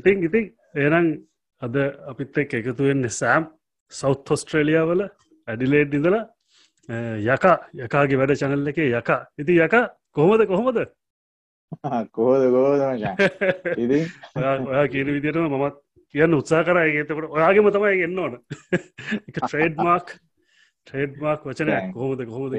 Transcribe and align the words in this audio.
ඉතින් 0.00 0.18
ඉතින් 0.28 0.46
ඒනම් 0.84 1.06
අද 1.62 1.74
අපිත් 2.10 2.38
එක් 2.42 2.50
එකතු 2.60 2.82
වෙන්නේ 2.90 3.16
සෑම් 3.20 3.44
සෞත් 3.92 4.22
ඔස්ට්‍රේලියාවල 4.36 5.00
ඇඩිලේඩ් 5.48 5.92
ඉඳලා 5.98 6.24
යකා 7.34 7.56
යකාගේ 7.84 8.18
වැඩ 8.20 8.38
චැනල් 8.40 8.70
එකේ 8.72 8.88
යකා. 9.00 9.20
ඉති 9.40 9.52
යකා 9.66 9.84
කොහොමද 10.16 10.42
කොහොමද? 10.52 10.78
කෝද 12.16 12.42
ඔයා 12.54 12.94
කියන 14.92 15.08
විදිටම 15.14 15.44
මමත් 15.50 15.76
කියන්න 16.14 16.36
උත්සා 16.38 16.62
කර. 16.66 16.76
ඒතකට 16.82 17.12
ඔයාගේම 17.36 17.66
තමයි 17.76 18.02
එන්න 18.08 18.20
ඕන. 18.24 18.32
එක 19.28 19.36
ට්‍රේඩ් 19.36 19.76
මාක් 19.86 20.06
ට්‍රේඩ් 20.86 21.12
මාක් 21.22 21.40
වචනය 21.46 21.70
කොහොමද 21.94 22.20
කොහොමද 22.30 22.54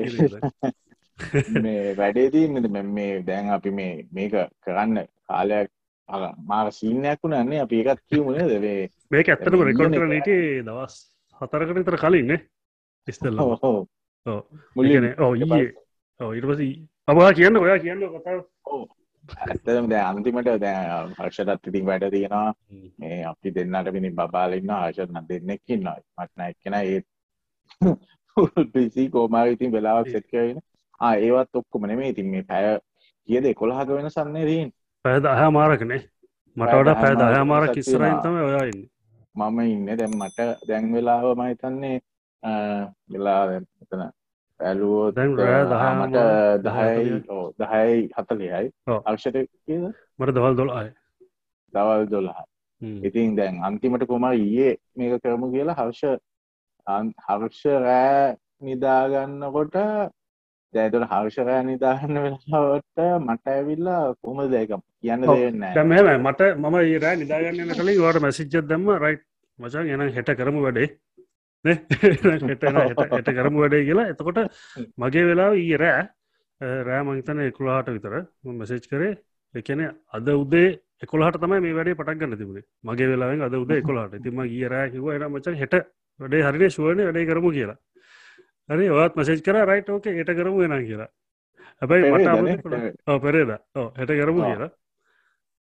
මේ 1.65 1.83
වැඩේදී 1.99 2.45
මේ 2.97 3.13
දැන් 3.27 3.45
අපි 3.57 3.69
මේ 3.79 3.93
මේක 4.17 4.33
කරන්න 4.63 4.95
කාලයක් 5.27 5.69
මාර 6.43 6.71
සීනයක් 6.71 7.19
වුණන්නේ 7.23 7.61
අපි 7.61 7.81
එකත් 7.83 8.03
කියමුණ 8.07 8.47
දවේ 8.47 8.89
මේක 9.11 9.27
ඇත්තටම 9.27 9.63
රෙකෝඩ් 9.63 9.95
කරනට 9.95 10.31
දවස් 10.65 10.95
හතරකට 11.41 11.75
විතර 11.75 11.97
කලින්න්නේ 11.97 12.39
ඉස්තල්ල 13.07 13.39
ඕ 13.39 15.33
ඊයේ. 15.35 15.73
ඕ 16.19 16.33
ඉටපස 16.33 16.61
අබා 17.07 17.33
කියන්න 17.33 17.57
ඔයා 17.57 17.79
කියන්න 17.79 18.03
කතා 18.11 18.41
ඇත්තම 19.39 19.87
දැ 19.89 20.01
අන්තිමට 20.01 20.49
දැ 20.59 20.75
හර්ෂටත් 21.11 21.67
ඉතින් 21.67 21.85
වැඩ 21.85 22.05
තියෙනවා. 22.09 22.53
මේ 22.99 23.23
අපි 23.25 23.53
දෙන්නට 23.55 23.91
පිණි 23.93 24.11
බාලන්න 24.11 24.69
ආශන 24.71 25.21
දෙන්නෙක්කින්න 25.29 25.87
මටන 25.87 26.45
එක්කෙන 26.47 26.73
ඒත් 26.75 27.07
පිසි 28.73 29.09
කෝමාර 29.13 29.47
ඉතින් 29.47 29.71
වෙලාවක් 29.71 30.09
සෙට්කවෙන 30.09 30.61
ඒවත් 31.01 31.55
ඔක්කොම 31.55 31.87
නෙමේ 31.87 32.09
ඉතින් 32.09 32.29
මේ 32.29 32.43
පැය 32.43 32.79
කියද? 33.29 33.53
කොළහක 33.55 33.89
වෙන 33.89 34.09
සන්නේ 34.09 34.45
රීන් 34.45 34.71
පැද 35.05 35.25
අහ 35.25 35.41
මාරකනේ 35.49 36.01
මට 36.57 36.73
වඩ 36.77 36.95
පැද 37.01 37.21
අය 37.21 37.43
මාරක් 37.43 37.77
ඉස්සරයින් 37.81 38.17
තම 38.23 38.35
ඔයා 38.39 38.65
ඉන්න. 38.71 38.81
මම 39.35 39.59
ඉන්න. 39.65 39.85
දැම් 39.97 40.13
මට 40.19 40.39
දැන් 40.67 40.93
වෙලාව 40.93 41.25
මහිතන්නේ 41.39 41.97
වෙලා 43.09 43.41
එතන 43.57 44.03
ඇලුවෝ 44.59 45.07
දහමට 45.11 46.17
දහයි 46.65 47.05
දහයි 47.59 47.97
හතලියයි 48.17 48.67
කියද? 49.65 49.83
මට 50.19 50.31
දවල් 50.35 50.55
දොල 50.55 50.71
අය 50.71 50.89
දවල් 51.73 52.05
දොලහ 52.07 52.39
ඉතින් 53.01 53.35
දැන් 53.35 53.57
අන්තිමට 53.63 54.05
කොමා 54.07 54.33
ඊයේ 54.35 54.77
මේක 54.95 55.21
කරමු 55.23 55.51
කියලා 55.51 55.77
හර්ෂ 55.79 56.03
හර්ෂ 57.27 57.63
රෑ 57.85 58.35
නිදාගන්නකොට 58.61 59.75
දැතුට 60.73 61.07
හර්ෂරෑ 61.07 61.63
නිදාගන්න 61.63 62.19
වෙලාවට 62.19 63.01
මට 63.19 63.45
ඇවිල්ලා 63.49 64.03
කොම 64.21 64.39
දැක 64.47 64.73
කියන්න 64.99 65.25
දෙන්න 65.25 65.87
මෙම 65.87 66.09
මට 66.19 66.49
මම 66.55 66.77
ඒරෑ 66.81 67.15
නිදාගන්න 67.17 67.73
කලින් 67.73 67.99
වට 67.99 68.21
මැසිච්ච 68.21 68.59
දම්ම 68.63 68.91
රයි් 68.99 69.17
මචන් 69.59 69.89
එන 69.97 70.11
හෙට 70.11 70.31
කරමු 70.35 70.61
වැඩේ. 70.61 70.87
හෙට 71.65 73.31
කරමු 73.31 73.59
වැඩේ 73.59 73.83
කියලා. 73.85 74.07
එතකොට 74.07 74.39
මගේ 74.97 75.25
වෙලාව 75.25 75.57
ඊ 75.57 75.75
රෑ 75.77 76.07
රෑ 76.83 77.03
මංතන 77.03 77.43
එකුලාට 77.43 77.89
විතර 77.89 78.15
මැසේජ් 78.53 78.87
කරේ. 78.87 79.13
එකන 79.55 79.85
අද 80.11 80.27
උදේ 80.35 80.69
එකොලාට 81.01 81.37
තමයි 81.37 81.59
මේ 81.59 81.73
වැඩේ 81.73 81.95
පටක්ගන්න 81.95 82.37
තිබුණේ. 82.37 82.67
මගේ 82.83 83.07
වෙලාවෙන් 83.07 83.41
අද 83.43 83.55
උද 83.55 83.71
එකොලාට 83.73 84.19
තිම 84.23 84.43
ගිය 84.47 84.67
රෑ 84.69 84.91
කිව 84.91 85.07
එන 85.11 85.27
මචන් 85.27 85.57
හෙට 85.57 85.79
වැඩේ 86.19 86.43
හරිනේ 86.43 86.69
ශුවන 86.71 87.01
වැඩේ 87.01 87.27
කරමු 87.27 87.51
කියලා 87.51 87.79
හරි 88.69 88.89
ඔත් 88.89 89.15
මසේජ් 89.15 89.41
කර 89.45 89.57
රයිට් 89.67 89.89
ඕක 89.89 90.05
එට 90.05 90.31
කරමු 90.37 90.57
වෙන 90.63 90.85
කියලා. 90.85 91.09
හැබැයි 91.81 92.11
මට 92.11 93.21
පෙරේද 93.21 93.51
හෙට 93.97 94.11
කරමු 94.19 94.41
කියලා. 94.41 94.71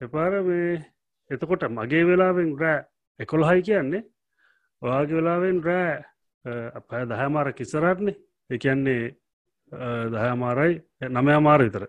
එපාර 0.02 0.34
මේ 0.44 0.82
එතකොට 1.30 1.64
මගේ 1.70 2.04
වෙලාවෙන් 2.08 2.52
රෑ 2.60 2.86
එකොළහයි 3.20 3.62
කියන්නේ. 3.62 4.04
ඔයාගේ 4.82 5.18
වෙලාවෙන් 5.20 5.64
රෑ 5.64 6.04
අප 6.78 6.90
දහමාර 7.10 7.54
කිසරටනේ 7.54 8.16
එකන්නේ 8.50 9.16
දහමාරයි 10.14 10.76
නමය 11.10 11.32
අමාර 11.34 11.62
විතර. 11.64 11.88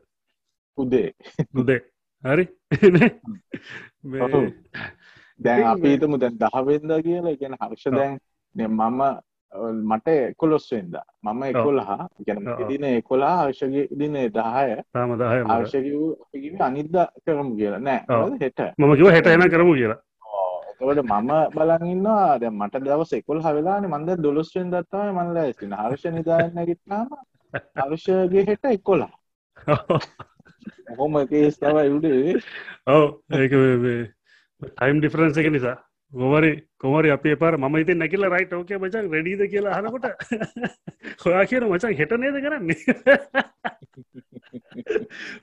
උදේ. 0.78 1.12
උදේ. 1.54 1.80
හරි. 2.24 2.44
දැන් 5.40 5.64
අපිතම 5.66 6.18
දැන් 6.18 6.38
දහවෙන්ද 6.38 6.92
කියලා 7.06 7.36
ගැන 7.40 7.56
හර්ෂ 7.60 7.84
දැන් 7.92 8.18
මම 8.54 9.00
මට 9.84 10.08
එකොලොස්වෙන්ද 10.08 10.96
මම 11.22 11.42
එකොලහා 11.44 12.08
ගැන 12.22 12.42
දින 12.68 12.84
එකොලා 12.86 13.34
ආර්ශගේ 13.38 13.86
දින 13.92 14.18
දහය. 14.30 14.82
තාම 14.92 15.14
දහය 15.18 15.38
ආර්ශක 15.46 16.60
අනිද්ද 16.60 16.96
කරමු 17.24 17.56
කියලා. 17.56 17.80
නෑ 17.80 18.36
හෙට? 18.40 18.60
මම 18.78 18.96
කිව 18.96 19.10
හෙට 19.10 19.26
එන 19.28 19.48
කරමු 19.48 19.74
කියලා. 19.74 20.00
එතකොට 20.70 21.02
මම 21.02 21.30
බලන්න්නවා 21.52 22.38
දැ 22.38 22.50
මට 22.52 22.82
දවස 22.82 23.12
එකොල් 23.14 23.40
හවෙලාන 23.40 23.88
මන්ද 23.88 24.18
දොළොස්වෙන් 24.18 24.70
දත්තම 24.70 25.14
මන්ල 25.14 25.38
ඇස්තින 25.38 25.72
හර්ෂ 25.74 26.04
නිදාන්න 26.10 26.66
ගිත්නාම 26.66 27.08
අර්ශගේ 27.76 28.44
හෙට 28.44 28.64
එක්කොලා 28.66 29.12
හොම 30.98 31.14
කේස් 31.26 31.58
තව 31.58 31.76
යුඩේ 31.84 32.36
ඔව. 32.86 33.06
ඒක 33.32 33.52
ටයිම් 34.62 35.00
ඩිෆරන්ස 35.00 35.38
එක 35.38 35.50
නිසා 35.50 35.76
ගොවරි 36.12 36.66
කොමරි 36.76 37.10
අපේ 37.10 37.36
පාර 37.36 37.54
ම 37.54 37.76
ඉති 37.76 37.94
නැකිල 37.94 38.26
රයිට 38.26 38.52
ඕක 38.52 38.72
මචන් 38.72 39.10
රෙඩීද 39.10 39.46
කියලා 39.46 39.78
හනකොට 39.78 40.04
හොයා 41.22 41.46
කියන 41.46 41.64
මචන් 41.66 41.94
හෙට 41.94 42.16
නේද 42.16 42.38
කරන්නේ? 42.38 42.76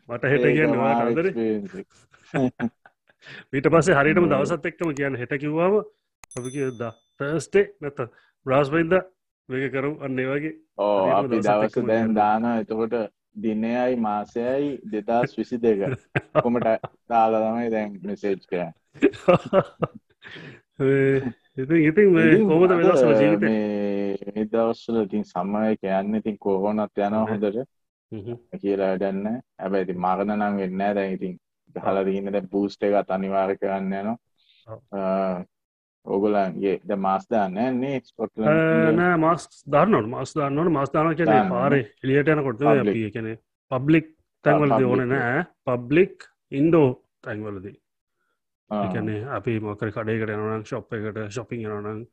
මට 0.08 0.24
හෙට 0.26 0.46
කියන්න 0.48 0.80
අදර 0.82 1.32
මීට 3.52 3.70
පස්සේ 3.70 3.96
හරිටම 3.96 4.30
දවසත් 4.30 4.66
එක්කම 4.66 4.94
කියන්න 4.94 5.16
හෙට 5.16 5.38
කිව්වාම 5.38 5.84
අපි 6.34 6.50
කියදා 6.50 6.92
ටර්ස්ටේ 6.92 7.76
නැත 7.80 7.98
බ්‍රාස්බයින්ද 8.46 8.94
වේක 9.50 9.74
කරු 9.74 9.98
අන්නේ 10.02 10.28
වගේ 10.28 10.54
ඕ 10.78 11.12
අපි 11.12 11.40
දවස 11.40 11.86
දැන් 11.86 12.16
දාන 12.16 12.46
එතකොට 12.54 13.12
දිනයයි 13.38 13.96
මාසයයි 13.98 14.80
දෙදස් 14.88 15.38
විසි 15.38 15.60
දෙක 15.60 16.00
කොමට 16.40 16.64
දාලා 17.10 17.42
තමයි 17.44 17.72
දැන් 17.72 18.00
මෙසේජ් 18.04 18.40
කරන්න 18.46 18.74
ඉතින් 21.58 22.48
කොමද 22.48 22.74
වෙදසල 22.74 23.14
ජීවිත 23.14 24.52
දවස්සල 24.52 25.00
ඉතින් 25.04 25.24
සම්මය 25.26 25.78
කියන්න 25.78 26.16
ඉතින් 26.16 26.38
කෝහොනත් 26.40 26.98
යන 27.00 27.18
හොඳට 27.22 27.64
කියලා 28.62 28.94
දැන්න 29.00 29.24
ඇබැ 29.30 29.86
ඉති 29.86 29.96
මරණ 29.96 30.36
නම් 30.40 30.60
වෙන්න 30.60 30.86
දැන් 30.98 31.16
ඉතින් 31.18 31.40
හල 31.76 32.04
දීන්න 32.06 32.32
දැ 32.32 32.46
පූස්ට 32.50 32.84
එකත් 32.84 33.12
අනිවාර 33.12 33.56
කරන්න 33.58 33.94
යනවා 33.94 35.44
ඕගොලන්ගේ 36.06 36.80
ද 36.84 36.98
මාස් 36.98 37.28
දාන්න 37.30 37.56
නේ 37.78 38.02
ස්කොට් 38.04 38.34
නෑ 38.38 39.16
මස් 39.16 39.64
දන්නට 39.66 40.10
මස් 40.10 40.36
දන්නට 40.36 40.74
මස් 40.74 40.92
දාන 40.92 41.16
කියන 41.16 41.52
පාරය 41.52 41.82
එලියට 42.04 42.34
යන 42.34 42.44
කොට 42.44 42.66
කන 43.14 43.32
පබ්ලික් 43.72 44.12
තැන්වලද 44.46 44.84
ඕන 44.84 45.06
නෑ 45.10 45.46
පබ්ලික් 45.66 46.28
ඉන්ඩෝ 46.52 46.90
තැන්වලදී 47.24 47.76
එකනේ 48.82 49.22
අපි 49.38 49.60
මොකර 49.60 49.92
කඩේකට 49.92 50.34
යනනම් 50.36 50.66
ශොප් 50.72 50.94
එකට 50.94 51.20
ශොපිං 51.38 51.66
යනනම් 51.68 52.04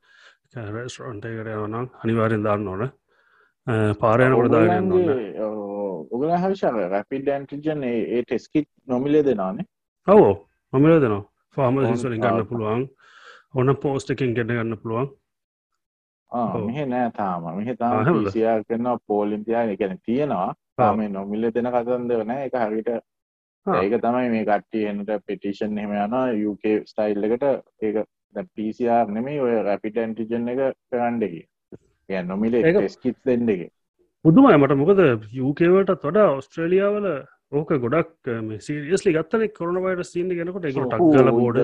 රෙස්ටරන්ට 0.77 1.25
එකට 1.31 1.51
යනනම් 1.57 1.89
අනිවාරෙන් 2.05 2.47
දාන්න 2.49 2.69
ඕන. 2.69 2.87
පාරයන 4.01 4.37
කොට 4.37 4.53
දාගන්න 4.53 4.93
ඔගල 6.11 6.31
හවිශාව 6.45 6.79
රැපිඩ 6.95 7.29
ඇන්ටිජන් 7.35 7.85
ඒ 7.91 8.23
ටෙස්කිට් 8.23 8.71
නොමිලේ 8.87 9.25
දෙනානේ 9.25 9.67
ඔවෝ 10.09 10.33
නොමිල 10.73 11.01
දෙනවා. 11.01 11.25
ෆාම 11.57 11.79
සිසලින් 11.87 12.21
ගන්න 12.21 12.47
පුළුවන්. 12.47 12.85
ඔන්න 13.55 13.77
පෝස්ට 13.83 14.11
එකින් 14.15 14.35
ගෙට 14.35 14.53
ගන්න 14.53 14.79
පුළුවන්. 14.83 15.09
මෙහ 16.67 16.87
නෑ 16.87 17.11
තාම. 17.13 17.47
මෙහ 17.57 17.77
තාම 17.77 18.27
සියා 18.31 18.59
කරන්න 18.65 18.99
පෝලින්තියා 19.07 19.65
එකන 19.75 19.97
තියෙනවා. 20.07 20.55
තාම 20.77 21.03
නොමිල්ල 21.13 21.51
දෙන 21.55 21.71
කතන්ද 21.75 22.19
වන 22.21 22.31
එක 22.37 22.55
හරිට 22.65 22.91
ඒක 23.67 23.99
තමයි 24.03 24.31
මේ 24.31 24.45
කට්ටිය 24.45 24.87
එනට 24.91 25.11
පිටිෂන් 25.27 25.77
හෙම 25.79 25.93
යන 25.95 26.17
යුක 26.41 26.65
ස්ටයිල් 26.87 27.25
එකට. 27.25 27.45
ඒක 27.83 28.07
පිසිR 28.55 29.09
නෙමේ 29.09 29.41
ඔය 29.41 29.59
රැපිට 29.63 29.99
ඇන්ටිජන් 29.99 30.49
එක 30.49 30.63
කරන්ඩකි 30.91 31.43
ය 32.09 32.23
නොමිලේ 32.23 32.89
ස්කිත් 32.89 33.19
දෙන්නගේ 33.27 33.69
පුදුමයි 34.25 34.57
මට 34.57 34.77
මොකද 34.77 35.03
යුකේවට 35.33 36.01
තොඩා 36.03 36.31
ඔස්ට්‍රේලියාවල 36.37 37.09
ඕක 37.53 37.73
ගොඩක් 37.85 38.31
සිරියස්ලි 38.61 39.15
ගත්තන 39.17 39.47
කොරන 39.57 40.05
සින්න 40.05 40.31
ගෙනකොට 40.31 40.69
එක 40.71 40.77
ටක්ගල 40.77 41.31
බෝඩ 41.33 41.59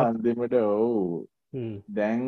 අන්තිමට 0.00 0.54
ඔවු. 0.54 1.26
දැන් 1.88 2.22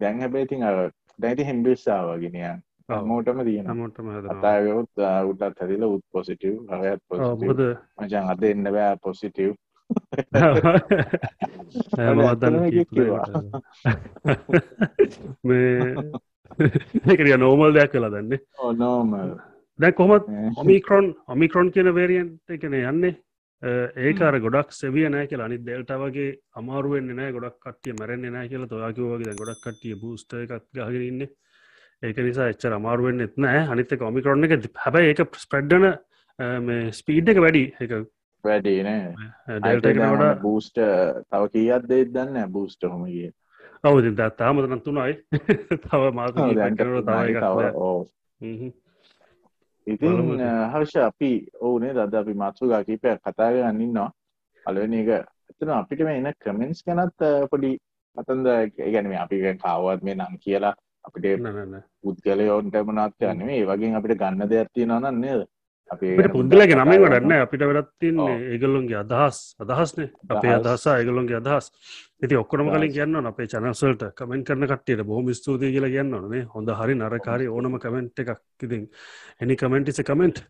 දැන් 0.00 0.20
හැබේතින් 0.20 0.62
අර 0.62 0.90
දැයිති 1.18 1.44
හෙම්බිස්සාව 1.44 2.12
ගෙනයන් 2.20 2.62
මෝටම 2.88 3.44
තියන 3.44 3.66
මටම 3.74 4.08
අතායොත් 4.30 4.90
උටත් 5.26 5.58
හැදිල 5.60 5.84
උත් 5.86 6.04
පොසිටව් 6.12 6.54
හරත් 6.72 7.02
පොද 7.08 7.60
මචන් 7.98 8.24
අද 8.30 8.42
එන්න 8.44 8.64
බෑ 8.76 8.96
පොසිටව් 9.04 9.54
මේ 15.44 15.94
එකරිය 17.12 17.36
නෝමල් 17.36 17.74
දෙයක් 17.74 17.92
කලා 17.92 18.10
දන්නේ. 18.10 18.40
ඕනෝමල් 18.58 19.36
දැ 19.78 19.92
කොමත් 19.92 20.24
ඔමිකරොන් 20.56 21.14
ඔමිකරොන් 21.28 21.70
කියන 21.74 21.94
වේරියන්ට 21.94 22.50
එකන 22.56 22.74
යන්නේ. 22.80 23.14
ඒකාර 23.98 24.40
ගොඩක් 24.44 24.72
සෙවිය 24.72 25.08
නෑ 25.08 25.26
කියලා. 25.30 25.48
අනි 25.48 25.58
දෙල්ට 25.60 25.90
වගේ 26.02 26.38
අමාරුවෙන් 26.54 27.08
නෑ. 27.12 27.32
ගොඩක් 27.32 27.58
කටිය 27.60 27.96
මැරෙන් 28.00 28.28
නෑ 28.28 28.48
කියලා. 28.48 28.68
තොයාකිවගේ 28.68 29.38
ගොඩක් 29.40 29.64
කටිය 29.64 29.94
බූස්ට 30.02 30.30
එකක් 30.42 30.68
ගහගන්න 30.74 31.20
ඒක 32.02 32.18
නිසා 32.20 32.48
එච්චර 32.48 32.72
අමාරුවෙන් 32.72 33.20
එත් 33.20 33.36
නෑ 33.36 33.62
අනිත 33.68 33.94
කොමිකරන්න 33.96 34.48
එක 34.48 34.68
හැබැයි 34.78 35.14
ඒක 35.14 35.38
ස්ප්‍රඩ්ඩන 35.38 35.86
මේ 36.62 36.92
ස්පීඩ් 36.92 37.28
එක 37.28 37.38
වැඩි. 37.38 37.64
එක 37.80 37.92
වැඩේන 38.44 40.38
බූස්ට 40.42 40.78
තව 40.78 41.42
කියත් 41.52 41.88
දෙත් 41.88 42.12
දන්න 42.12 42.52
බූස්ට 42.52 42.82
හොමගේ 42.84 43.30
ඔවු 43.84 44.00
තාමතන 44.32 44.80
තුනයි. 44.80 45.14
තව 45.84 46.02
තව 47.36 48.04
ඉතින් 49.86 50.40
හර්ෂ 50.72 50.96
අපි 50.98 51.32
ඕනේ 51.60 51.92
දද 51.92 52.14
අපි 52.14 52.34
මත්සුගා 52.34 52.84
කීපයක් 52.84 53.20
කතා 53.20 53.50
ගන්නන්නවා 53.52 54.10
අලවෙනි 54.66 55.00
එක 55.02 55.26
එතන 55.52 55.70
අපිට 55.70 56.00
මේ 56.00 56.16
එන 56.18 56.32
කමෙන්ස් 56.36 56.80
ගැනත් 56.82 57.26
පොඩි 57.50 57.76
අතන්ද 58.16 58.48
ගැනීම 58.76 59.18
අපි 59.18 59.56
කාවත් 59.58 60.02
මේ 60.02 60.14
නම් 60.14 60.38
කියලා 60.38 60.74
අපිට 61.04 61.26
පුද්ගලයෝන්ට 62.02 62.78
මනත් 62.86 63.28
යන්නේ 63.32 63.58
ඒ 63.58 63.66
වගේ 63.66 63.96
අපිට 63.98 64.18
ගන්න 64.20 64.48
දෙයක් 64.50 64.70
තියෙනවා 64.74 65.10
නේද? 65.12 65.44
අපේ 65.90 66.28
පුද්ගලගේ 66.32 66.76
නමෙන් 66.78 67.02
වඩන්න 67.04 67.44
අපිට 67.44 67.64
වැඩත්තින් 67.68 68.20
ඒගල්ලොන්ගේ 68.54 68.98
අදහස්. 69.02 69.38
අදහස්නේ 69.62 70.10
අපේ 70.28 70.54
අදහසා. 70.58 70.96
ඒගලොන්ගේ 71.00 71.38
අදහස්. 71.40 71.70
ඉති 72.24 72.38
ඔක්කොනම 72.42 72.70
කලින් 72.74 72.94
කියන්න 72.96 73.30
අපේ 73.32 73.48
චනසල්ට 73.52 74.04
කමෙන්ට 74.20 74.48
කරන 74.48 74.68
කට්ටියට 74.70 75.04
බොහම 75.10 75.28
ස්තුතිය 75.40 75.72
කියලා 75.74 75.92
කියන්නනේ 75.96 76.44
හොඳ 76.54 76.72
හරි 76.80 76.94
නරකාරි 76.94 77.48
ඕනම 77.48 77.78
කමෙන්ට් 77.84 78.24
එකක්. 78.24 78.40
ඉතින් 78.62 78.88
එනි 79.40 79.56
කමෙන්ටිස 79.56 80.00
කමෙන්ට් 80.10 80.44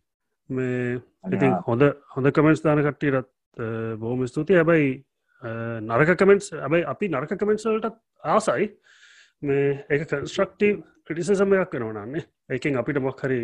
මේ 0.51 1.01
ඉතින් 1.33 1.59
හොඳ 1.67 1.83
හොඳ 2.15 2.33
කමෙන්ට් 2.39 2.65
දාන 2.65 2.85
කට්ටියටත් 2.87 3.29
බොහොම 3.99 4.27
ස්තුතියි. 4.27 4.61
හැබැයි 4.61 4.95
නරක 5.83 6.17
කමෙන්ට්ස් 6.21 6.53
ඇබයි 6.55 6.85
අපි 6.95 7.09
නරක 7.09 7.39
කමෙන්ට්සල්ටත් 7.41 7.97
ආසයි 8.35 8.71
මේ 9.44 9.69
ඒ 9.88 9.99
කන්ස්ට්‍රක්ටීව් 10.00 10.82
ක්‍රටිසසම 11.05 11.55
එකක් 11.55 11.76
වෙනවනන්නේ 11.76 12.25
ඒකෙන් 12.50 12.76
අපිට 12.76 13.00
මොක්හරි 13.00 13.41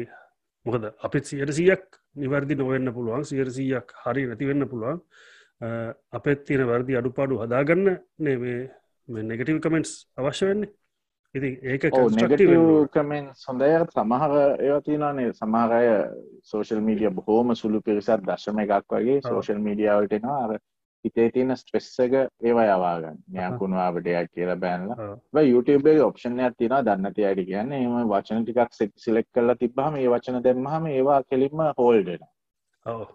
මොකද? 0.66 0.84
අපිත් 0.98 1.24
සියට 1.24 1.52
සියක් 1.52 2.00
නිවැරදි 2.16 2.56
නොවෙන්න 2.56 2.92
පුළුවන් 2.92 3.24
සියට 3.24 3.52
සීයක් 3.52 3.94
හරි 4.02 4.26
නැතිවෙන්න 4.26 4.68
පුළුවන්. 4.68 5.00
අපත් 6.12 6.44
තියෙන 6.44 6.66
වැරදි 6.66 6.96
අඩුපාඩු 6.96 7.40
හදාගන්න 7.40 7.96
නේ 8.18 8.36
මේ 8.38 9.22
නෙගටව 9.24 9.60
කමෙන්ට්ස් 9.60 9.94
අවශ්‍ය 10.16 10.46
වෙන්නේ. 10.46 10.72
ඉති 11.34 11.50
ඒක 11.64 11.84
කමෙන් 12.90 13.30
සොඳය 13.36 13.70
සමහර 13.88 14.32
ඒවතිනනේ 14.60 15.32
සමාරය 15.32 15.84
සෝශල් 16.44 16.80
මීඩිය 16.80 17.12
බොහෝම 17.12 17.54
සුළු 17.54 17.80
පිරිසත් 17.82 18.24
දශම 18.24 18.58
එකක් 18.58 18.90
වගේ 18.90 19.20
සෝශල් 19.22 19.60
මීඩියාවටෙනවා 19.60 20.40
අර 20.44 20.58
හිතේ 21.04 21.30
තියෙන 21.34 21.56
ස්ට්‍රෙස් 21.56 21.88
එක 22.04 22.12
ඒවා 22.44 22.66
යවාගන්න 22.68 23.18
යකුණවාටයක් 23.44 24.28
කියලා 24.34 24.58
බැනල. 24.64 24.90
YouTube 25.42 25.94
ඔප්ෂන්යක් 26.06 26.54
තියෙන 26.58 26.84
දන්න 26.86 27.14
තියට 27.16 27.40
කියන්න. 27.48 27.72
එම 27.72 28.10
වචන 28.12 28.44
ටිකක් 28.44 28.70
සිලෙක් 29.04 29.26
කරලා 29.34 29.56
තිබහම 29.56 29.94
ඒ 29.96 30.08
වචන 30.14 30.44
දෙම්මහම 30.44 30.84
ඒවා 30.92 31.20
කෙලින්ම 31.24 31.60
හෝල්ඩෙන 31.78 32.22
ඔව. 32.86 33.06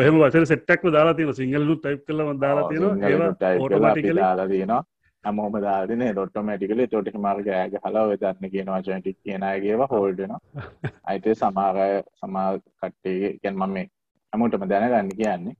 එහම 0.00 0.16
වචන 0.22 0.46
සෙට්ටක්ම 0.46 0.88
දාලා 0.96 1.14
තියෙන 1.14 1.34
සිංහලු 1.34 1.76
ටයිප් 1.76 2.06
කලම 2.06 2.40
දාලා 2.40 2.68
තියෙන 2.68 3.04
ඒවා 3.04 3.34
දාලා 3.38 4.48
තියෙනවා 4.48 4.84
හැමෝම 5.24 5.52
දාදන 5.62 6.02
ොට්ටමටිකල 6.16 6.86
තොට 6.86 7.14
මාර්ග 7.18 7.46
ඇග 7.52 7.76
හලාව 7.80 8.16
දන්න 8.16 8.50
කියන 8.50 8.70
වචනටික් 8.70 9.18
කියනගේව 9.20 9.84
හෝල්ඩන 9.90 10.32
අයිතේ 11.04 11.36
සමාරය 11.36 12.02
සමා 12.16 12.58
කට්ටේ 12.58 13.38
ගැන් 13.38 13.56
මම 13.56 13.72
මේ 13.72 13.90
හැමෝටම 14.32 14.66
දැනගන්න 14.66 15.12
කියන්නේ. 15.12 15.54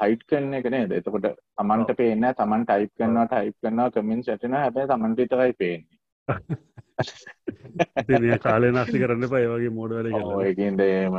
හයිට් 0.00 0.24
කරන 0.26 0.54
එක 0.54 0.70
නේද? 0.70 0.92
එතකොට 0.92 1.28
තමන්ට 1.28 1.96
පේන්න 1.96 2.32
තමන් 2.32 2.64
ටයිප් 2.64 2.92
කරනවා 2.96 3.28
ටයිප් 3.28 3.56
කරනවා 3.60 3.92
කමින් 3.92 4.22
සැටන 4.22 4.54
හැබැ 4.54 4.86
තමන්ට 4.86 5.18
විතරයි 5.18 5.54
පේන්නේ. 5.54 5.98
කාලය 8.44 8.70
නස්ති 8.70 8.98
කරන්න 8.98 9.28
පයි 9.28 9.48
වගේ 9.48 9.70
මෝඩවල 9.70 10.42
ඒකින්ද 10.42 10.80
ඒම 10.82 11.14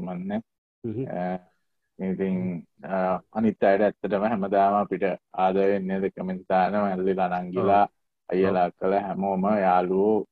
මන්න 0.00 0.42
ඉතින් 2.00 2.36
අනිත් 3.32 3.62
අයට 3.62 3.82
ඇත්තටම 3.82 4.24
හැමදාම 4.24 4.74
අපිට 4.82 5.04
ආදවෙන්නේද 5.34 6.04
කමෙන්තාන 6.14 6.74
ඇල්ලිලා 6.76 7.40
නංගිලා 7.40 7.84
අයලා 8.28 8.68
කළ 8.72 8.94
හැමෝම 9.06 9.44
යාලුවෝ 9.64 10.24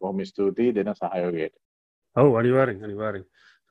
බොහොම 0.00 0.24
ස්තුතියි 0.24 0.74
දෙන 0.74 0.94
සහයෝගයට. 0.94 1.54
ඔවු 2.16 2.36
අනිවාරෙන් 2.40 2.84
අනිවාරෙන් 2.84 3.24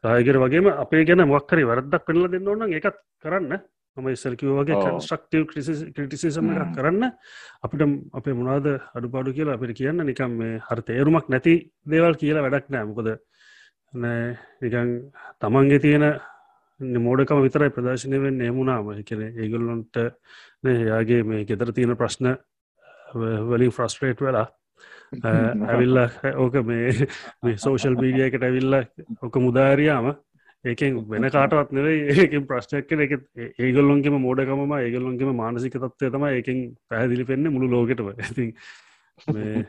සහයකර 0.03 0.37
වගේම 0.43 0.71
අපේ 0.75 1.03
ගැන 1.05 1.27
මොක්කරි 1.27 1.65
වරදක් 1.65 2.05
පෙනල 2.07 2.31
දෙන්න 2.31 2.47
ඕන්න 2.47 2.73
එකත් 2.73 2.97
කරන්න. 3.23 3.59
මම 3.97 4.07
ඉස්සල්කිව 4.13 4.49
වගේ 4.59 4.77
කන්ස්ට්‍රක්ටව 4.83 5.43
ක්‍රටිසිසම 5.95 6.51
එකක් 6.53 6.73
කරන්න. 6.77 7.03
අපිට 7.63 7.81
අපේ 8.13 8.37
මොනාද 8.39 8.67
අඩුපාඩු 8.97 9.35
කියලා 9.37 9.57
අපිට 9.57 9.77
කියන්න 9.79 10.05
නිකම් 10.05 10.37
මේ 10.41 10.61
හර 10.67 10.81
තේරුමක් 10.89 11.25
නැති 11.33 11.55
දේවල් 11.91 12.15
කියලා 12.21 12.45
වැඩක් 12.45 12.69
නෑ. 12.69 12.85
මොකද 12.91 13.09
නිකං 14.63 14.89
තමන්ගේ 15.41 15.79
තියෙන 15.85 16.05
මෝඩකම 16.79 17.41
විතරයි 17.43 17.69
ප්‍රදර්ශනයෙන් 17.69 18.37
නෙමුණාම 18.37 18.93
එකන 18.93 19.25
ඒගොල්ලොන්ට 19.25 19.99
යාගේ 20.63 21.23
මේ 21.23 21.45
ගෙදර 21.45 21.73
තියෙන 21.73 21.95
ප්‍රශ්න 21.95 22.31
වලින් 23.13 23.71
ෆ්‍රස්ට්‍රේට් 23.71 24.21
වෙලා 24.21 24.47
ඇවිල්ල 25.69 25.99
ඕක 26.37 26.57
මේ 26.63 27.57
සෝෂල් 27.57 27.95
මීඩිය 27.97 28.27
එකට 28.27 28.43
ඇවිල්ල 28.43 28.81
ඕක 29.21 29.39
මුදාරයාම 29.39 30.11
ඒකෙන් 30.65 30.99
වෙන 31.07 31.29
කාටවත් 31.29 31.71
නෙවෙයි 31.71 32.15
ඒකින් 32.15 32.45
ප්‍රශ්නයක් 32.45 32.87
කෙන 32.87 33.01
එක. 33.01 33.15
ඒගොල්ලොන්ගේම 33.59 34.19
මෝඩකම 34.19 34.75
ඒගොල්ලොන්ගේම 34.77 35.35
මානසික 35.35 35.75
තත්වය 35.75 36.11
තම 36.11 36.25
ඒකින් 36.27 36.59
පැහදිලි 36.89 37.25
පෙන්න්න 37.25 37.51
මුළු 37.51 37.71
ලෝකෙටම. 37.71 38.11
ඇති 38.15 38.53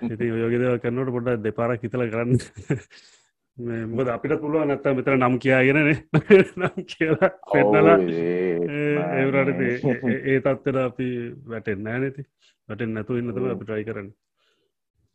ඉති 0.08 0.30
යෝගෙදව 0.34 0.80
කරන්නට 0.82 1.12
පොඩ 1.12 1.30
දෙපාරක් 1.42 1.82
හිතල 1.82 2.06
කරන්න 2.06 2.38
මොද 3.58 4.08
අපිට 4.08 4.40
පුළුව 4.40 4.64
නැත්ත 4.64 4.86
මෙතර 4.90 5.16
නම් 5.16 5.36
කියාගෙනනේ 5.38 5.96
නම් 6.58 6.76
කියලා 6.86 7.30
පෙන්නලා 7.46 7.96
ඒවරට 9.14 9.60
ඒ 9.60 10.38
තත්වට 10.44 10.76
අපි 10.78 11.08
වැටෙන් 11.46 11.82
නෑනති 11.82 12.24
වැටෙන් 12.68 12.94
නැතු 12.94 13.18
ඉන්නතම 13.18 13.46
අපි 13.46 13.64
ට්‍රයි 13.64 13.84
කරන්න. 13.84 14.08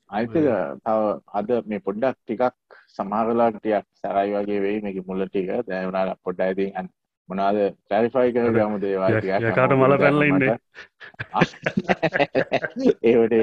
අයිතක 0.10 0.36
තව 0.36 1.00
අද 1.34 1.50
මේ 1.65 1.82
පොඩ්ඩක් 1.82 2.18
ටිකක් 2.20 2.77
සමාරලාටියක් 2.98 3.88
සැරයි 3.96 4.36
වගේ 4.36 4.62
වෙයි 4.62 4.82
මේක 4.82 5.01
මුල්ල 5.08 5.25
ටික. 5.25 5.50
දැවුණට 5.65 6.22
පොඩ්ඩ 6.24 6.46
ඇති 6.48 6.68
මොනාද 7.29 7.58
කැරිෆයි 7.89 8.34
කර 8.34 8.51
ගමු 8.53 8.79
දේවා 8.79 9.10
කාට 9.55 9.74
මල 9.75 9.98
පැල්ල 9.98 10.25
ඉන්න. 10.27 10.44
ඒවට 13.10 13.36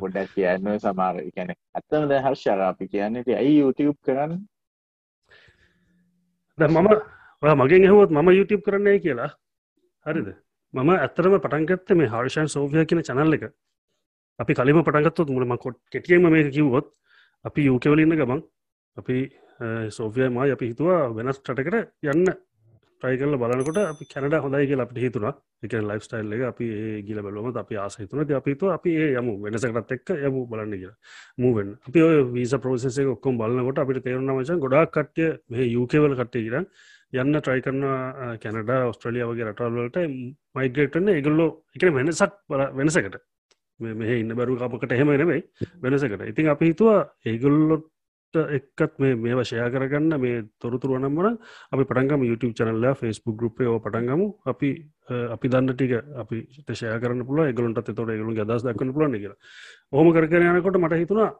පොඩක් 0.00 0.34
කියන්න 0.34 0.70
සමාර 0.78 1.20
එකැන 1.22 1.52
ඇත්තම 1.52 2.08
ද 2.10 2.20
හර්ෂර 2.20 2.64
අපි 2.68 2.88
කියන්නට 2.88 3.30
ඇයි 3.34 3.54
YouTube 3.58 3.98
කරන්න? 4.02 4.38
මම 6.58 6.90
මගේ 7.56 7.88
හොත් 7.88 8.10
මම 8.12 8.32
YouTube 8.32 8.62
කරන්නේ 8.62 8.98
කියලා? 9.00 9.30
හරිද? 10.06 10.28
මම 10.74 10.90
ඇත්තරම 10.92 11.38
පටන්ගත්ත 11.38 11.94
මේ 11.94 12.08
හර්ෂන් 12.08 12.48
සෝභය 12.48 12.84
කියන 12.84 13.02
චනල්ල 13.02 13.38
එක. 13.38 13.44
අපි 14.38 14.52
කලිම 14.54 14.82
පටගත්තුත් 14.82 15.28
මුලම 15.30 15.56
කොට් 15.58 15.78
කෙටියම 15.90 16.28
මේ 16.30 16.50
කිව්වොත් 16.50 16.92
අපි 17.44 17.66
යුකවලඉන්න 17.66 18.16
ගමන් 18.16 18.40
අපි 18.96 19.16
සෝෆියම 19.90 20.38
අපි 20.38 20.66
හිතුවා 20.66 21.14
වෙනස් 21.14 21.38
ටකට 21.40 21.76
යන්න 22.04 22.26
ට්‍රයි 23.04 23.18
කල 23.20 23.36
බලනකොට 23.36 23.78
අපි 23.82 24.04
කැනඩ 24.06 24.34
හොඳයි 24.36 24.66
කියල 24.66 24.80
අපට 24.80 24.98
හිතුන 24.98 25.24
එක 25.62 25.74
ලයිෆ් 25.82 26.04
ස්ටයිල් 26.04 26.32
එක 26.32 26.42
අපි 26.50 26.66
ඒ 26.76 27.02
ගිල 27.02 27.18
බලම 27.20 27.48
අපි 27.54 27.76
ආසහිතුන 27.76 28.22
අපිතු 28.32 28.70
අපි 28.72 28.90
ඒ 28.96 29.08
යමු 29.20 29.34
වෙනසකටත් 29.42 29.92
එක්ක 29.96 30.12
යමු 30.20 30.46
බලන්න 30.48 30.72
කියලා. 30.72 30.96
මූවෙන් 31.38 31.68
අපි 31.86 32.00
ඔය 32.00 32.16
වීස 32.32 32.54
ප්‍රෝසෙස 32.56 32.98
ඔක්කොම් 33.06 33.36
බලන්නකොට 33.36 33.78
අපිට 33.78 34.00
තේරුණ 34.04 34.32
මචන් 34.36 34.64
ගොඩක් 34.64 34.96
කට්ටිය 34.96 35.30
මේ 35.50 35.68
යුකවල 35.68 36.16
කට්ටේ 36.16 36.44
කිර 36.46 36.56
යන්න 37.20 37.36
ට්‍රයි 37.36 37.64
කරන 37.66 37.84
කැනඩ 38.42 38.74
ඔස්ට්‍රලිය 38.88 39.24
වගේ 39.24 39.50
රටල්වලට 39.50 40.00
මයිග්‍රේටන්න 40.56 41.14
එකගොල්ලෝ 41.14 41.50
එක 41.76 41.88
වෙනසක් 41.92 42.24
වෙනසකට. 42.80 43.20
මෙහ 43.80 44.12
ඉන්න 44.14 44.36
බැරු 44.38 44.56
අපකට 44.60 44.92
එහෙම 44.92 45.12
නෙවෙයි 45.14 45.42
වෙනසකට. 45.82 46.30
ඉතින් 46.32 46.54
අපි 46.54 46.72
හිතුවා 46.72 47.00
ඒගොල්ලොත් 47.26 47.90
එක්කත් 48.36 48.98
මේ 48.98 49.14
මේ 49.16 49.34
වශයා 49.34 49.68
කරගන්න 49.70 50.20
මේ 50.20 50.42
තොරතුරුව 50.60 50.98
නම්මන 50.98 51.38
අපි 51.72 51.84
පටන්ගම 51.84 52.24
YouTube 52.24 52.52
චනල්ල 52.52 52.86
ෆස්බුක් 52.94 53.36
ගරුප්පය 53.36 53.70
පටන්ගමු 53.78 54.26
අපි 54.46 54.70
අපි 55.30 55.48
දන්න 55.48 55.72
ටික 55.72 55.92
අපි 56.16 56.36
ශය 56.72 56.98
කරන 56.98 57.24
පුල 57.24 57.40
ගලට 57.52 57.84
තොට 57.90 58.12
ගලු 58.12 58.36
අදස් 58.44 58.62
දක්වන්න 58.62 58.92
පුලන්න 58.92 59.16
කියලා. 59.16 59.38
හොම 59.92 60.12
කර 60.12 60.24
යනකොට 60.24 60.78
මට 60.78 61.00
හිතුණා 61.02 61.30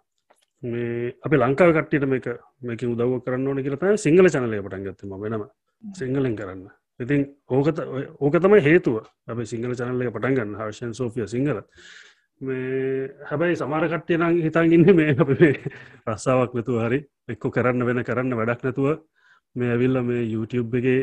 මේ 0.62 1.12
අපි 1.22 1.36
ලංකාව 1.36 1.70
කට්ටියට 1.72 2.08
මේක 2.08 2.26
මේක 2.62 2.82
උදව 2.84 3.20
කරන්න 3.24 3.48
ඕන 3.48 3.62
කියලතයි 3.62 3.98
සිංහල 3.98 4.28
චනලය 4.28 4.62
පටන්ගත්තම 4.62 5.12
වෙනම. 5.18 5.44
සිංහලෙන් 5.82 6.36
කරන්න. 6.36 6.68
ඉතින් 7.00 7.20
ඕකත 7.48 7.78
ඕක 8.20 8.34
තමයි 8.36 8.60
හේතුව. 8.62 9.02
අප 9.26 9.38
සිංහල 9.44 9.74
චනල්ලය 9.74 10.10
පටන්ගන්න 10.10 10.56
හර්ෂන් 10.56 10.92
සෝෆිය 10.92 11.26
සිංහල. 11.26 11.60
මේ 12.46 13.08
හැබැයි 13.28 13.56
සමාර 13.56 13.88
කට්ටිය 13.88 14.18
නම් 14.18 14.38
හිතන් 14.44 14.72
ඉන්න 14.76 14.88
මේ 14.98 15.16
අපි 15.24 15.36
මේ 15.40 15.54
රස්සාාවක් 16.06 16.54
නැතුව 16.56 16.78
හරි 16.84 17.00
එක්කො 17.28 17.50
කරන්න 17.56 17.86
වෙන 17.88 18.04
කරන්න 18.04 18.38
වැඩක් 18.38 18.64
නැතුව 18.66 18.88
මේ 19.56 19.70
ඇවිල්ල 19.70 20.00
මේ 20.02 20.22
YouTube 20.26 20.78
එකේ 20.80 21.02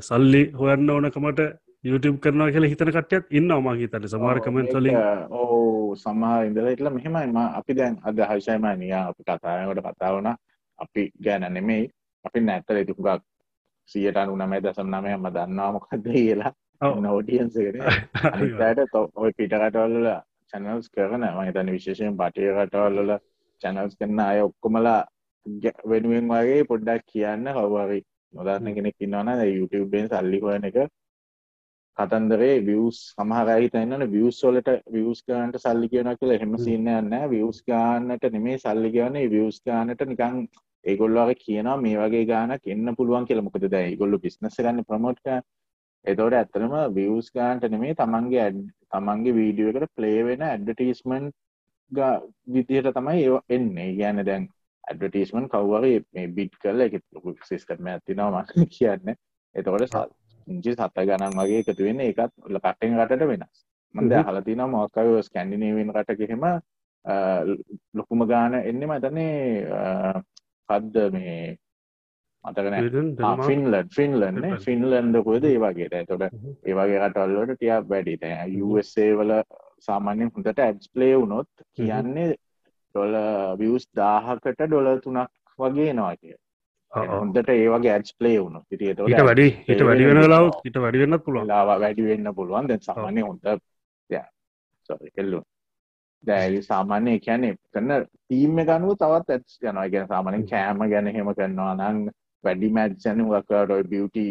සල්ලි 0.00 0.42
හොයන්න 0.60 0.90
ඕනකමට 0.90 1.44
YouTube 1.84 2.18
කරනවා 2.18 2.50
කියලා 2.50 2.68
හිතන 2.68 2.90
කටයත් 2.90 3.26
ඉන්න 3.32 3.52
අමා 3.52 3.74
හිතට 3.74 4.08
සමාර 4.08 4.40
කමෙන්ට 4.40 4.72
වලින්. 4.72 4.96
ඕ 5.30 5.94
සමහා 5.96 6.42
ඉඳල 6.42 6.68
ඉටල 6.68 6.90
මෙහෙමයිම 6.90 7.36
අපි 7.36 7.76
දැන් 7.76 8.00
අද 8.02 8.24
හයිෂයම 8.30 8.66
නිය 8.78 8.92
අපි 8.94 9.22
කතායකට 9.22 9.84
කතාවන 9.88 10.32
අපි 10.78 11.02
ගැන 11.24 11.46
නෙමෙයි. 11.50 11.90
අපි 12.24 12.40
නැත්තල 12.40 12.82
ඉතිකුගක් 12.82 13.22
සියට 13.90 14.16
අනු 14.16 14.36
නමයි 14.36 14.62
දසම් 14.62 14.88
නමයම 14.90 15.28
දන්නාමකක්ද 15.30 16.08
කියලා. 16.10 16.52
නෝටියන්සකට 17.00 17.76
අනිතයට 18.32 18.94
ඔය 19.14 19.32
පිටකටවල්ල 19.32 20.08
චැනල්ස් 20.54 20.90
කරන 20.90 21.24
මහිතන 21.32 21.70
විශේෂයෙන් 21.70 22.16
පටිය 22.16 22.50
කටවල්ල 22.56 23.14
චැනල්ස් 23.62 23.94
කරන්න 23.98 24.20
අය 24.22 24.40
ඔක්කොමලා 24.40 24.98
වෙනුවෙන් 25.84 26.28
වගේ 26.30 26.66
පොඩ්ඩක් 26.68 27.06
කියන්න 27.06 27.48
කවරි 27.54 28.02
නොදන්න 28.34 28.76
කෙනෙක් 28.76 29.00
ඉන්නවන 29.00 29.30
YouTubeෙන් 29.48 30.06
සල්ලි 30.08 30.40
හොයන 30.40 30.68
එක 30.70 30.78
කතන්දරේ 31.98 32.54
වියස් 32.66 33.00
සමහරයි 33.10 33.70
තන්නන 33.70 34.06
වියස් 34.10 34.38
වලට 34.42 34.76
වියස් 34.90 35.24
ගාන්ට 35.28 35.58
සල්ලි 35.58 35.88
කියන 35.88 36.12
කියල 36.20 36.36
හෙම. 36.36 36.54
සින්නයන්න 36.58 37.12
වියස් 37.30 37.60
ගාන්නට 37.64 38.30
නෙමේ 38.36 38.58
සල්ලි 38.58 38.92
කියවන්නේ 38.94 39.30
වියස් 39.30 39.60
ගානට 39.62 40.02
නිකං 40.04 40.40
ඒගොල්ලගේ 40.84 41.36
කියනවා 41.36 41.76
මේ 41.78 41.98
වගේ 41.98 42.24
ගානක් 42.26 42.66
එන්න 42.66 42.94
පුළුවන් 42.96 43.26
කියල. 43.26 43.42
මොකද 43.42 43.68
දැයි 43.76 43.96
ගොල්ලු 43.96 44.18
පිස්නස 44.18 44.58
ගන්න 44.58 44.82
ප්‍රමෝට්ක 44.84 45.28
එතවට 46.04 46.34
ඇත්තරම 46.34 46.74
වියස් 46.94 47.30
ගාන්ට 47.32 47.68
නෙමේ 47.70 47.94
තමන්ගේ 47.94 48.48
තමන්ගේ 48.94 49.36
වීඩියෝ 49.38 49.72
එකට 49.72 49.94
ප්ලේ 49.96 50.26
වෙන 50.28 50.44
ඇඩ්ඩටිස්මන්් 50.48 51.30
විදිහට 52.48 52.92
තමයි 52.94 53.24
ඒ 53.24 53.40
එන්නේ. 53.50 53.88
ගැන 53.96 54.24
දැන් 54.26 54.48
ඇඩ්වටීස්මන් 54.84 55.48
කව්වගේ 55.48 56.02
මේ 56.12 56.28
බිට් 56.28 56.58
කරල 56.62 56.86
එක 56.86 57.00
සිස්ටම 57.44 57.86
ඇතිනවා 57.86 58.44
ම 58.56 58.66
කියන්න. 58.68 59.16
එතකොට 59.54 59.96
ඉංචි 60.46 60.74
සත්ත 60.74 61.06
ගණන් 61.08 61.38
වගේ 61.38 61.62
එකතු 61.62 61.86
වෙන්න 61.88 62.02
එකත් 62.02 62.32
ල 62.48 62.60
කටෙන් 62.60 62.98
රටට 62.98 63.28
වෙනස්. 63.30 63.64
මන්ද 63.94 64.12
හලතින 64.28 64.62
මොක්කව 64.68 65.20
ස්කැන්ඩිනේවෙන් 65.22 65.92
රටකහෙම 65.94 66.44
ලොකුම 67.94 68.26
ගාන 68.26 68.54
එන්න 68.60 68.86
මතනේ 68.86 69.34
කද්ද 70.68 71.06
මේ 71.12 71.56
මතකන 72.44 73.42
ෆින්ලන් 73.42 73.90
ෆින්ලන්න 73.90 74.56
ෆින්ලන්ඩකොද 74.60 75.44
ඒවාගේට 75.44 76.08
තොට 76.08 76.24
ඒවගේ 76.64 77.02
කටල්ලට 77.04 77.54
ටිය 77.54 77.74
වැඩි 77.88 78.62
USA 78.62 79.10
වල 79.18 79.34
සාමාන්‍යෙන් 79.80 80.30
හොඳට 80.30 80.60
ඇඩ්ස් 80.60 80.90
ප්ලේ 80.90 81.14
වුනොත් 81.16 81.66
කියන්නේ 81.74 82.30
ඩොල 82.34 83.18
වියස් 83.58 83.88
දාහකට 83.96 84.64
ඩොල 84.64 84.90
තුනක් 85.00 85.30
වගේ 85.58 85.92
නවා 85.92 86.16
කිය 86.16 86.36
හොඳට 86.92 87.48
ඒවගේ 87.50 87.92
ඇඩ්ස් 87.92 88.14
ප්ලේ 88.18 88.36
වුණු 88.38 88.60
ට 88.70 89.22
වැඩි 89.22 89.46
හිට 89.62 89.82
වැඩි 89.82 90.06
වෙන 90.06 90.20
ලාව 90.26 90.50
හිට 90.60 90.78
වැඩි 90.78 91.00
වෙන්න 91.00 91.18
පුළුවන්. 91.20 91.48
ලාවා 91.48 91.78
වැඩි 91.80 92.04
වෙන්න 92.04 92.34
පුළුවන්. 92.34 92.68
දැන් 92.68 92.82
සාමාන්‍ය 92.82 93.22
හොඳ 93.22 93.42
කෙල්ලු. 95.14 95.40
දැයි 96.24 96.62
සාමාන්‍ය 96.62 97.18
කියන්නේ 97.20 97.56
කරන්න 97.70 98.06
තීම 98.28 98.60
ගනුව 98.62 98.94
තවත් 98.96 99.30
ඇත්ස් 99.30 99.58
යනවා 99.62 99.88
ගැන 99.88 100.06
සාමානෙන් 100.08 100.46
කෑම 100.46 100.84
ගැන 100.88 101.10
හෙම 101.10 101.32
කරනවා 101.34 101.74
නං 101.74 101.98
වැඩි 102.44 102.70
මැත්්සන 102.70 103.26
වකරොයි 103.26 103.84
බියටි 103.86 104.24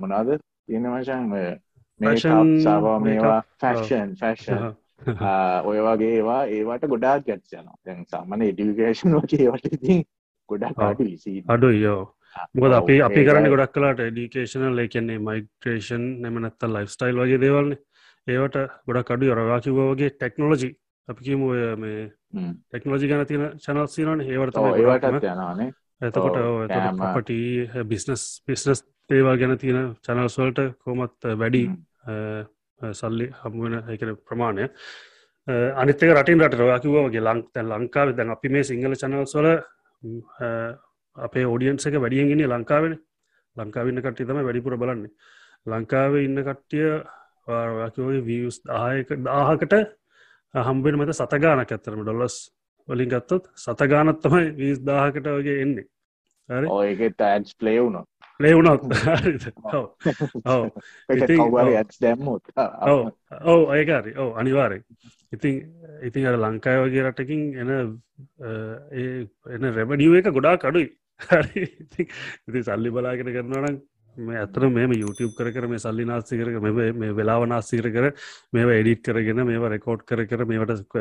මොනාද 0.00 0.34
තියෙන 0.66 0.90
වශන් 0.92 1.30
මේ 2.00 2.16
සාවා 2.62 2.98
මේවා 3.00 3.38
ෆැෂන් 3.60 4.12
ෆැෂන් 4.16 4.66
ඔය 5.68 5.78
වගේ 5.80 6.12
ඒවා 6.12 6.42
ඒවට 6.48 6.86
ගොඩාක් 6.88 7.24
ගැට් 7.24 7.52
යනවා. 7.52 7.78
දැන් 7.84 8.04
සාමන 8.06 8.42
එඩිකේෂන් 8.42 9.16
වගේවට 9.16 9.66
ඉතින් 9.70 10.04
ගොඩක් 10.48 10.80
අඩු 10.80 11.08
අඩු 11.48 11.70
යෝ 11.72 12.00
මොකද 12.54 12.72
අපි 12.74 12.96
අපි 13.02 13.24
කරන්න 13.24 13.50
ගොඩක් 13.50 13.74
කලාට 13.74 14.02
එඩිකේෂනල් 14.02 14.78
ඒකන්නේ 14.78 15.18
මයිග්‍රේෂන් 15.20 16.06
නැමනත්ත 16.22 16.68
ලයිස්ටයිල් 16.68 17.22
වගේ 17.22 17.40
දේවල්න්නේ 17.40 17.80
ඒවට 18.26 18.60
ගොඩක් 18.86 19.10
අඩු 19.10 19.32
යරවා 19.32 19.60
කිව 19.60 19.80
වගේ 19.82 20.12
ටෙක්නෝලජි 20.12 20.70
අපි 21.08 21.24
කියම 21.24 21.42
ඔය 21.44 21.64
මේ 21.76 22.06
ටෙක්නෝජි 22.34 23.10
ගැන 23.10 23.26
තියෙන 23.26 23.58
චනල්සිනන 23.58 24.24
ඒවට 24.26 24.62
ඒවට 24.62 25.28
යනනේ 25.32 25.70
එතකොට 26.00 26.36
පට 27.16 27.84
බිස්නස් 27.88 28.22
බිස්නස් 28.46 28.82
ඒවා 29.10 29.36
ගැන 29.36 29.58
තියෙන 29.58 29.94
චනල්ස්වල්ට 30.04 30.60
කොමත් 30.84 31.28
වැඩි 31.42 31.64
සල්ලි 32.80 33.28
හමුවෙන 33.42 33.76
එකන 33.94 34.16
ප්‍රමාණය. 34.28 34.68
අනිතක 35.80 36.02
රටින් 36.08 36.42
රට 36.42 36.60
රවාකිවගේ 36.60 37.22
ලං 37.22 37.40
තැන් 37.52 37.68
ලංකාව 37.72 38.16
දැන් 38.16 38.30
අපි 38.30 38.48
මේ 38.48 38.64
සිංහල 38.64 38.94
චනල්ස්වල 38.94 39.48
අපේ 41.16 41.46
ෝඩියන්ස 41.46 41.86
එක 41.86 42.00
වැඩියගෙන 42.04 42.44
ලංකාවෙන. 42.52 42.98
ලංකාවන්න 43.56 44.02
කට්ටි 44.02 44.26
තම 44.26 44.42
වැඩිපුර 44.44 44.76
බලන්නේ. 44.76 45.12
ලංකාවේ 45.66 46.24
ඉන්න 46.24 46.42
කට්ටිය 46.42 46.88
වාකිවගේ 47.48 48.26
වියස් 48.26 48.60
දායක 48.64 49.08
දාහකට 49.24 49.74
හම්බෙන 50.54 50.98
මත 50.98 51.14
සතගානක් 51.14 51.72
ඇත්තරම 51.72 52.02
ඩොල්ලස් 52.02 52.36
වලින් 52.88 53.10
ගත්තොත් 53.10 53.50
සතගානත් 53.56 54.20
තමයි 54.22 54.50
විස් 54.58 54.82
දාහකට 54.82 55.30
වගේ 55.38 55.62
එන්නේ. 55.62 55.86
ඔයගෙත් 56.48 57.20
ඇඩ්ස් 57.20 57.54
ප්ලේ 57.54 57.80
වුණොත් 57.80 58.08
ලේවුණොත් 58.40 58.82
දැම්මුත්. 62.00 62.42
ඔව. 63.44 63.62
ඒකාරි 63.72 64.12
ඕ 64.16 64.30
අනිවාරය 64.34 64.78
ඉතින් 65.32 65.54
ඉතින් 66.02 66.26
අර 66.26 66.38
ලංකාය 66.38 66.82
වගේ 66.84 67.04
රටකින් 67.06 67.42
එන 67.56 67.70
එන 69.50 69.68
රැබඩියුව 69.72 70.18
එක 70.20 70.30
ගොඩා 70.30 70.56
කඩුයි 70.58 70.88
ඉති 72.46 72.62
සල්ලි 72.62 72.90
බලාගෙන 72.90 73.32
කරනවනම් 73.32 73.76
මේ 74.16 74.38
ඇතර 74.38 74.68
මෙම 74.70 74.92
YouTube 74.92 75.32
කර 75.36 75.50
කර 75.52 75.66
මේ 75.68 75.78
සල්ලි 75.78 76.04
නාස්ති 76.04 76.38
කර 76.40 76.60
මේ 76.60 77.10
වෙලාව 77.12 77.44
නාස්තිකර 77.48 77.90
කර 77.90 78.06
මේවා 78.52 78.78
එඩිට් 78.80 79.02
කරගෙන 79.02 79.42
මේවා 79.50 79.72
රෙකෝඩ් 79.74 80.06
කර 80.10 80.24
කර 80.26 80.44
මේවට 80.44 80.96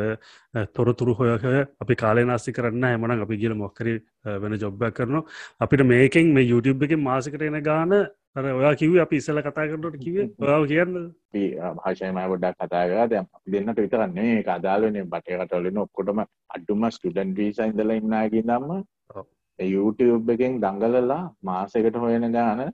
තොරතුරු 0.73 1.15
හොයකය 1.19 1.55
අපි 1.81 1.95
කාලේ 1.95 2.25
නාස්ති 2.25 2.55
කරන්න 2.57 2.89
හැමන 2.89 3.15
අපි 3.19 3.37
කියල 3.37 3.55
මොක්කර 3.55 3.89
වෙන 4.43 4.59
ජොබ්බයක් 4.59 4.99
කරනවා 4.99 5.23
අපිට 5.61 5.85
මේකෙන් 5.85 6.33
මේ 6.33 6.49
YouTube 6.51 6.85
එක 6.85 6.95
මාසකට 6.99 7.41
එන 7.41 7.59
ගාන 7.63 7.95
ඔයා 8.35 8.73
කිව 8.75 8.97
අපි 8.99 9.15
ඉස්සල 9.17 9.41
කතා 9.41 9.67
කරනට 9.69 9.99
කිව 9.99 10.17
ඔයාව 10.39 10.67
කියන්න 10.67 10.97
භාෂයම 11.77 12.19
ගොඩක් 12.31 12.57
කතාග 12.61 12.95
දැම් 13.11 13.29
දෙන්නට 13.47 13.79
විතරන්නේ 13.79 14.43
අදාලනේ 14.49 15.07
බටයකටවලන 15.13 15.83
ඔක්කොටම 15.85 16.25
අඩුම 16.55 16.89
ස්ටඩන් 16.91 17.35
වීසා 17.39 17.71
ඉඳල 17.71 17.95
ඉන්නගේ 17.95 18.43
දම්ම 18.43 18.83
YouTube 19.59 20.33
එකෙන් 20.33 20.59
දංගලලා 20.59 21.21
මාසකට 21.43 21.97
හොයන 21.97 22.27
ගාන 22.33 22.65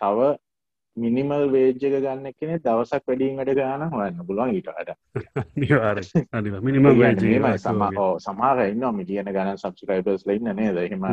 තව 0.00 0.30
මිනිමල් 0.96 1.44
වේජ්ජක 1.48 1.84
ගන්න 1.96 2.32
කෙනෙ 2.34 2.54
දවසක් 2.58 3.04
වැඩීමට 3.06 3.52
ගාන 3.54 3.84
හොයන්න 3.90 4.18
පුළුවන් 4.22 4.56
මිනිම 6.62 7.46
සම 7.56 7.84
සමාර 8.20 8.64
ඉන්න 8.64 8.88
මිලියන 8.94 9.30
ගන 9.30 9.52
සබ්ස්ක්‍රයිබර්ස් 9.56 10.26
ලඉන්න 10.26 10.50
නේ 10.54 10.72
දහෙම 10.72 11.06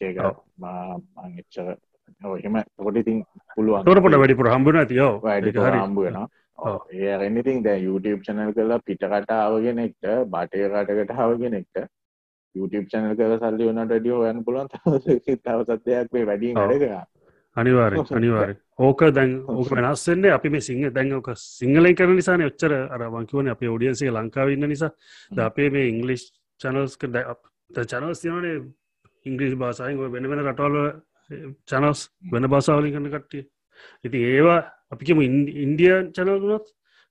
ඒච්චර 0.00 1.74
එහෙම 2.32 2.60
කොටිතින් 2.78 3.24
පුළුවන්. 3.56 3.84
තොරපට 3.84 4.16
වැඩිපුර 4.16 4.48
හම්බුන 4.48 4.76
ඇතියෝ 4.76 5.12
වැඩි 5.20 5.52
හම්බුවෙන 5.56 6.20
ඒ 6.92 7.16
රනිතින් 7.18 7.62
දැ 7.62 7.78
YouTube 7.78 8.22
චනල් 8.22 8.52
කලා 8.52 8.80
පිටකට 8.80 9.32
ආවගෙනෙක්ට 9.32 10.12
බටය 10.28 10.68
රටකට 10.68 11.14
හාවගෙනෙක්ට 11.14 11.82
YouTube 12.54 12.86
චනල් 12.86 13.16
කල 13.16 13.38
සල්ලි 13.38 13.70
වනට 13.70 13.98
ඩියෝ 13.98 14.28
යන්න 14.28 14.44
පුළුවන්. 14.44 14.68
තවසත්යක් 15.44 16.12
වේ 16.12 16.26
වැඩින් 16.26 16.58
අඩකා 16.58 17.02
අනිවාර 17.56 17.92
අනිවාර 18.10 18.50
ඕක 18.78 19.00
දැන් 19.12 19.30
ඕක 19.46 19.70
වෙනස්සෙන්න්නේ 19.70 20.32
අපි 20.32 20.48
මේ 20.48 20.60
සිංහ 20.60 20.84
දැන්ක 20.90 21.28
සිංහලෙන් 21.36 21.94
කරන 21.94 22.16
නිසාන 22.16 22.42
ඔච්චර. 22.42 22.72
අර 22.94 23.00
වංකිවන 23.14 23.48
අපේ 23.54 23.68
ෝඩියන්සේ 23.68 24.10
ලංකාවන්න 24.10 24.68
නිසා. 24.68 24.90
ද 25.30 25.38
අපේ 25.38 25.70
මේ 25.70 25.88
ඉංගලිස් 25.88 26.22
චනල්ස්ක 26.60 27.02
චනල්ස් 27.90 28.20
තියනේ 28.22 28.56
ඉංග්‍රීස් 29.26 29.54
බාසායෙන් 29.54 30.12
වෙන 30.12 30.28
වෙන 30.30 30.44
රටවල 30.44 30.76
චනස් 31.68 32.00
වෙන 32.32 32.48
බාසාවලින් 32.48 32.92
කරන 32.94 33.10
කට්ටිය. 33.14 33.44
ඉති 34.04 34.18
ඒවා 34.34 34.60
අපිකම 34.92 35.20
ඉන්දියන් 35.64 36.12
චනල්නොත් 36.16 36.66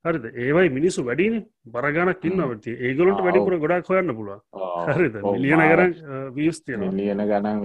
හරිද? 0.05 0.25
ඒවයි 0.35 0.69
මිනිස්සු 0.77 1.05
වැඩින. 1.05 1.35
බරගනක් 1.65 2.25
ඉන්නවති 2.25 2.71
ඒගලට 2.85 3.19
වැඩිපුර 3.25 3.55
ගොඩක් 3.63 3.91
හොයන්න 3.91 4.15
පුළුව 4.17 4.39
හරිද? 4.97 5.15
ලියන 5.43 5.61
කරන්න 5.71 5.93
වියස් 6.35 6.63
තියෙන 6.65 6.89
ලියන 6.97 7.21
ගණන් 7.29 7.59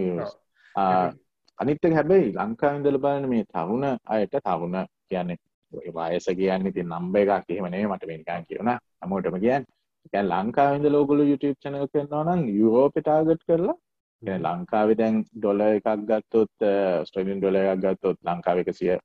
අනිත්තක 1.58 1.92
හැබැයි 1.92 2.34
ලංකාවින්දල 2.34 2.98
බලන 2.98 3.28
මේ 3.28 3.44
තරුණ 3.46 3.86
අයට 4.06 4.36
තරුණ 4.40 4.76
කියන්නේ 5.08 5.38
වයස 5.94 6.28
කියන්න 6.34 6.72
ති 6.72 6.82
නම්බ 6.84 7.16
එකක් 7.16 7.50
එහෙමනේ 7.50 7.86
මට 7.86 8.06
මේකන් 8.06 8.46
කියවන 8.48 8.70
අමෝටම 9.02 9.38
කියන් 9.38 9.66
ැ 10.12 10.22
ලංකාවින්ද 10.24 10.86
ලෝගල 10.90 11.22
YouTube 11.22 11.58
චනල 11.58 11.88
කරනවා 11.88 12.24
නම් 12.26 12.46
යුරෝප 12.52 12.98
ටාගට් 12.98 13.44
කරලා 13.48 13.76
ලංකාව 14.22 14.94
දැන් 14.94 15.24
ඩොල 15.32 15.60
එකක් 15.62 15.88
ගත්තොත් 16.04 16.68
ස්ට්‍රලින් 17.04 17.40
ඩොල 17.40 17.56
එකක් 17.56 17.82
ගත්තොත් 17.82 18.18
ලංකාව 18.24 18.58
එක 18.58 18.72
සිය 18.74 18.96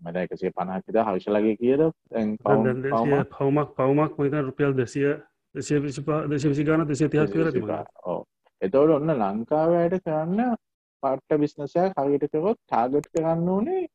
මැද 0.00 0.16
එකසේ 0.16 0.50
පණහකිද 0.50 0.98
හවිශලගේ 1.02 1.56
කියද? 1.56 1.82
පවමක් 2.10 3.68
පවමක් 3.76 4.18
මත 4.18 4.42
රුපියල් 4.42 4.76
දෙසිය 4.76 5.08
දෙසේ 5.54 5.80
විසිපා 5.80 6.26
දෙශ 6.26 6.46
විසි 6.46 6.64
ගාන 6.64 6.86
දෙසේ 6.88 7.08
තිහක් 7.08 7.32
කර 7.32 7.80
ඕ 8.04 8.20
එතවට 8.62 8.94
ඔන්න 8.96 9.14
ලංකාවයට 9.14 9.98
කරන්න 10.02 10.54
පට්ට 11.02 11.40
බිස්නසයක් 11.40 11.96
හරියට 11.96 12.26
කරොත් 12.32 12.58
ටාගට් 12.60 13.08
කරන්න 13.12 13.48
ඕනේ 13.48 13.86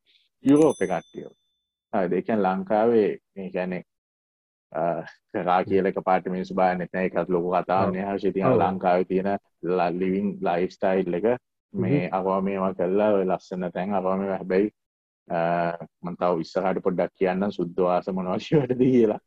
යුරෝප 0.46 0.80
කට්ටියෝ 0.84 1.34
දෙකැන් 1.94 2.44
ලංකාවේ 2.44 3.12
මේ 3.36 3.52
ගැනෙක් 3.52 3.86
කරා 5.34 5.60
කියලක 5.66 6.00
පාට 6.06 6.26
මිනිස් 6.30 6.54
බා 6.54 6.72
නැතන 6.76 7.04
එකත් 7.04 7.30
ලොක 7.30 7.46
කතාන්නේ 7.56 8.08
හශි 8.08 8.34
තියන 8.34 8.58
ලංකාව 8.58 9.06
තියෙන 9.08 9.32
ලල්ලිවින් 9.64 10.34
ලයිස්ටයිල් 10.42 11.14
එක 11.14 11.30
මේ 11.74 12.10
අවා 12.12 12.42
මේවා 12.42 12.74
කරලා 12.74 13.14
ලස්සන 13.22 13.72
තැන් 13.72 13.94
අවාම 13.94 14.28
හැබැයි 14.28 14.70
මන්තාව 15.28 16.38
විස්සහට 16.40 16.84
පොඩ්ඩක් 16.84 17.14
කියන්න 17.16 17.52
සුද්දවාස 17.52 18.08
මොනවශයටද 18.10 18.80
කියලා. 18.82 19.20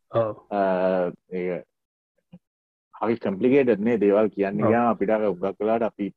හරි 2.95 3.17
කම්පලිකේටනේ 3.19 4.01
දේවල් 4.01 4.31
කියන්න. 4.31 4.61
යා 4.71 4.87
අපිට 4.91 5.11
උගක් 5.29 5.59
කලාට 5.59 5.83
අපි 5.83 6.13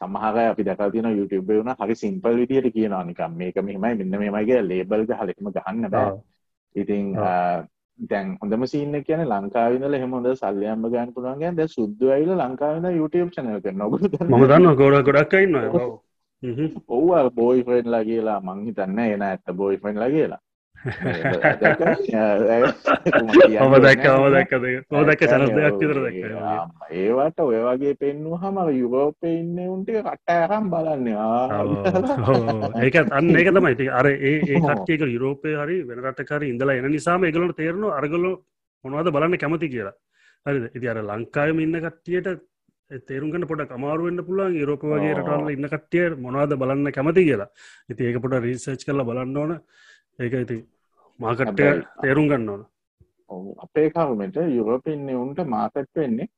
සමහර 0.00 0.36
අපි 0.42 0.62
දැකල් 0.68 0.90
තියෙන 0.94 1.10
YouTube 1.18 1.50
වුණ 1.58 1.74
හරි 1.80 1.94
සිම්පල් 2.02 2.38
විදියට 2.40 2.70
කියනවා. 2.76 3.04
නිකම් 3.04 3.32
මේක 3.40 3.56
මෙහෙමයි 3.68 3.94
මෙන්න 4.00 4.18
මෙහෙමයි 4.22 4.46
කියලා 4.48 4.68
ලේබල් 4.70 5.04
එක 5.04 5.12
හරියටම 5.20 5.50
ගහන්න 5.56 5.90
බෑ. 5.90 6.16
ඉතින් 6.74 7.04
දැන් 8.10 8.26
හොඳම 8.40 8.66
සීන් 8.72 8.94
එක 8.94 9.06
කියන්නේ 9.06 9.30
ලංකාවේ 9.32 9.78
ඉඳලා 9.78 9.98
එහෙම 10.00 10.12
හොඳ 10.16 10.28
සල්ලියම්බ 10.42 10.90
ගන්න 10.92 11.14
පුළුවන් 11.14 11.38
කියන්නේ 11.40 11.58
දැන් 11.60 11.72
සුද්දු 11.76 12.12
ඇවිල්ලා 12.16 12.48
ලංකාවේ 12.48 12.78
ඉඳලා 12.78 12.98
YouTube 12.98 13.30
channel 13.36 13.60
කරනවා. 13.64 13.88
ඔයගොල්ලෝ 13.94 14.38
මම 14.38 14.44
දන්නවා 14.50 14.76
ගොඩක් 14.82 15.08
ගොඩක් 15.08 15.34
අය 15.34 15.44
ඉන්නවා. 15.46 15.86
ඔව්. 16.88 17.14
අර 17.20 17.30
බෝයි 17.30 17.64
ෆ්‍රෙන්ඩ්ලා 17.66 18.04
කියලා 18.10 18.40
මං 18.40 18.60
හිතන්නේ 18.66 19.08
එන 19.14 19.22
ඇත්ත 19.28 19.56
බෝයි 19.60 19.80
ෆ්‍රෙන්ඩ්ලා 19.82 20.10
කියලා 20.16 20.40
ඔම 23.58 23.72
දැක්ක 23.76 24.04
ඔම 24.08 24.26
දැක්ක 24.30 24.52
දැක්ක 25.00 25.22
චනස් 25.22 25.50
දෙයක් 25.50 25.74
විතර 25.74 25.98
දැක්ක 25.98 26.18
ඒවට 26.94 27.40
ඔය 27.40 27.58
වගේ 27.60 27.94
පෙන්වු 27.96 28.32
හම 28.36 28.56
යුරෝපය 28.72 29.30
ඉන්න 29.32 29.58
උන්ට 29.66 29.90
කට්ටයරම් 30.00 30.64
බලන්නවා 30.70 31.42
ඒක 32.80 32.96
අන්න 33.10 33.30
ඒක 33.32 33.50
තමයි 33.50 33.74
ති 33.74 33.86
අර 33.92 34.06
ඒ 34.06 34.34
කට්ටියක 34.60 35.02
යුරෝපය 35.08 35.50
හරි 35.56 35.78
වෙන 35.84 35.98
රටකර 36.02 36.42
ඉඳලා 36.44 36.76
එන 36.76 36.86
නිසාම 36.88 37.20
එකගලට 37.24 37.56
තේරනු 37.56 37.90
අරගලු 37.92 38.30
මොනවද 38.84 39.08
බලන්න 39.10 39.34
කැමති 39.36 39.68
කියලා 39.68 39.96
හරි 40.46 40.58
ඉති 40.72 40.86
අර 40.86 41.02
ලංකායම 41.04 41.58
ඉන්න 41.58 41.76
කට්ටියට 41.80 42.38
තේරුම්ගන්න 42.90 43.44
පොඩ 43.44 43.60
අමාරුවෙන්න්න 43.70 44.24
පුළුවන් 44.24 44.54
යුරෝප 44.54 44.82
වගේ 44.84 45.12
රටවල්ල 45.14 45.50
ඉන්න 45.50 45.66
කට්ටිය 45.66 46.06
මොනවද 46.18 46.54
බලන්න 46.56 46.92
කැමති 46.92 47.24
කියලා 47.24 47.50
ඉති 47.88 48.06
ඒක 48.06 48.22
පොට 48.22 48.38
රීසර්ච් 48.40 48.86
කරලා 48.86 49.04
බලන්න 49.04 49.36
ඕන 49.36 49.52
ඒක 50.18 50.34
ඉති 50.34 50.56
මාකට්ටය 51.20 51.66
තේරුම් 52.02 52.28
ගන්න 52.28 52.48
ඕන. 52.48 52.62
අපේ 53.58 53.90
කවමට 53.90 54.38
යුරෝපින්නේ 54.50 55.16
උන්ට 55.16 55.40
මාකට් 55.46 55.90
වෙන්නේ 55.96 56.28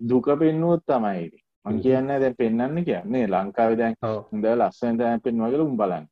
දුක 0.00 0.28
පෙන්නුවත් 0.40 0.84
තමයි 0.86 1.26
මං 1.66 1.80
කියන්න 1.82 2.08
දැ 2.14 2.30
පෙන්න්න 2.34 2.84
කියන්නේ 2.84 3.26
ලංකාව 3.28 3.74
දැන් 3.80 3.98
හොඳ 4.02 4.46
ලස්සන 4.52 4.96
දැන් 4.98 5.20
පෙන්වගල 5.20 5.60
උම් 5.60 5.76
බලන්න. 5.76 6.06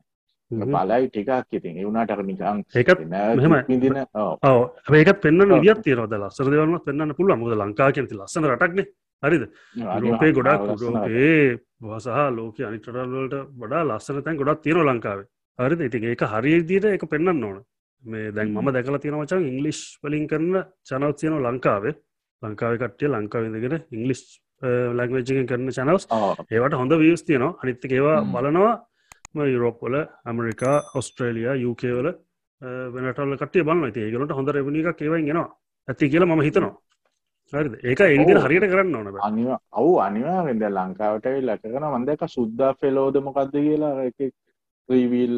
බලයි 0.51 1.09
ටිකක් 1.09 1.53
ඉතින්. 1.53 1.79
එවුණට 1.79 2.13
නිකං 2.23 2.61
ඒකත් 2.75 3.01
විදින 3.69 3.97
ඒකත් 4.95 5.21
පෙන්න්න 5.23 5.55
වියත් 5.61 5.81
තියරද 5.83 6.17
ලස්සර 6.19 6.51
දෙවන්න 6.51 6.81
පෙන්න්න 6.85 7.15
පුළුව 7.15 7.39
මුද 7.39 7.55
ලංකා 7.55 7.93
කියති 7.93 8.19
ලස්සන 8.19 8.49
රටක්න 8.51 8.85
හරිද? 9.23 9.49
රෝපේ 10.03 10.33
ගොඩක් 10.33 11.09
ඒ 11.09 11.57
වසහ 11.81 12.21
ලෝක 12.37 12.61
අනිටරල්වලට 12.61 13.41
වඩා 13.57 13.83
ලස්සන 13.87 14.23
තැන් 14.23 14.37
ගොඩක් 14.37 14.63
තියෙන 14.63 14.85
ලංකාවේ 14.85 15.27
හරිද? 15.59 15.81
ඉති 15.89 15.99
ඒක 16.13 16.23
හරිදිට 16.33 16.85
එක 16.95 17.05
පෙන්න්න 17.13 17.45
ඕන. 17.49 17.63
මේ 18.05 18.33
දැන් 18.33 18.51
මම 18.55 18.73
දැකලා 18.77 19.03
තියෙන 19.03 19.19
වචන් 19.21 19.47
ඉංගලිෂ් 19.53 19.81
වලින් 20.03 20.27
කරන 20.31 20.65
චනවත් 20.89 21.17
තියන 21.21 21.39
ලංකාවේ. 21.47 21.95
ලංකාව 22.43 22.75
කට්ටිය 22.83 23.09
ලංකාවදගෙන 23.09 23.79
ඉංගලිස් 23.97 24.23
ලංවේජිගෙන් 24.99 25.49
කරන 25.51 25.69
චනවස් 25.77 26.05
ඒවට 26.51 26.79
හොඳ 26.81 26.93
වියස් 27.03 27.23
තියනවා. 27.29 27.57
අනිත්තක 27.63 27.93
ඒවා 27.93 28.21
බලනවා. 28.35 28.75
යුරෝප්වල 29.37 29.95
ඇමරිකා 30.25 30.77
ඔස්ට්‍රේලියයා 30.99 31.55
යුකේවල 31.65 32.07
වෙනටල් 32.95 33.37
කටිය 33.43 33.65
බලන්න 33.69 33.93
ති 33.93 34.01
ඒගලට 34.07 34.33
හොඳ 34.39 34.49
රැබනි 34.57 34.85
එකක් 34.91 35.03
ඒවයි 35.05 35.31
ෙනවා 35.33 35.49
ඇති 35.89 36.09
කියලා 36.13 36.29
මම 36.31 36.43
හිතනවා. 36.47 36.75
හරිද? 37.53 37.75
ඒක 37.85 38.01
ඒවිදින 38.01 38.41
හරියට 38.45 38.67
කරන්න 38.73 38.95
ඕන 38.97 39.21
අනිව 39.29 39.51
ඔවු 39.81 39.93
අනිවාෙන්ද 40.07 40.65
ලංකාවට 40.69 41.27
ලැකන 41.49 41.87
මන්දක 41.93 42.23
සුද්දා 42.37 42.73
ෆෙලෝද 42.81 43.21
මොකක්ද 43.27 43.53
කියලා. 43.67 43.95
එක 44.09 44.33
්‍රීවිල් 44.89 45.37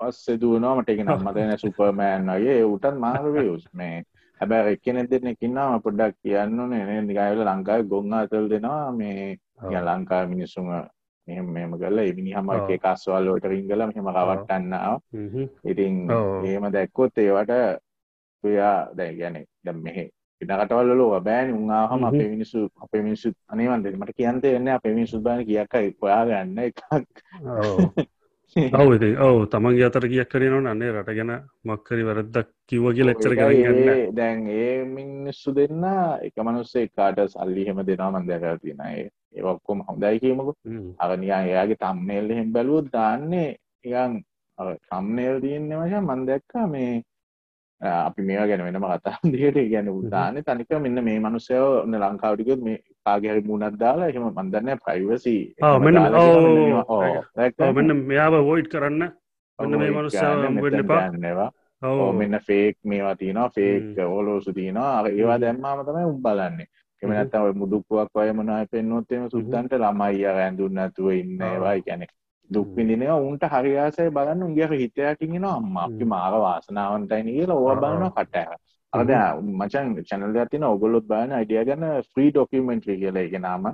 පස්සේ 0.00 0.40
දුවනවා 0.42 0.74
මට 0.78 0.88
එක 0.94 1.04
නම් 1.04 1.22
මතන 1.26 1.54
සුපර්මෑන් 1.62 2.26
වගේ. 2.34 2.58
උටත් 2.72 2.98
මාර්වයස් 3.04 3.64
මේ 3.72 4.02
හැබැ 4.40 4.72
එක්කෙනෙ 4.74 5.06
දෙන්න 5.10 5.36
කින්නාම 5.40 5.78
පොඩ්ඩක් 5.84 6.16
කියන්න 6.22 6.58
නේ 6.72 7.00
නිකායල 7.02 7.44
ලංකාව 7.44 7.86
ගොං 7.92 8.12
අතල් 8.18 8.48
දෙනවා. 8.52 8.92
මේ 8.92 9.38
ලංකා 9.88 10.22
මිනිස්සුම 10.32 10.68
මෙහම 11.28 11.46
මෙම 11.52 11.72
කල 11.80 11.98
එමිනි 11.98 12.34
හම 12.36 12.50
එක 12.54 12.82
කස්වල්ලෝට 12.82 13.44
රිංගල 13.52 13.82
මෙහෙම 13.90 14.08
රවට්ටන්නාව 14.12 14.98
ඉතින් 15.64 15.94
ඒම 16.50 16.66
දැක්කොත් 16.74 17.18
ඒවට 17.18 17.52
ඔයා 18.44 18.76
දැ 18.98 19.10
ගැන 19.20 19.38
දැම් 19.64 19.78
මෙහෙ 19.86 20.04
ඉටකටවල්ල 20.42 20.90
ලෝ 20.98 21.20
බෑන. 21.28 21.54
උන්හම 21.58 22.04
අපේ 22.10 22.28
මිනිසු 22.34 22.68
අපේ 22.84 23.02
මිනිසු 23.02 23.32
අනිවන්ද 23.48 23.86
මට 24.00 24.16
කියන්ත 24.18 24.44
එන්න 24.44 24.68
අපේ 24.68 24.94
මිනිසු 24.98 25.22
බාන. 25.26 25.46
කියක්කයි 25.48 25.96
ඔයා 26.04 26.24
ගන්න 26.28 26.58
එකක් 26.66 26.80
ඔවද 28.82 29.04
ඔව 29.20 29.38
තමන්ගේ 29.48 29.86
අතර 29.86 30.06
කියක් 30.06 30.28
කරනවන 30.28 30.66
අන්නේ 30.66 30.92
රට 30.92 31.16
ගැන 31.16 31.32
මක්කරි 31.64 32.04
වැරද්දක් 32.04 32.48
කිව්වගේ 32.66 33.06
ලෙච්චර 33.06 33.34
කරගන්න 33.34 34.14
දැන් 34.14 34.46
ඒ 34.58 34.84
මිනිස්සු 34.86 35.54
දෙන්න 35.54 35.84
එක 36.22 36.36
මනුස්සේ 36.40 36.88
කාට 36.90 37.18
සල්ලිහෙම 37.28 37.82
දෙනා 37.84 38.10
මන්දැක 38.12 38.62
තිනයි 38.62 39.08
ඒවක්කොම 39.34 39.82
හොඳයි 39.88 40.20
කියීමකු. 40.20 40.52
අගනියා 40.98 41.42
එයාගේ 41.44 41.80
තම්නේල් 41.80 42.30
එහෙම 42.30 42.52
බැලුවත් 42.52 42.92
දාන්නේ 42.92 43.50
ඉගන් 43.84 44.14
සම්නේල් 44.88 45.40
තියන්නේ 45.40 45.80
වශ 45.80 46.02
මන්දැක්කා 46.02 46.66
මේ 46.68 47.02
අපි 47.84 48.22
මේ 48.22 48.46
ගැන 48.48 48.64
වෙනම 48.64 48.86
කතා 48.92 49.18
දිට 49.24 49.58
ගැන 49.70 49.88
උදාන 49.90 50.38
තනික 50.42 50.70
මෙන්න 50.78 51.04
මේ 51.04 51.18
මනුස්සයෝ 51.20 51.68
ඔන්න 51.82 51.96
ලංකාවටික 51.96 52.62
මේ 52.62 52.78
කාගහරි 53.04 53.42
මුණත් 53.42 53.76
දාලා 53.78 54.08
එහෙම 54.08 54.26
මන්දන්න 54.30 54.78
ප්‍රයිවසි 54.78 55.36
මෙන්න 57.72 57.96
මෙයාව 58.04 58.34
වෝයිට් 58.42 58.70
කරන්න. 58.70 59.02
ඔන්න 59.58 59.78
මේ 59.78 59.90
මනුස්සයවා 59.90 61.50
මෙන්න 62.14 62.40
ෆේක් 62.40 62.76
මේවා 62.84 63.16
තියනවා 63.16 63.50
ෆේක් 63.50 63.98
ඕලෝසු 64.06 64.52
තියනවා. 64.52 65.06
ඒවා 65.10 65.40
දැම්මාම 65.40 65.84
තමයි 65.84 66.04
උම් 66.06 66.18
බලන්නේ. 66.22 66.68
එම 67.02 67.10
නැත්තව 67.10 67.54
මුදුක්ුවක් 67.54 68.10
වය 68.14 68.32
මනයි 68.32 68.66
පෙන්න්නොත්තේම 68.70 69.24
සුද්දන්ට 69.28 69.72
ළමයි 69.76 70.26
ඇඳුන්න 70.26 70.78
ඇතුව 70.78 71.10
ඉන්න 71.12 71.42
ඒවා 71.44 71.74
ගැනෙක් 71.80 72.12
දුක්විදිනවා 72.50 73.18
උන්ට 73.20 73.44
හරියාසය 73.46 74.10
බලන්න 74.10 74.42
උන්ගේ 74.42 74.68
හිතයකිගෙන 74.74 75.44
අම්ම 75.46 75.76
අපි 75.78 76.04
මාර 76.06 76.34
වාසනාවන්තයින 76.38 77.28
කියලා 77.28 77.58
ඕ 77.58 77.74
බලන 77.76 78.10
කටෑ 78.12 78.56
අද 78.92 79.10
මචන් 79.52 79.88
චැනල් 80.02 80.36
ඇතින 80.36 80.64
ඔගොලොත් 80.64 81.06
බාන 81.06 81.32
අයිඩිය 81.32 81.64
ගන්න 81.64 82.02
ෆ්‍රී 82.04 82.30
ඩොකිමෙන්ට්‍රි 82.30 82.96
කියල 82.96 83.16
එකනාම 83.18 83.64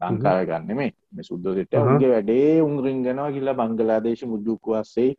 ලංකාව 0.00 0.44
ගන්න 0.46 0.66
මේ 0.70 0.92
මේ 1.10 1.22
සුද්දසිට 1.22 1.74
උන්ගේ 1.76 2.10
වැඩේ 2.10 2.62
උන්රිංගෙනවා 2.62 3.30
කියලා 3.30 3.56
බංගලාදේශ 3.56 4.24
මුදුක්වාසේ 4.26 5.10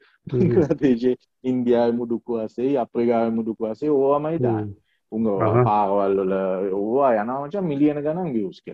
දේශ 0.82 1.06
ඉන්දයාව 1.44 1.92
මුදුක්වාසේ 1.94 2.72
අප්‍රිකාව 2.78 3.34
මුදුක්වාසේ 3.34 3.92
ඕමයි 3.92 4.40
දාන්න. 4.40 4.72
උංග 5.12 5.28
පාවල්ල 5.64 6.34
ඕවා 6.74 7.14
යනවච 7.16 7.62
මිලියන 7.64 8.02
ගනම් 8.02 8.34
ගියස් 8.34 8.62
කෙ 8.62 8.74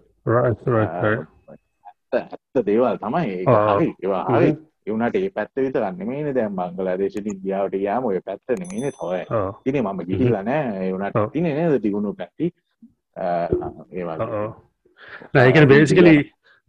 ඇත්ත 2.13 2.65
දේවල් 2.65 2.97
තමයි. 3.03 3.43
හරි. 3.45 3.93
ඒවා 4.03 4.23
හරි. 4.29 4.49
එවනට 4.87 5.15
ඒ 5.19 5.29
පැත්ත 5.35 5.63
විතරන්න 5.65 6.07
මේන 6.07 6.31
දැම් 6.35 6.55
බංගලාදේශ 6.55 7.19
ඉන්දියාවට 7.21 7.77
යාම 7.83 8.05
ඔය 8.09 8.21
පැත්ත 8.25 8.55
නෙමේ 8.61 8.91
තොය 8.99 9.21
තින 9.63 9.79
මම 9.83 10.01
ගිහිල්ල 10.09 10.39
නෑ. 10.49 10.89
එවනට 10.89 11.21
තින 11.33 11.49
නේද? 11.49 11.81
තිගුණු 11.85 12.13
පැත්ති 12.21 12.51
ඒවා 13.99 14.17
ඒකන 15.45 15.67
බේසිකලි 15.73 16.15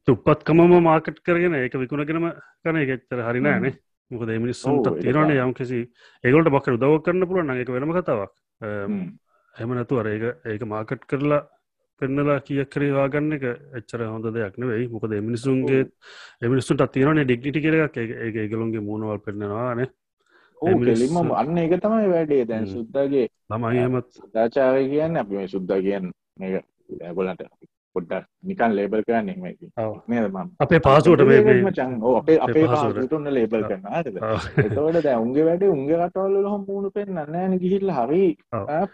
තුපත්කමම 0.09 0.74
මාකට් 0.88 1.22
කරගෙන 1.26 1.55
ඒක 1.61 1.79
විකුණගෙනම 1.85 2.29
කන 2.64 2.83
එකෙත්තර 2.83 3.22
හරි 3.29 3.40
නෑනේ 3.46 3.74
මොකද 4.11 4.31
මිනිස්සුන්ට 4.44 4.90
තිරන 5.00 5.33
යම් 5.37 5.55
කිසි 5.55 5.81
ඒගොලට 6.24 6.53
බක්කර 6.55 6.76
උදව 6.79 7.00
කරන්න 7.07 7.29
පුළුවන් 7.31 7.62
එක 7.62 7.72
වෙනම 7.74 7.92
කතාවක්. 7.96 8.33
එම 9.55 9.74
නැතු 9.76 10.00
අර 10.00 10.09
ඒක 10.11 10.24
ඒක 10.55 10.64
මාකට් 10.72 11.07
කරලා 11.11 11.46
පෙන්නලා 12.00 12.40
කිය 12.40 12.64
කරේවා 12.66 13.08
ගන්න 13.08 13.36
එක 13.36 13.44
එච්චර 13.78 14.04
හොඳ 14.04 14.26
දෙයක් 14.36 14.58
නෙවෙයි. 14.58 14.88
මොකද 14.88 15.12
එමිනිසුන්ගේ 15.12 15.82
එමිනිස්සුන්ට 16.42 16.86
තිරනේ 16.92 17.24
ඩිග්නිටි 17.24 17.64
කරක් 17.64 17.96
ඒ 17.98 18.30
ඒගලුන්ගේ 18.36 18.86
මූුණවල් 18.86 19.24
පෙන්න්නවානේ 19.26 19.88
කෙලිම 20.60 21.32
අන්න 21.32 21.58
එක 21.58 21.74
තමයි 21.80 22.08
වැඩේ. 22.08 22.44
දැන් 22.46 22.66
සුද්දගේ 22.68 23.26
ළමයිමත් 23.50 24.22
දාචාරය 24.34 24.88
කියන්න 24.88 25.16
අපි 25.16 25.34
මේ 25.34 25.48
සුද්ද 25.48 25.70
කියන්න 25.78 26.12
ගොලට 27.14 27.42
පොඩ්ඩක් 27.94 28.26
නිකන් 28.44 28.74
ලේබල් 28.76 29.03
කරන්න 29.03 29.29
එහෙමයි 29.29 29.70
ඔව්. 29.76 29.94
නේද 30.09 30.26
මම 30.26 30.48
අපේ 30.59 30.81
පාසුවට 30.81 31.24
මේ 31.26 31.40
මචං 31.62 31.96
ඔව් 32.03 32.16
අපේ 32.20 32.38
අපේ 32.40 32.64
පාසුවට. 32.66 33.12
උන්න 33.12 33.31
ලේබල් 33.37 33.64
කරනවා 33.64 34.00
හරිද. 34.00 34.16
එතකොට 34.64 35.00
දැන් 35.03 35.24
උන්ගේ 35.24 35.46
වැඩේ 35.48 35.72
උන්ගේ 35.76 35.98
රටවල් 35.98 36.37
වල 36.37 36.48
හම් 36.53 36.64
මුණු 36.68 36.90
පෙන්නන්නේ 36.90 37.26
නැහැ 37.26 37.48
නේ 37.48 37.61
ගිහිල්ලා 37.64 38.07
හරි. 38.07 38.22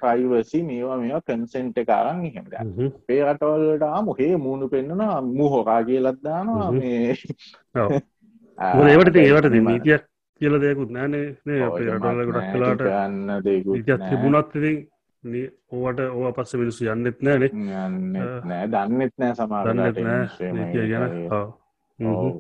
ප්‍රයිවසි 0.01 0.63
මේවා 0.65 0.99
මේවා 0.99 1.23
කන්සෙන්ට් 1.29 1.79
එක 1.79 1.95
අරන් 1.99 2.25
එහෙම 2.25 2.51
දැන්. 2.51 2.75
අපේ 2.91 3.23
රටවල් 3.25 3.65
වලට 3.67 3.89
ආමු 3.91 4.19
හේ 4.21 4.35
මූණු 4.39 4.69
පෙන්නනවා 4.69 5.23
මූ 5.31 5.49
හොරා 5.51 5.81
කියලාත් 5.85 6.21
දානවා. 6.23 6.73
මේ 6.73 7.17
ඔව්. 7.77 7.97
ඒවට 8.91 9.17
ඒවට 9.19 9.53
එහෙම. 9.53 9.67
නීතියක් 9.67 10.13
කියලා 10.41 10.61
දෙයක්කුත් 10.61 10.91
නෑනේ 10.93 11.25
නේ 11.47 11.63
අපේ 11.63 11.89
රටවල 11.89 12.29
ගොඩක් 12.29 12.43
නෑ, 12.43 12.53
වෙලාවට 12.55 12.85
ගන්න 12.85 13.15
නෑ. 13.27 14.11
තිබුණත් 14.11 14.57
ඉතින් 14.61 14.77
ඕවට 15.73 16.01
ඕවා 16.07 16.33
පස්සේ 16.33 16.61
මිනිස්සු 16.61 16.91
යන්නෙත් 16.93 17.23
නෑනේ 17.23 17.51
නෑ 18.51 18.67
දන්නෙත් 18.75 19.15
නෑ 19.19 20.53
නීතිය 20.59 20.87
ගැන. 20.93 21.17
හ්ම්. 21.99 22.37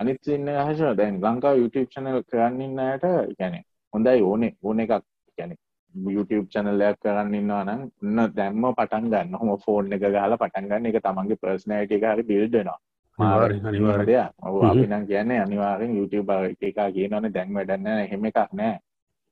අනිත් 0.00 0.28
ඉන්න 0.36 0.52
හෂ 0.58 0.96
දැන් 1.00 1.20
ලංකාව 1.24 1.62
YouTube 1.62 1.90
channel 1.94 2.22
කරන්න 2.22 2.60
ඉන්න 2.68 2.84
අයට 2.86 3.08
කියන්නේ 3.38 3.64
හොඳයි 3.92 4.22
ඕනේ 4.22 4.52
ඕන 4.62 4.80
එකක් 4.80 5.02
කියන්නේ 5.38 5.58
YouTube 5.94 6.46
channel 6.52 6.80
එකක් 6.80 7.00
කරන්න 7.02 7.34
ඉන්නවා 7.34 7.64
නම් 7.64 7.80
උන්න 8.02 8.34
දැම්ම 8.36 8.66
පටන් 8.74 9.10
ගන්න. 9.12 9.34
ඔහොම 9.34 9.58
ෆෝන් 9.64 9.92
එක 9.92 10.02
ගහලා 10.04 10.38
පටන් 10.38 10.68
ගන්න. 10.70 11.00
තමන්ගේ 11.06 11.82
එක 11.82 12.06
හරි 12.12 12.22
build 12.22 12.52
වෙනවා. 12.52 12.78
අනිවාර්යෙන්, 13.18 13.62
මාර 13.62 13.74
අනිවාර්යෙන්. 13.74 14.06
දෙයක්. 14.06 14.30
ඔව් 14.42 14.54
හ්ම්. 14.54 14.68
අපි 14.70 14.86
නම් 14.86 15.06
කියන්නේ 15.06 15.40
අනිවාර්යෙන් 15.46 15.96
YouTube 15.98 16.30
එක 16.48 16.78
කියනවනේ 16.94 17.32
දැන් 17.32 17.54
වැඩක් 17.54 17.82
නැහැ. 17.82 18.04
එහෙම 18.04 18.24
එකක්. 18.24 18.38
නෑ, 18.52 18.78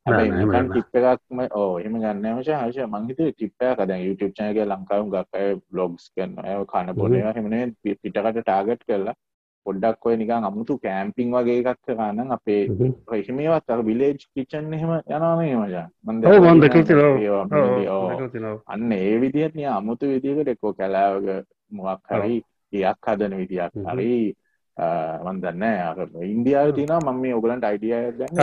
හැබැයි. 0.09 0.69
ටිප් 0.73 0.97
එකක්ම 1.01 1.39
ඔව් 1.61 1.79
එහෙම 1.81 1.95
ගන්න 2.03 2.27
මචං. 2.35 2.59
හෂ 2.65 2.89
මං 2.93 3.09
හිතුවේ 3.09 3.33
ටිප් 3.33 3.63
එකක් 3.63 3.81
දැන් 3.89 4.03
YouTube 4.09 4.33
channel 4.37 4.57
එක 4.57 4.69
ලංකාවේ 4.73 5.03
හුඟක් 5.03 5.37
අය 5.39 5.49
vlogs 5.73 6.05
කරනවා. 6.17 6.45
ඒ 6.51 6.65
කන 6.73 6.93
බොන 6.95 7.11
හ්ම්. 7.13 7.19
ඒවා 7.19 7.33
එහෙම 7.35 7.49
නෙවෙයි 7.55 7.75
පි- 7.83 7.99
පිටකට 8.03 8.45
target 8.51 8.81
කරලා 8.89 9.15
පොඩ්ඩක් 9.67 10.07
ඔය 10.07 10.17
නිකන් 10.17 10.45
අමුතු 10.49 10.79
කෑම්පින් 10.85 11.33
වගේ 11.35 11.59
එකක් 11.63 11.91
නම් 12.17 12.31
අපේ 12.37 12.63
හ්ම්. 12.69 12.93
එහෙමවත් 13.13 13.71
අර 13.71 13.81
විලේජ් 13.89 14.17
කිචන් 14.35 14.73
එහෙම 14.75 14.91
යනවා 14.97 15.35
නේ 15.41 15.55
මචං. 15.57 15.87
මං 16.07 16.25
ඔව්, 16.25 16.41
මං 16.41 16.61
දැක්කා 16.61 16.83
දැකලා 16.83 16.85
තියෙනවා. 16.89 17.21
ඒවා 17.21 17.43
ඔව්, 17.43 17.71
මිනි- 17.71 17.89
ඔව්. 17.89 18.03
ඔව්. 18.03 18.09
දැකලා 18.11 18.29
තියෙනවා. 18.35 18.61
අන්න 18.67 18.93
ඒ 18.93 19.17
විදිහට 19.21 19.55
නිකන් 19.55 19.73
අමුතු 19.77 20.07
විදිහකට 20.13 20.49
එක්කෝ 20.55 20.73
කැලෑවක 20.73 21.45
මොකක් 21.71 22.07
හරි 22.11 22.37
ගයක් 22.73 23.07
හදන 23.09 23.35
විදියක් 23.41 23.73
හ්ම්. 23.75 23.87
හරි 23.89 24.35
අ, 24.77 24.87
මන් 25.27 25.41
දන්නේ 25.43 25.53
නැහැ 25.53 25.87
අර 25.91 26.25
ඉන්දියාවේ 26.25 26.73
තියෙනවා 26.73 27.13
මම 27.13 27.21
මේ 27.21 27.35
ඔයගලන්ට 27.35 27.65
අයිඩියා 27.65 28.11
ගන්න 28.19 28.37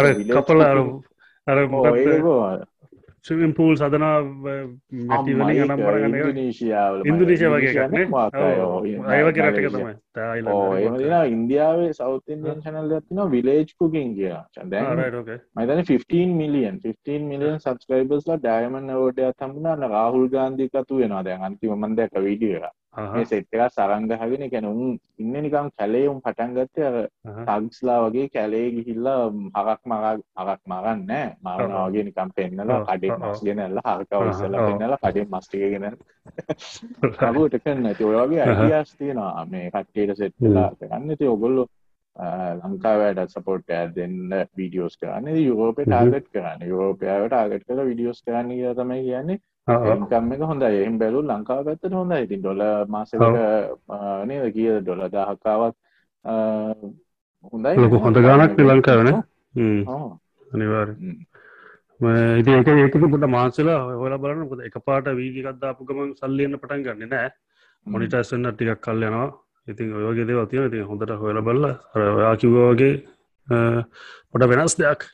ස්විමින් 3.26 3.54
පූල් 3.58 3.76
සදනා 3.76 4.18
මැටි 4.22 5.34
වලින් 5.38 5.72
අම්මා, 5.72 5.94
අනම් 5.94 6.16
ඉන්දුනීසියාවල 6.16 7.00
මම- 7.00 7.08
ඉන්දුනීසියා 7.10 7.52
වගේ 7.54 7.70
එකක් 7.70 7.78
ඉන්දුනීසියා 7.78 7.88
නේ? 7.88 8.00
නේ? 8.00 8.10
මොකක් 8.10 8.36
අය, 8.36 8.60
ඔව්. 8.60 8.74
ඔව් 8.76 8.86
නෑ, 8.86 9.16
අය 9.16 9.24
වගේ 9.26 9.42
රටක 9.42 9.56
මැලේසියා. 9.56 9.80
තමයි. 9.80 9.96
තියෙනවා. 10.98 11.24
ඉන්දියාවේ 11.26 11.94
සවුත් 11.94 12.30
ඉන්දියන් 12.30 12.62
channel 12.62 12.92
එකක් 12.92 13.06
තියෙනවා 13.08 13.32
village 13.32 13.72
cooking 13.80 14.14
කියලා. 14.16 14.44
දැන් 14.70 14.86
රයිට් 15.00 15.16
ඕකේ 15.16 15.40
මම 15.56 15.62
හිතන්නේ 15.62 15.88
15 15.90 16.32
මිලියන් 16.36 16.80
15 16.86 17.28
මිලියන් 17.32 17.60
සබ්ස්ක්‍රයිබර්ස්ලා 17.60 18.38
ඩයමන්ඩ් 18.38 18.90
අවෝඩ් 18.92 19.20
එකක් 19.20 19.42
හම්බුනා. 19.42 19.74
අන්න 19.74 19.90
රාහුල් 19.90 20.28
ගාන්ධි 20.30 20.70
එකතු 20.72 20.98
වෙනවා. 20.98 21.24
දැන් 21.24 21.44
අන්තිම 21.44 21.72
මම 21.76 21.96
දැක්ක 21.96 22.16
වීඩියෝ 22.28 22.62
එක. 22.62 22.74
මේ 22.96 23.26
සෙට් 23.26 23.54
එක 23.54 23.72
සරංග 23.72 24.08
ගහගෙන 24.10 24.42
ඒ 24.42 24.50
කියන්නේ 24.50 24.72
උන් 24.72 25.00
ඉන්නේ 25.18 25.42
නිකන් 25.42 25.70
කැලේ 25.78 26.08
උන් 26.10 26.22
පටන් 26.22 26.56
ගත්තේ 26.56 26.88
අර 26.88 26.98
ටග්ස්ලා 27.48 27.98
වගේ 28.06 28.28
කැලේ 28.30 28.72
ගිහිල්ලා 28.76 29.22
හරක් 29.58 29.82
මරා 29.86 30.14
හරක් 30.38 30.62
මරන්නේ 30.66 31.26
ඔව්. 31.76 31.88
වගේ 31.88 32.04
ඔව්, 32.78 32.88
කඩේ 32.90 33.12
ඔව්, 33.12 33.22
මස්. 33.22 33.42
ගෙනල්ලා 33.44 33.96
ඉස්සලා 34.30 34.62
ඔව්. 34.62 34.68
පෙන්නලා 34.70 35.02
කඩේ 35.04 35.26
මස් 35.26 35.48
ටික 35.48 35.66
ගෙනල්ලා. 35.74 35.94
අරුවට 37.30 37.58
කරන්න 37.64 37.86
ඇති? 37.86 38.04
ඔය 38.04 38.18
වගේ 38.18 38.42
අහහ. 38.42 38.50
අයිඩියාස් 38.50 38.96
තියෙනවා. 38.98 39.46
මේ 39.46 39.72
කට්ටියට 39.72 40.18
සෙට් 40.18 40.36
වෙලා 40.42 40.70
කරන්න. 40.80 41.12
ඉතින් 41.12 41.30
ඔයගොල්ලෝ 41.30 41.68
අ, 42.16 42.28
ලංකාවට 42.62 43.32
සපෝට් 43.34 43.70
එකක් 43.70 43.96
දෙන්න 43.96 44.16
වීඩියෝස් 44.58 44.96
කරන්න. 45.02 45.28
ඉතින් 45.28 45.48
යුරෝපේ 45.50 45.86
හ්ම්. 45.86 45.92
ටාගට් 45.92 46.30
කරන්න. 46.34 46.62
යුරෝපයාව 46.72 47.28
ටාගට් 47.28 47.66
කරලා 47.68 47.86
වීඩියෝස් 47.90 48.22
කරන්න 48.26 48.52
තමයි 48.80 49.02
කියන්නේ. 49.08 49.40
ඉන්කම් 49.94 50.32
එක 50.34 50.42
හොඳයි. 50.52 50.82
එහෙම 50.82 50.98
බැලුවොත් 51.02 51.30
ලංකාව 51.32 51.64
පැත්තට 51.68 51.94
හොඳයි. 51.94 52.22
ඉතින් 52.28 52.42
ඩොලර් 52.42 52.88
මාසෙකට 52.88 53.22
නේද? 54.26 54.44
1000ක් 54.56 55.46
ආවත් 55.54 55.76
අ, 56.26 56.34
හොඳයි. 57.54 57.76
ලොකු 57.78 57.98
හොඳ 58.00 58.18
ගානක් 58.28 58.58
නේ 58.58 58.68
ලංකාවේ 58.72 59.08
නේ? 59.10 59.22
ඔව්. 59.88 60.12
අනිවාර්යෙන් 60.54 61.00
හ්ම්. 61.02 61.18
ඉති 62.40 62.52
ඒක 62.52 62.68
ඒකති 62.68 63.00
පොට 63.12 63.26
මාන්සලා 63.38 63.80
හොල 64.04 64.18
බලන්න. 64.18 64.62
එක 64.68 64.78
පාට 64.86 65.08
වීගකත් 65.20 65.60
දාපු 65.62 65.86
ගමන් 65.90 66.14
සල්ලියන්න 66.22 66.60
පටන් 66.62 66.84
ගන්න 66.86 67.10
නෑ. 67.16 67.30
මොනිටස්සන්න 67.86 68.48
ටිකක් 68.54 68.82
කල් 68.82 69.04
යනවා 69.10 69.28
ඉතින් 69.68 69.94
ඔයගේ 69.94 70.28
දේව 70.30 70.46
තියන 70.50 70.70
ති 70.72 70.84
හොඳට 70.90 71.14
හොල 71.20 71.42
බල්ල 71.42 71.66
ඔයා 71.96 72.36
කිව්වාගේ 72.38 72.94
පොඩ 74.32 74.48
වෙනස් 74.52 74.78
දෙයක් 74.78 75.08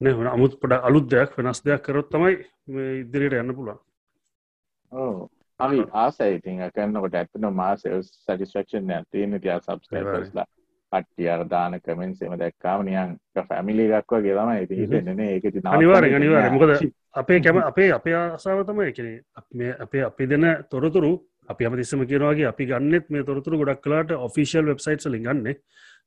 නේ 0.00 0.12
හොන 0.12 0.28
අමුත් 0.28 0.54
පොඩ 0.60 0.76
අලුත් 0.80 1.10
දෙයක් 1.10 1.34
වෙනස් 1.38 1.62
දෙයක් 1.64 1.82
කරොත් 1.82 2.10
තමයි 2.10 2.36
මේ 2.68 3.00
ඉදිරියට 3.00 3.40
යන්න 3.40 3.54
පුළුවන්. 3.56 3.80
ඔව්. 4.92 5.26
හරි 5.60 5.82
ආසයි. 5.94 6.38
ඉතින් 6.38 6.62
කරනකොට 6.70 7.14
ඇත්තටම 7.14 7.50
මාස 7.54 7.82
සැටිස්ෆැක්ෂන් 7.82 8.86
එකක් 8.88 9.10
තියෙන 9.10 9.36
ඉතින් 9.38 9.60
සබ්ස්ක්‍රයිබර්ස්ලා 9.60 10.46
කට්ටිය 10.92 11.28
අර 11.28 11.42
දාන 11.50 11.76
කමෙන්ට්ස් 11.80 12.22
එහෙම 12.22 12.38
දැක්කාම 12.38 12.86
නිකන් 12.86 13.18
ෆැමිලි 13.48 13.88
එකක් 13.92 14.14
වගේ 14.14 14.38
තමයි 14.38 14.62
ඉතින් 14.62 14.76
හ්ම්. 14.76 14.82
හිතෙන්නේ 14.82 15.14
නේ. 15.14 15.34
ඒක 15.34 15.50
අනිවාර්යෙන්. 15.66 16.20
දෙන්නේ 16.20 16.50
මොකද 16.50 16.92
අපේ 17.14 17.40
කැම 17.40 17.58
අපේ 17.64 17.90
අපේ 17.92 18.14
ආසාව 18.14 18.62
තමයි 18.66 18.92
කෙනෙ 18.92 19.12
මේ 19.54 19.74
අපේ 19.78 20.06
අපි 20.06 20.26
දෙන 20.26 20.48
තොරතුරු 20.70 21.12
අපි 21.52 21.66
අමතිස්සම 21.66 22.02
කියනවාගේ 22.10 22.48
අපි 22.52 22.66
ගන්නෙත් 22.66 23.06
මේ 23.10 23.24
තොරතුරු 23.24 23.60
ගොඩක් 23.60 23.82
කලාට 23.84 24.12
ඔෆිසිල් 24.18 24.64
වෙබ්සයිට් 24.66 25.06
ලින් 25.06 25.24
ගන්න. 25.24 25.48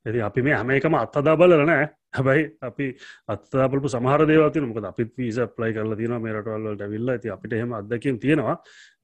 ඇති 0.06 0.20
අපි 0.20 0.42
මේ 0.42 0.54
හැම 0.54 0.70
එකම 0.70 0.94
අත්තදා 0.94 1.36
බලනෑ 1.36 1.84
හැබැයි 2.14 2.44
අපි 2.62 2.86
අත්තාපලපු 3.28 3.88
සමහර 3.88 4.22
දේවතින 4.30 4.66
මොකද 4.68 4.86
අපිත් 4.90 5.10
වීස 5.18 5.38
ප්ලයි 5.56 5.72
කරලා 5.76 5.96
තින 5.96 6.14
මේ 6.24 6.34
රටවල්ලට 6.34 6.84
විල්ල 6.92 7.08
ඇති 7.08 7.32
අපිට 7.34 7.52
එහෙම 7.52 7.72
අදකින් 7.72 8.18
තියෙනවා. 8.18 8.56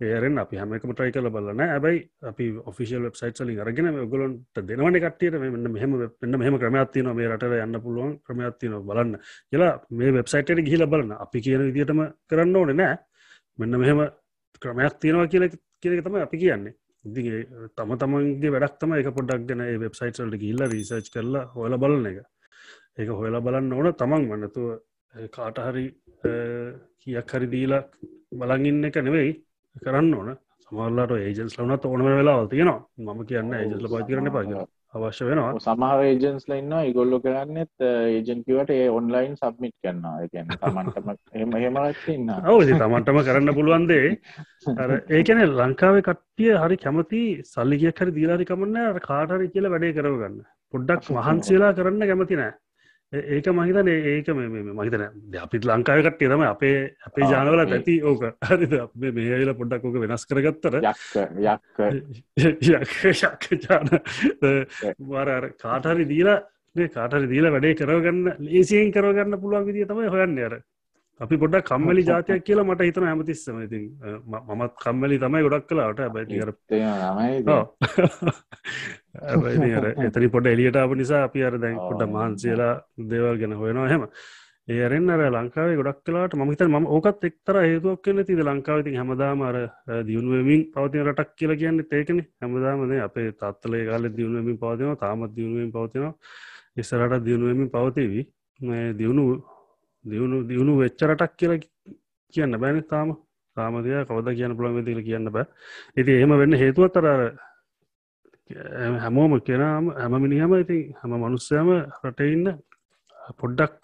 ඒරෙන් 0.03 0.39
අපි 0.39 0.61
හැමකම 0.61 0.93
ට්‍රයි 0.93 1.13
කල 1.13 1.31
බලන්න 1.31 1.63
ඇබයි 1.67 1.99
අපි 2.31 2.47
ඔෆිසිල් 2.73 3.03
වෙබ්සයිට් 3.03 3.41
ලින් 3.41 3.61
අරගෙන 3.61 3.91
ගොලොන්ට 4.13 4.63
දෙනවන 4.63 5.01
කටියට 5.07 5.41
මෙන්න 5.45 5.73
මෙහම 5.73 5.97
පෙන්න්න 6.21 6.41
මෙහම 6.43 6.59
ක්‍රමයක්ත්තින 6.63 7.11
මේ 7.17 7.31
රට 7.33 7.61
යන්න 7.67 7.81
පුළුවන් 7.81 8.13
ක්‍රමයක්ත්තින 8.27 8.77
බලන්න. 8.83 9.17
කියලා 9.51 9.73
මේ 9.93 10.13
වෙබ්සයිටට 10.13 10.67
ගිහිල 10.69 10.87
බලන්න. 10.87 11.17
අපි 11.19 11.39
කියන 11.41 11.67
විදිටම 11.69 12.05
කරන්න 12.29 12.57
ඕන 12.57 12.77
නෑ 12.77 12.99
මෙන්න 13.59 13.81
මෙහෙම 13.81 14.07
ක්‍රමයක් 14.63 14.95
තියෙනවා 15.01 15.29
කියල 15.29 15.51
කියක 15.83 16.05
තම 16.05 16.17
අපි 16.17 16.39
කියන්නේ. 16.39 16.75
ඉදිගේ 17.05 17.69
තම 17.77 17.93
තමන්ගේ 17.97 18.53
වැඩක් 18.55 18.77
තම 18.81 18.93
එක 18.95 19.09
පොඩක් 19.17 19.47
ගැන 19.49 19.63
වෙබ්සයිට්සල්ට 19.81 20.37
ගිල්ල 20.39 20.61
රිසර්ච් 20.67 21.07
කරලා 21.15 21.45
හොල 21.55 21.77
බලන 21.79 22.07
එක. 22.07 22.19
ඒක 22.99 23.09
හොයලා 23.11 23.41
බලන්න 23.41 23.73
ඕන 23.73 23.93
තමන් 23.95 24.29
වන්නතුව 24.31 24.67
කාටහරි 25.31 25.87
කියක් 27.01 27.33
හරි 27.33 27.47
දීලා 27.47 27.83
බලගින්න 28.33 28.85
එක 28.85 28.97
නෙවෙයි 28.99 29.33
කරන්න 29.77 30.13
ඕන. 30.15 30.29
සමල්ලාට 30.63 31.17
ඒජන්ස් 31.19 31.57
ලවනත් 31.57 31.85
ඕන 31.87 32.05
වෙලා 32.11 32.43
තියෙනවා. 32.47 32.81
මම 32.99 33.21
කියන්න 33.27 33.55
ඒජස්ල 33.55 33.91
පාචි 33.93 34.13
කරන 34.13 34.33
පාග 34.37 34.53
අවශ්‍ය 34.95 35.27
වෙනවා. 35.27 35.51
සමහර 35.61 36.01
ඒජන්ස්ලා 36.05 36.59
ඉන්නවා 36.61 36.83
ඒගොල්ලෝ 36.87 37.21
කරන්නේත් 37.21 37.85
ඒජන්ට් 37.87 38.47
කිව්වට 38.47 38.73
ඒ 38.77 38.89
ඔන්ලයින් 38.91 39.37
සබ්මිට් 39.37 39.77
කරනවා. 39.79 40.15
ඒ 40.23 40.29
කියන්නේ 40.29 40.59
Tamanටම 40.65 41.11
එහෙම 41.35 41.55
එහෙම 41.59 41.79
කට්ටිය 41.79 42.17
ඉන්නවා. 42.17 42.39
ඔව් 42.47 42.63
ඉතින් 42.65 42.83
තමන්ටම 42.83 43.21
කරන්න 43.23 43.57
පුළුවන්දේ 43.59 44.09
ඒකන 45.19 45.45
ලංකාවේ 45.61 46.07
කට්ටිය 46.09 46.57
හරි 46.57 46.79
කැමති 46.79 47.23
සල්ලිගයක් 47.45 48.03
හරි 48.03 48.17
දීලාරි 48.17 48.49
කමන්න 48.51 49.05
කාටරි 49.07 49.53
කියලා 49.55 49.75
වැඩේ 49.75 49.95
කරගන්න 49.95 50.43
පොඩ්ඩක් 50.75 51.13
මහන්සේලා 51.13 51.73
කරන්න 51.73 52.11
කැමති 52.11 52.41
නෑ 52.43 52.53
ඒක 53.13 53.47
මහිතන 53.51 53.89
ඒක 53.91 54.29
මහිතන 54.31 55.03
අපිත් 55.43 55.65
ලංකාව 55.67 56.03
කට්ටිය 56.07 56.29
තම 56.31 56.45
අපේ 56.47 56.77
අපේ 57.09 57.27
ජානවල 57.33 57.63
ඇති 57.65 57.97
ඕක. 58.03 58.23
හරිද? 58.51 58.73
අපේ 58.87 59.11
මේල 59.11 59.51
පොඩ්ඩක් 59.61 59.85
ඕක 59.85 59.97
වෙනස් 60.05 60.25
කරගත්තර 60.31 60.79
ජාන. 63.67 63.89
වර 65.11 65.51
කාටහරි 65.59 66.07
දීලා 66.07 66.39
කාටරි 66.97 67.27
දීලා 67.27 67.55
වැඩේ 67.57 67.79
කරගන්න 67.83 68.47
ලේසියෙන් 68.47 68.93
කරගන්න 68.95 69.41
පුළුවන් 69.43 69.67
විදිිය 69.67 69.91
තමයි 69.91 70.13
හොයන්න 70.15 70.39
අර. 70.47 70.55
අපි 71.21 71.37
පොඩක් 71.37 71.67
කම්මලි 71.67 72.03
ජාතියක් 72.07 72.45
කියලා 72.47 72.65
මට 72.65 72.87
හිතන 72.89 73.07
හැමතිස්සම. 73.11 73.59
ඉතින් 73.67 73.91
මමත් 74.55 74.73
කම්මලි 74.85 75.19
තමයි 75.19 75.43
ගොඩක් 75.49 75.67
කලාට 75.69 75.99
ඉතින්. 76.23 76.39
එතනි 79.15 80.29
පොඩ 80.35 80.47
එලියට 80.47 80.77
අප 80.77 80.93
නිසා 80.95 81.25
අපි 81.25 81.43
අර 81.43 81.59
දැන්. 81.59 81.77
පොඩ 81.79 82.03
මහන්සේලා 82.09 82.75
දේවල් 83.11 83.39
ගැන 83.39 83.53
හොයනවා. 83.55 83.89
හෙම 83.89 84.07
ඒරෙන් 84.69 85.11
අර 85.11 85.23
ලංකාවේ 85.29 85.77
ගොඩක් 85.77 86.03
කලාට 86.05 86.35
මහිත 86.35 86.63
ම 86.65 86.87
ඕකත් 86.89 87.25
එක්තර 87.25 87.57
හේතුවක් 87.61 88.03
කන්න 88.03 88.25
තිද 88.25 88.41
ලංකාවතින් 88.41 88.97
හැමදාම 88.97 89.43
අර 89.43 89.57
දියුණුවමින් 90.05 90.63
පවතින 90.73 91.05
රටක් 91.05 91.33
කියලා 91.37 91.57
කියන්න 91.57 91.83
ඒකන 91.93 92.21
හැමදාමද 92.41 92.93
අපේ 93.01 93.33
තත්ලේ 93.35 93.87
කාල 93.87 94.11
දියුණුවමින් 94.11 94.59
පවතිනවා. 94.59 94.97
තාමත් 94.97 95.35
දියුණුවෙන් 95.37 95.73
පවතිනවා. 95.73 96.15
ඉස්සරට 96.77 97.25
දියුණුවමින් 97.25 97.71
පවතිවී. 97.71 98.25
මේ 98.61 98.87
දියුණු 98.95 99.25
දියුණු 100.05 100.47
දියුණු 100.49 100.79
වෙච්ච 100.79 101.03
රටක් 101.03 101.37
කියලා 101.37 101.61
කියන්න 102.35 102.61
බෑන 102.61 102.83
තාම. 102.85 103.19
සාමතිය 103.57 104.05
කවද 104.07 104.35
කියන 104.37 104.57
පුළන් 104.57 104.85
දිල 104.85 105.01
කියන්න 105.03 105.31
බෑ. 105.31 105.47
ඉති 105.97 106.13
එහෙම 106.13 106.33
වෙන්න 106.39 106.55
හේතුවත්තර 106.55 107.07
හැමෝම 108.51 109.33
කෙනම 109.41 109.91
හැම 109.93 110.15
මිනිහම 110.19 110.53
ඉතින් 110.57 110.95
හැම 110.95 111.13
මනුස්සයම 111.17 111.69
රටඉන්න 112.05 112.47
පොඩ්ඩක් 113.39 113.77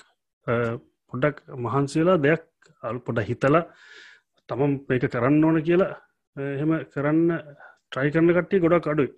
පොඩ්ඩක් 1.12 1.36
මහන්සේලා 1.58 2.18
දෙයක් 2.18 2.42
අල් 2.82 2.98
පොඩ 3.00 3.18
හිතලා 3.22 3.64
තමම් 4.48 4.72
මේක 4.88 5.04
කරන්න 5.08 5.44
ඕන 5.44 5.62
කියලා 5.62 5.92
එහෙම 6.36 6.72
කරන්න 6.92 7.30
ට්‍රයි 7.86 8.10
කරන්න 8.10 8.34
කට්ටි 8.34 8.60
ගොඩක් 8.60 8.86
අඩුයි. 8.86 9.10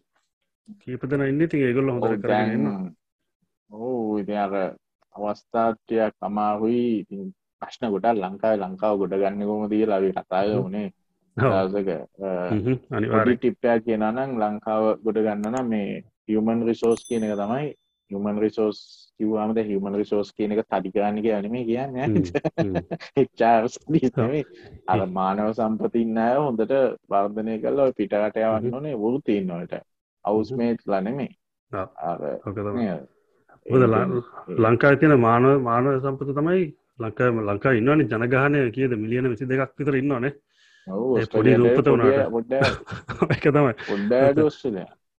කීපදන 0.78 1.24
ඉන්න 1.24 1.48
ති 1.48 1.58
ඒගොල්ල 1.60 1.90
හොඳ 1.90 2.22
කරන්න 2.22 2.66
ඕ 3.70 4.18
ඉති 4.18 4.36
අර 4.36 4.54
අවස්ථාත්වයක් 5.14 6.14
අමාහුයි 6.20 6.84
ඉතින් 7.00 7.24
ප්‍රශ්න 7.62 7.90
ගොඩක් 7.90 8.20
ලංකාව 8.20 8.60
ලංකාව 8.60 8.94
ගොඩ 8.98 9.16
ගන්න 9.16 9.46
කොම 9.46 9.64
දී 9.70 9.86
ලවි 9.86 10.12
කතාය 10.14 10.52
වනේ 10.58 10.88
දසක 11.38 11.90
අනිවාරි 12.92 13.36
ටිප්පයක් 13.36 13.84
කියනනම් 13.84 14.38
ලංකාව 14.38 14.84
ගොඩ 15.04 15.20
ගන්නන 15.26 15.68
මේ 15.68 16.00
හියමන් 16.28 16.64
රිසෝස් 16.68 17.04
කියන 17.08 17.26
එක 17.26 17.36
තමයි 17.40 17.68
හියමන් 18.10 18.40
රිසෝස් 18.40 18.78
කිව්වාමද 19.18 19.58
හියමන් 19.62 19.98
රිසෝස් 20.00 20.32
කියන 20.32 20.54
එක 20.54 20.62
තඩිකානික 20.66 21.26
අනීම 21.32 21.56
කියන්න. 21.64 21.94
එච්චාර්ස්නේ 23.16 24.42
අර 24.86 25.00
මානව 25.10 25.52
සම්පතින්න 25.52 26.18
අය 26.18 26.34
හොඳට 26.38 26.74
වර්ධනය 27.08 27.60
කල 27.64 27.84
පිටකට 27.98 28.42
යවන්න 28.42 28.74
ඕනේ 28.74 28.96
වුරු 28.96 29.22
තින්නවට 29.26 29.78
අවුස්මේට් 30.24 30.84
ලනෙමේ 30.86 31.30
ලංකා 34.58 34.94
තියන 34.96 35.16
මානව 35.20 35.54
මානව 35.62 35.94
සම්පත 35.96 36.36
තමයි 36.36 36.66
ලංකා 36.98 37.30
ලංකා 37.48 37.72
ඉන්නවනි 37.72 38.04
ජනගානය 38.06 38.60
කියද? 38.72 38.92
මිලියන 38.96 39.30
විසි 39.30 39.44
දෙකක් 39.46 39.74
විතර 39.78 40.00
ඉන්නවානේ 40.02 40.32
පොඩි 41.32 41.54
රූපත 41.54 41.86
වුණට. 41.86 42.52
එක 43.30 43.44
තමයි. 43.48 43.74
පොඩ්ඩ 43.84 44.12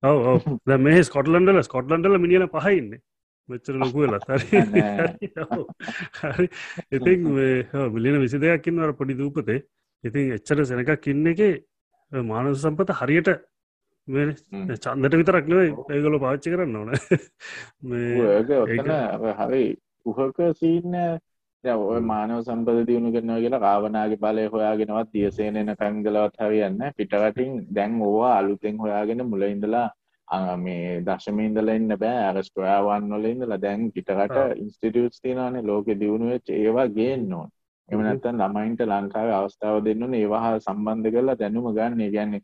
ඔව 0.03 0.27
ඔව. 0.33 0.49
මේ 0.81 1.03
ස්කොටලන්ඩල 1.03 1.63
ස්කොට්ලන්ඩල 1.63 2.19
මිනිියන 2.19 2.49
පහයින්න 2.51 2.93
මෙච්චර 3.49 3.75
ලොකු 3.75 4.05
වෙලා 4.05 4.39
හරි. 6.21 6.49
ඉතින් 6.93 7.29
මිලියන 7.93 8.21
විසි 8.23 8.39
දෙයක්කින් 8.39 8.81
වර 8.83 8.93
පොඩි 8.95 9.19
දූපතේ. 9.19 9.63
ඉතින් 10.05 10.35
එච්චර 10.37 10.65
සෙනකක් 10.65 11.09
ඉන්න 11.13 11.27
එක 11.33 11.41
මානස 12.13 12.63
සම්පත 12.63 12.91
හරියට 13.01 13.31
චන්දට 14.09 15.19
විතරක් 15.21 15.49
නෙවෙයි 15.49 15.73
ඒගොල 15.95 16.19
පාච්චි 16.21 16.53
කරන්න 16.53 16.77
ඕන. 16.77 16.91
හරි 19.41 19.65
උහක 20.07 20.39
සීන්න 20.61 20.95
ඔය 21.65 22.01
මානව 22.03 22.41
සම්පද 22.41 22.83
දියුණු 22.87 23.11
කරනවා 23.11 23.41
කියලා 23.41 23.59
රාවනාගේ 23.61 24.19
බලය 24.19 24.43
හොයාගෙනවත් 24.49 25.09
දියසේනන 25.13 25.71
කංගලවත් 25.75 26.37
හරියන්න 26.41 26.83
පිටරටින් 26.97 27.67
දැන් 27.75 28.01
ඕවා 28.01 28.39
අලුතෙන් 28.39 28.79
හොයාගෙන 28.79 29.25
මුල 29.27 29.43
ඉඳලා 29.45 29.89
මේ 30.57 31.03
දශමීන්දල 31.03 31.69
ඉන්න 31.69 31.97
බෑ. 31.97 32.23
ඇරස්ටොයාවන් 32.23 33.11
වල 33.11 33.27
ඉඳලා 33.27 33.59
දැන් 33.59 33.91
පිටරට 33.93 34.37
ඉන්ස්ටිටියුට්ස් 34.57 35.21
තියෙනවානේ. 35.21 35.63
ලෝකෙ 35.65 35.99
දියුණු 36.01 36.31
වෙච්ච 36.31 36.49
ඒවා 36.53 36.89
ගේන්න 36.91 37.33
ඕන. 37.33 37.51
එහෙම 37.89 38.03
නැත්නම් 38.03 38.41
ළමයින්ට 38.41 38.87
ලංකාවේ 38.87 39.35
අවස්ථාව 39.35 39.85
දෙන්න 39.85 40.03
ඕනේ. 40.03 40.21
ඒවා 40.21 40.41
හා 40.41 40.59
සම්බන්ධ 40.61 41.13
කරලා 41.13 41.39
දැනුම 41.39 41.71
ගන්න. 41.75 42.01
ඒ 42.01 42.11
කියන්නේ 42.11 42.43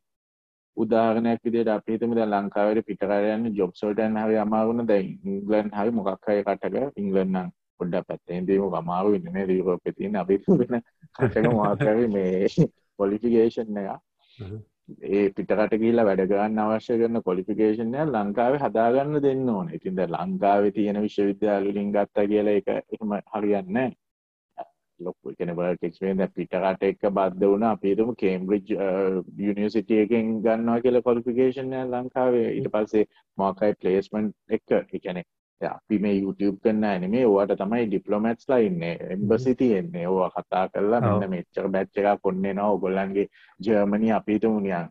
උදාහරණයක් 0.77 1.45
විදිහට 1.45 1.71
අපි 1.71 1.93
හිතමු 1.93 2.17
දැන් 2.17 2.33
ලංකාවේ 2.35 2.89
පිටරට 2.89 3.35
යන 3.35 3.53
ජොබ්ස් 3.55 3.85
වලට 3.85 4.09
යන 4.09 4.23
හරි 4.23 4.41
අමාරුන 4.45 4.87
දැන් 4.87 5.19
ඉංග්ලන්ඩ් 5.25 5.77
හරි 5.79 5.91
මොකක් 5.93 6.17
හරි 6.25 6.43
රටක 6.43 6.97
ඉංග්ලන්ඩ් 6.97 7.37
නම් 7.37 7.61
පොඩ්ඩක් 7.81 8.07
පැත්තෙන් 8.09 8.47
දීම 8.49 8.77
අමාරු 8.83 9.15
වෙන්නේ 9.15 9.35
නේද? 9.37 9.51
යුරෝපේ 9.59 9.97
තියෙන 9.97 10.21
අපි 10.23 10.39
වෙන 10.61 10.81
රටක 11.23 11.51
මොකක් 11.57 11.85
හරි 11.89 12.07
මේ 12.15 12.47
ක්වොලිෆිකේෂන් 12.99 13.83
එක. 13.83 13.91
ඒ 15.11 15.25
පිටරට 15.37 15.75
ගිහිල්ලා 15.81 16.07
වැඩ 16.09 16.25
කරන්න 16.31 16.63
අවශ්‍ය 16.63 16.97
කරන 17.01 17.23
ක්වොලිෆිකේෂන් 17.27 17.95
එක 17.97 18.15
ලංකාවේ 18.15 18.63
හදාගන්න 18.65 19.21
දෙන්න 19.27 19.51
ඕනේ. 19.57 19.77
ඉතින් 19.81 19.99
දැන් 19.99 20.17
ලංකාවේ 20.17 20.73
තියෙන 20.79 21.03
විශ්වවිද්‍යාල 21.03 21.69
වලින් 21.69 21.93
ගත්තා 21.95 22.31
කියලා 22.33 22.57
ඒක 22.59 22.73
එහෙම 22.75 23.15
හරියන්නේ 23.35 23.75
නැහැ. 23.75 24.01
ලොක්ු 25.01 25.35
කෙන 25.39 25.51
බලටෙක්ස්ේ 25.59 26.15
ද 26.15 26.29
පිටරට 26.35 26.85
එක්ක 26.89 27.07
බද්ධ 27.19 27.47
වුණ. 27.53 27.65
අපිතුම 27.71 28.11
කේම්බ්‍රිජ් 28.17 28.75
යනිසිටිය 29.53 30.03
එකෙන් 30.05 30.35
ගන්නවා 30.45 30.83
කියල 30.85 31.01
කොලිෆිකේෂන්ය 31.09 31.81
ලංකාවේ. 31.85 32.51
ඉට 32.59 32.69
පස්සේ 32.75 33.09
මෝකයි 33.39 33.79
පලේස්මන්් 33.81 34.31
එක්ක 34.59 34.79
එකනෙ 34.99 35.25
අපි 35.61 35.99
මේ 35.99 36.21
YouTube 36.21 36.59
කරන්න 36.63 36.85
ඇනමේ 36.85 37.25
ඕට 37.27 37.55
තමයි 37.59 37.87
ඩිප්ලොමැට්ස් 37.87 38.49
ලයින්න 38.49 38.83
එම්බසි 38.83 39.55
තියෙන්නේ. 39.55 40.07
ඕ 40.07 40.29
කතා 40.31 40.69
කරලා 40.69 41.01
මෙන්න 41.03 41.31
මෙච්චර 41.31 41.69
බැච්චක 41.69 42.23
කොන්නේ 42.23 42.55
නවා 42.55 42.71
ඔගොල්ලන්ගේ 42.71 43.29
ජර්මණි 43.61 44.13
අපිතුමුණියන් 44.13 44.89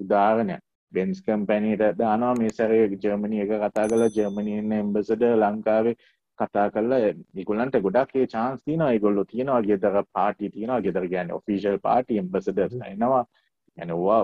උදාාරණය 0.00 0.58
බෙන්ස් 0.92 1.22
කම්පැනීට 1.22 1.86
දානවා. 1.98 2.34
මේ 2.34 2.50
සැරේ 2.50 2.98
ජර්මණි 2.98 3.40
එක 3.40 3.54
කතා 3.64 3.88
කලා 3.88 4.10
ජර්මණයන්න 4.10 4.72
එම්බසට 4.74 5.26
ලංකාවේ 5.34 5.96
කතා 6.38 6.68
කරලා 6.70 7.14
නිකුලන්ට 7.34 7.80
ගොඩක් 7.80 8.14
ඒ 8.16 8.26
චාන්ස් 8.26 8.62
තියන 8.62 8.84
ගොල්ලො 9.00 9.24
තියෙනවා. 9.24 9.62
ගෙදර 9.62 10.04
පාටි 10.12 10.50
තියෙනවා. 10.50 10.80
ගෙදර 10.80 11.08
ගැන 11.08 11.32
ඔෆිසිල් 11.32 11.78
පාටි 11.80 12.18
එම්බසද 12.18 12.62
එනවා 12.86 13.24
ඇනවා 13.78 14.20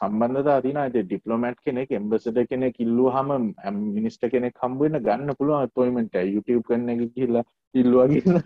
සම්බන්ධතා 0.00 0.62
තින 0.62 0.76
අද 0.76 0.96
ඩිප්ලොමට් 1.02 1.60
කෙනෙක් 1.64 1.92
එම්බසද 1.92 2.40
කෙනෙ 2.50 2.72
කිල්ලු 2.72 3.10
හම 3.10 3.52
මිනිස්ට 3.90 4.26
කෙනෙක් 4.30 4.58
කම්බුවන්න 4.62 5.02
ගන්න 5.02 5.70
පොයිමට 5.74 6.18
YouTube 6.24 6.64
කන්න 6.64 6.90
එක 6.90 7.14
කියලා. 7.14 7.46
ඉල්ලුවගන්න 7.74 8.38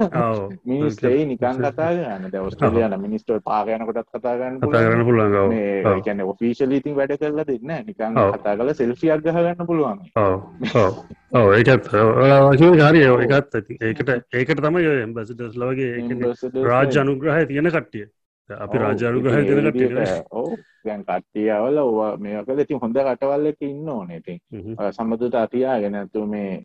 මිනිස්ටේ 0.67 1.25
නිකන් 1.27 1.61
කතා 1.61 1.91
ගන්න 1.95 2.33
දවස්ටලයන 2.33 2.97
මිනිස්ට 3.01 3.31
පාගයනකොටත් 3.45 4.09
කතා 4.09 4.35
ගන්න 4.41 4.59
කරන්න 4.63 5.05
පුළුවන්. 5.05 5.55
ගැන 6.07 6.23
ඔෆිසිල් 6.25 6.73
ඉතින් 6.73 6.97
වැඩ 6.97 7.17
කරලා 7.21 7.47
දෙන්න 7.47 7.75
නිකන් 7.87 8.21
කතා 8.35 8.57
කල 8.57 8.73
සෙල්ෆියක් 8.75 9.25
ගහගන්න 9.27 9.67
පුළුවන්. 9.67 9.99
ඕ 11.33 11.47
ඒකත් 11.55 11.91
හරි 11.91 13.05
ඒකත් 13.07 13.55
ඇති. 13.55 13.79
ඒකට 13.81 14.15
ඒකට 14.33 14.65
තමයි 14.67 14.89
එම්බසිටස් 15.05 15.61
ලවගේ 15.63 15.93
රාජ්‍ය 16.71 17.01
අනුග්‍රහය 17.05 17.47
තියෙන 17.47 17.71
කට්ටිය 17.71 18.07
අපි 18.51 18.79
රාජානුග්‍රහ 18.79 19.37
දෙනකට 19.49 19.81
ගැන් 20.85 21.03
කට්ටියවල 21.05 21.79
ඕ 21.79 22.17
මේ 22.19 22.43
කල 22.47 22.63
ති 22.65 22.79
හොඳ 22.83 22.97
කටවල්ලක 22.99 23.61
ඉන්න 23.63 23.89
ඕනෙති 23.89 24.35
සම්බඳතා 24.97 25.45
තියාගෙන 25.53 25.99
ඇතු 26.01 26.25
මේ 26.27 26.65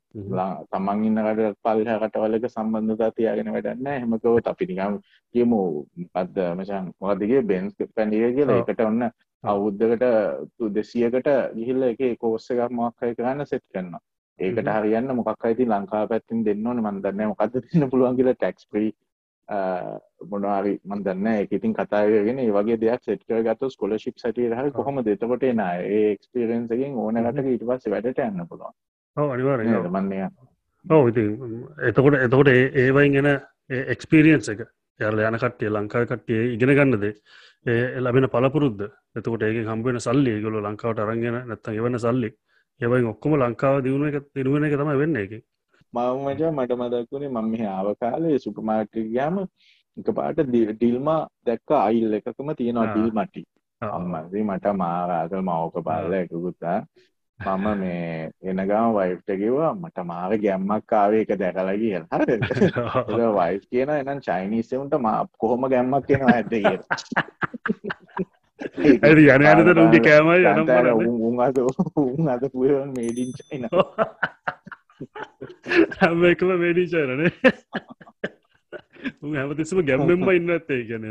තමන් 0.72 1.04
ඉන්නකට 1.10 1.60
පල්හ 1.64 2.00
කටවලක 2.04 2.50
සම්බන්ධතා 2.50 3.12
තියාගෙන 3.12 3.52
වැඩන්න 3.56 3.92
හෙමකව 3.94 4.40
අපි 4.46 4.70
නිකම් 4.72 4.98
කියමු 5.36 5.62
අද 6.14 6.36
මචන් 6.58 6.90
මොකදගේ 7.02 7.42
බෙන්ස් 7.44 7.78
පැඩිය 7.96 8.34
කියලා. 8.36 8.60
එකට 8.64 8.82
ඔන්න 8.82 9.08
අවුද්ධකට 9.44 10.06
දෙසියකට 10.76 11.32
ගිහිල්ල 11.56 11.90
එක 11.92 12.04
කෝස්ස 12.20 12.52
එකක් 12.52 12.76
මොක්කය 12.82 13.14
කරන්න 13.18 13.46
සෙට් 13.46 13.66
කරන්න 13.72 13.98
ඒකට 14.40 14.70
හරියන්න 14.76 15.16
මොකක් 15.18 15.46
අයිති 15.50 15.68
ලංකා 15.68 16.08
පැත්තින් 16.12 16.46
දෙන්න 16.48 16.68
ඕන. 16.68 16.80
මන්දන්න 16.82 17.34
මොකක්ද 17.34 17.60
තින්න 17.68 17.90
පුළුවන් 17.92 18.18
කියලා 18.18 18.38
ටැක්ස් 18.40 18.72
ප්‍රී 18.72 18.90
මොනවාරි 19.48 20.80
මන්දන්න 20.84 21.28
එකඉතින් 21.36 21.74
කතායගෙන 21.74 22.40
ඒ 22.40 22.52
වගේ 22.52 22.78
දෙයක් 22.78 23.04
සෙට්කර 23.04 23.44
ගත්තු 23.44 23.70
ස්කොලශිප් 23.70 24.18
සටිය 24.18 24.50
හ 24.52 24.72
කොහොම 24.74 25.04
දෙතකොට 25.04 25.46
නා 25.54 25.76
ඒ 25.78 26.12
එක්ස්පිරෙන්න්සකින් 26.12 26.98
ඕනකට 26.98 27.44
ඊට 27.44 27.64
පස්ස 27.64 27.88
වැඩට 27.88 28.22
යන්න 28.22 28.48
පුළුවන්. 28.48 28.74
අනිවාර 29.18 29.64
මන්නය 29.90 30.24
ඔව. 30.86 31.10
ඉති 31.10 31.26
එතකොට 31.84 32.18
එතකොට 32.20 32.50
ඒවයින් 32.54 33.14
ගෙන 33.14 33.30
එක්ස්පිරියන්ස 33.70 34.50
එක 34.50 34.66
යාල 35.00 35.20
යන 35.22 35.38
කට්ටිය 35.38 35.70
ලංකාව 35.70 36.08
කට්ටිය 36.08 36.54
ඉගෙන 36.54 36.74
ගන්නද 36.74 37.06
ඒ 37.66 38.00
ලබෙන 38.00 38.30
පලපුරුද්ද 38.30 38.82
එතකොට 39.16 39.44
ඒක 39.44 39.66
හම්බෙන 39.66 40.00
සල්ලි 40.00 40.40
ගොල 40.42 40.62
ලංකාවට 40.62 41.02
අරගෙන 41.02 41.42
නැත්තන් 41.44 41.74
එවන්න 41.74 42.00
සල්ලි 42.00 42.30
ඒවයි 42.82 43.10
ඔක්කොම 43.12 43.38
ලංකාව 43.38 43.84
දියුණුව 43.84 44.10
එක 44.12 44.32
දිනුවන 44.34 44.68
එක 44.68 44.76
තම 44.76 44.92
වෙන්න 44.98 45.22
එක 45.22 45.34
මවමජ 45.96 46.42
මට 46.50 46.72
මදක්වුණේ 46.76 47.32
මම 47.32 47.50
මෙහ 47.52 47.66
ආව 47.70 47.88
කාලේ 47.98 48.38
සුපමාර්ටි 48.40 49.08
ගයාම 49.08 49.36
එක 49.98 50.08
පාට 50.12 50.40
ඩිල්මා 50.46 51.22
දැක්ක 51.44 51.70
අයිල් 51.80 52.14
එකකම 52.14 52.50
තියෙනවා 52.54 52.88
ඩිල් 52.88 53.12
මටි 53.14 53.44
අම්මදී 53.82 54.46
මට 54.46 54.66
මාරාකල් 54.76 55.44
මවක 55.44 55.76
බල්ල 55.82 56.14
එකකුත්තා 56.16 56.80
මම 57.40 57.66
මේ 57.76 58.32
එනගම 58.42 58.94
වයිෆ්ට 58.94 59.30
කිව්වා 59.34 59.74
මට 59.76 59.98
මාර 60.04 60.32
ගැම්මක් 60.38 60.84
කාවේ 60.86 61.22
එක 61.22 61.32
දැකලා 61.36 61.76
කියලා. 61.76 62.20
වයිෆ් 63.38 63.64
කියන 63.72 63.90
එනම් 63.92 64.20
චයිනිස්සවුන්ට 64.22 64.96
මා 65.00 65.28
කොහොම 65.38 65.68
ගැම්මක් 65.68 66.06
කියෙනවා 66.08 66.34
ඇද 66.34 66.48
කිය 66.50 66.66
යන 69.30 69.46
අනත 69.46 69.68
උගේ 69.78 70.02
කෑමයි 70.02 70.44
උන් 71.28 71.40
අද 71.42 71.58
උන් 71.98 72.30
අද 72.30 72.44
පුවන් 72.50 72.90
මේඩින් 72.94 73.32
චයින 73.34 73.68
හැම 76.00 76.26
එකම 76.26 76.52
මේඩිචාරනේ 76.58 77.32
උන් 79.22 79.36
හැමතිස්සම 79.36 79.82
ගැම්මෙන්ම 79.84 80.30
ඉන්න 80.32 80.52
ඇත්තේ 80.52 80.82
ගැන 80.90 81.06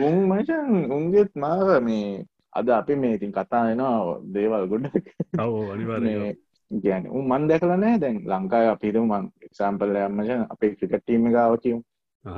උන් 0.00 0.16
මචන් 0.28 0.70
උන්ගෙත් 0.90 1.32
මාර 1.36 1.80
මේ 1.82 2.24
අද 2.52 2.68
අපි 2.70 2.94
මේ 2.96 3.14
ඉතින් 3.14 3.32
කතා 3.32 3.64
එනවා 3.70 4.20
දේවල් 4.28 4.64
ගොඩක්. 4.68 5.06
ගැන 6.70 7.04
උන් 7.08 7.24
මන් 7.26 7.48
දැකල 7.48 7.72
නෑ 7.74 7.96
දැන්. 7.98 8.18
ලංකාය 8.24 8.66
අපිතුම 8.68 9.06
මන් 9.08 9.24
එක්සාම්පල් 9.42 9.96
යම්මචන් 9.98 10.42
අපේ 10.48 10.74
ක්‍රිකට්ටීම 10.74 11.24
ගාව 11.30 11.56
කියමු 11.62 11.80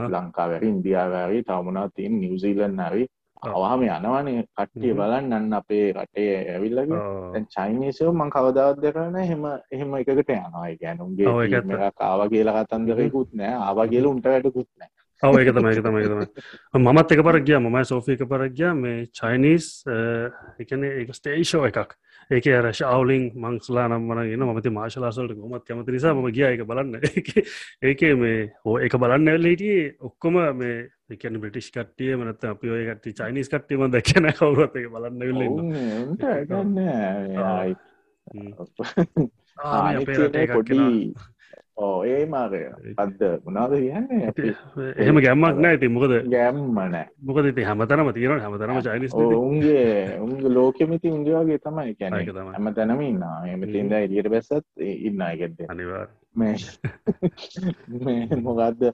ලංකාවැරි 0.08 0.68
ඉන්දියාවරි 0.68 1.42
තවමනා 1.42 1.88
තින් 1.90 2.12
නිවසිීලන් 2.20 2.78
හරි 2.80 3.04
අවහම 3.50 3.84
යනවනේ. 3.88 4.44
කට්ටිය 4.56 4.94
බලන්න 5.00 5.32
අන්න 5.38 5.52
අපේ 5.60 5.92
රටේ 5.92 6.34
ඇවිල්ලගේ 6.54 7.44
චයිනීසෝ 7.54 8.12
මං 8.12 8.34
කවදාවද 8.36 8.84
කරන 8.96 9.16
හෙම 9.30 9.46
එහෙම 9.70 9.94
එකකට 10.00 10.34
යනවා. 10.38 10.66
ගැනුන්ගේ 10.82 11.92
කාව 12.00 12.28
කියලා 12.34 12.64
කතන්දරයකුත් 12.64 13.32
නෑ 13.40 13.54
ආවා 13.68 13.88
කියල 13.92 14.06
උන්ට 14.12 14.30
වැඩකුත් 14.32 14.68
නෑ 14.78 14.90
ඔව 15.22 15.38
එක 15.40 15.50
තමයි 15.56 15.72
එක 15.72 15.84
තමයි 15.84 16.08
තමයි. 16.12 16.26
මමත් 16.80 17.12
එක 17.14 17.22
පරක් 17.26 17.44
ගිය. 17.48 17.58
මමයි 17.58 17.84
සෝෆික 17.90 18.24
පරක් 18.28 18.52
ගිය. 18.58 18.72
මේ 18.74 19.06
චයිනිස් 19.20 19.68
එකන 20.60 20.84
එක 20.88 21.14
ස්ටේෂෝ 21.18 21.64
එකක් 21.70 21.94
ඒක 22.30 22.46
අර 22.48 22.70
ශවලින් 22.72 23.24
මංස්ලා 23.36 23.86
නම් 23.88 24.08
වනගෙන 24.10 24.44
මති 24.50 24.70
මාශලාසලට 24.70 25.36
ගොමත් 25.36 25.64
කැමති 25.64 25.92
නිසා 25.92 26.14
ම 26.14 26.28
ගිය. 26.30 26.46
එක 26.46 26.64
බලන්න. 26.64 26.94
ඒක 27.82 28.00
මේ 28.16 28.52
හෝ 28.64 28.78
එක 28.78 28.96
බලන්න 28.96 29.28
ඇල්ල 29.28 29.46
හිටිය 29.46 29.96
ඔක්කොම 30.00 30.40
මේ 30.56 30.88
එකන 31.10 31.36
බ්‍රටිෂ් 31.36 31.70
කට්ටිය 31.70 32.16
මනත 32.16 32.44
අපි 32.46 32.70
ඔය 32.70 32.84
කට්ටි 32.86 33.12
චයිනිස් 33.14 33.48
කට්ටිම 33.48 33.82
දක්න 33.92 34.30
කවුරත් 34.32 34.76
එක 34.76 34.88
බලන්න 34.92 35.18
වෙල්ල 35.20 35.42
පොඩි 40.48 40.78
ඕ 41.76 42.04
ඒ 42.06 42.26
මාරය 42.26 42.60
අද 42.96 43.22
මොනාද 43.44 43.72
කියන්න? 43.74 44.06
එහෙම 44.96 45.16
ගැම්මක් 45.18 45.58
නෑ 45.58 45.78
ති 45.78 45.88
මොකද? 45.88 46.12
ගැම්මන 46.28 46.98
මොකද 47.20 47.48
ති 47.54 47.64
හමතරම 47.64 48.10
තියෙන 48.14 48.40
හමතරම 48.40 48.78
චයිනිස් 48.80 49.14
උන්ගේ 49.14 50.18
උන්ගේ 50.20 50.50
ලෝකෙමිති 50.50 51.10
උන්ගේවාගේ 51.10 51.58
තමයි 51.60 51.96
කැන 51.96 52.14
හැම 52.50 52.70
තැනම 52.74 53.02
ඉන්න 53.02 53.24
එම 53.48 53.66
තින්ද 53.68 53.92
එලියට 53.94 54.30
බැස්සත් 54.30 54.84
ඉන්න 54.84 55.20
අයගෙද 55.22 55.66
අනිවා 55.68 56.06
මේ 56.36 56.56
මොකක්ද 58.40 58.88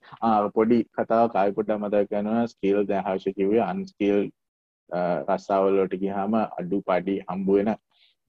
පොඩි 0.54 0.82
කතාව 0.94 1.28
කායකොට 1.30 1.76
මත 1.76 2.04
ගැනවා 2.10 2.46
ස්කීල් 2.48 2.82
දැහාශ 2.86 3.28
කිවේ 3.30 3.62
අන්ස්කීල් 3.62 4.30
රස්සාවල්ලෝට 5.28 6.00
ගිහාම 6.00 6.40
අඩු 6.40 6.82
පඩි 6.82 7.20
හම්බුවෙන 7.22 7.74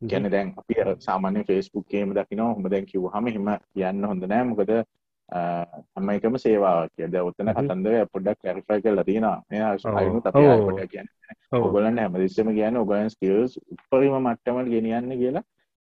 ගැන 0.01 0.31
දැන් 0.31 0.53
අපි 0.57 0.75
සාමාන්‍ය 0.99 1.43
ෆෙස්බුක්කේම 1.47 2.15
දකිනවා. 2.17 2.53
හොම 2.55 2.69
දැන් 2.73 2.85
කිව් 2.85 3.05
හම 3.13 3.27
හෙම 3.35 3.47
කියන්න 3.75 4.03
හොඳ 4.03 4.23
නෑ. 4.31 4.43
මොකද 4.51 4.71
හැම 5.29 6.09
එකම 6.13 6.35
සේවාවක් 6.43 6.91
කියද 6.97 7.15
ඔත්තන 7.21 7.53
කතන්ද 7.57 7.87
පොඩක් 8.13 8.39
මේ 9.51 9.61
අයමු 10.01 10.21
අප 10.25 10.35
පොඩ 10.67 10.81
කියන්න 10.93 11.09
ඔගලන්න 11.59 12.01
හැමදිස්සම 12.03 12.51
කියන්න 12.57 12.81
ඔගලන් 12.83 13.09
ස්කිල්ස් 13.15 13.57
උපරිම 13.73 14.17
මට්ටමට 14.19 14.71
ගෙනියන්න 14.75 15.17
කියලා. 15.21 15.43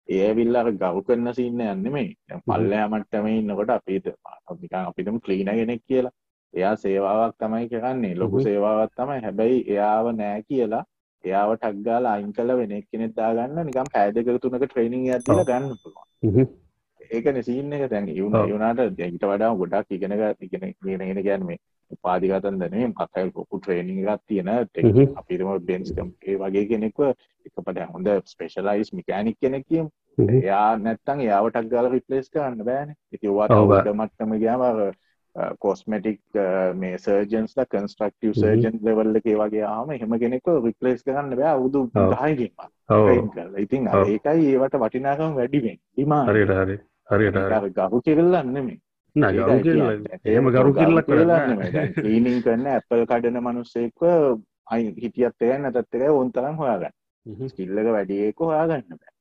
ඒවිල්ලාර 0.08 0.70
ගරු 0.80 1.02
කරන්න 1.02 1.34
සින්න 1.34 1.60
යන්න 1.66 1.92
මේ 1.92 2.40
පල්ලෑ 2.46 2.88
මට්ටම 2.88 3.28
ඉන්නකොට 3.34 3.74
අපිට 3.76 4.10
අපිකන් 4.52 4.80
අපිටම 4.80 5.20
ක්ලීන 5.26 5.52
ගෙනෙක් 5.60 5.84
කියලා. 5.88 6.14
එයා 6.54 6.74
සේවාවක් 6.76 7.36
තමයි 7.38 7.68
කරන්නේ. 7.68 8.14
ලොකු 8.22 8.42
සේවාවක් 8.48 8.92
තමයි. 8.96 9.20
හැබැයි 9.26 9.64
එයාව 9.74 10.10
නෑ 10.16 10.42
කියලා 10.48 10.84
එයාව 11.24 11.54
ටක්ගාල 11.56 12.06
අයින් 12.06 12.32
කල 12.32 12.50
වෙන 12.56 12.74
කෙනෙ 12.82 13.08
දාගන්න. 13.12 13.64
නිකම් 13.66 13.90
පෑදක 13.94 14.30
තුනක 14.42 14.60
ට්‍රේනිං 14.62 15.08
ඇතිල 15.10 15.44
ගන්න 15.44 15.76
පුළුවන්. 15.76 16.48
ඒක 17.10 17.26
නසින්න 17.32 17.72
එක 17.74 17.86
තැන් 17.90 18.08
යුණ 18.12 18.36
යුනාට 18.48 18.82
දැගිට 18.98 19.24
වඩා 19.24 19.54
ගොඩක් 19.54 19.90
ඉගෙනක 19.90 20.22
ඉගෙන 20.40 20.64
ගෙනගෙන 20.82 21.22
ගැන 21.22 21.46
මේ 21.46 21.60
උපාධිගතන් 21.90 22.60
දනේ 22.62 22.86
මකල් 22.88 23.30
කොකු 23.32 23.60
ට්‍රේනිං 23.60 24.00
එකක් 24.04 24.22
තියෙන 24.28 24.48
අපිරම 25.16 25.50
බෙන්ස්කම් 25.68 26.08
ඒ 26.22 26.38
වගේ 26.38 26.64
කෙනෙක්ව 26.70 27.04
එක 27.08 27.52
පට 27.58 27.90
හොඳ 27.92 28.08
ස්පේෂලයිස් 28.26 28.92
මිකෑනික් 28.92 29.38
කෙනෙක්කම් 29.40 29.88
එයා 30.18 30.68
නැත්තන් 30.78 31.20
යාවටක් 31.20 31.70
ගාල 31.70 31.90
රිපලේස් 31.90 32.30
කරන්න 32.30 32.64
බෑන. 32.64 32.94
ඉතිවාට 33.12 33.90
මට්ටම 33.92 34.36
ගෑම 34.44 34.62
කොස්මටික් 35.58 36.20
මේ 36.74 36.98
සර්ජන්ස්ල 36.98 37.64
කන්ස්ට්‍රක්ටව 37.66 38.32
සර්ජන් 38.34 38.78
ලෙවල්ල 38.82 39.16
එක 39.16 39.28
වගේ 39.40 39.66
ආම 39.66 39.90
හෙම 39.92 40.16
කෙනෙක 40.22 40.46
රිපලේස් 40.66 41.02
කරන්න 41.02 41.36
බෑ. 41.36 41.58
උදු 41.58 41.80
දහයකින්ම 41.92 43.58
ඉතින් 43.58 43.88
ඒකයි 43.92 44.54
ඒවට 44.54 44.80
වටිනාකම් 44.82 45.36
වැඩිවෙන් 45.40 45.78
ඩිමා 45.78 46.24
හරිට 46.28 46.52
හරි 46.60 46.76
හරිට 47.10 47.38
ගරු 47.78 48.00
කෙරල්ලන්නෙමේ 48.00 48.78
ඒම 50.26 50.50
ගරු 50.50 50.72
කිල්ලක් 50.74 51.08
ලීනිින් 52.04 52.42
කරන්න 52.44 52.66
ඇපල් 52.74 53.02
කඩන 53.06 53.40
මනුස්සෙක්ව 53.40 54.04
අයි 54.66 54.94
හිටියත් 55.02 55.42
එයන්න 55.48 55.72
තත් 55.72 56.00
එක 56.00 56.20
ඔන්තරම් 56.20 56.56
හොයාගන්න. 56.56 56.94
ස්කිල්ලක 57.48 57.90
වැඩියක 57.96 58.38
හොයාගන්න 58.40 58.86
බෑ. 59.00 59.12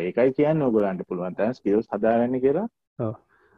ඒකයි 0.00 0.32
කියන්න 0.38 0.62
ඔගලන්ට 0.62 1.06
පුළුවන්තන් 1.08 1.54
ස්කිල්ස් 1.58 1.86
හදාගන්න 1.92 2.40
කියලා 2.40 2.66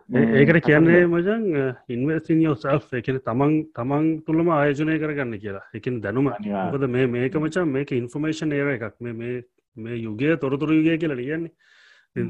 ඒකට 0.09 0.65
කියන්නේ 0.65 1.07
මජන් 1.07 1.45
ඉන්වස්සින් 1.89 2.43
යෝසල් 2.43 2.79
එකන 2.95 3.19
තමන් 3.19 3.55
තමන් 3.75 4.05
තුළම 4.27 4.49
ආයෝජනය 4.49 4.99
කරගන්න 4.99 5.39
කියලා. 5.39 5.65
එකින් 5.75 6.01
දැනුම. 6.01 6.31
මොකද 6.41 6.87
මේ 6.89 7.07
මේක 7.09 7.35
මචන් 7.35 7.69
මේක 7.69 7.91
ඉන්ෆර්මේෂන් 7.93 8.53
ඒව 8.53 8.69
එකක්. 8.75 9.01
මේ 9.01 9.43
මේ 9.77 9.97
යුගය 9.99 10.37
තොරතුරු 10.39 10.79
යුගය 10.79 10.99
කියලා 10.99 11.17
ලියන්නේ. 11.17 11.53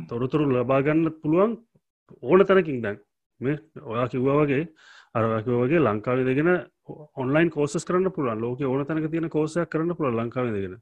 තොරතුරු 0.08 0.48
ලබාගන්න 0.48 1.10
පුළුවන් 1.22 1.56
ඕන 2.22 2.46
තැනකින් 2.46 2.80
දැන්. 2.82 2.98
මේ 3.40 3.58
ඔයා 3.82 4.08
කිව්වා 4.08 4.40
වගේ 4.40 4.68
අරකිව 5.14 5.60
වගේ 5.60 5.80
ලංකාව 5.80 6.24
දෙගෙන 6.24 6.48
ඔන්ලයින් 7.16 7.50
කෝසස් 7.50 7.84
කරන්න 7.84 8.10
පුළුවන්. 8.10 8.40
ලෝක 8.40 8.60
ඕන 8.62 8.86
තැනක 8.86 9.10
තියෙන 9.10 9.28
කෝසයක් 9.28 9.68
කරන්න 9.68 9.96
පුළුව 9.96 10.16
ලංකාව 10.16 10.48
දෙගෙන 10.54 10.80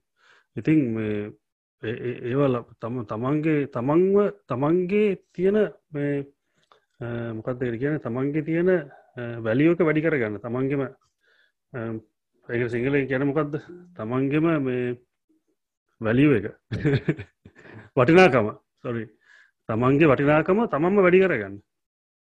ඉතින් 0.57 0.79
ඒවල 1.83 2.63
තම 2.81 3.03
තමන්ගේ 3.05 3.67
තමන්ව 3.69 4.31
තමන්ගේ 4.47 5.19
තියෙන 5.33 5.59
මේ 5.91 6.25
මොකක්ද 7.01 7.65
කියන 7.75 7.99
තමන්ගේ 8.01 8.43
තියෙන 8.43 8.71
වැලියෝක 9.41 9.81
වැඩි 9.81 10.03
කරගන්න. 10.03 10.39
තමන්ගෙම 10.41 10.83
ඒ 12.49 12.69
සිංහල 12.69 12.97
කියන 13.07 13.27
මොකක්ද 13.27 13.59
තමන්ගෙම 13.97 14.47
මේ 14.63 14.97
වැලියෝ 16.01 16.35
එක. 16.35 16.47
වටිනාකම. 17.97 18.51
සොරි 18.81 19.07
තමන්ගේ 19.69 20.09
වටිනාකම 20.09 20.67
තමන්ම 20.69 20.97
වැඩි 20.99 21.21
කරගන්න. 21.21 21.57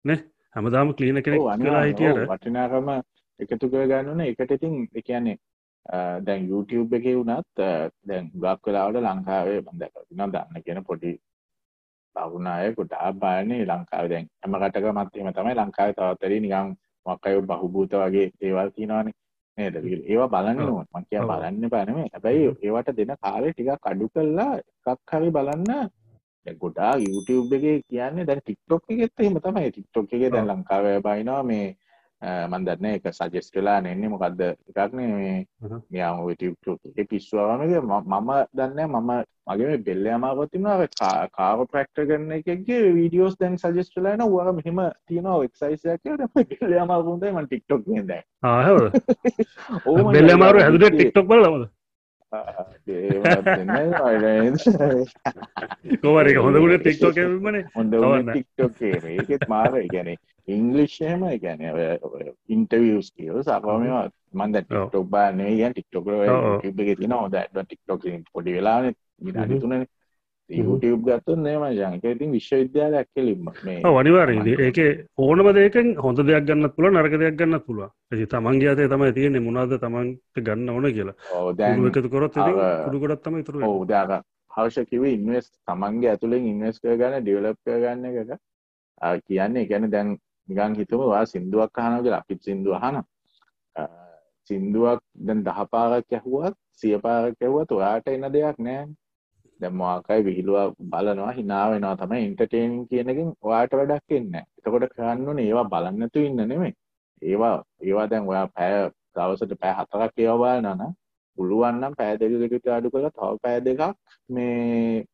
නේ? 0.05 0.25
හැමදාම 0.57 0.95
කලීන 0.95 1.23
කෙනෙක් 1.23 1.47
අනිලා 1.49 1.85
හිටියට. 1.85 2.25
වටිනාකම 2.27 2.89
එකතු 3.41 3.71
කර 3.71 3.87
ගන්නන 3.87 4.21
එකට 4.23 4.53
ඉතින් 4.53 4.89
එකන්නේ 4.95 5.39
දැන් 6.21 6.49
YouTube 6.49 6.97
එක 6.97 7.07
වුණත් 7.11 7.63
දැන් 8.05 8.31
ගක් 8.35 8.67
වෙලාවට 8.67 9.01
ලංකාවේ 9.01 9.61
බඳ 9.63 9.91
නම් 10.11 10.33
දන්න 10.33 10.65
කියන 10.65 10.85
පොඩි 10.85 11.13
තරුණය 12.19 12.75
ගොඩා 12.77 13.13
බානේ 13.23 13.63
ලංකාව. 13.65 14.11
දැන් 14.13 14.29
හැම 14.43 14.59
රටක 14.61 14.87
මත් 14.95 15.17
එහෙම 15.17 15.33
තමයි 15.39 15.55
ලංකාවේ 15.61 15.97
තවතරි 15.99 16.41
නිකන් 16.45 16.75
මොකක් 17.07 17.27
අය 17.27 17.41
බහුබූත 17.51 17.93
වගේ 18.03 18.27
දේවල් 18.41 18.71
තියෙනවානේ 18.77 19.15
නේද? 19.59 19.75
ඒවා 20.07 20.33
බලන්න 20.35 20.61
ඕන. 20.69 20.87
මං 20.95 21.07
කිය 21.11 21.23
බලන්න 21.31 21.71
බෑ 21.75 21.85
නෙමෙයි. 21.87 22.11
හැබැයි 22.15 22.51
ඒවට 22.67 22.97
දෙන 22.99 23.15
කාලේ 23.23 23.53
ටිකක් 23.53 23.89
අඩු 23.93 24.11
කරලා 24.15 24.53
එකක් 24.59 25.13
හරි 25.13 25.31
බලන්න. 25.31 25.91
ගොඩා 26.63 26.95
YouTube 26.99 27.57
එකේ 27.57 27.77
කියන්නේ 27.91 28.27
දැන් 28.29 28.41
TikTok 28.47 28.83
එකෙත් 28.91 29.21
එහෙම 29.21 29.41
තමයි. 29.47 29.71
TikTok 29.77 30.13
එකේ 30.13 30.31
දැන් 30.35 30.51
ලංකාවේ 30.53 30.99
බයිනවා 31.07 31.43
මේ 31.51 31.67
මන්දන්න 32.23 32.87
එක 32.89 33.05
සජෙස් 33.13 33.51
වෙලා 33.55 33.81
නෙන්නේ 33.81 34.09
මොකක්ද 34.09 34.41
එකක්නේ 34.43 35.09
මේ 35.13 35.47
යාම 35.93 36.23
පිස්වාමක 37.07 37.63
මම 37.81 38.31
දන්න 38.53 38.81
මම 38.89 39.13
මගේ 39.47 39.79
බෙල්ල 39.81 40.07
අමාගොතිම 40.09 40.67
කාව 41.31 41.63
ප්‍රක්ට 41.69 42.03
කරන 42.03 42.33
එකගේ 42.33 42.83
වීඩියෝස් 42.93 43.39
දැන් 43.39 43.57
සජෙස් 43.57 43.95
වෙලාන 43.95 44.27
වා 44.29 44.53
මෙහෙම 44.53 44.81
තියනවා 45.07 45.45
එක්සයිසයක් 45.45 46.03
බෙල්ල 46.61 46.79
අමාගුන්දයි 46.81 47.33
මන් 47.33 47.47
ටික්ටොක් 47.47 47.83
ද 47.87 48.21
බෙල්ල 50.13 50.31
අමාරු 50.31 50.61
හැදුට 50.61 50.95
ටික්ටොක් 50.95 51.29
බලමද 51.29 51.69
කොවර 56.03 56.27
හොඳකට 56.39 56.81
ටික්ටෝක 56.81 57.23
මන 57.43 57.63
හොඳ 57.75 57.95
ටික්ටොක් 58.27 58.83
ඒකෙත් 58.83 59.47
මාර 59.49 59.79
ගැන 59.89 60.11
ඉංගලිශ්යම 60.49 61.23
ගැන 61.43 61.61
ඉන්ටවියස් 62.49 63.13
කියව 63.17 63.43
සපමවා 63.43 64.03
මන්ද 64.35 64.65
ටික්ටොක් 64.65 65.07
බානේ 65.11 65.53
ගැන් 65.61 65.75
ටික්ටොක 65.75 66.07
තින 67.03 67.13
හොද 67.13 67.39
ටික්ටොක් 67.55 68.03
පොඩි 68.33 68.59
වෙලාන 68.59 68.93
විනාඩි 69.21 69.61
තුනන. 69.61 69.87
YouTube 70.51 71.03
ගත්තුන් 71.07 71.43
නේම 71.43 71.65
ජංක 71.71 72.05
ඉතින් 72.05 72.31
විශ්වවිද්‍යාලයක් 72.33 73.09
කෙලින්ම 73.15 73.49
මේ 73.65 73.91
වනිවාර 73.97 74.31
ඒක 74.33 74.79
ඕනම 75.19 75.51
දෙයකෙන් 75.59 75.91
හොඳ 75.99 76.23
දෙයක් 76.29 76.47
ගන්න 76.49 76.71
පුළ 76.77 76.89
නරක 76.91 77.17
දෙයක් 77.23 77.37
ගන්න 77.37 77.61
පුළුව 77.67 77.91
ඇති 78.13 78.27
තමන්ගේ 78.27 78.71
අතේ 78.73 78.89
තමයි 78.89 79.13
තියෙන්නේ 79.19 79.45
මොනාද 79.47 79.75
තමන්ට 79.77 80.43
ගන්න 80.47 80.71
ඕන 80.71 80.89
කියලා. 80.93 81.17
දැන් 81.59 81.87
එකතු 81.89 82.09
කොරත් 82.09 82.39
කුඩුකොඩත් 82.39 83.23
තම 83.25 83.37
තුර 83.43 83.61
උදාක 83.65 84.15
හවෂ 84.57 84.89
කිව 84.91 85.05
ඉන්වස් 85.11 85.51
තමන්ගේ 85.69 86.15
ඇතුළෙන් 86.15 86.49
ඉන්වස් 86.53 86.81
කර 86.81 86.97
ගන්න 86.97 87.21
ඩියවලප් 87.23 87.59
කර 87.65 87.85
ගන්න 87.85 88.09
එකට 88.13 88.33
කියන්නේ 89.27 89.69
ගැන 89.71 89.91
දැන් 89.91 90.17
නිගන් 90.49 90.73
හිතම 90.75 91.03
වා 91.05 91.25
සිින්දුවක් 91.27 91.79
අහනක 91.79 92.07
අපිත් 92.13 92.41
සිින්දුව 92.43 92.75
අහන 92.79 92.97
සිින්දුවක් 94.51 95.01
දැන් 95.19 95.45
දහපාරක් 95.45 96.09
ඇහුවත් 96.13 96.57
සියපාරක් 96.75 97.39
ඇහුවත් 97.41 97.71
ඔයාට 97.73 98.09
එන්න 98.09 98.33
දෙයක් 98.33 98.59
නෑ. 98.61 98.83
දැම්මාකයි 99.61 100.25
විහිළුව 100.25 100.75
බලනවා 100.91 101.33
හිනාවෙනවා 101.33 101.97
තමයි 101.97 102.21
ඉන්ටර්ටේනින් 102.27 102.85
කියනකින් 102.89 103.31
ඔයාට 103.43 103.73
වැඩක් 103.73 104.13
එන්න 104.13 104.35
එතකොට 104.37 104.87
කරන්න 104.93 105.41
ඒවා 105.41 105.67
බලන්නතු 105.67 106.25
ඉන්න 106.27 106.41
නෙමේ 106.43 106.73
ඒවා 107.23 107.57
ඒවා 107.81 108.07
දැන් 108.07 108.29
ඔයා 108.31 108.47
පැය 108.49 108.75
දවසට 109.15 109.61
පැය 109.63 109.75
හතරක් 109.79 110.13
ඒවා 110.19 110.39
බලනවා 110.55 110.75
නම් 110.77 110.93
පුළුවන් 111.39 111.81
නම් 111.81 111.95
පැය 111.95 112.13
දෙකකට 112.21 112.69
අඩු 112.71 112.93
කරලා 112.93 113.13
තව 113.13 113.33
පැය 113.43 113.59
දෙකක් 113.61 113.83
මේ 114.29 115.05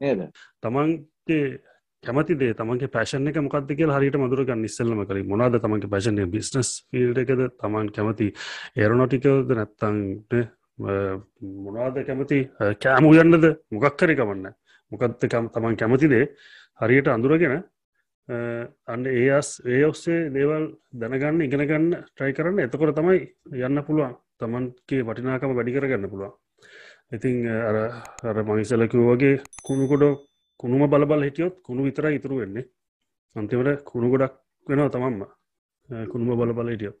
නේද? 0.00 0.20
තමන්ගේ 0.62 1.42
කැමති 2.06 2.36
දේ 2.40 2.54
තමන්ගේ 2.54 2.90
පැශන 2.96 3.28
එක 3.28 3.38
මොකක්ද 3.46 3.70
කියලා 3.78 3.98
හරිට 3.98 4.16
මදුරගන්න 4.16 4.66
ඉස්සල්ලම 4.68 5.00
කර 5.08 5.20
මොනාද 5.24 5.58
තමන්ගේ 5.58 5.92
පැශනය 5.94 6.26
බිස්නස් 6.34 6.70
ෆිල්ඩ 6.90 7.22
එකද? 7.22 7.42
තමන් 7.60 7.88
කැමති 7.90 8.28
ඒරනොටිකල්ද 8.76 9.54
නැත්තංට 9.58 10.32
මොනාද 11.66 12.02
කැමති? 12.06 12.40
කෑමු 12.80 13.14
යන්නද 13.16 13.46
මොකක් 13.70 13.96
කරි 13.96 14.16
කමන්න 14.16 14.52
මොකක්ද 14.92 15.28
තමන් 15.28 15.76
කැමතිදේ? 15.76 16.26
හරියට 16.80 17.08
අඳුරගෙන 17.08 17.62
අන්න 18.86 19.06
ඒ 19.06 19.30
අස් 19.32 19.60
ඒ 19.66 19.84
ඔස්සේ 19.84 20.30
දේවල් 20.30 20.70
දැනගන්න 20.94 21.44
ඉගෙනගන්න 21.46 21.90
ට්‍රයි 22.06 22.32
කරන්න. 22.32 22.60
එතකොට 22.60 22.96
තමයි 22.96 23.20
යන්න 23.60 23.84
පුළුවන්. 23.84 24.16
තමන්ගේ 24.40 25.04
වටිනාකම 25.04 25.54
වැඩි 25.54 25.74
කරගන්න 25.76 26.10
පුළුවන්. 26.10 26.32
ඉතිං 27.12 27.46
අර 27.46 27.76
අර 28.24 28.36
මනිසලකව 28.42 29.02
වගේ 29.08 29.42
කුණුකොඩ 29.62 30.04
කුණුම 30.60 30.90
බලබල 30.90 31.22
හිටියොත් 31.22 31.54
කුණු 31.62 31.86
විතර 31.86 32.06
ඉතුරු 32.10 32.42
වෙන්නේ. 32.42 32.68
අන්තිමට 33.36 33.84
කුණු 33.84 34.10
ගොඩක් 34.10 34.34
වෙනවා 34.66 34.90
තමන්ම. 34.90 35.24
කුණුම 35.88 36.38
බල 36.38 36.52
බල 36.52 36.68
හිටියොත් 36.68 36.96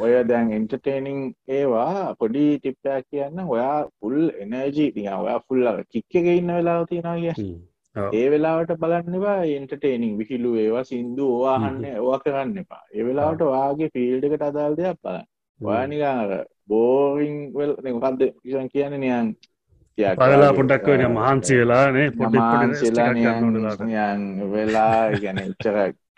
ඔය 0.00 0.12
දැන් 0.24 0.52
එන්ටර්ටේනිං 0.52 1.18
ඒවා 1.48 2.14
පොඩි 2.18 2.44
ටිප්පයක් 2.58 3.06
කියන්න 3.10 3.40
ඔයා 3.46 3.78
පුල් 4.00 4.16
එනජී 4.42 4.90
තිය 4.96 5.08
ඔයා 5.14 5.40
පුල්ල 5.48 5.66
කික්ක 5.90 6.14
ඉන්න 6.14 6.50
වෙලාව 6.50 6.86
තියෙනවා 6.90 7.16
කිය 7.16 7.34
ඒ 7.96 8.26
වෙලාවට 8.30 8.74
බලන්නවා 8.82 9.36
එන්ටර්ටේනිං 9.54 10.18
විහිලු 10.18 10.54
ඒවා 10.56 10.84
සින්දු 10.84 11.26
ඕවාහන්න 11.34 11.84
ඕවා 11.94 12.20
කරන්න 12.24 12.58
එපා. 12.62 12.82
ඒ 12.94 13.04
වෙලාවට 13.06 13.44
වාගේ 13.46 13.90
ෆිල්ඩකට 13.94 14.46
අදාල් 14.48 14.76
දෙයක් 14.80 14.98
බලන්න. 15.02 15.26
ඔයානිකාර 15.60 16.32
බෝරිං 16.68 17.38
වල් 17.54 17.72
මොකක්ද 17.96 18.22
කිසන් 18.42 18.68
කියන 18.74 18.98
නියන් 19.04 19.34
පදලා 19.98 20.52
පොඩක් 20.52 20.86
වෙන 20.86 21.04
මහන්සි 21.10 21.58
වෙලානේ 21.60 22.06
යන් 24.06 24.22
වෙලා 24.50 24.98
ගැන 25.16 25.42
ඉච්චර 25.44 25.76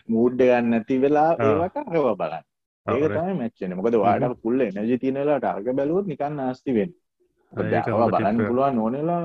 මූඩ්ඩ 0.08 0.40
ගන්න 0.42 0.70
නැති 0.70 1.00
වෙලා 1.00 1.30
ඒවට 1.40 1.82
අරව 1.84 2.08
බලන්න. 2.16 2.44
ඒක 2.86 3.04
තමයි 3.08 3.34
මැච්චන 3.34 3.76
මොකද 3.76 3.96
වාඩ 3.96 4.26
පුල්ල 4.42 4.60
එනජි 4.62 4.98
තියනලාට 4.98 5.46
අර්ග 5.46 5.72
බැලුවත් 5.72 6.06
නිකන්න 6.06 6.36
නාස්තිවෙන් 6.36 6.92
බලන්න 7.52 8.38
පුළුවන් 8.42 8.76
නොනෙලා 8.76 9.24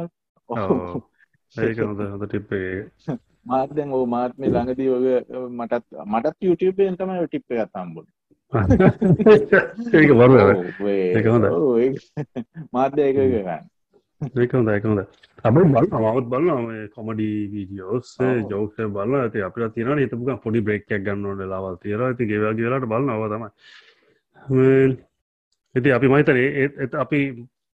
ඒක 1.56 1.78
හොඳ 1.80 2.04
හොඳ 2.06 2.26
ටිප්පේ 2.26 2.74
මාත්‍යන් 3.46 3.94
ඕ 3.94 4.04
මාත්මය 4.08 4.48
ළඟදී 4.48 4.90
ඔය 4.90 5.08
මටත් 5.52 6.04
මටත් 6.06 6.50
යුටපෙන් 6.50 6.98
තමයි 6.98 7.28
ටිප්ප 7.28 7.50
ගත්තම්බුල 7.54 8.08
ඒක 9.96 10.12
බරු 10.16 10.36
ඒක 11.14 11.28
හොඳ 11.28 11.46
මාධ්‍ය 14.22 14.44
එක 14.44 14.52
කරන්න 14.52 14.70
ඒක 14.70 14.84
හොඳ 14.84 14.86
ඒක 14.86 14.86
හොඳ 14.86 15.02
අප 15.44 15.54
බල 15.54 15.68
මවත් 15.68 16.30
බලන්න 16.30 16.90
කොමඩි 16.96 17.28
වීඩියෝස් 17.54 18.14
ජෝක 18.50 18.78
බලන්න 18.78 19.22
ඇති 19.22 19.44
අපිට 19.44 19.74
තියෙන 19.76 20.00
හිතපුක 20.00 20.42
පොඩි 20.44 20.62
බ්‍රේක්යක් 20.62 21.04
ගන්නට 21.04 21.44
ලවල් 21.44 21.78
තිර 21.78 22.02
ඇති 22.02 22.30
ගෙවා 22.32 22.54
කියලාට 22.54 22.88
බලන්න 22.88 23.10
අව 23.10 23.24
තමයි. 23.34 23.50
ඉති 25.76 25.92
අපි 25.92 26.08
මහිතන 26.08 26.38
ඒත් 26.38 26.96
අපි 26.96 27.22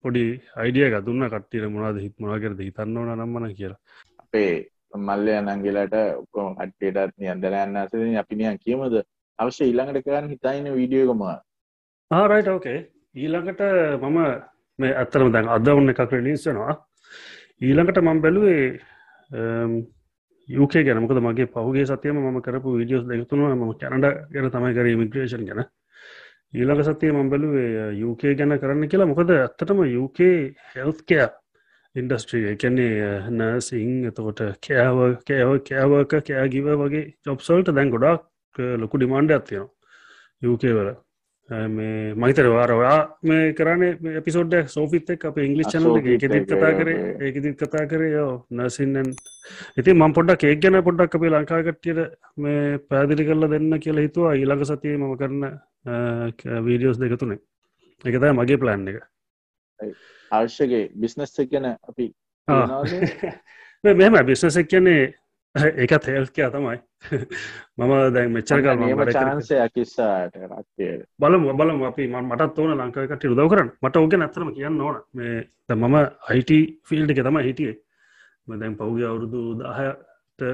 පොඩි 0.04 0.24
අයිඩිය 0.56 0.90
ගදුන්න 0.90 1.28
කට්ටියට 1.28 1.70
මොනාද 1.70 2.00
හිත් 2.00 2.14
මොනාකරද 2.18 2.60
හිතන්න 2.60 2.96
ඕන 2.96 3.12
නම්මන 3.14 3.54
කියලා. 3.54 3.80
අපේ 4.18 4.54
මල්ලය 4.98 5.34
නංගිලට 5.38 5.96
ඔක්කොම 6.16 6.56
කට්ටේටත් 6.56 7.16
නියන්දරයන්න 7.18 7.76
අසද 7.76 7.98
අපි 8.22 8.34
නියන් 8.36 8.58
කියමද? 8.58 9.02
අවශ්‍ය 9.38 9.64
ඊළඟට 9.64 10.06
කරන්න 10.06 10.32
හිතයින 10.32 10.72
වීඩියෝකම 10.74 11.22
ආරයිට 12.10 12.48
ඕකේ 12.48 12.78
ඊළඟට 13.16 13.62
මම 14.00 14.18
මේ 14.80 14.92
ඇත්තරම 14.94 15.32
දැන් 15.32 15.48
අද 15.50 15.68
ඔන්න 15.70 15.92
එකක් 15.92 16.12
රලිස්සනවා 16.12 16.74
ඊළඟට 17.60 17.98
මං 18.00 18.20
බැලුවේ 18.20 18.62
යුකේ 20.48 20.82
ගැනමකද 20.84 21.18
මගේ 21.20 21.46
පහුගේ 21.46 21.84
සතියම 21.86 22.16
ම 22.18 22.38
කරපු 22.40 22.78
විඩියෝස් 22.78 23.04
දෙකතුනවා 23.06 23.54
ම 23.54 23.72
කැනඩ 23.74 24.06
ගැන 24.32 24.48
තමයි 24.50 24.72
කර 24.74 24.86
මිග්‍රේෂන් 24.96 25.44
ගැන. 25.44 25.60
ඊළඟ 26.52 26.82
සතිය 26.82 27.12
මං 27.12 27.30
බැලුවේ 27.30 27.92
යුකේ 27.94 28.34
ගැන 28.34 28.56
කරන්න 28.58 28.88
කියලා. 28.88 29.06
මොකද 29.06 29.30
ඇත්තටම 29.30 29.82
යුකේ 29.88 30.54
හෙල්කෑ 30.72 31.28
ඉන්ඩස්ට්‍රිය 31.94 32.48
එකන්නේ 32.52 33.30
නසිං 33.30 33.92
එතකොට 34.06 34.40
කෑව 34.60 34.98
කෑව 35.28 35.52
කෑවක 35.68 36.16
කෑගිව 36.22 36.72
වගේ 36.82 37.04
ජොබ්සල්ට 37.26 37.70
දැන් 37.70 37.90
ගොඩක් 37.90 38.58
ලොකු 38.82 38.98
ඩිමාන්ඩ 38.98 39.30
ඇත්තියෙනවා 39.30 39.70
යුකේ 40.42 40.74
වල. 40.74 40.90
මේ 40.90 41.09
මහිතර 41.50 42.46
වාරවා 42.54 42.96
මේ 43.22 43.52
කරන්න 43.58 44.12
එපිසෝඩ්ඩ 44.18 44.68
සෝෆිත් 44.74 45.08
එක් 45.14 45.24
අප 45.30 45.38
ඉංගලිස් 45.44 45.70
චනල 45.72 45.96
එකෙදිත් 45.98 46.46
කතා 46.46 46.70
කරේ 46.78 47.00
ඒකදිත් 47.26 47.56
කතා 47.58 47.86
කරේ 47.90 48.12
යෝ 48.12 48.34
නසින්නන් 48.50 49.10
ඉති 49.76 49.94
මං 49.94 50.14
පොඩ්ඩක් 50.18 50.44
ඒක් 50.46 50.60
ගැන 50.62 50.78
පොඩ්ඩක් 50.88 51.16
අපේ 51.18 51.32
ලංකාකට්ටියට 51.34 52.00
මේ 52.36 52.78
පැදිලි 52.90 53.26
කරල 53.26 53.48
දෙන්න 53.50 53.80
කියලා 53.80 54.06
හිතුවා. 54.06 54.34
ඊළඟ 54.34 54.64
සතිය 54.64 54.96
මම 54.96 55.16
කරන්න 55.20 55.44
වීඩියෝස් 56.66 57.00
දෙක 57.02 57.18
තුනේ. 57.18 57.40
එකතයි 58.04 58.32
මගේ 58.32 58.60
ප්ලෑන් 58.62 58.88
එක. 58.88 59.02
අවශ්‍යගේ 60.30 60.84
බිස්නස් 60.94 61.34
ගැන 61.50 61.66
අපි 61.88 62.06
මෙම 63.84 64.20
බිස්නස 64.26 64.56
එක් 64.56 64.68
කියන්නේ 64.68 65.14
ඒකත් 65.82 66.06
හෙල්කයා 66.06 66.50
තමයි. 66.50 66.76
මම 67.78 67.92
දැන් 68.14 68.32
මෙච්චරකල් 68.32 69.12
චාන්සයක් 69.12 69.72
කිස්සාට 69.74 70.36
රක්තිය 70.38 70.92
බලම 71.18 71.46
බලම 71.52 71.82
අපි 71.84 72.06
මටත් 72.08 72.58
ඕන 72.58 72.74
ලංකාකට 72.76 73.26
උදව 73.26 73.48
කරන්න. 73.48 73.72
මට 73.82 73.96
ඕක 73.96 74.14
නැතරම 74.14 74.52
කියන්න 74.54 74.80
ඕන. 74.80 75.00
මේ 75.12 75.48
මම 75.70 75.96
අයිට 76.28 76.52
ෆිල්ඩ් 76.86 77.10
එක 77.10 77.22
තමයි 77.22 77.44
හිටියේ 77.44 77.76
දැන් 78.54 78.76
පෞග 78.76 79.02
අවුරුදු 79.02 79.42
දාහයට 79.56 80.46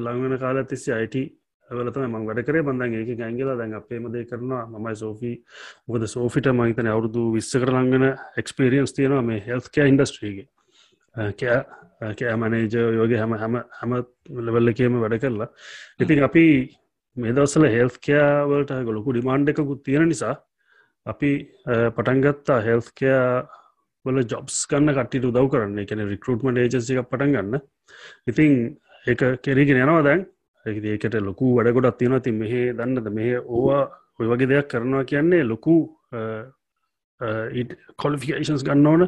ලංවෙන 0.00 0.38
කාලත් 0.38 0.68
තිස්සේ 0.68 0.96
අයිට 0.96 1.16
වලතම 1.70 2.08
මං 2.08 2.26
වැඩ 2.26 2.42
කරේ. 2.42 2.62
බඳන් 2.62 2.94
ඒක 2.94 3.14
ගැංගලා 3.16 3.56
දැන් 3.56 3.74
අපේමදේ 3.74 4.24
කරනවා. 4.24 4.66
මමයි 4.68 4.96
සෝෆී 4.96 5.36
මොකද 5.86 6.08
සෝෆිට 6.08 6.50
මහිතන 6.52 6.88
අවුරුදු 6.88 7.30
විස්සකර 7.32 7.70
ලංගෙන 7.70 8.10
එක්ස්පිරියන්ස් 8.36 8.98
තියෙනවා 8.98 9.22
මේ 9.22 9.40
හෙල්ස්කෑ 9.46 9.88
ඉන්ඩස්ට්‍රීගේ 9.88 10.48
කෑ 11.34 11.62
මනේජ 12.36 12.74
යෝගේ 12.98 13.20
හැම 13.22 13.34
හැම 13.42 13.58
හැම 13.80 13.92
ලෙවල්ලකේම 14.48 15.00
වැඩ 15.02 15.18
කරලා 15.22 15.48
ඉතින් 16.00 16.22
අපි 16.28 16.44
මේදවසල 17.16 17.66
හෙල්කෑවලට 17.76 18.72
ගොලොකු 18.88 19.14
ඩිමාන්්ඩ 19.14 19.52
එකකුත් 19.52 19.84
තියෙන 19.88 20.08
නිසා 20.12 20.34
අපි 21.06 21.30
පටන්ගත්තා 21.96 22.60
හෙල්කෑ 22.68 23.18
වල 24.04 24.20
ජොබ්ස් 24.32 24.56
ගන්න 24.70 24.94
කටට 24.96 25.28
උදව් 25.30 25.50
කරන්න 25.52 25.82
එකන 25.82 26.04
රිකරුට්මට 26.10 26.62
ඒජසික 26.62 27.02
පටන් 27.10 27.36
ගන්න 27.36 27.60
ඉතින් 28.30 28.56
ඒක 29.06 29.22
කෙරීගෙන 29.44 29.82
යනවා 29.84 30.06
දැන් 30.08 30.26
ඒකට 30.66 31.16
ලොකු 31.20 31.54
වැඩගොඩත් 31.58 31.98
තියෙනවා 32.00 32.24
ති 32.26 32.32
මෙහ 32.32 32.54
දන්නද 32.78 33.12
මෙහ 33.18 33.30
ඕවා 33.38 33.82
ඔය 34.18 34.28
වගේ 34.32 34.50
දෙයක් 34.52 34.68
කරනවා 34.72 35.04
කියන්නේ 35.10 35.48
ලොකු 35.52 35.76
කොලිෆිකේන්ස් 37.96 38.64
ගන්න 38.64 38.86
ඕන. 38.86 39.06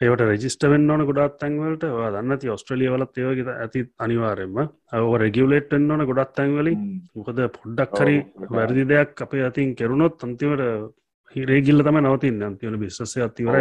ඒවට 0.00 0.20
රෙජිස්ට 0.20 0.62
වෙන්න 0.64 0.90
ඕන 0.90 1.04
ගොඩත් 1.06 1.38
තැන්වලට 1.40 1.86
දන්නති 2.14 2.52
ඔස්ට්‍රලිය 2.54 2.90
වලත් 2.92 3.18
ඒවගේ 3.18 3.56
ඇති 3.56 3.84
අනිවාරෙන්ම 3.98 4.60
ඔව 5.00 5.16
රෙගියවලේට්ෙන් 5.24 5.90
ඕන 5.90 6.06
ගොඩත් 6.06 6.34
තැන්වලින් 6.36 6.84
මොකද 7.14 7.40
පොඩ්ඩක් 7.56 7.98
හරි 8.00 8.16
වැරදි 8.50 8.88
දෙයක් 8.88 9.24
අපේ 9.26 9.44
අතින් 9.46 9.74
කෙරුණොත් 9.74 10.22
අන්තිවට 10.22 10.92
හිරේගිල්ල 11.34 11.82
තම 11.82 11.98
නවතින් 12.02 12.42
අන්තිවන 12.42 12.78
බිස්සය 12.80 13.24
අතිවර 13.24 13.56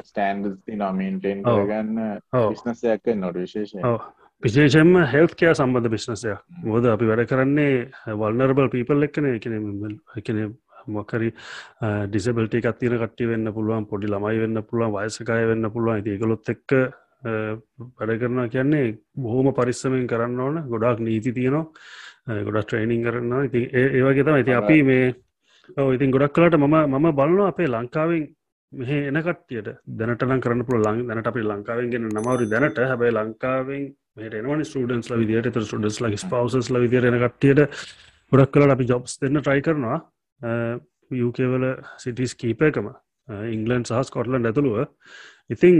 ස්ටන්ඩ 0.00 0.72
නමටෙන් 0.72 1.44
ගන්න 1.44 2.02
ස්නසයක් 2.56 3.14
නොට 3.16 3.36
විශේෂ 3.36 3.76
විශේෂෙන්ම 4.42 4.94
හෙල්කෑ 5.06 5.54
සම්බඳධ 5.54 5.90
බිශ්නසය 5.90 6.34
මොද 6.66 6.86
අපි 6.92 7.08
වැඩ 7.10 7.28
කරන්නේ 7.30 8.14
වල්නර්බල් 8.20 8.68
පීපල් 8.72 9.06
එක්කන. 9.06 9.28
එකන 9.36 9.54
එකන 10.18 10.40
මොකරි 10.86 11.30
ඩිසබල්ට 12.08 12.54
එකක් 12.58 12.78
තියෙන 12.78 12.98
කට්ටි 13.02 13.30
වෙන්න 13.32 13.52
පුළුවන් 13.56 13.88
පොඩි 13.90 14.12
ළමයි 14.12 14.42
වෙන්න 14.44 14.62
පුළුවන් 14.68 14.94
වයසකය 14.96 15.40
වෙන්න 15.52 15.70
පුළුවන්. 15.70 16.04
එකලොත් 16.16 16.52
එක්ක 16.54 16.70
වැඩ 17.98 18.20
කරනවා 18.20 18.48
කියන්නේ 18.48 18.86
බොහෝම 19.16 19.52
පරිස්සමෙන් 19.54 20.06
කරන්න 20.06 20.40
ඕන 20.40 20.62
ගොඩක් 20.68 21.00
නීති 21.00 21.32
තියනවා 21.32 22.40
ගොඩක් 22.46 22.66
ට්‍රේනිං 22.66 23.04
කරන්න 23.06 23.48
ඉති 23.48 23.60
ඒවගේ 23.72 24.24
තම 24.24 24.38
ඇති 24.38 24.58
අපි 24.60 24.82
මේ 24.82 25.14
ඉතින් 25.94 26.10
ගොඩක් 26.10 26.34
කලට 26.34 26.58
මම 26.58 26.76
මම 26.90 27.10
බලනවා 27.14 27.48
අපේ 27.48 27.68
ලංකාවෙන් 27.68 28.24
මෙහ 28.72 28.92
එන 29.08 29.18
කට්ටියට. 29.22 29.68
දැනටනම් 29.88 30.40
කරන්න 30.40 30.64
පුළ 30.64 30.82
ලං 30.82 31.06
දැනට 31.08 31.26
අපි 31.26 31.42
ලංකාවෙන් 31.42 31.90
ගෙන 31.90 32.08
නමවරි 32.08 32.46
දැනට. 32.48 32.78
හැබයි 32.90 33.12
ලංකාවෙන් 33.12 33.82
මේටනවන 34.16 34.64
ස්ටඩන්ස් 34.64 35.10
ල 35.10 35.18
විදියට. 35.20 35.58
ස්ටඩස් 35.60 36.00
ලගේ 36.00 36.30
පවසස් 36.30 36.70
විදිරෙන 36.74 37.18
කට්ටියට 37.22 37.60
ගොඩක් 38.32 38.52
කලට 38.52 38.74
අපි 38.76 38.88
ජොබ්ස් 38.88 39.18
දෙන්න 39.20 39.40
ට්‍රයි 39.40 39.62
කරනවා 39.62 39.98
යුකේවල 41.22 41.64
සිටිස් 41.98 42.34
කීපයකම 42.34 42.88
ඉංගලන්් 43.54 43.84
සහ 43.84 44.02
ස්කොටලන්ඩ 44.08 44.50
ඇතුළුව. 44.50 44.88
ඉතිං 45.50 45.76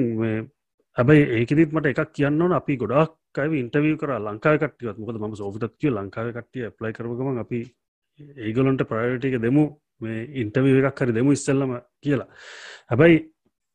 හැබයි 0.96 1.22
ඒකෙදිත් 1.38 1.72
මට 1.72 1.92
එකක් 1.92 2.12
කියන්න 2.16 2.42
ඕන. 2.42 2.52
අපි 2.52 2.76
ගොඩක් 2.76 3.40
අයිව 3.42 3.52
ඉන්ටවිය 3.62 3.96
කර 3.96 4.12
ලංකාව 4.18 4.56
කටියත් 4.62 4.98
මොකද 4.98 5.20
ම 5.20 5.34
සෝවිටත් 5.34 5.78
කිය 5.80 5.90
ලංකාව 5.90 6.32
කටිය 6.36 6.70
ප්ලයි 6.78 6.92
කරගම 6.92 7.38
අපි 7.44 7.60
ඒගොලන්ට 8.38 8.84
ප්‍රයෝටික 8.90 9.38
දෙමු. 9.40 9.64
මේ 10.00 10.26
ඉන්ටවිය 10.42 10.78
එකක් 10.80 11.00
හරි 11.00 11.12
දෙමු 11.18 11.32
ඉස්සල්ලම 11.32 11.72
කියලා. 12.02 12.28
හැබැයි 12.90 13.18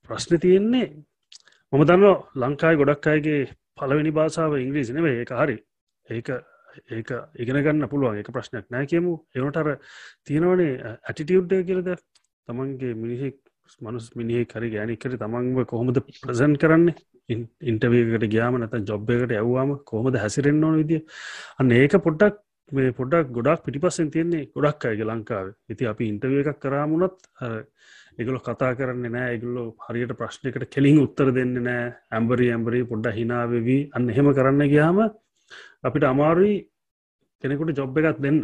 ප්‍රශ්න 0.09 0.39
තියෙන්නේ 0.43 0.88
මම 1.73 1.83
දන්න 1.88 2.05
ලංකායි 2.41 2.79
ගොඩක් 2.81 3.07
අයගේ 3.13 3.39
පලවෙනි 3.77 4.11
භාසාාව 4.17 4.53
ඉංග්‍රීසි 4.65 4.93
නෙවේ 4.93 5.15
ඒක 5.21 5.31
හරි. 5.41 5.57
ඒක 6.09 6.29
ඒක 6.97 7.09
ඉගෙන 7.43 7.59
ගන්න 7.65 7.89
පුළුවන්. 7.91 8.21
එක 8.21 8.32
ප්‍රශ්නයක් 8.38 8.71
නෑ 8.73 8.86
කියමු. 8.93 9.13
එවනටර 9.36 9.69
තියෙනවනේ 10.28 10.71
ඇටිටියුඩ්ඩය 10.88 11.61
කියලද 11.69 11.91
තමන්ගේ 12.47 12.95
මිනිහෙක් 13.03 13.38
මනුස් 13.82 14.09
මිනිහ 14.15 14.45
කරි 14.53 14.71
ගෑනිකර 14.75 15.19
තමන්ව 15.23 15.67
කොහොමද 15.71 16.01
ප්‍රසන් 16.23 16.57
කරන්නේ? 16.63 16.95
ඉන්ටවකට 17.69 18.28
ගයාම 18.34 18.59
නැත 18.61 18.75
ජොබ්බයකට 18.89 19.38
ඇවවාම 19.38 19.78
කොහොමද 19.91 20.19
හැසිරෙන්න්න 20.23 20.67
ඕන 20.67 20.78
විදිිය? 20.82 21.01
අන්න 21.59 21.71
ඒක 21.80 21.97
පොඩ්ඩක් 22.05 22.43
මේ 22.71 22.91
පොඩක් 22.91 23.32
ගොඩක් 23.32 23.63
පිටිපස්සෙන් 23.65 24.11
තියෙන්නේ 24.11 24.47
ගොඩක් 24.55 24.88
අයගේ 24.89 25.07
ලංකාව. 25.09 25.53
ඉති 25.69 25.88
අපි 25.91 26.07
ඉන්ටවිය 26.11 26.41
එකක් 26.43 26.59
කරාමුණත් 26.63 27.19
එගල 28.21 28.38
කතා 28.47 28.71
කරන්න 28.80 29.11
නෑ. 29.15 29.36
එගල්ලො 29.36 29.63
හරියට 29.86 30.13
ප්‍රශ්නයකට 30.19 30.67
කෙලින් 30.75 30.99
උත්තර 31.05 31.32
දෙන්න 31.38 31.53
නෑ. 31.67 31.93
ඇම්බරි 32.11 32.49
ඇම්බරි 32.55 32.84
පොඩ්ඩ 32.91 33.15
හිනාවවී 33.19 33.80
අන්න 33.95 34.09
එහෙම 34.09 34.32
කරන්න 34.39 34.71
ගයාම 34.73 34.99
අපිට 35.84 36.03
අමාරුයි 36.03 36.55
කෙනෙකුට 37.43 37.78
ජොබ් 37.78 37.97
එකත් 37.97 38.19
දෙන්න. 38.19 38.41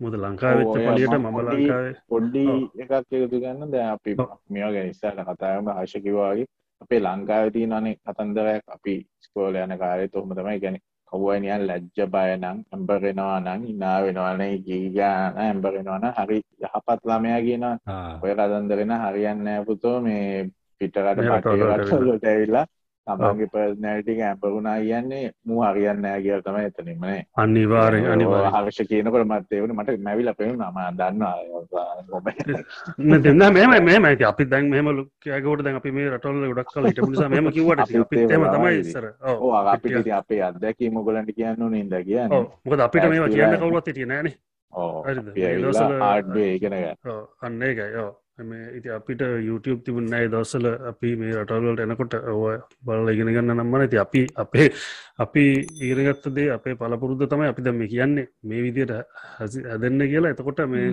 මුද 0.00 0.14
ලංකාවෙත්ත 0.14 0.72
පලියට 0.74 1.14
මම 1.14 1.38
ලංකාවේ 1.40 1.94
පොඩ්ඩි 2.08 2.44
එකක් 2.82 2.92
එකතු 2.92 3.40
ගන්න 3.42 3.70
ද 3.72 3.82
අපි 3.84 4.16
මෙෝ 4.50 4.70
ගැනිස්සාට 4.72 5.20
කතාම 5.28 5.68
ආශකිවාගේ 5.68 6.46
අපේ 6.82 7.00
ලංකාවතිී 7.00 7.66
නනේ 7.66 7.98
කතන්දරයක් 7.98 8.64
අපි 8.68 8.94
ස්කෝල 9.20 9.54
යන 9.56 9.78
කාරය 9.78 10.08
තොහම 10.08 10.34
තමයි. 10.34 10.58
ගැන 10.60 10.78
කවුවනියන් 11.12 11.66
ලැජ්ජ 11.66 11.98
බයනං 12.14 12.44
ඇම්බරෙනවා 12.44 13.38
නං 13.40 13.66
ඉනා 13.72 13.98
වෙනවාන 14.04 14.42
ගීගාන 14.66 15.38
ඇම්බරෙනවාන 15.38 16.06
හරි 16.18 16.38
යහපත් 16.60 17.00
ළමයා 17.04 17.40
කියන 17.46 17.64
ඔය 18.22 18.32
කදන්දරෙන 18.32 18.94
හරියන්න 19.02 19.50
පුතෝ. 19.66 20.00
මේ 20.00 20.50
පිටරට 20.80 21.18
පටලට 21.20 22.24
ඇවිල්ලා 22.24 22.66
තමන්ගේ 23.06 23.48
පර්නටික 23.52 24.20
ඇම්පරුණා 24.20 24.76
කියන්නේ 24.80 25.24
මූ 25.44 25.60
හරියන්න 25.64 26.06
කියල 26.22 26.40
තම 26.42 26.56
එතනින්මනේ 26.60 27.18
අනිවාරෙන් 27.36 28.06
අනිවා 28.12 28.50
හර්ෂ 28.50 28.88
කියනකට 28.88 29.26
මත්තේවන 29.26 29.74
මට 29.76 29.98
මැවිල 30.00 30.30
පෙනු 30.38 30.54
නම 30.54 30.78
දන්න 30.96 31.22
දෙන්න 33.22 33.44
මෙම 33.52 33.72
මෙම 33.84 34.04
ඇති 34.04 34.24
අපි 34.24 34.44
දැන් 34.46 34.70
මෙම 34.70 34.88
ලුකයකොට 34.90 35.64
දැන් 35.64 35.76
අපි 35.76 35.90
මේ 35.92 36.08
රටොල්ල 36.10 36.48
ගොඩක් 36.48 36.72
කල 36.72 36.86
ඉට 36.86 37.02
නිසා 37.06 37.28
මෙම 37.28 37.50
කිවට 37.52 37.84
අපිම 37.84 38.48
තමයි 38.48 38.74
ඉස්සර. 38.80 39.06
අපිට 39.66 40.10
අපේ 40.14 40.42
අදැකී 40.42 40.90
මොගලන්ට 40.90 41.30
කියන්න 41.36 41.70
නින්ද 41.70 41.94
කියන්න. 42.08 42.30
මොකද 42.64 42.80
අපිට 42.80 43.08
මේ 43.10 43.28
කියන්න 43.28 43.56
කවුලත් 43.58 43.88
තිය 43.90 44.06
නෑන 44.06 44.32
ආඩ්ේ 46.02 46.50
ඉගෙන 46.56 46.74
අන්න 47.42 47.62
ඒකයි 47.62 48.04
මේ 48.38 48.76
ඉති 48.76 48.90
අපිට 48.90 49.20
YouTube 49.20 49.82
තිබුන්නෑ 49.86 50.26
දවසල 50.28 50.66
අපි 50.90 51.10
මේ 51.16 51.34
රටවල්වලට 51.38 51.82
එනකොට 51.84 52.14
ඔය 52.32 52.56
බල 52.82 53.10
ඉගෙන 53.12 53.30
ගන්න 53.30 53.54
නම්මන 53.54 53.84
ඇති 53.84 54.00
අපි 54.02 54.22
අපේ 54.42 54.66
අපි 55.24 55.44
ඊරගත්තදේ 55.88 56.48
අපේ 56.56 56.74
පලපුරුද්ධ 56.74 57.28
තමයි 57.30 57.46
අපි 57.52 57.62
දම 57.62 57.82
කියන්නේ. 57.86 58.26
මේ 58.42 58.62
විදියට 58.66 58.92
හැදන්න 59.38 60.02
කියලා. 60.12 60.34
එතකොට 60.34 60.64
මේ 60.66 60.90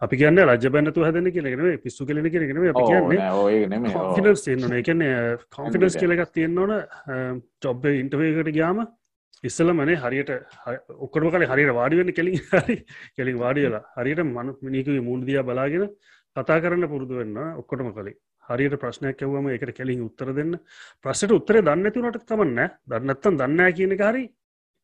අපි 0.00 0.16
කියන්න 0.16 0.44
රජ 0.46 0.68
බැන්නතු 0.76 1.04
හැදන 1.04 1.30
කියලගෙන 1.30 1.78
පිස්සු 1.84 2.06
කෙලෙන 2.06 2.24
අපි 2.24 2.84
කියන්නේ. 2.90 3.20
න්න 4.56 4.78
එකන්නේ 4.80 5.14
කොන්ෆිඩස් 5.56 6.00
කියලගත් 6.00 6.32
තියෙන්න්නවන 6.32 6.72
චොබ්බ 7.60 7.84
ඉන්ටවේකට 7.92 8.54
ගයාම 8.58 8.86
ඉස්සල 9.44 9.70
මනේ 9.72 10.02
හරියට 10.02 10.30
ඔක්කොම 11.04 11.30
කල 11.32 11.44
හරියට 11.50 11.74
වාඩිවෙන්න 11.76 12.16
කෙලින් 12.16 12.38
හරි 12.52 12.76
කෙලින් 13.18 13.36
වාඩියලා 13.42 13.84
හරියට 13.98 14.22
මනු 14.28 14.56
මිනිකුවේ 14.66 15.04
මුණදියා 15.08 15.44
බලාගෙන 15.50 15.84
කතා 16.38 16.58
කරන්න 16.62 16.88
පුරුදු 16.88 17.20
වෙන්න 17.20 17.36
ඔක්කොටම 17.60 17.92
කලින්. 17.92 18.16
හරියට 18.48 18.76
ප්‍රශ්නයක් 18.82 19.22
ඇවම 19.22 19.48
එකට 19.54 19.72
කෙලින් 19.78 20.02
උත්තර 20.06 20.32
දෙන්න. 20.32 20.58
ප්‍රශ්ට 21.04 21.36
උත්තරේ 21.36 21.62
දන්නතිනට 21.62 22.18
තමන්න 22.24 22.60
දන්නත්තන් 22.90 23.38
දන්න 23.40 23.72
කියන 23.76 23.94
හරි 24.00 24.24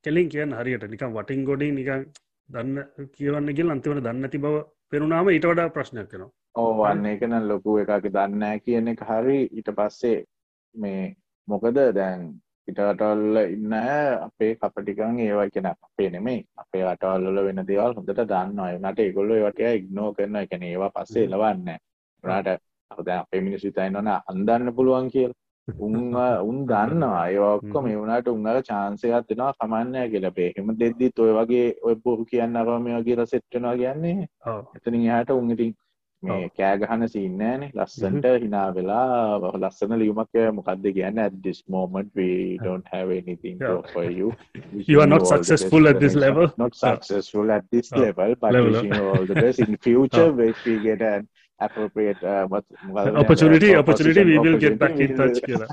කෙලින් 0.04 0.28
කියන්න 0.28 0.56
හරියට. 0.58 0.86
නිකම් 0.92 1.18
වටින් 1.18 1.44
ගොඩි 1.44 1.72
නිකං 1.72 2.06
දන්න 2.48 3.08
කියවන්න 3.12 3.54
ගෙල් 3.58 3.74
අන්තිවට 3.74 4.06
දන්නති 4.06 4.38
බව 4.38 4.64
පෙරුණාම 4.90 5.30
ඊට 5.30 5.46
වඩා 5.50 5.74
ප්‍රශ්නයක් 5.76 6.10
කෙනවා 6.10 6.32
ඕවන්න 6.56 7.06
එකන 7.06 7.36
ලොකු 7.48 7.78
එකක. 7.82 8.08
දන්න 8.08 8.60
කියන 8.60 8.88
එක 8.88 9.00
හරි 9.02 9.38
ඊට 9.48 9.70
පස්සේ 9.78 10.24
මේ 10.74 11.14
මොකද 11.48 11.78
දැන් 11.94 12.20
පිටරටවල්ල 12.68 13.40
ඉන්න 13.46 13.72
අපේ 14.20 14.52
කපටිකන් 14.56 15.18
ඒවයි 15.20 15.50
කෙන 15.50 15.66
අපේ 15.68 16.10
නෙමේ 16.10 16.38
අපේ 16.56 16.84
අටවල්ල 16.86 17.42
වෙන 17.46 17.64
දේවල් 17.64 17.96
හොඳට 17.96 18.22
දන්න 18.26 18.62
නට 18.82 18.98
ඒගොල්ල 19.00 19.34
වට 19.38 19.74
ඉක්නෝ 19.74 20.12
කරන 20.12 20.36
එකන 20.36 20.62
ඒවා 20.64 20.92
පස්සේ 20.92 21.26
ලවන්න 21.28 21.76
රට 22.24 22.60
අද 22.90 23.08
අපේ 23.14 23.40
මිනිස් 23.40 23.64
විතයින්න 23.64 23.96
ඕන 23.96 24.10
අන්දන්න 24.10 24.74
පුළුවන් 24.74 25.10
කියල්. 25.10 25.32
උන් 25.84 25.94
උන් 26.42 26.58
දන්නවා. 26.70 27.22
ඒවක්කොම 27.28 27.86
එවුණට 27.86 28.28
උන්ගල 28.28 28.58
චාන්සයත් 28.62 29.28
දෙෙනවා 29.28 29.52
කමන්නය 29.54 30.02
කියලා. 30.10 30.32
පේහෙම 30.32 30.72
දෙද්දිත් 30.80 31.18
ඔය 31.18 31.32
වගේ 31.32 31.68
ඔය 31.82 31.94
පොරු 32.04 32.24
කියන්න 32.24 32.56
අරමය 32.56 33.00
කියලා 33.04 33.26
සෙට්ටනවා 33.26 33.76
කියන්නේ. 33.76 34.28
එතනින් 34.76 35.06
යාට 35.06 35.32
උන්ගටින් 35.32 35.72
මේ 36.23 36.49
කෑගහන 36.57 37.07
සින්නෑනේ 37.09 37.69
ලස්සන්ට 37.75 38.25
හිනා 38.43 38.65
වෙලා 38.75 39.39
ලස්සන 39.61 39.93
ලියුමක් 40.01 40.39
මොකක්ද 40.57 40.87
කියන්න 40.97 41.21
at 41.25 41.35
this 41.45 41.59
moment 41.75 42.09
we 42.21 42.29
don't 42.63 42.89
have 42.95 43.13
anything 43.17 43.59
to 43.59 43.71
offer 43.77 44.05
you 44.19 44.33
you 44.89 45.01
are 45.03 45.09
not 45.13 45.27
successful 45.33 45.87
at 45.91 45.99
this 46.03 46.15
level 46.15 46.49
not 46.63 46.75
successful 46.81 47.51
at 47.57 47.69
this 47.75 47.93
oh, 47.93 48.01
level 48.01 48.35
but 48.41 48.51
level. 48.51 48.71
wishing 48.71 48.93
you 48.95 49.05
all 49.11 49.25
the 49.31 49.39
best 49.45 49.59
in 49.67 49.77
future 49.87 50.27
oh. 50.31 50.49
if 50.49 50.65
we 50.65 50.75
get 50.87 51.01
an 51.11 51.27
appropriate 51.60 52.22
uh, 52.22 52.46
what, 52.46 52.64
well, 52.90 53.16
opportunity 53.16 53.74
uh, 53.74 53.80
opportunity 53.82 54.24
we 54.24 54.38
will 54.38 54.58
get 54.58 54.78
back 54.78 54.96
in 54.98 55.12
touch 55.16 55.38
කියලා 55.46 55.68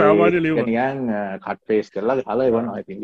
සාමාන්‍ය 0.00 0.40
ලියුම 0.46 0.64
නිකන් 0.70 1.04
cut 1.46 1.60
pace 1.68 1.92
කරලා 1.96 2.16
හලා 2.30 2.48
එවනවා 2.48 2.78
I 2.80 2.82
think. 2.82 3.02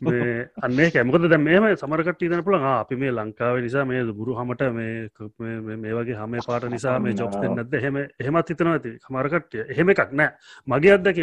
මේ 0.00 0.48
අන්නේ 0.66 0.88
කැමකද 0.94 1.26
දැ 1.32 1.38
මේම 1.38 1.64
සමරකට 1.80 2.18
තන 2.20 2.42
පුළන් 2.46 2.66
අපි 2.72 2.96
මේ 3.02 3.12
ලංකාව 3.18 3.60
නිසා 3.66 3.84
මේ 3.90 4.02
බුරු 4.20 4.36
හමට 4.40 4.62
මේ 4.78 5.76
මේ 5.84 5.94
වගේ 5.98 6.18
හම 6.20 6.36
පාට 6.48 6.66
නිසා 6.74 6.96
මේ 7.06 7.14
ජොබ් 7.20 7.36
දෙන්නද 7.42 7.76
හෙම 7.84 7.96
හෙමත් 8.26 8.52
හිතන 8.52 8.72
ඇති. 8.72 8.92
හමරකට්ය 9.08 9.64
එහෙම 9.72 9.92
එකක් 9.94 10.12
නෑ. 10.20 10.30
මගේ 10.72 10.94
අදක 10.98 11.18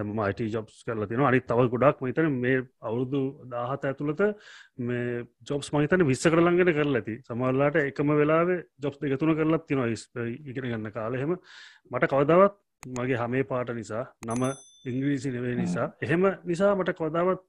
මනුව 0.00 0.16
මයිට 0.20 0.40
ජොබ්ස් 0.54 0.78
කරලා 0.86 1.10
තින 1.10 1.22
අනි 1.22 1.40
තව 1.42 1.68
ගොඩක් 1.74 2.02
මහිතන 2.02 2.30
මේ 2.36 2.56
අවුරුදු 2.82 3.20
දාහත 3.52 3.84
ඇතුළත 3.84 4.22
මේ 4.80 5.04
ජොබ්ස් 5.48 5.68
මහිතන 5.74 6.06
විස්ස 6.06 6.24
කරලංගෙන 6.26 6.72
කරලා 6.72 7.00
ඇති. 7.00 7.14
සමල්ලාට 7.26 7.76
එකම 7.82 8.16
වෙලාවේ 8.20 8.58
ජොබ් 8.78 8.94
දෙකතුන 9.02 9.36
කරලත් 9.38 9.68
තිනවා 9.68 9.88
ඉගෙන 10.50 10.64
ගන්න 10.64 10.90
කාලහෙම 10.92 11.32
මට 11.90 12.12
කවදාවත් 12.12 12.58
මගේ 12.88 13.16
හමේ 13.16 13.44
පාට 13.44 13.70
නිසා 13.74 14.04
නම 14.26 14.42
ඉංග්‍රීසි 14.86 15.30
නෙවේ 15.30 15.54
නිසා 15.56 15.92
එහෙම 16.02 16.22
නිසා 16.44 16.74
මට 16.74 16.96
කොදාවත් 16.96 17.42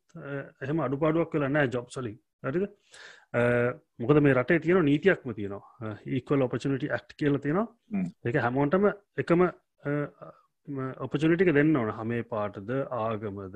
එහෙම 0.61 0.79
අඩුපාඩුවක් 0.79 1.33
වෙලා 1.33 1.49
නෑ 1.49 1.67
ජොබ් 1.67 1.87
සලින් 1.89 2.17
හරිද? 2.43 2.65
මොකද 3.99 4.19
මේ 4.21 4.33
රටේ 4.33 4.59
තියෙන 4.59 4.85
නීතියක්ම 4.85 5.31
තියෙනවා. 5.31 5.95
ඒක්වල් 6.07 6.41
ඔපචනිට 6.41 6.83
ඇක්් 6.89 7.15
කියල 7.17 7.39
තියෙනවා. 7.39 7.67
එක 8.25 8.35
හැමෝන්ටම 8.45 8.87
එකම 9.17 9.41
ඔපචනිටික 10.67 11.53
දෙන්න 11.53 11.75
ඕන. 11.75 11.89
හමේ 11.99 12.23
පාටද 12.23 12.69
ආගමද 12.97 13.55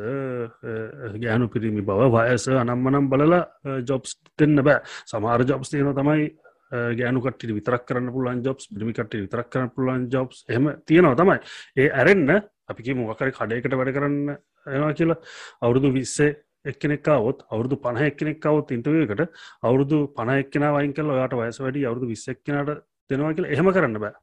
ගෑනු 1.24 1.47
පිරිමි 1.53 1.82
බව 1.82 2.10
වයස 2.16 2.47
අනම්මනම් 2.47 3.10
බලලා 3.10 3.43
ජොබ්ස් 3.89 4.16
දෙන්න 4.39 4.56
බෑ. 4.64 4.82
සමාර 5.06 5.45
ජොබ්ස් 5.45 5.70
තියෙන 5.70 5.93
තමයි 5.93 6.26
ගෑනුකට 6.72 7.45
විතරක් 7.58 7.86
කරන්න 7.86 8.12
පුලන් 8.16 8.41
ජොබ්ස් 8.47 8.68
පිමිකට 8.68 9.14
විතරක් 9.14 9.49
කරන්න 9.49 9.70
පුලන් 9.76 10.10
ජොබ්ස් 10.10 10.45
එහම 10.49 10.72
තියෙනවා 10.86 11.16
තමයි. 11.16 11.38
ඒ 11.78 11.89
ඇරෙන්න්න 11.91 12.41
අපිකි 12.70 12.97
මොකරි 12.97 13.32
කඩයකට 13.32 13.78
වැඩ 13.80 13.93
කරන්න 13.97 14.34
එනවා 14.66 14.93
කියලා. 14.97 15.22
අවුරුදු 15.62 15.93
විස්සේ 15.93 16.32
එක්කෙනෙක්කාවොත් 16.66 17.45
අවුදු 17.53 17.78
පහ 17.78 18.01
එක්කෙනෙක්කාවත් 18.10 18.74
ඉන්ටවකට 18.78 19.22
අවුරුදු 19.62 20.01
පණ 20.18 20.41
එක්කෙන 20.43 20.68
වයින් 20.78 20.97
කල 20.97 21.14
ඔයාට 21.16 21.38
වයස 21.38 21.62
වැඩි 21.62 21.86
අවුදු 21.86 22.10
විස්සක්කනට 22.10 22.82
දෙනවා 23.10 23.34
කියල 23.38 23.51
එහෙම 23.53 23.72
කරන්න 23.78 24.01
බෑ. 24.03 24.18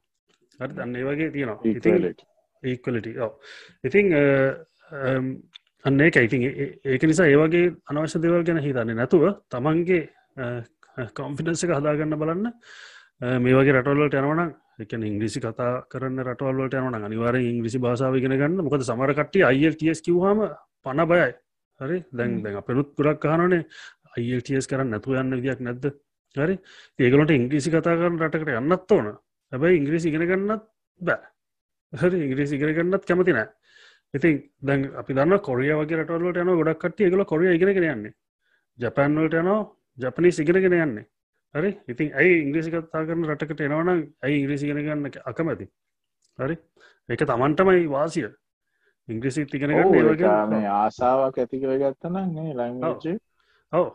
හරි 0.59 0.73
දන්න 0.75 1.01
වගේ 1.09 1.31
තියෙනවා. 1.31 2.31
ඒක්වලට 2.63 3.07
ඉතිං 3.83 4.13
අන්නේ 5.85 6.07
එකයිතින් 6.07 6.43
ඒක 6.85 7.03
නිසා 7.03 7.27
ඒවගේ 7.27 7.73
අනවශ්‍ය 7.85 8.21
දෙවල් 8.21 8.43
ගැන 8.43 8.61
හිතන්නේ 8.61 8.95
නැතුව 8.95 9.23
තමන්ගේ 9.49 10.01
කොන්ෆිඩන්ස 11.13 11.63
එක 11.63 11.71
හදාගන්න 11.71 12.15
බලන්න. 12.15 12.51
මේ 13.39 13.55
වගේ 13.55 13.73
රටවල්ලට 13.73 14.15
යනවනම් 14.15 14.51
එක 14.79 14.93
ඉංග්‍රිසි 14.93 15.39
කතා 15.39 15.71
කරන්න 15.89 16.23
රටවල්ලට 16.23 16.77
යන 16.79 16.99
අනිවාර 16.99 17.35
ඉංග්‍රිසි 17.37 17.79
භාසාාවගෙන 17.79 18.37
ගන්න. 18.37 18.55
මොකද 18.59 18.85
සමරකට 18.87 19.35
අයිල්ටස් 19.41 20.01
කිව්හම 20.01 20.45
පණ 20.85 21.07
බයයි. 21.07 21.29
හරි? 21.79 21.97
දැන් 22.11 22.41
දැන් 22.43 22.57
අපනුත් 22.57 22.95
ගොඩක් 22.95 23.21
කානනේ 23.21 23.65
අයිල්ටස් 24.17 24.67
කරන්න 24.67 24.93
නැතු 24.93 25.15
යන්න 25.15 25.35
විදියක් 25.35 25.59
නැද්ද? 25.59 25.91
හරි? 26.35 26.55
ඒගලට 26.99 27.31
ඉංග්‍රීසි 27.31 27.69
කතා 27.69 27.99
කරන්න 27.99 28.21
රටකට 28.21 28.55
යන්නත් 28.55 28.91
ඕන. 28.91 29.13
හැබයි 29.51 29.79
ඉංග්‍රීසි 29.81 30.09
ඉගෙන 30.09 30.27
ගන්නත් 30.29 30.63
බෑ 31.01 31.32
හරි 31.93 32.23
ඉංග්‍රීසි 32.25 32.55
ඉගෙන 32.55 32.73
ගන්නත් 32.73 33.05
කැමති 33.05 33.33
නෑ. 33.33 33.47
ඉතින් 34.13 34.43
දැන් 34.61 34.89
අපි 34.95 35.13
දන්න 35.13 35.39
කොරිය 35.41 35.73
වගේ 35.73 35.97
රටවල්ලට 35.97 36.37
යන 36.37 36.53
ගොඩක් 36.59 36.79
කට්ටිය. 36.79 37.07
එකගල 37.07 37.25
කොරිය 37.25 37.55
ඉගෙනගෙන 37.55 37.89
යන්නේ. 37.89 38.13
ජපැන්වලට 38.79 39.35
යනවා 39.35 39.59
ජපනී 39.97 40.31
සිගෙනගෙන 40.31 40.77
යන්නේ. 40.77 41.05
හරි? 41.55 41.71
ඉතින් 41.87 42.13
ඇයි 42.13 42.37
ඉංග්‍රීසි 42.41 42.71
කතා 42.71 43.05
කරන 43.05 43.25
රටකට 43.27 43.61
එනවනම් 43.61 44.05
ඇයි 44.21 44.39
ඉංග්‍රීසි 44.39 44.67
ගෙන 44.67 44.81
ගන්න 44.81 45.11
අකමැති? 45.25 45.67
හරි? 46.39 46.55
එක 47.09 47.25
තමන්ටමයි 47.25 47.89
වාසිය. 47.89 48.29
ඉංග්‍රීසි 49.09 49.45
තිගෙන 49.47 49.75
මේ 50.49 50.67
ආසාාවක් 50.69 51.37
ඇතිකර 51.37 51.75
ගත්තනන්නේ 51.79 52.55
ලංචේ 52.55 53.17
ඔව. 53.73 53.85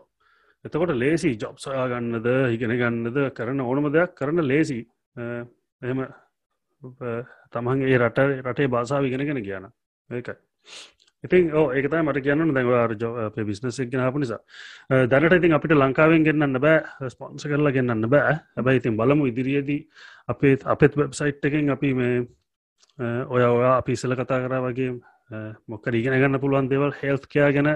එතකොට 0.65 0.95
ලේසි 0.97 1.31
ජොබ් 1.37 1.59
සොයා 1.59 1.89
ගන්නද 1.89 2.29
ඉගෙන 2.55 2.75
ගන්නද 2.77 3.19
කරන 3.33 3.61
ඕනම 3.63 3.91
දෙයක් 3.93 4.15
කරන 4.15 4.43
ලේසි 4.45 4.81
එහෙම 7.49 7.67
තමන්ගේ 7.67 7.99
රට 7.99 8.19
රටේ 8.45 8.69
භාසාාව 8.69 9.05
ඉගෙනගෙන 9.05 9.43
කියන 9.43 9.69
ඒකයි. 10.11 10.35
ඉතින් 11.25 11.51
ඕ 11.53 11.73
ඒකතයි 11.73 12.03
මට 12.03 12.23
කියන්න 12.23 12.55
දැව 12.55 12.95
ජ 12.95 13.45
බිස්නසක් 13.45 13.91
ගෙනපු 13.91 14.19
නිසා. 14.19 14.41
දැනට 15.07 15.33
ඉතින් 15.33 15.53
අපිට 15.53 15.75
ලංකාවෙන් 15.75 16.25
ගෙන්න්න 16.25 16.61
බෑ 16.61 17.11
ස්පොන්ස 17.11 17.45
කරලා 17.45 17.73
ගෙන්න්න 17.73 18.09
බෑ. 18.09 18.39
හැබැයි 18.57 18.79
ඉතින් 18.79 18.97
බලමු 18.97 19.27
ඉදිරියේදී 19.27 19.81
අපේ 20.29 20.59
අපත් 20.65 20.97
වෙබ්සයිට් 20.97 21.45
එකෙන් 21.45 21.71
අපි 21.71 21.95
මේ 21.95 22.27
ඔය 23.29 23.43
ඔයා 23.43 23.77
අපි 23.79 23.93
ඉසල 23.93 24.15
කතා 24.15 24.41
කරා 24.45 24.63
වගේ 24.63 24.95
මොක්ක 25.69 25.87
රීගෙන 25.87 26.21
ගන්න 26.21 26.41
පුළුවන් 26.41 26.71
දෙවල් 26.71 26.93
හෙල්් 27.03 27.19
කයා 27.29 27.51
ගැන 27.53 27.71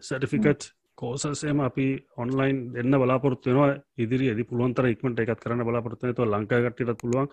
සටිෆිකට් 0.00 0.72
කෝසසේම 0.98 1.60
අපි 1.60 1.86
ඔන්ලයින් 2.16 2.58
දෙන්න 2.74 2.98
බලාපොරත්තුවෙනවා 3.02 3.70
ඉදිරි 3.98 4.26
ඇදි 4.30 4.44
පුළුවන්තර 4.44 4.90
ඉක්මට 4.90 5.22
එකත් 5.22 5.40
කරන්න 5.40 5.64
බලාපොරත්තුව 5.64 6.14
තු 6.14 6.26
ලංකාගටට 6.26 7.00
පුළුවන්. 7.00 7.28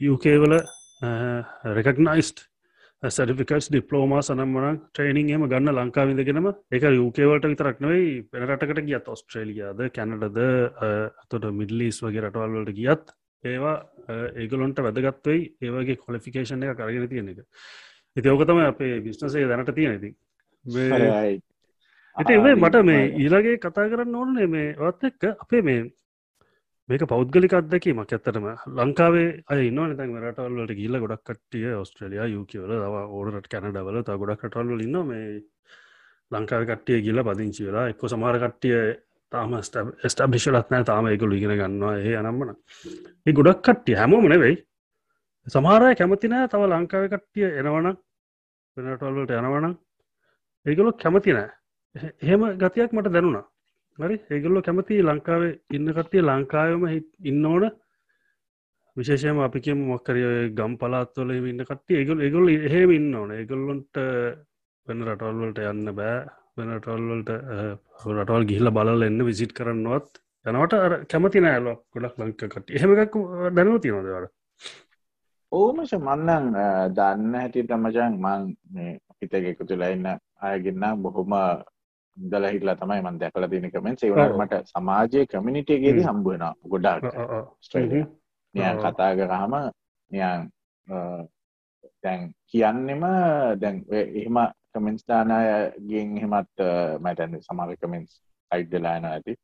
යුකේවල 0.00 0.54
රෙකක්නයිස්ට 1.02 2.46
සටිෆිකටස් 3.02 3.68
ඩිපලෝමා 3.68 4.22
සනම්මන 4.22 4.78
ට්‍රේනිං 4.88 5.28
එම 5.30 5.44
ගන්න 5.46 5.74
ලංකාවිදගෙනම 5.74 6.48
එක 6.72 6.86
යුකේවලට 6.90 7.46
විතරක්නවයි 7.46 8.22
පෙනරටකට 8.32 8.80
ගියත් 8.86 9.08
ඔස්ට්‍රේලියයාද 9.08 9.82
කැනඩද 9.92 10.38
අතොට 11.22 11.50
මිඩලිස් 11.52 12.00
වගේ 12.00 12.24
රටවල්වලට 12.24 12.72
ගියත් 12.74 13.12
ඒවා 13.44 13.76
ඒගලොන්ට 14.34 14.80
වැදගත්වයි 14.80 15.42
ඒවගේ 15.60 15.98
කොලිෆිකේෂන් 15.98 16.62
එක 16.62 16.78
කරගෙන 16.78 17.08
තියෙන 17.08 17.28
එක. 17.28 17.44
ඉති 18.16 18.28
ඕකතම 18.28 18.62
අපේ 18.64 19.00
බිස්නසේ 19.00 19.44
දැනට 19.46 19.74
තියෙන 19.74 19.98
ඉති 19.98 20.10
ඉති 22.16 22.56
මට 22.56 22.82
මේ 22.82 23.04
ඊලගේ 23.18 23.58
කතා 23.58 23.88
කරන්න 23.90 24.14
ඕනේ 24.14 24.46
මේ 24.48 24.72
වත් 24.74 25.04
එක්ක 25.04 25.28
අපේ 25.36 25.62
මේ 25.62 25.84
මේක 26.88 27.02
පෞද්ගලික 27.12 27.54
අත්දැකීමක් 27.58 28.12
ඇත්තටම. 28.12 28.46
ලංකාවේ 28.78 29.28
අය 29.50 29.66
ඉන්න 29.68 29.96
තැන් 29.98 30.12
රටවල්ලට 30.22 30.74
ගිල්ල 30.80 30.98
ගොඩක් 31.02 31.24
කටිය 31.28 31.72
ඔස්ට්‍රලිය 31.80 32.22
යුකවල 32.34 32.74
දව 32.82 33.00
ඕඩට 33.16 33.48
කැනඩවල 33.52 33.98
ත 34.02 34.18
ගොඩක් 34.22 34.44
කටවල්ල 34.44 34.84
ඉන්න 34.86 35.00
මේ 35.08 35.40
ලංකාව 36.30 36.62
කට්ටිය 36.70 37.02
ගිල්ල 37.06 37.22
පදිංචි 37.28 37.66
වෙලා. 37.66 37.88
එක්ක 37.90 38.06
සමාර 38.12 38.38
කට්ටිය 38.44 38.78
තාම 39.32 39.58
ස්ටබිෂලත් 39.62 40.70
නෑ 40.70 40.86
තාම 40.90 41.10
එකකු 41.10 41.32
ඉගෙන 41.38 41.56
ගන්නවා. 41.60 41.98
ඒ 41.98 42.14
අනම්මන. 42.20 42.54
ඒ 43.26 43.32
ගොඩක් 43.32 43.66
කට්ටිය 43.66 43.98
හැමෝම 44.02 44.28
නෙවෙයි. 44.34 44.56
සමහරය 45.46 45.90
කැමතිනෑ 45.98 46.48
තව 46.52 46.70
ලංකාව 46.70 47.10
කට්ටිය 47.10 47.50
එනවන 47.60 47.90
වෙනටවල්ලට 48.76 49.34
යනවන 49.40 49.74
ඒගොලො 50.66 50.92
කැමති 51.02 51.34
නෑ 51.36 51.50
එහෙම 52.22 52.42
ගතියක් 52.62 52.94
මට 52.94 53.12
දැනුණා. 53.14 53.44
හරි? 53.98 54.16
ඒගොල්ලො 54.30 54.62
කැමති 54.62 55.02
ලංකාවේ 55.02 55.52
ඉන්න 55.76 55.92
කට්ටිය 55.92 56.22
ලංකාවම 56.22 56.86
ඉන්න 57.30 57.44
ඕන. 57.46 57.68
විශේෂයම 58.96 59.38
අපිකම 59.40 59.84
මොක්කරය 59.90 60.24
ගම් 60.58 60.74
පලාත්වල 60.80 61.36
ඉන්න 61.36 61.68
කට්ටිය. 61.70 62.00
ඒගොල් 62.00 62.24
ඒගොල් 62.26 62.54
එහෙම 62.56 62.96
ඉන්න 62.98 63.14
ඕන. 63.14 63.36
ඒගොල්ලොන්ට 63.38 64.02
වෙන 64.86 65.06
රටවල්වලට 65.06 65.64
යන්න 65.70 65.94
බෑ. 66.00 66.18
වෙනටවල්වලට 66.56 67.30
රටවල් 68.12 68.46
ගිහිල 68.50 68.70
බලල 68.76 69.04
එන්න 69.06 69.24
විසිට් 69.28 69.52
කරන්නවත් 69.56 70.20
යනවට 70.46 71.06
කැමති 71.12 71.42
නෑල 71.44 71.68
ගොඩක් 71.92 72.20
ලංක 72.22 72.48
කට 72.54 72.76
එහෙමක් 72.78 73.16
දැනව 73.58 73.78
තියනොදවට 73.84 74.32
ඕමශ 75.52 75.94
මන්නන් 75.98 76.46
දන්න 76.96 77.36
හැටි 77.40 77.66
තමජන් 77.72 78.16
මං 78.22 78.46
හිත 79.20 79.36
එකතු 79.40 79.68
තුලා 79.68 79.92
ඉන්න 79.96 80.08
අයගන්න 80.50 81.02
බොහොම 81.04 81.36
ඉඳලා 82.16 82.50
හිටලා 82.50 82.76
තමයි 82.76 83.00
මම 83.02 83.18
දැකලා 83.20 83.48
තියෙන 83.48 83.70
කමෙන්ට්ස් 83.70 84.04
ඒ 84.04 84.10
වුණාට 84.10 84.38
මට 84.38 84.54
සමාජයේ 84.66 85.26
කමියුනිටි 85.26 85.72
එකේදී 85.74 86.04
හම්බ 86.04 86.26
වෙනවා 86.26 86.54
ගොඩාක්. 86.68 87.04
ඔස්ට්‍රේලියා 87.52 88.08
නියන් 88.54 88.78
කතා 88.78 89.10
කරාම 89.16 89.56
නියන් 90.10 90.48
දැන් 92.02 92.30
කියන්නෙම 92.46 93.04
දැන් 93.60 93.82
එහෙම 93.90 94.38
දාන 95.08 95.34
මම 95.80 97.08
හිතන්නේ 97.08 97.42
සමහර 97.42 97.76
කමෙන්ට්ස් 97.76 98.22
හයිඩ් 98.50 98.72
වෙලා 98.72 98.96
යනවා 98.98 99.12
ඇති 99.12 99.36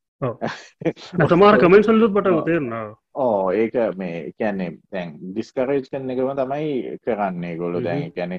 සමාර 1.29 1.59
කමෙන්සල්ලුත් 1.59 2.13
බට 2.15 2.45
තේරනවා 2.47 2.83
ඕ 3.17 3.51
ඒක 3.53 3.75
මේ 3.97 4.33
කියන්නේ 4.33 4.69
දැන් 4.93 5.11
ඩිස්කරේජ් 5.21 5.83
කරන 5.87 6.13
එකම 6.15 6.31
තමයි 6.35 6.97
කරන්නේ 7.05 7.57
ගොලු 7.57 7.83
දැන් 7.85 8.13
කැනෙ 8.13 8.39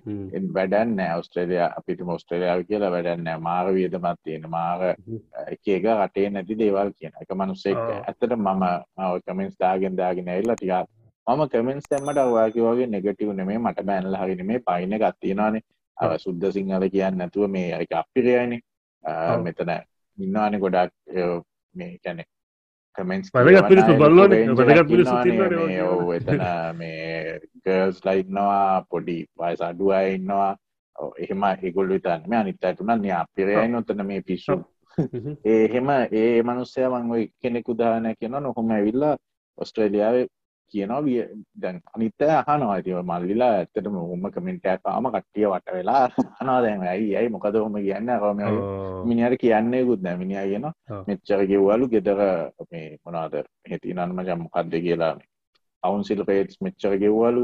වැඩන්න 0.53 1.03
ඔස්ට්‍රේලිය 1.17 1.61
අපිට 1.65 2.01
මොස්ට්‍රේලියාව 2.03 2.63
කියලා 2.65 2.91
වැඩන්න 2.91 3.29
මාර 3.41 3.73
වියදමත් 3.73 4.23
තියෙන 4.23 4.49
මාර 4.49 4.87
එක 4.87 5.67
එක 5.69 5.87
රටේ 5.93 6.29
නැති 6.29 6.57
දේවල් 6.57 6.91
කියන 6.97 7.13
එක. 7.21 7.29
මනුස්සෙක් 7.33 7.77
ඇත්තට 7.77 8.35
මම 8.37 8.65
කමෙන්ස් 9.21 9.55
දාගෙන් 9.59 9.97
දාගෙන 9.97 10.27
ඇල්ලා 10.29 10.55
ටිකා 10.55 10.83
මම 11.27 11.47
කමෙන්ස් 11.49 11.87
තැම්මට 11.89 12.17
ඔයාකි 12.19 12.61
වගේ 12.61 12.87
නෙගටව 12.87 13.33
නෙමේ 13.33 13.59
මට 13.59 13.85
බැනල 13.85 14.15
හරින 14.15 14.45
මේ 14.45 14.65
පයින 14.65 14.99
ගත්තියෙනවානේ 14.99 15.65
අව 15.97 16.17
සුද්ද 16.17 16.51
සිංහල 16.51 16.89
කියන්න 16.89 17.17
නැතුව 17.17 17.49
මේ 17.49 17.71
එක 17.77 17.93
අපිරයනි 17.95 18.59
මෙතන 19.39 19.73
ඉන්නවානේ 20.17 20.59
ගොඩක් 20.59 20.93
මේ 21.75 21.97
කැනෙ 22.03 22.25
කමෙන්ස් 22.97 23.31
වැදගත් 23.33 23.67
පිරිසු 23.67 23.93
බලන්න 23.97 24.57
වැදගත් 24.57 24.89
පිරිසු 24.89 25.15
එතන 26.13 26.43
මේ 26.77 27.39
ගර්ස් 27.63 28.03
ලයින්නවා 28.05 28.85
පොඩි 28.89 29.17
වයස 29.35 29.61
අඩු 29.61 29.89
අය 29.91 30.13
ඉන්නවා. 30.15 30.51
එහෙම 31.17 31.43
ඒගොල් 31.45 31.89
විතන්න 31.89 32.29
මේ 32.29 32.39
අනිත්තඇතුන 32.39 32.93
න්‍යාපිරයයි 32.99 33.67
නොතන 33.69 34.05
මේ 34.05 34.21
පිස්සු. 34.21 34.59
ඒහෙම 35.45 35.89
ඒ 36.21 36.43
මනුස්සය 36.43 36.85
මං 36.87 37.27
කෙනෙකු 37.41 37.77
දාන 37.77 38.09
කියන 38.19 38.37
නොහොම 38.39 38.71
ඇවිල්ලා 38.71 39.15
ඔස්ට්‍රේලියාව 39.57 40.17
කියනවා 40.71 41.01
දැන් 41.61 41.77
අනිත්තය 41.95 42.29
අහනවා. 42.29 42.75
ඇතිව 42.75 42.97
මල්ලිලා 43.09 43.51
ඇත්තටම 43.57 43.95
හොම 44.11 44.25
කමෙන්ටෑ 44.35 44.77
පාම 44.85 45.09
කට්ටිය 45.15 45.45
වට 45.51 45.75
වෙලා 45.77 46.05
අනා 46.41 46.59
දැන් 46.65 46.87
ඇයි 46.93 47.11
ඇයි 47.17 47.33
මොකද 47.35 47.59
හොම 47.63 47.75
කියන්න? 47.85 48.09
රම 48.21 48.41
මිනිහට 49.09 49.37
කියන්නේ 49.43 49.83
ගුත් 49.89 50.01
නෑ 50.07 50.17
මිනිා 50.23 50.47
කියන 50.51 50.65
මෙච්චර 51.09 51.45
ගෙව්වලු 51.51 51.91
ගෙදර 51.93 52.23
මේ 52.71 52.87
මොනාද 53.05 53.37
හිති 53.71 53.93
නන්ම 53.93 54.25
ජම්මකක්ද 54.29 54.73
කියලා 54.87 55.13
අවුන්සිල් 55.83 56.23
පේටස් 56.29 56.57
මෙච්චර 56.65 56.93
ගෙව්වලු 57.03 57.43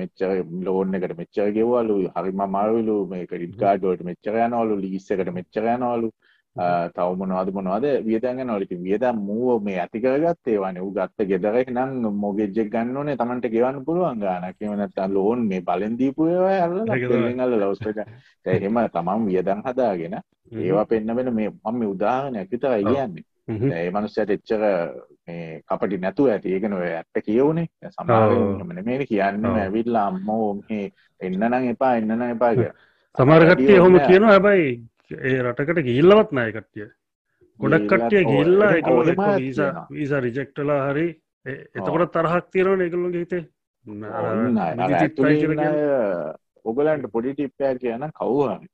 මෙච්චර 0.00 0.30
ලෝන් 0.66 0.94
එකට 0.98 1.14
මෙච්චර 1.20 1.48
ගෙව්වලු 1.56 1.96
හරිම 2.16 2.42
මාවිලු 2.56 2.96
මේ 3.12 3.26
ක්‍රඩිට් 3.30 3.56
කාඩෝට 3.62 4.02
මෙච්චර 4.10 4.34
යනවලු. 4.46 4.74
ලිස්සකට 4.84 5.32
මෙච්චර 5.38 5.64
යනවලු 5.74 6.10
තව 6.56 7.08
මොනවද 7.16 7.52
මොනවද? 7.52 7.86
වියදන් 8.04 8.40
නොලති 8.46 8.76
වියදම් 8.76 9.18
මූව 9.22 9.62
මේ 9.62 9.78
ඇතිකරගත් 9.80 10.48
ඒවන 10.48 10.80
වූ 10.80 10.92
ගත්ත 10.92 11.28
ගෙදරෙක් 11.30 11.70
නම් 11.70 12.10
මොගෙජ්ජෙක් 12.14 12.70
ගන්න 12.72 12.96
ඕනේ 12.96 13.16
තමන්ට 13.16 13.50
ගෙවන්න 13.50 13.84
පුළුවන් 13.84 14.20
ගාන 14.20 14.48
කියවනත් 14.58 14.98
ලෝන් 15.08 15.46
මේ 15.46 15.62
බලෙන් 15.62 15.98
දීපුය 15.98 16.34
අල්ල 16.34 17.54
ලවස්ට 17.54 18.02
එහෙම 18.46 18.80
තමන් 18.88 19.26
වියදන් 19.26 19.62
හදාගෙන 19.64 20.18
ඒවා 20.52 20.86
පෙන්න්න 20.86 21.16
වෙන 21.16 21.34
මේ 21.34 21.50
මම 21.50 21.82
උදාහනයක් 21.86 22.50
විතරයි 22.50 22.84
කියන්නේ. 22.84 23.24
ඒ 23.48 23.90
මනුස්සයට 23.90 24.30
එච්චර 24.30 24.62
මේ 25.26 25.62
කපටි 25.62 25.98
නැතුව 25.98 26.28
ඇති. 26.28 26.54
ඒකන 26.54 26.72
ඔය 26.72 26.90
ඇත්ත 26.90 27.24
කියවුනේ. 27.24 27.66
සමාරමන 27.90 28.84
මේ 28.84 29.06
කියන්න 29.06 29.46
ඇවිල්ලා 29.46 30.06
අම්මෝ 30.06 30.54
මේ 30.60 30.92
එන්න 31.20 31.40
නං 31.40 31.72
එපා 31.72 31.96
එන්න 31.96 32.14
නං 32.14 32.30
එපා 32.34 32.54
කිය 32.54 32.70
සමාරකට්ටිය 33.14 33.78
හොම 33.78 33.98
කියනවා 34.00 34.32
හැබයි 34.32 34.68
ඒ 35.10 35.42
රටකට 35.42 35.84
ගිල්ලවත් 35.84 36.32
නය 36.32 36.46
කට්ටිය. 36.50 36.88
ගොඩක් 37.60 37.86
කට්ටිය 37.86 38.24
ගිල්ලා 38.26 38.72
එක 38.72 38.86
වීසා 39.90 40.20
රිජෙක්ටලා 40.20 40.80
හරි. 40.88 41.06
එතකොට 41.46 42.12
තරහක් 42.12 42.50
තියෙනවන 42.50 42.82
එකළුගේ 42.82 43.20
හිතේ. 43.20 43.44
ඔගලන්ට 46.64 47.12
පොඩි 47.12 47.32
ටිප්පයක් 47.32 47.80
කියන 47.80 48.04
කව්හරි 48.12 48.68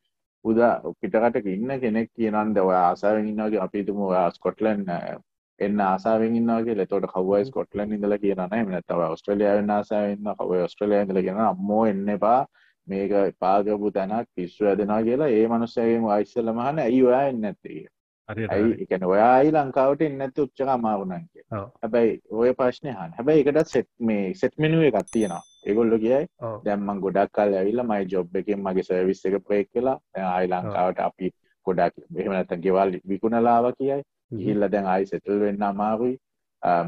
උදා 0.45 0.73
පිටකටක 0.95 1.47
ඉන්න 1.49 1.71
කෙනෙක් 1.81 2.11
කියනන්ද 2.13 2.59
ඔය 2.59 2.75
ආසාාවෙන් 2.77 3.29
ඉන්නගේ 3.29 3.61
අපිතුම 3.61 4.03
ස්කොට්ලන් 4.35 4.85
එන්න 5.61 5.81
ආසාාවෙන් 5.83 6.37
ඉන්නගේ 6.37 6.77
ලතොට 6.77 7.07
කවයි 7.09 7.45
ස්කොට්ලන් 7.45 7.93
ඉඳල 7.93 8.17
කියන 8.19 8.43
එම 8.43 8.75
තව 8.83 9.09
ස්ට්‍රලියාවෙන් 9.15 9.71
ආසාාවන්න 9.71 10.37
කව 10.37 10.67
ස්ට්‍රලයා 10.67 11.03
ඉඳල 11.03 11.21
කියෙන 11.21 11.41
අම්මෝ 11.43 11.87
එන්න 11.87 12.09
එපා 12.09 12.41
මේක 12.87 13.13
පාගපු 13.41 13.91
තැනක් 13.97 14.29
පිස්සු 14.37 14.67
ඇදෙනවා 14.71 15.03
කියලා 15.09 15.29
ඒ 15.39 15.47
මනුස්සයගේම 15.49 16.07
අයිස්සල 16.17 16.53
මහන 16.53 16.79
ඇයි 16.85 17.03
ඔයා 17.09 17.23
එන්න 17.29 17.45
ඇත්තේ 17.45 17.75
ඇයි? 17.79 17.91
එකන 18.85 19.05
ඔයායි 19.13 19.51
ලංකාවට 19.57 20.03
එන්නඇති 20.09 20.41
උච්චක 20.45 20.69
අමාරුණන් 20.77 21.25
කිය 21.33 21.45
හැබැයි 21.83 22.15
ඔය 22.43 22.53
ප්‍රශ්නය 22.61 22.91
හන් 22.93 23.13
හැබැයි 23.19 23.45
එකට 23.45 23.73
සෙට් 23.75 23.89
මේ 24.11 24.35
සෙට් 24.43 24.55
මෙනුව 24.59 24.85
එකක් 24.91 24.99
තියෙනවා. 25.13 25.43
ඒගොල්ලො 25.67 25.99
කියයි 26.05 26.27
දැම්මන් 26.67 27.01
ගොඩක් 27.05 27.33
කල් 27.39 27.57
ඇවිල්ල 27.61 27.83
මයි 27.91 28.09
ජොබ් 28.15 28.37
එකෙන් 28.43 28.63
මගේ 28.67 28.87
සර්විස් 28.89 29.25
එක 29.31 29.37
ප්‍රේක් 29.49 29.71
කියලා 29.73 29.99
ආයි 30.33 30.49
ලංකාවට 30.55 31.05
අපි 31.09 31.31
ගොඩක් 31.67 31.95
එහෙමනත 32.17 32.57
ගෙවල් 32.65 32.97
විකුණලාව 33.11 33.73
කියයි. 33.79 34.03
ගිහිල්ල 34.39 34.69
දැන් 34.71 34.87
ආයි 34.93 35.07
සෙටල් 35.07 35.41
වෙන්න 35.41 35.63
අමාරුයි. 35.63 36.17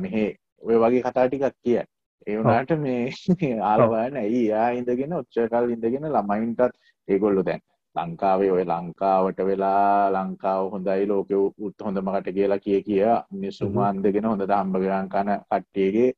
මෙහෙ 0.03 0.27
ඔය 0.63 0.77
වගේ 0.83 1.03
කතා 1.03 1.29
ටිකක් 1.29 1.55
කියයි 1.65 1.83
ඒ 2.27 2.37
වුණාට 2.39 2.73
මේ 2.79 3.55
ආලවාන 3.63 4.17
ඇයි 4.17 4.43
යා 4.47 4.69
ඉඳගෙන 4.73 5.13
ඔච්චකල් 5.13 5.71
ඉඳගෙන 5.71 6.07
ළමයින්ටත් 6.09 6.77
ඒගොල්ලො 7.09 7.45
දැන් 7.45 7.63
ලංකාවේ 7.97 8.51
ඔය 8.51 8.65
ලංකාවට 8.67 9.39
වෙලා 9.45 10.13
ලංකාව 10.15 10.71
හොඳයි 10.73 11.07
ලෝක 11.07 11.31
උත් 11.59 11.85
හොඳමකට 11.85 12.31
කියලා 12.33 12.59
කිය 12.59 12.81
කිය 12.83 13.05
මිනිස්සුම 13.33 13.79
අන්දගෙන 13.85 14.27
හොඳ 14.27 14.47
හම්බගරන් 14.51 15.09
කන 15.09 15.33
කට්ටියගේ 15.41 16.11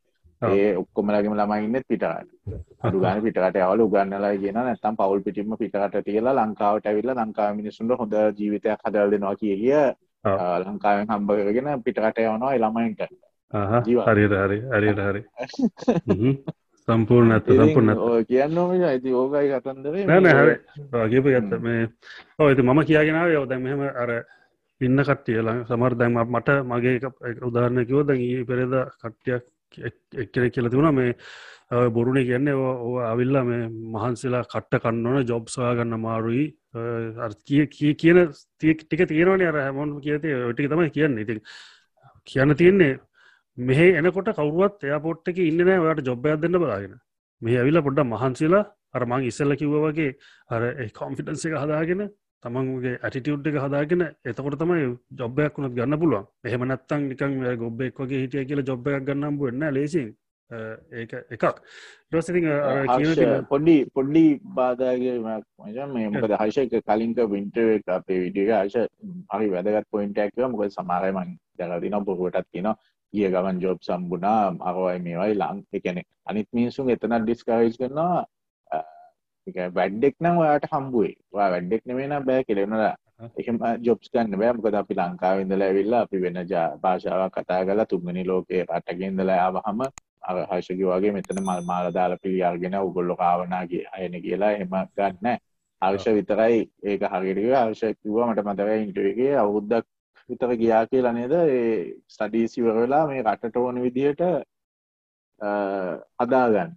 ඒ 0.43 0.67
ඔක්කොමලගේම 0.77 1.35
ළමයි 1.35 1.65
ඉන්නෙත් 1.65 1.87
පිටරට. 1.87 2.29
අඩු 2.81 3.01
ගානේ 3.01 3.23
පිටරට 3.23 3.57
යවල 3.59 3.81
උගන්නලා 3.81 4.35
කියන 4.37 4.59
නැත්තම් 4.61 4.99
පවුල් 4.99 5.23
පිටින්ම 5.23 5.57
පිටරට 5.59 5.97
තියලා 6.05 6.37
ලංකාවට 6.37 6.87
ඇවිල්ලා 6.87 7.19
ලංකාවේ 7.19 7.57
මිනිස්සුන්ට 7.57 7.99
හොඳ 7.99 8.15
ජීවිතයක් 8.39 8.85
හදලා 8.85 9.11
දෙනවා 9.11 9.35
කිය 9.37 9.57
කිය 9.57 9.81
ලංකාවෙන් 10.65 11.11
හම්බ 11.11 11.31
කරගෙන 11.41 11.83
පිටරට 11.83 12.23
යවනවා 12.23 12.55
ඒ 12.55 12.61
ළමයින්ට 12.61 13.03
හරියට 13.53 14.35
හරි 14.35 14.59
හරියට 14.71 15.01
හරි. 15.01 15.23
සම්පූර්ණ 16.89 17.33
ඇත්ත 17.33 17.51
සම්පූර්ණ 17.51 17.93
කියන්නම 18.25 18.73
ඇති 18.85 19.13
ඕකයි 19.15 19.53
කතන්දරේ 19.55 20.07
නෑ 20.07 20.35
හරි. 20.35 20.57
ගේප 21.13 21.27
ගත්ත 21.27 21.61
මේ 21.61 21.89
ඔ 22.39 22.49
ඇති 22.49 22.63
මම 22.63 22.83
කියගෙනාව 22.85 23.33
යව 23.33 23.47
දැන් 23.49 23.63
මෙහෙම 23.63 23.83
අර 23.85 24.13
ඉන්න 24.81 25.03
කට්ටිය 25.03 25.41
ළඟ. 25.41 25.65
සමර 25.67 25.97
දැන් 25.97 26.19
මට 26.25 26.59
මගේ 26.65 26.97
උදාහරණයකිව 27.43 28.05
දැන් 28.05 28.21
ඊ 28.21 28.45
පෙරේද 28.45 28.75
කට්ටියක් 28.99 29.45
එක්කෙනෙක් 30.15 30.53
කියලා 30.53 30.71
තිබුණා. 30.71 30.93
මේ 30.93 31.13
බොරුණේ 31.91 32.25
කියන්නේ 32.25 32.55
ඕ 32.55 32.95
අවිල්ලා 33.05 33.45
මේ 33.45 33.65
මහන්සලා 33.95 34.45
කට්ට 34.45 34.83
කන්නවන 34.83 35.27
ජොබ් 35.27 35.49
සොයාගන්න 35.49 36.01
මාරුයි 36.01 36.47
කිය 37.45 37.67
කිය 37.69 37.93
කියන 37.95 38.23
ටික 38.33 39.05
තියෙනවන 39.09 39.45
අර 39.45 39.61
හැමොන් 39.65 40.01
කියතේ 40.01 40.39
ඔටික 40.45 40.71
තමයි 40.71 40.91
කියන්න. 40.91 41.19
ඉති 41.19 41.41
කියන්න 42.27 42.57
තියෙන්නේ 42.57 42.95
මෙහ 43.59 43.81
එනකොට 43.93 44.31
කවරුවත් 44.31 44.85
එයාපොට් 44.85 45.29
එක 45.29 45.39
ඉන්න 45.41 45.61
ඔයාට 45.61 46.05
ජොබ්බයක් 46.05 46.41
දෙන්න 46.41 46.53
බලාගෙන. 46.55 46.95
මේ 47.43 47.59
ඇවිල්ලා 47.59 47.83
පොඩ්ඩ 47.83 48.07
මහන්සේලා 48.07 48.65
අර 48.95 49.03
මං 49.05 49.25
ඉස්සල්ල 49.25 49.57
කිව්ව 49.57 49.75
වගේ 49.85 50.15
අර 50.51 50.63
කොම්ෆිටන්ස 50.95 51.45
එක 51.49 51.57
හදාගෙන 51.57 52.03
තමන්ගේ 52.43 52.95
ඇටිටියුඩ් 52.99 53.47
එක 53.47 53.59
හදාගෙන 53.65 54.05
එතකොට 54.25 54.59
තමයි 54.59 54.87
ජොබ්බයක් 55.13 55.59
වුණත් 55.59 55.75
ගන්න 55.75 55.99
පුළුවන්. 55.99 56.27
එහෙම 56.45 56.65
නැත්තං 56.65 57.09
නිකන් 57.09 57.35
ගොබ්බෙක් 57.59 57.99
වගේ 57.99 58.23
හිටිය 58.23 58.45
කියලා 58.45 58.69
ජොබ් 58.71 58.87
එකක් 58.89 59.07
ගන්නම් 59.09 59.39
වෙන්න 59.41 59.67
ලේසි 59.75 60.05
ඒක 60.93 61.13
එකක්. 61.31 61.45
පොඩි 63.49 63.77
පොඩ්ඩි 63.91 64.25
බාධාගේ 64.55 65.17
මේ 65.89 66.07
මොකද 66.11 66.37
හර්ෂක 66.37 66.79
කලින්ක 66.87 67.19
විින්ටර් 67.33 67.67
අපේ 67.97 68.21
විඩිය 68.21 68.53
ආශ 68.53 68.79
හරි 69.33 69.51
වැදගත් 69.51 69.91
පොයින්ටක් 69.91 70.41
මොකද 70.47 70.73
සමාරයමන් 70.73 71.35
දැලදින 71.59 71.99
පොරුවටත් 72.05 72.49
කියන 72.53 72.71
ගිය 73.13 73.29
ගමන් 73.31 73.61
ජොබ් 73.61 73.79
සම්බුණා 73.83 74.43
අරවයි 74.63 74.99
මේවයි 75.01 75.35
ලං 75.35 75.59
එකනෙ 75.73 76.03
අනිත් 76.25 76.49
මිනිසුන් 76.53 76.91
එතනත් 76.91 77.23
ඩිස්කරේජ් 77.23 77.77
කරනවා 77.77 78.19
වැඩ්ඩෙක් 79.73 80.17
නම් 80.21 80.39
ඔයාට 80.39 80.67
හම්බුවේ 80.73 81.15
වා 81.33 81.51
වැඩ්ඩෙක් 81.51 81.83
නෙවෙන 81.87 82.17
බෑ 82.25 82.45
කෙලෙනලා 82.45 82.95
එහෙම 83.37 83.59
ජොබ්ස් 83.83 84.11
ගන්න 84.13 84.39
බෑ. 84.39 84.53
මොකද 84.53 84.75
අපි 84.75 84.95
ලංකාවේ 84.95 85.43
ඉඳලා 85.43 85.69
ඇවිල්ලා 85.69 86.03
අපි 86.03 86.23
වෙන 86.23 86.39
භාෂාවක් 86.83 87.33
කතා 87.37 87.65
කරලා 87.65 87.87
තුන්වෙනි 87.87 88.25
ලෝකේ 88.25 88.63
රටක 88.65 89.01
ඉඳලා 89.03 89.39
ආවහම 89.45 89.81
අර 90.23 90.37
හර්ෂකි 90.45 90.85
වගේ 90.85 91.13
මෙතන 91.13 91.43
මල් 91.43 91.63
මාල 91.65 91.93
දාලා 91.93 92.23
පිළි 92.23 92.43
අරගෙන 92.43 92.79
උගොල්ලෝ 92.81 93.17
කාවනාගේ 93.17 93.85
අයන 93.93 94.15
කියලා 94.23 94.53
එහෙම 94.53 94.75
ගන්න. 94.97 95.39
හර්ෂ 95.83 96.07
විතරයි 96.19 96.59
ඒක 96.85 97.03
හරියට 97.13 97.41
කිව්වා. 97.41 97.65
හර්ෂ 97.67 97.99
කිව්වා 98.03 98.29
මට 98.31 98.47
මතකයි 98.47 98.83
ඉන්ටර්වියු 98.83 99.15
එකේ 99.15 99.37
අවුරුද්දක් 99.37 99.87
විතර 100.29 100.55
ගියා 100.63 100.85
කියලා 100.87 101.13
නේද? 101.13 101.33
ඒ 101.33 101.95
ස්ටඩීස් 102.15 102.57
ඉවර 102.61 102.81
වෙලා 102.83 103.05
මේ 103.11 103.23
රටට 103.25 103.57
ඕන 103.57 103.83
විදිහට 103.87 104.23
හදාගන්න. 106.21 106.73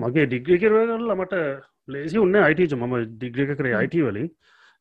මගේ 0.00 0.26
ඩිග්‍රී 0.26 0.60
කරලා 0.62 1.16
මට 1.16 1.42
ලේසි 1.88 2.18
උන්න 2.18 2.36
අයිට 2.42 2.76
මම 2.76 2.94
ඩිග්‍රික 3.14 3.56
කරේ 3.58 3.74
අයිට 3.80 3.98
වලින්. 4.08 4.30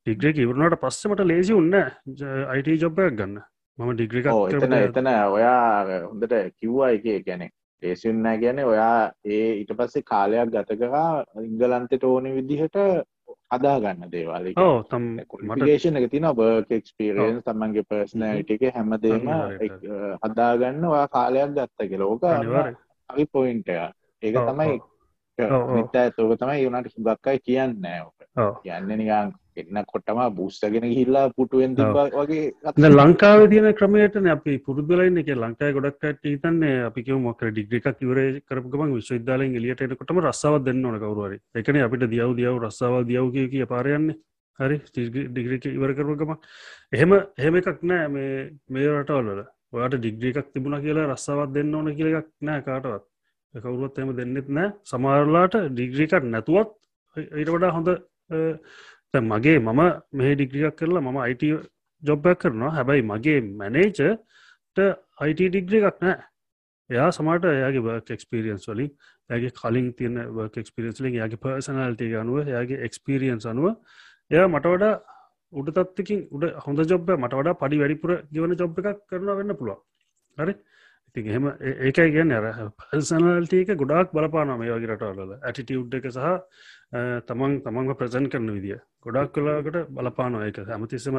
ඩිග්‍රේක 0.07 0.37
ඉවරණට 0.37 0.79
පස්සමට 0.81 1.25
ලේසි 1.25 1.53
උන්න 1.53 1.73
අයිට 1.73 2.71
ජොබ්බයක් 2.81 3.17
ගන්න. 3.17 3.41
මම 3.79 3.91
ඩිග්‍රික 3.95 4.27
එතන 4.29 4.73
එතන 4.77 5.07
ඔයා 5.09 6.01
හොඳට 6.07 6.33
කිව්වා 6.59 6.93
එක 6.97 7.25
ගැනෙ 7.27 7.49
ලේසිුන්න 7.83 8.27
ගැන 8.41 8.59
ඔයා 8.63 9.11
ඒ 9.25 9.47
ඊට 9.61 9.73
පස්සේ 9.79 10.05
කාලයක් 10.11 10.51
ගත 10.53 10.77
කරා 10.81 11.23
ඉංගලන්තෙට 11.41 12.05
ඕන 12.09 12.29
විදිහට 12.35 12.77
හදාගන්න 13.53 14.11
දේවල්. 14.11 14.47
මටේෂන 15.41 15.97
එක 15.97 16.09
තින 16.11 16.27
බර්ක 16.33 16.71
එක්ස්පිරෙන් 16.71 17.41
තමන්ගේ 17.41 17.85
පර්ස්නෑට 17.85 18.49
එක 18.49 18.63
හැමදේම 18.71 19.27
හදාගන්න 20.23 20.85
ඔයා 20.85 21.07
කාලයක් 21.09 21.53
ගත්ත 21.55 21.89
කෙලෝක 21.89 22.23
හරි 23.09 23.25
පොයින්ටය 23.27 23.77
ඒක 24.23 24.35
තමයි 24.47 24.79
ඇතෝක 25.95 26.37
තමයි 26.37 26.63
යුනට 26.63 26.89
සුගක්කයි 26.89 27.39
කියන්න. 27.41 27.85
ඕක 27.99 28.22
කියන්න 28.35 28.91
නිකන් 28.91 29.31
එන්න 29.55 29.85
කොටම 29.85 30.19
බුස්සගෙන 30.35 30.87
හිල්ලා 30.91 31.25
පුටුවෙන් 31.31 31.75
වගේ 31.75 32.91
ලංකාව 32.91 33.45
තියන 33.49 33.69
ක්‍රමයටන 33.73 34.29
අපි 34.29 34.57
පුරදුලයින්න 34.59 35.21
එක 35.23 35.31
ලංකායි 35.35 35.77
ගොඩක්ට 35.77 36.25
හිතන්නේ 36.25 36.75
අපික 36.83 37.09
මොක 37.19 37.41
ඩිග්‍රිකක් 37.47 38.01
ඉවර 38.01 38.19
කරපුගම 38.43 38.93
විශ්වවිද්‍යාලෙන් 38.93 39.57
එලියට 39.61 39.81
එනකොටම 39.81 40.21
රස්සාව 40.21 40.59
දෙන්න 40.65 40.85
ඕන 40.85 40.99
කවරුවරි 40.99 41.41
එකන 41.55 41.81
අපිට 41.81 42.07
දියව් 42.09 42.35
දියව් 42.35 42.61
රස්සාාව 42.61 43.09
දියව් 43.09 43.33
කිය 43.33 43.65
පාරයන්නේ 43.65 44.19
හරි 44.59 44.77
ඩිග්‍රික 45.27 45.65
ඉවර 45.67 45.93
කරපුගම 45.93 46.37
එහෙම 46.93 47.13
එහෙම 47.13 47.59
එකක් 47.61 47.83
නෑ 47.83 48.07
මේ 48.09 48.31
මේ 48.69 48.87
රටවල්ල 48.91 49.43
ඔයාට 49.73 49.97
ඩිග්‍රිකක් 49.97 50.49
තිබුණ 50.53 50.77
කියලා 50.81 51.09
රස්සාවත් 51.09 51.53
දෙන්න 51.53 51.75
ඕන 51.75 51.89
කියලක් 51.97 52.27
නෑ 52.41 52.61
කාටවත්. 52.63 53.03
කවුරුවත් 53.53 53.99
එම 53.99 54.09
දෙන්නෙත් 54.15 54.47
නෑ. 54.49 54.73
සමාරලාට 54.83 55.55
ඩිග්‍රිකට් 55.69 56.27
නැතුවත් 56.27 56.69
ඊට 57.17 57.49
වඩා 57.49 57.71
හොඳ 57.77 57.89
මගේ 59.13 59.57
මම 59.59 59.81
මේ 60.11 60.35
ඩිග්‍රියක් 60.35 60.75
කරලා 60.75 61.01
මම 61.01 61.17
අයිට 61.19 61.43
ජොබ්බයක් 62.03 62.37
කරනවා. 62.39 62.71
හැබැයි 62.71 63.03
මගේ 63.03 63.39
මැනේජට 63.53 63.99
අයිට 65.17 65.41
ඩිග්‍රි 65.41 65.77
එකක් 65.81 65.99
නෑ 66.01 66.17
එයා 66.89 67.09
සමට 67.11 67.45
එයාගේ 67.51 67.83
වර්ක් 67.87 68.09
එක්ස්පිරියන්ස් 68.11 68.65
වලින් 68.67 68.91
ඇගේ 69.29 69.51
කලින් 69.51 69.87
තියන 69.93 70.15
වර්ක් 70.37 70.57
එක්ස්පිරියන්ස්ලින් 70.57 71.13
යාගේ 71.13 71.41
පර්සනල්ටි 71.43 72.09
අනුව 72.15 72.47
යාගේ 72.47 72.79
එක්ස්පිරියන්ස් 72.87 73.45
අනුව 73.45 73.67
එයා 74.31 74.47
මට 74.47 74.73
වඩා 74.73 74.93
උඩ 75.53 75.69
තත්තිකින් 75.77 76.21
උඩ 76.31 76.45
හොඳ 76.65 76.83
ජොබ්බ 76.85 77.09
මට 77.15 77.39
වඩා 77.39 77.59
පඩි 77.61 77.81
වැඩිපුර 77.81 78.11
ගවන 78.33 78.55
ජොබ් 78.55 78.79
එකක් 78.81 79.01
කරන 79.09 79.29
වෙන්න 79.39 79.55
පුළුව 79.59 79.79
හරි? 80.37 80.53
ඉතින් 81.15 81.29
එහෙම 81.29 81.45
ඒකයි 81.85 82.11
ගැන්න 82.11 82.31
අර 82.31 82.45
පර්සනල්ටක 82.81 83.73
ගොඩක් 83.77 84.13
බලපාන 84.13 84.53
මේ 84.59 84.71
වගේ 84.71 84.89
රටවල 84.95 85.33
ඇටිටියුඩ් 85.35 85.93
එක 85.93 86.07
සහ 86.09 86.29
තමන් 87.27 87.59
තමන්ව 87.61 87.97
ප්‍රසන් 87.99 88.29
කරන 88.29 88.49
විදිිය. 88.49 88.79
ගොඩක් 88.99 89.33
කලාකට 89.35 89.77
බලපාන 89.89 90.39
එක 90.41 90.57
හැමතිස්සම 90.65 91.17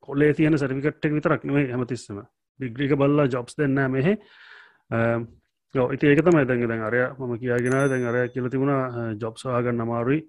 කොලේ 0.00 0.32
තියෙන 0.32 0.56
සරිවිකට්ක් 0.56 1.12
විතරක් 1.12 1.44
නෙවේ 1.44 1.70
හැමතිස්සම. 1.70 2.20
ඩිග්‍රික 2.60 2.96
බල්ලා 2.96 3.28
ජොබ්ස් 3.28 3.56
දෙන්න 3.56 3.80
මෙහෙ. 3.90 4.16
ඉති 5.94 6.06
ඒක 6.06 6.24
තමයි 6.24 6.44
දැඟ 6.46 6.68
දැන් 6.68 6.82
අරය 6.82 7.00
මම 7.10 7.38
කියගෙන 7.38 7.78
දැන් 7.90 8.06
අරය 8.06 8.28
කියල 8.28 8.48
තිබුණ 8.48 9.18
ජොබ්සවාගන්න 9.20 9.80
අමාරුයි. 9.80 10.24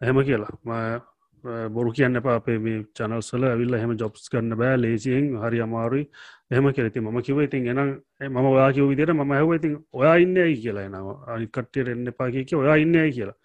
එහෙම 0.00 0.22
කියලා. 0.22 1.02
බොරු 1.44 1.92
කියන්න 1.92 2.16
එපා 2.16 2.36
අපේ 2.40 2.58
මේ 2.58 2.78
චනල්සල 2.96 3.44
ඇවිල්ල 3.44 3.76
හෙම 3.82 3.92
ජොබ්ස් 3.96 4.28
කරන්න 4.28 4.56
බෑ 4.56 4.76
ලේසියෙන්. 4.76 5.30
හරි 5.42 5.60
අමාරුයි. 5.60 6.04
එහම 6.50 6.72
කෙරෙති 6.72 7.00
ම 7.00 7.20
කිව 7.22 7.40
ඉතින් 7.46 7.68
එනම් 7.68 7.90
මම 8.28 8.46
ඔයා 8.46 8.72
කිව 8.72 8.88
විදිර 8.88 9.12
ම 9.14 9.30
හැව 9.30 9.54
ඉතින් 9.54 9.78
ඔයා 9.92 10.16
ඉන්න 10.16 10.36
ඇයි 10.36 10.60
කියලා 10.62 10.84
එනවා? 10.88 11.16
අනිකට්ටියට 11.34 11.88
එන්න 11.88 12.12
පාකික 12.18 12.52
ඔයා 12.54 12.76
ඉන්න 12.76 12.94
ඇයි 12.96 13.12
කියලා. 13.12 13.38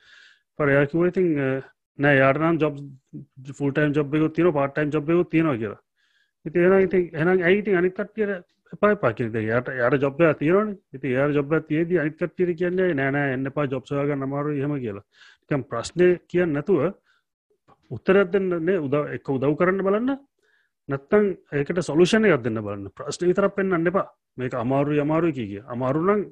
පරයා 0.60 0.86
කිව 0.86 1.06
ඉතින් 1.12 1.30
නෑ 2.00 2.18
යාටනම් 2.18 2.60
ජොබ් 2.60 2.76
ෆුල්ටයිම් 3.60 3.94
ජොබ්යකු 3.94 4.30
තින 4.30 4.52
පාටයිම් 4.54 4.92
ජොබ්යකු 4.92 5.24
තියෙනවා 5.26 5.58
කියලා. 5.58 5.82
ඉති 6.46 6.60
එන 6.60 6.76
ඉති 6.82 7.00
එනම් 7.14 7.42
ඇයිති 7.42 7.76
අනිකට්ටියට 7.76 8.46
එපයි 8.74 8.96
පාකිද 9.04 9.36
යට 9.36 9.70
යට 9.88 10.02
ජොබ්ය 10.04 10.34
තිරන 10.42 10.76
ඉති 10.94 11.14
යා 11.14 11.30
ජොබ් 11.30 11.56
තියද 11.70 11.96
අනිකට්ටිර 12.04 12.52
කියන්නේ 12.62 12.92
නෑනෑ 13.00 13.34
එන්න 13.34 13.52
පා 13.56 13.66
ජොබ්සවාග 13.68 14.14
නමාරු 14.18 14.56
හෙම 14.62 14.76
කියලා. 14.84 15.06
කම් 15.50 15.64
ප්‍රශ්නය 15.72 16.08
කියන්න 16.28 16.54
නැතුව 16.54 16.82
උත්තරත් 17.92 18.32
දෙන්නන්නේ 18.32 18.80
උදව 18.86 19.14
එක 19.16 19.30
උදව් 19.30 19.54
කරන්න 19.60 19.84
බලන්න. 19.88 20.18
නැත්තං 20.90 21.26
ඒකට 21.52 21.82
සොලුෂණය 21.90 22.32
එකක් 22.32 22.44
දෙන්න 22.46 22.62
බලන්න. 22.62 22.90
ප්‍රශ්න 22.98 23.28
විතරක් 23.30 23.56
පෙන්න්න 23.56 23.88
එපා. 23.88 24.08
මේක 24.38 24.54
අමාරු 24.54 25.02
අමාරු 25.02 25.34
කිය. 25.34 25.62
අමාරුනං 25.74 26.26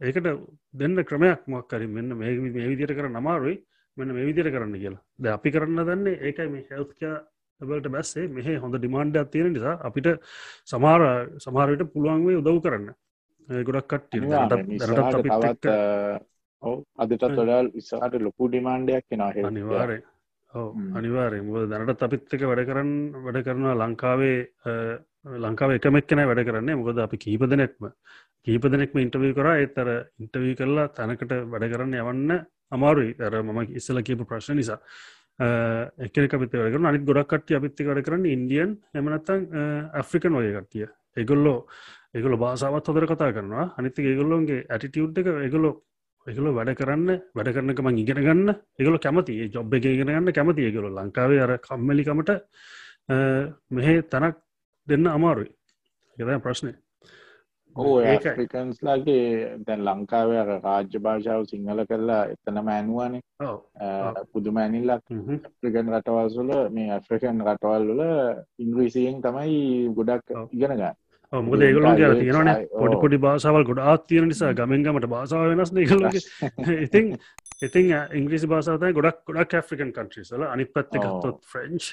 ඒකට 0.00 0.28
දෙන්න 0.72 1.04
ක්‍රමයක් 1.04 1.40
මක්කරි 1.46 1.86
මෙන්න 1.86 2.16
මේ 2.18 2.36
මේ 2.38 2.68
විදිර 2.72 2.94
කර 2.94 3.08
නමාරුයි 3.08 3.56
මෙන්න 3.96 4.14
මේ 4.14 4.28
විදිර 4.28 4.50
කරන්න 4.54 4.78
කියලා. 4.82 5.02
ද 5.18 5.24
අපි 5.36 5.50
කරන්න 5.50 5.84
දන්නේ 5.88 6.20
ඒකයි 6.26 6.48
මේ 6.54 6.66
හෙල්ස්ක 6.70 7.02
වලට 7.60 7.90
බැස්සේ 7.90 8.28
මෙහ 8.28 8.48
හොඳ 8.62 8.74
ඩිමාන්්ඩයක් 8.78 9.30
තියෙන 9.32 9.52
නිසා 9.52 9.76
අපිට 9.88 10.08
සමාර 10.72 11.02
සමාරයට 11.44 11.92
පුළුවන්වේ 11.92 12.40
උදව් 12.40 12.58
කරන්න. 12.64 12.88
ගොඩක් 13.48 13.92
ඔව 16.62 16.78
අදටත් 17.02 17.24
වඩල් 17.24 17.68
ඉස්සාට 17.80 18.14
ලොකු 18.26 18.48
ඩිමාන්්ඩයක් 18.48 19.04
කෙනවා 19.10 19.48
අනිවාරය 19.50 19.98
අනිවාරය 20.54 21.40
මුව 21.42 21.68
දැනටත් 21.68 22.02
අපිත්තක 22.02 22.42
වැඩ 22.50 22.64
කරන්න 22.68 22.92
වැඩ 23.24 23.44
කරනවා 23.44 23.74
ලංකාවේ 23.82 24.38
ලංකාව 25.44 25.70
එකමක් 25.76 26.06
කෙන 26.08 26.24
වැඩ 26.30 26.44
කරන්නේ. 26.48 26.76
මොකද 26.76 26.98
අපි 26.98 27.16
කීප 27.18 27.42
දෙනෙක්ම. 27.52 27.92
කීප 28.44 28.62
දෙනෙක්ම 28.72 28.98
ඉන්ටවී 29.04 29.34
කර. 29.34 29.48
එතර 29.64 29.88
ඉන්ටවී 30.22 30.56
කරලා 30.56 30.88
තැනකට 30.96 31.32
වැඩ 31.52 31.68
කරන්න 31.72 31.94
යවන්න 32.00 32.32
අමාරුයි. 32.72 33.14
ඇර 33.20 33.42
මම 33.42 33.76
ඉස්සල 33.76 34.00
කියපු 34.00 34.24
ප්‍රශ්න 34.24 34.56
නිසා. 34.56 34.80
එකක 36.06 36.16
පිත 36.16 36.56
වැඩ 36.56 36.86
අනි 36.90 37.04
ගොඩක් 37.04 37.28
කට්ටිය 37.28 37.58
අපිත්ති 37.60 37.88
වැඩ 37.90 38.04
කරන්න 38.06 38.24
ඉන්දියන්. 38.26 38.78
එමනත්තං 38.94 39.44
ඇෆ්‍රිකන් 40.00 40.38
වගේ 40.38 40.54
කට්ටිය. 40.56 40.88
එගොල්ලෝ 41.16 41.58
එගොල 42.14 42.36
බාසාවත් 42.40 42.88
හොදර 42.88 43.06
කතා 43.06 43.34
කරනවා. 43.36 43.74
අනිති 43.76 44.08
ඒගොල්ලොන්ගේ 44.12 44.64
ඇටිටියුට් 44.72 45.18
එක 45.20 45.28
එගොලො 45.48 45.70
එකගොල 46.28 46.50
වැඩ 46.56 46.72
කරන්න 46.78 47.10
වැඩ 47.36 47.52
කරනක 47.54 47.80
මං 47.84 48.00
ඉගෙන 48.02 48.20
ගන්න. 48.26 48.50
එකගොල 48.78 48.98
කැමති 49.04 49.38
ජොබ් 49.54 49.74
එක 49.74 49.86
ඉගෙන 49.86 50.10
ගන්න 50.10 50.36
කැමති 50.38 50.66
ඒගොල 50.66 50.90
ලංකාවේ 50.90 51.40
අර 51.44 51.54
කම්මලිකමට 51.58 52.34
මෙහෙ 53.70 53.94
තැනක් 54.12 54.36
දෙන්න 54.88 55.06
අමාරුයි. 55.08 55.50
එද 56.16 56.42
ප්‍රශ්නය 56.44 56.74
ඕ 57.76 57.96
ඒකන්ස්ලාගේ 58.02 59.24
දැන් 59.66 59.82
ලංකාව 59.86 60.30
අර 60.42 60.48
රාජ්‍ය 60.62 60.98
භාෂාව 61.04 61.42
සිංහල 61.50 61.80
කරලා 61.90 62.22
එතනම 62.34 62.68
ඇනුවනේ. 62.68 63.20
පුදුම 64.32 64.56
ඇනිල්ලක්. 64.58 65.04
ඇෆ්‍රිකන් 65.10 65.92
රටවල්සුල 65.94 66.50
මේ 66.76 66.88
ඇෆ්‍රිකන් 66.96 67.44
රටවල් 67.46 67.90
වල 67.90 68.02
ඉංග්‍රීසියෙන් 68.64 69.22
තමයි 69.22 69.60
ගොඩක් 69.98 70.34
ඉගෙන 70.56 70.74
ගන්න 70.74 70.96
මොකද 71.32 71.62
ඒගොලොන් 71.62 71.96
කියලා 71.96 72.16
තියෙනවන. 72.16 72.50
පොඩි 72.72 72.96
පොඩි 72.96 73.18
භාසාවල් 73.18 73.64
ගොඩාත් 73.64 74.06
තියෙන 74.06 74.28
නිසා 74.28 74.52
ගමෙන්ගමට 74.54 75.06
භාසාාව 75.06 75.52
වෙනස් 75.52 75.72
ඒගොලගේ 75.74 76.22
ඉතින් 76.86 77.14
ඉතින් 77.62 77.94
ඉංග්‍රිසි 78.14 78.48
භාසාතය 78.48 78.92
ගොඩක් 78.92 79.22
ගොඩක් 79.26 79.54
ඇෆ්‍රිකන් 79.54 79.92
කන්ට්‍රිසල 79.92 80.44
අනි 80.44 80.64
පත්ත 80.66 80.92
ගත්තොත් 80.98 81.40
ෆ්‍රෙන්ච් 81.44 81.92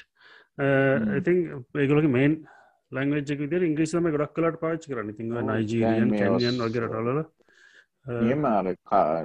ඉතින් 1.16 1.42
ඒගොලගේ 1.76 2.10
මේන් 2.10 2.36
ලංවජක 2.92 3.38
විදිර 3.38 3.62
ඉංග්‍රිසම 3.62 4.08
ගොඩක් 4.08 4.32
කලට 4.32 4.60
පාච් 4.60 4.84
කරන්න. 4.84 5.12
ති 5.12 5.22
නයිජීරියන් 5.24 6.12
කැනියන් 6.12 6.62
වගේරටල 6.62 7.24
නියම 8.22 8.44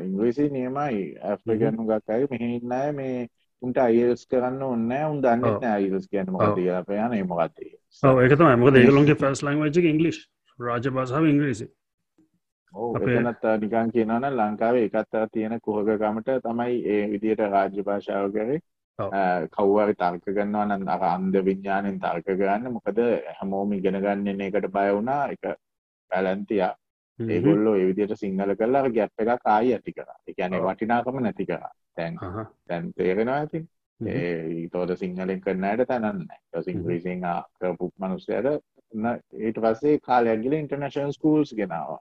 ඉංග්‍රීසි 0.02 0.50
නියමයි. 0.50 1.04
ඇෆ්‍රිකනු 1.24 1.88
ගක්කයි 1.88 2.28
මෙහින්නෑ 2.32 2.92
මේ 2.94 3.30
උන්ට 3.62 3.78
අයිස් 3.80 4.26
කරන්න 4.28 4.64
ඔන්න 4.64 4.92
උන් 5.04 5.22
දන්න 5.22 5.70
අයිස් 5.70 6.08
කියන්න 6.08 6.32
මොකද 6.32 6.62
පයන 6.88 7.18
මොකක්දේ 7.28 7.72
ඒකතම 8.22 8.50
මොකද 8.58 8.78
ඒගලොන්ගේ 8.78 9.18
ෆස් 9.18 9.44
ලංවජක 9.44 9.92
ඉංගලිස් 9.92 10.20
රාජ 10.60 10.90
භාසාාව 10.90 11.28
ඉංග්‍රීසි. 11.28 11.68
අපනත් 12.74 13.48
නිකන් 13.62 13.92
කියනන 13.92 14.28
ලංකාවේ 14.32 14.84
එකත්තර 14.90 15.28
තියෙන 15.32 15.58
කුහකකමට 15.62 16.30
තමයි 16.44 16.78
ඒ 16.88 17.08
විදියට 17.12 17.44
රාජ්‍ය 17.48 17.84
භාෂාව 17.84 18.30
කරේ. 18.34 18.60
කව්වාරි 19.52 19.96
තර්ක 19.96 20.26
කරනවා 20.30 20.66
නම් 20.66 20.88
අර 20.90 21.04
අන්ධ 21.06 21.40
විඥාණයෙන් 21.44 22.00
තර්ක 22.00 22.28
කරන්න. 22.34 22.72
මොකද 22.74 23.02
හැමෝම 23.32 23.74
ඉගෙන 23.74 24.02
ගන්න 24.02 24.42
එකට 24.42 24.70
බය 24.70 24.88
වුණා. 24.92 25.24
එක 25.28 25.58
පැලැන්තියා 26.12 26.74
ඒගොල්ලෝ 27.30 27.76
ඒ 27.76 27.86
විදිහට 27.88 28.20
සිංහල 28.20 28.56
කරලා 28.56 28.84
අර 28.84 28.92
ගැප් 28.92 29.26
එකක් 29.26 29.46
ආයි 29.46 29.74
ඇති 29.74 29.94
කරා. 29.94 30.18
ඒ 30.28 30.34
කියන්නේ 30.34 30.62
වටිනාකම 30.62 31.22
නැති 31.22 31.46
කරා. 31.46 31.72
දැන් 31.98 32.20
දැන් 32.70 32.94
තේරෙනවා 32.94 33.38
ඇති. 33.38 33.66
ඒ 34.00 34.48
ඊටෝද 34.48 34.96
සිංහලෙන් 34.96 35.42
කරන 35.42 35.64
අයට 35.64 35.86
තනන්නේ 35.88 36.14
නැහැ. 36.14 36.40
ඊට 36.58 36.68
ඉංග්‍රීසියෙන් 36.68 37.22
කරපු 37.60 37.92
මිනිස්සුන්ට 38.00 38.64
ඊට 39.40 39.62
පස්සේ 39.62 40.00
කාලයක් 40.00 40.44
ගිහලා 40.44 40.60
ඉන්ටර්නැෂනල් 40.60 41.12
ස්කූල්ස් 41.12 41.56
ගෙනාවා. 41.56 42.00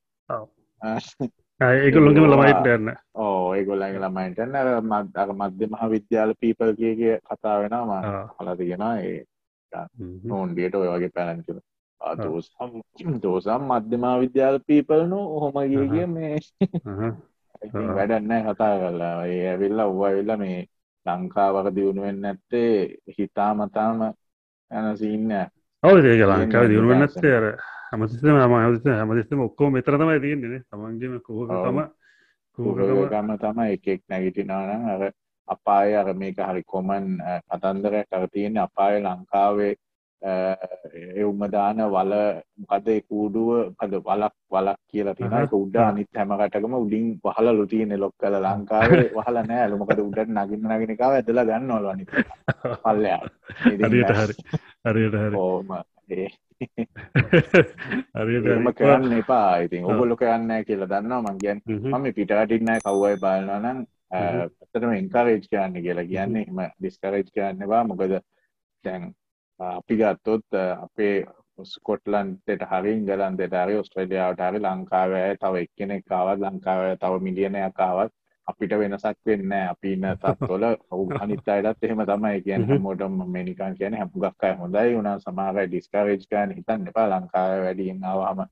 ඒගොල්ලොන්ගේම 1.60 2.26
ළමයිට 2.26 2.70
යන්න. 2.74 2.92
ඕ 3.14 3.54
ඒගොල්ලන්ගේ 3.54 4.00
ළමයින්ටන්න 4.00 4.54
මත් 4.82 5.16
අර 5.16 5.34
මධ්‍ය 5.34 5.68
මහ 5.68 5.90
විද්‍යාල 5.94 6.34
පීපල් 6.40 6.72
කියගේ 6.76 7.18
කතා 7.24 7.58
වෙනවා. 7.62 8.22
හලතිගෙන 8.38 8.86
ඒ 8.92 9.24
නොන්ඩියට 10.24 10.74
ඔය 10.74 10.88
වගේ 10.88 11.12
පැලන්තිල 11.14 11.60
දෝසම් 12.01 13.62
මධ්‍යමා 13.70 14.16
විද්‍යාල 14.18 14.59
පීපල්නු 14.61 15.18
හොම. 15.36 15.57
ගේගේ 15.66 16.07
මේ 16.09 16.36
වැඩන්න 17.88 18.32
කතා 18.46 18.74
කරලා. 18.78 19.26
ඒ 19.26 19.48
ඇවිල්ලා 19.48 19.86
ඔව්වවිල්ල 19.86 20.36
මේ 20.38 20.61
ලංකාවක 21.07 21.74
දියුණුවෙන් 21.74 22.20
නැත්තේ 22.20 22.96
හිතා 23.11 23.55
මතාම 23.57 24.03
යන 24.70 24.96
සින්න 24.96 25.32
ඔව 25.82 26.05
ඒක 26.05 26.24
ලංකාව 26.26 26.68
දියුණුවෙන් 26.68 26.98
නැත්තේ 26.98 27.36
අර 27.36 27.46
හැමතිස්ම 27.90 28.26
ම 28.28 28.55
හමත 28.57 28.86
හැමතිස්ම 28.92 29.40
ඔක්කෝ 29.40 29.70
මෙතරතමයි 29.70 30.20
තියන්නේ 30.20 30.61
තමන්ගේම 30.66 31.20
කෝහකම 31.20 31.80
කෝහකම 32.59 33.32
තම 33.36 33.61
එකෙක් 33.66 34.03
නැගිටිනානම් 34.07 34.84
අර 34.86 35.03
අපාය 35.48 35.94
අර 35.94 36.14
මේක 36.14 36.38
හරි 36.40 36.62
කොමන් 36.64 37.07
කතන්දරයක් 37.44 38.07
කර 38.09 38.28
තියෙන්නේ 38.28 38.62
අපාය 38.62 39.01
ලංකාවේ 39.01 39.74
එවුමදාන 40.22 41.78
වල 41.94 42.12
මොකද 42.60 42.88
කූඩුව? 43.08 43.50
පද 43.78 43.92
වලක් 44.04 44.34
වලක් 44.50 44.78
කියලා 44.90 45.14
තියෙන 45.14 45.36
එක 45.40 45.52
උඩ 45.52 45.76
අනිත් 45.76 46.10
හැම 46.16 46.34
රටකම 46.36 46.74
උඩින් 46.76 47.06
වහලලු 47.24 47.64
තියෙන 47.66 47.94
ලොක් 48.00 48.14
කළ 48.18 48.36
ලංකාවේ 48.38 49.06
වහලා 49.14 49.44
නෑ. 49.44 49.62
අලු 49.64 49.78
මොකද 49.78 49.98
උඩට 49.98 50.28
නගින්න 50.28 50.68
නගින 50.68 50.94
එකව 50.96 51.02
ඇදලා 51.08 51.44
ගන්නවලු 51.44 51.88
අනිත් 51.88 52.10
පල්ලෙහා 52.82 53.24
හරියට 53.84 54.14
හරි. 54.18 54.34
හරියට 54.84 55.16
හරි. 55.22 55.36
ඕම 55.36 55.68
හරිම 58.16 58.68
කරන්න 58.74 59.12
එපා. 59.20 59.52
ඉතින් 59.64 59.84
ඔගොල්ලො 59.84 60.16
කරන්න 60.16 60.66
කියලා 60.66 60.90
දන්නවා. 60.92 61.22
මං 61.22 61.38
කියන් 61.38 61.58
මම 61.66 62.12
පිටටින්නෑ 62.18 62.84
කව්වයි 62.84 63.16
බලනවා 63.16 63.60
නම් 63.60 63.80
ඇත්තටම 64.12 64.92
එන්කාරේජ් 64.92 65.42
කරන්න 65.46 65.82
කියලා 65.82 66.06
කියන්නේ 66.12 66.44
එම 66.50 66.60
ඩිස්කරේජ් 66.76 67.26
කරන්නවා 67.34 67.82
මොකද 67.84 68.14
දැන් 68.84 69.02
අපි 69.61 69.96
ගත්තොත් 69.96 70.46
අපේ 70.56 71.24
ස්කොට්ලන්ට 71.64 72.64
හරි 72.64 72.92
ඉංගලන්තෙට 72.92 73.56
හරි 73.56 73.76
ඔස්ට්‍රේලියාවට 73.76 74.40
හරි 74.42 74.61
ලංකාවය 74.61 75.20
තව 75.36 75.54
එක්කෙනෙක් 75.58 76.04
කාවත් 76.06 76.40
ලංකාවය 76.40 76.96
තව 76.96 77.20
මිලියනයක් 77.20 77.74
කාවත් 77.74 78.12
අපිට 78.48 78.72
වෙනසක් 78.74 79.18
වෙන්න 79.26 79.52
අපි 79.54 79.92
ඉන්න 79.92 80.06
තත්වල 80.16 80.64
අනිත් 81.20 81.48
අයටත් 81.48 81.84
එහෙම 81.84 82.04
තමයි 82.04 82.40
කියන්න. 82.42 82.66
හැමෝටම 82.66 83.20
මේ 83.28 83.44
නිකන් 83.44 83.76
කියන්නේ 83.76 84.00
හම්බුගක් 84.00 84.44
අය 84.44 84.56
හොඳයි 84.56 84.96
උනා 84.96 85.18
සමහර 85.18 85.58
අය 85.58 85.68
ඩිස්කරේජ් 85.68 86.24
කරන්න 86.24 86.56
හිතන්න 86.56 86.88
එපා. 86.88 87.06
ලංකාවේ 87.12 87.62
වැඩියෙන් 87.64 88.04
ආවම 88.04 88.44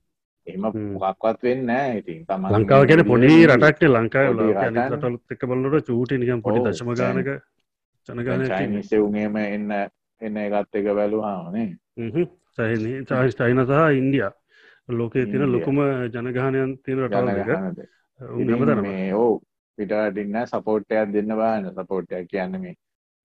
එහෙම 0.47 0.65
මොකක්වත් 0.95 1.43
වෙන්නේ 1.43 1.99
ඉතින් 1.99 2.25
තමයි 2.27 2.57
ලංකාව 2.57 2.89
කියන්නේ 2.89 3.11
පොඩි 3.13 3.37
රටක් 3.49 3.81
නේ 3.83 3.95
ලංකාවේ 3.97 4.57
අනිත් 4.63 4.83
රටවලුත් 4.89 5.37
එක්ක 5.37 5.47
බලනකොට 5.47 5.87
චූටි 5.87 6.19
නිකන් 6.19 6.43
පොඩි 6.43 6.65
දශම 6.67 6.93
ගානක 6.95 7.31
ජනගහනයක් 8.09 8.53
චයිනීස් 8.53 8.93
එවුන්ගේම 8.93 9.37
එන්න 9.39 9.73
එන්න 10.21 10.37
එකත් 10.39 10.75
එක 10.75 10.91
බැලුවාම 10.93 11.53
නේ 11.53 11.69
හ්ම්. 11.97 12.27
චයිනී 12.59 13.05
සහ 13.67 13.99
ඉන්දියා. 13.99 14.33
ලෝකයේ 14.89 15.27
තියෙන 15.27 15.53
ලොකුම 15.53 15.79
ජනගහනයන් 16.13 16.79
තියෙන 16.83 17.01
හැමදාම 17.01 18.83
මේ 18.83 19.15
ඔව්. 19.15 19.41
පිටටින්න 19.79 20.47
සපෝට්ටයක් 20.47 21.13
දෙන්න 21.13 21.35
බාන 21.37 21.71
සපෝට්ටයක් 21.75 22.29
කියන්න 22.31 22.61
මේ 22.61 22.75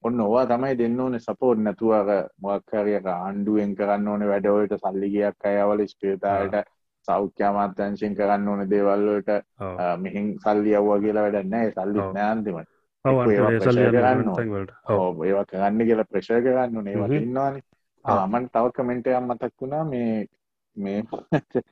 ඔන්න 0.03 0.19
ඕවා 0.19 0.45
තමයි 0.45 0.77
දෙන්න 0.77 0.99
ඕන 0.99 1.19
සපෝට් 1.19 1.59
නැතුවක 1.59 2.09
මොක්කාරියක 2.41 3.05
ආණ්ඩුවෙන් 3.07 3.75
කරන්න 3.75 4.07
ඕන 4.07 4.25
වැඩවලට 4.27 4.75
සල්ලිගයක් 4.79 5.47
අයවල 5.51 5.85
ස්පේතායට 5.87 6.69
සෞඛ්‍යමාත්‍යංශයෙන් 7.07 8.15
කරන්න 8.15 8.47
ඕන 8.47 8.69
දේවල්වලට 8.69 9.31
මෙහින් 9.97 10.29
සල්ලි 10.39 10.75
අව්වා 10.75 10.99
කියලා 10.99 11.25
වැඩන්නෑ 11.27 11.71
සල්ලි 11.71 12.07
නෑන්තිමට 12.13 12.69
ඒවා 15.22 15.45
කරන්න 15.45 15.80
කියලා 15.80 16.06
ප්‍රශය 16.06 16.39
කරන්න 16.41 16.78
ඕනේ. 16.78 16.95
වට 16.97 17.20
ඉන්නවානේ. 17.20 17.64
ආමන් 18.06 18.45
තව 18.49 18.72
කමෙන්ටයක් 18.72 19.20
මතක් 19.22 19.54
වුණා. 19.62 19.84
මේ 19.86 20.26
මේ 20.78 21.04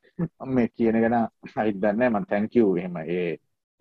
මේ 0.48 0.68
කියන 0.70 1.00
ගැන 1.02 1.18
හරිදන්න 1.54 2.04
ම 2.10 2.26
තැංකව් 2.26 2.78
එහෙම 2.78 2.98
ඒ 3.00 3.30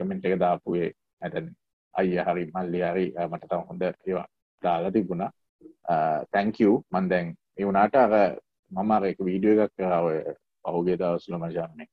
කමෙන්ට් 0.01 0.25
එක 0.25 0.39
දාපුේ 0.39 0.93
ඇතැන් 1.23 1.51
අය 1.95 2.17
හරි 2.21 2.47
මල්ලි 2.55 2.81
හරි 2.85 3.07
මට 3.27 3.49
තම 3.49 3.67
හොඳ 3.69 3.83
ඒවා 3.83 4.27
දාලා 4.63 4.93
තිබුණා. 4.93 5.31
තැංකව් 6.33 6.73
මන් 6.91 7.09
දැන් 7.09 7.37
එවුනාට 7.59 7.95
අර 7.97 8.13
මමර 8.71 9.05
එක 9.07 9.25
වීඩියෝ 9.27 9.65
එකක් 9.65 9.75
කරාව 9.77 10.07
පහුගේ 10.65 10.99
දවසුල 10.99 11.39
මජන්නේ 11.39 11.89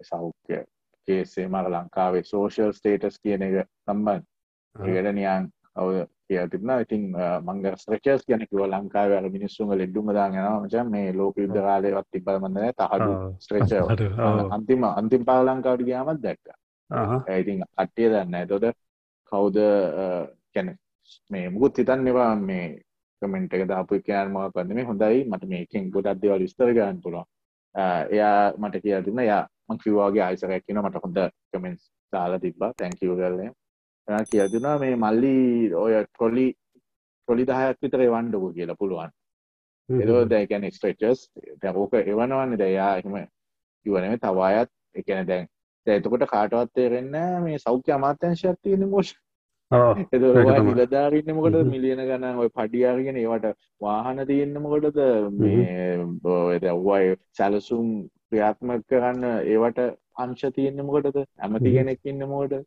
සෞඛ්‍ය 0.00 0.64
කේසේ 1.08 1.46
මර 1.48 1.70
ලංකාවේ 1.70 2.24
සෝෂල් 2.24 2.72
ස්ටේටස් 2.72 3.16
කියන 3.22 3.42
එක 3.42 3.56
සම්බන් 3.84 4.26
ඒකට 4.78 5.12
නියන් 5.14 5.50
ඔව 5.76 5.88
කිය 6.28 6.40
තිබන 6.52 6.70
ඉතින් 6.84 7.02
මංග 7.46 7.66
ස්ත්‍රචස් 7.82 8.24
ගැනකිව 8.28 8.62
ලංකාව 8.64 9.12
අර 9.18 9.26
මිනිස්සුම 9.36 9.70
ලෙඩ්ඩුම 9.80 10.10
දාගෙනවා 10.18 10.56
මචන් 10.62 10.90
මේ 10.94 11.12
ලෝක 11.12 11.38
යුද්ධ 11.42 11.60
කාලයවත් 11.66 12.08
තිබල 12.12 12.40
මඳන 12.40 12.72
තහඩු 12.80 13.12
ස්ත්‍රේච 13.44 13.70
අන්තිම 14.56 14.84
අන්තිම 14.90 15.22
පාල 15.28 15.46
ලංකාවට 15.46 15.86
ගයාමත් 15.88 16.20
දැක්ක. 16.26 16.46
ඇයිතින් 17.30 17.64
අට්ටිය 17.76 18.10
දන්න 18.12 18.48
තොට 18.50 18.76
කවුද 19.32 19.56
කැන 20.54 20.68
මේ 21.30 21.46
මුකුත් 21.54 21.80
හිතන්නවා 21.80 22.30
මේ 22.48 22.66
කමෙන්ට් 23.22 23.54
එක 23.54 23.64
දාපු 23.72 24.00
එකයන් 24.00 24.32
මොකක් 24.34 24.56
වන්ද 24.56 24.74
මේ 24.78 24.88
හොඳයි. 24.90 25.24
මට 25.30 25.48
මේකෙන් 25.52 25.90
ගොඩක් 25.94 26.20
දේවල් 26.22 26.44
විස්තර 26.46 26.72
ගන්න 26.76 27.00
පුළුවන්. 27.04 27.26
එයා 28.14 28.52
මට 28.58 28.82
කියලා 28.82 29.06
දුන්නා 29.06 29.24
එයා 29.28 29.44
මං 29.68 29.80
කිව්වා 29.84 30.10
වගේ 30.10 30.24
ආයෙසරයක් 30.26 30.66
කියනවා 30.66 30.88
මට 30.88 31.02
හොඳ 31.04 31.18
කමෙන්ට්ස් 31.52 31.88
දාලා 32.12 32.42
තිබ්බා. 32.44 32.70
තැන්ක් 32.78 33.02
යූ 33.02 33.16
කරලා 33.16 33.50
එයා 34.08 34.24
කියලා 34.30 34.52
දුන්නා 34.52 34.78
මේ 34.80 34.96
මල්ලි 34.96 35.34
ඔය 35.84 35.92
ට්‍රොලි 36.04 36.46
ට්‍රොලි 36.52 37.44
10ක් 37.50 37.82
විතර 37.82 38.02
එවන්නකෝ 38.04 38.52
කියලා 38.56 38.80
පුළුවන්. 38.80 39.10
ඒක 39.88 40.30
දැන් 40.30 40.48
කියන්නේ 40.50 40.74
ස්ට්‍රෙචර්ස් 40.76 41.20
දැන් 41.62 41.76
ඕක 41.82 41.94
එවනවන්නේ. 42.00 42.58
දැන් 42.62 42.72
එයා 42.72 42.90
එහෙම 42.96 43.16
කිව්ව 43.86 44.00
නෙමෙයි. 44.00 44.20
තව 44.24 44.38
අයත් 44.48 44.70
ඒ 44.94 45.02
කියන්නේ 45.02 45.28
දැන් 45.30 45.48
දැන් 45.86 46.00
එතකොට 46.00 46.24
කාටවත් 46.30 46.72
තේරෙන්නේ 46.74 47.40
මේ 47.46 47.58
සෞඛ්‍ය 47.64 47.94
අමාත්‍යංශයක් 47.96 48.56
තියෙන 48.62 48.86
මොකද? 48.94 49.12
එතකොට 50.14 50.62
නිලධාරීන් 50.70 51.30
මොකටද 51.40 51.70
මිලියන 51.74 52.02
ගණන් 52.08 52.42
ඔය 52.44 52.50
පඩි 52.56 52.84
අරගෙන 52.92 53.20
ඒවට 53.24 53.52
වාහන 53.86 54.24
තියෙන්න 54.32 54.56
මොකටද? 54.64 55.02
මේ 55.42 56.00
ඔය 56.38 56.58
දැන් 56.64 57.20
සැලසුම් 57.40 57.92
ක්‍රියාත්මක 58.30 58.88
කරන්න 58.88 59.30
ඒවට 59.52 59.84
අංශ 60.26 60.48
තියෙන්න 60.56 60.84
මොකටද? 60.90 61.22
ඇමති 61.44 61.76
කෙනෙක් 61.78 62.12
ඉන්න 62.14 62.28
මොකටද 62.34 62.64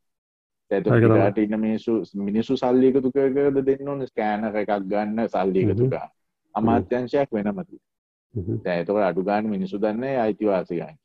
එතකොට 0.71 1.37
ඉන්න 1.37 1.59
මිනිස්සු 1.59 1.93
මිනිස්සු 2.21 2.57
සල්ලි 2.57 2.87
එකතු 2.91 3.11
කරකද 3.11 3.61
දෙන්න 3.65 3.87
ඕනේ 3.87 4.07
ස්කෑනර් 4.07 4.55
එකක් 4.55 4.73
ගන්න 4.85 5.27
සල්ලි 5.27 5.63
එකතු 5.65 5.89
කරා. 5.89 6.09
අමාත්‍යංශයක් 6.55 7.29
වෙනම 7.31 7.59
තියෙනවා. 7.59 8.61
දැන් 8.63 8.81
එතකොට 8.81 9.03
අඩු 9.03 9.23
ගන්න 9.23 9.49
මිනිස්සු 9.49 9.77
දන්නේ 9.79 10.17
අයිතිවාසිකම්. 10.17 10.97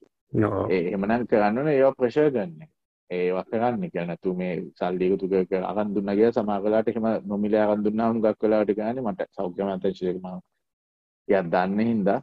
එහෙමනම් 0.70 1.26
කරන්න 1.26 1.58
ඕනේ 1.58 1.76
ඒවා 1.76 1.94
ප්‍රෙෂර් 1.94 2.30
ගන්න 2.30 2.68
ඒවා 3.10 3.44
කරන්න 3.44 3.90
කියලා 3.90 4.06
නැතු 4.06 4.34
මේ 4.34 4.54
සල්ලි 4.74 5.08
එකතු 5.08 5.28
කර 5.28 5.64
අරන් 5.64 5.94
දුන්නා 5.94 6.16
කියලා 6.18 6.32
සමහර 6.32 6.62
වෙලාවට 6.62 6.88
එහෙම 6.88 7.08
නොමිලේ 7.26 7.62
අරන් 7.64 7.84
දුන්නා 7.84 8.08
හුඟක් 8.10 8.42
වෙලාවට 8.42 8.74
ගන්නේ 8.74 9.04
මට 9.04 9.28
සෞඛ්‍ය 9.30 9.62
මම 9.62 9.78
ටිකක් 9.80 10.24
දන්නේ 11.52 11.86
හින්දා 11.90 12.18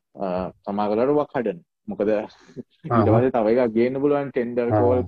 සමහර 0.65 0.89
වෙලාවට 0.91 1.19
වක් 1.19 1.31
හදන 1.35 1.61
මොකද 1.87 2.09
ඊට 2.09 3.07
පස්සේ 3.07 3.31
තව 3.31 3.55
එකක් 3.55 3.73
ගේන්න 3.77 4.01
පුළුවන් 4.03 4.31
ටෙන්ඩර් 4.31 4.69
කෝල් 4.73 5.01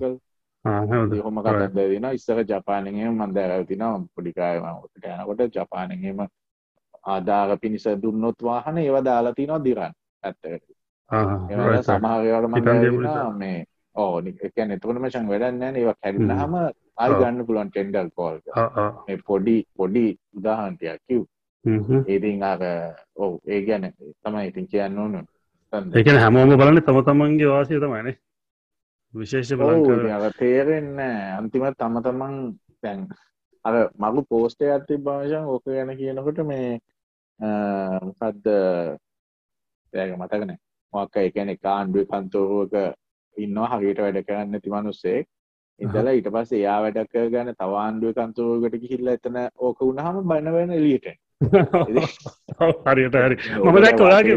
කරලා 0.66 1.08
කොහොම 1.12 1.38
කතාද 1.40 1.74
දෙනවා 1.74 2.12
ඉස්සර 2.12 2.38
ජපානයෙන් 2.44 2.96
එහෙම 2.96 3.14
මම 3.16 3.34
දැකලා 3.34 3.64
තිනවා 3.64 4.00
පොඩි 4.14 4.32
කාලේ 4.32 4.62
මම 4.62 4.78
ඔකට 4.78 5.04
යනකොට 5.04 5.54
ජපානයෙන් 5.56 6.04
එහෙම 6.04 6.20
ආදාර 7.06 7.58
පිනිස 7.58 7.86
දුන්නොත් 8.02 8.42
වාහන 8.42 8.78
ඒවා 8.78 9.04
දාලා 9.04 9.34
තිනවා 9.34 9.60
දිරන් 9.60 9.94
සමහර 11.82 12.22
ඒවාට 12.22 12.50
මම 12.50 13.38
මේ 13.38 13.64
ඕ 13.96 14.18
එකන 14.40 14.70
එතකොට 14.70 14.98
මචන් 14.98 15.28
වැඩන්න 15.28 15.58
නෑන 15.58 15.76
ඒවා 15.76 15.96
කැඩිල්ලහම 16.00 16.54
ආයි 16.56 17.14
ගන්න 17.14 17.46
පුළුවන් 17.46 17.70
ටෙන්ඩල් 17.70 18.10
කෝල් 18.14 18.36
මේ 19.06 19.18
පොඩි 19.26 19.56
පොඩි 19.76 20.04
උදාහන්ටයක් 20.34 21.00
කිව් 21.04 21.22
ඒතින් 22.06 22.42
ආක 22.42 22.62
ඔව් 23.16 23.32
ඒ 23.46 23.60
ගැන 23.62 23.88
තමයි 23.92 24.46
ඉතින් 24.48 24.66
කියන්න 24.66 24.98
ඕනු 24.98 25.22
ඒකන 25.94 26.18
හැමෝම 26.18 26.54
බලන්න 26.54 26.82
තම 26.82 27.00
තමන්ගේ 27.02 27.48
වාසය 27.48 27.80
තමයිනේ 27.80 28.16
විශේෂ 29.16 29.50
තේරෙන්න 30.36 31.00
අන්තිමත් 31.38 31.78
තම 31.78 31.96
තමන් 32.00 32.36
තැන් 32.80 33.00
අර 33.64 33.74
මගු 33.96 34.22
පෝස්ටය 34.26 34.68
ඇති 34.68 35.00
භාෂන් 35.00 35.48
ඕක 35.48 35.64
ගැන 35.66 35.96
කියනකොට 35.96 36.40
මේ 36.44 36.68
මොකක්ද 38.02 38.46
ඒක 39.92 40.12
මතකන 40.16 40.52
මොක්ක 40.92 41.16
එකන 41.18 41.48
එක 41.48 41.68
ආණ්ඩුව 41.68 42.06
කන්තෝරුවක 42.10 42.74
ඉන්නවා 43.36 43.70
හරියට 43.72 44.00
වැඩ 44.00 44.20
කරන්න 44.22 44.52
නැති 44.52 44.70
මිනිස්සෙක්. 44.70 45.26
ඉඳලා 45.80 46.12
ඊට 46.12 46.28
පස්සේ 46.30 46.58
එයා 46.58 46.78
වැඩ 46.82 47.00
කරගෙන 47.08 47.52
තව 47.52 47.72
ආණ්ඩුවේ 47.78 48.16
කන්තෝරුවකට 48.18 48.82
ගිහිල්ලා 48.82 49.16
එතන 49.18 49.38
ඕක 49.58 49.80
වුණාම 49.80 50.20
බන 50.24 50.52
වෙන 50.54 50.70
එළියට 50.72 51.08
හරියට 51.40 53.14
හරි. 53.14 53.36
මම 53.62 53.78
දැක්ක 53.84 54.00
ඔයාගේ 54.00 54.36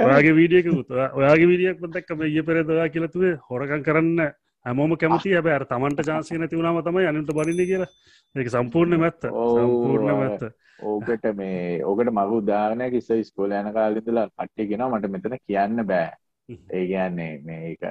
ඔයාගේ 0.00 0.34
වීඩියෝ 0.34 0.80
එක 0.80 1.14
ඔයාගේ 1.14 1.48
වීඩියක් 1.50 1.80
දැක්ක 1.88 2.10
මේ 2.16 2.28
ඊයේ 2.28 2.46
පෙරේද 2.46 2.70
ඔයා 2.70 2.88
කියලා 2.88 3.10
තුවේ 3.10 3.32
හොරකම් 3.50 3.82
කරන්න 3.82 4.20
හැමෝම 4.66 4.94
කැමති 4.96 5.34
හැබැයි 5.34 5.56
අර 5.56 5.66
Tamanට 5.66 6.04
chance 6.04 6.30
එක 6.30 6.38
නැති 6.38 6.56
වුණාම 6.56 6.78
තමයි 6.82 7.08
අනිත් 7.10 7.32
බරින්නේ 7.32 7.66
කියලා. 7.66 7.90
ඒක 8.34 8.48
සම්පූර්ණ 8.48 9.00
මැත්ත. 9.00 9.20
සම්පූර්ණ 9.26 10.16
මැත්ත. 10.20 10.42
ඕකට 10.82 11.26
මේ 11.34 11.58
ඕකට 11.88 12.12
මග 12.12 12.30
උදාහරණයක් 12.40 12.98
ඉස්සර 13.00 13.18
ඉස්කෝලේ 13.18 13.62
යන 13.62 13.72
කාලේ 13.74 14.02
ඉඳලා 14.02 14.28
කට්ටිය 14.30 14.70
කියනවා 14.70 14.92
මට 14.94 15.10
මෙතන 15.10 15.38
කියන්න 15.42 15.86
බෑ. 15.86 16.10
ඒ 16.70 16.84
කියන්නේ 16.86 17.32
මේක 17.42 17.82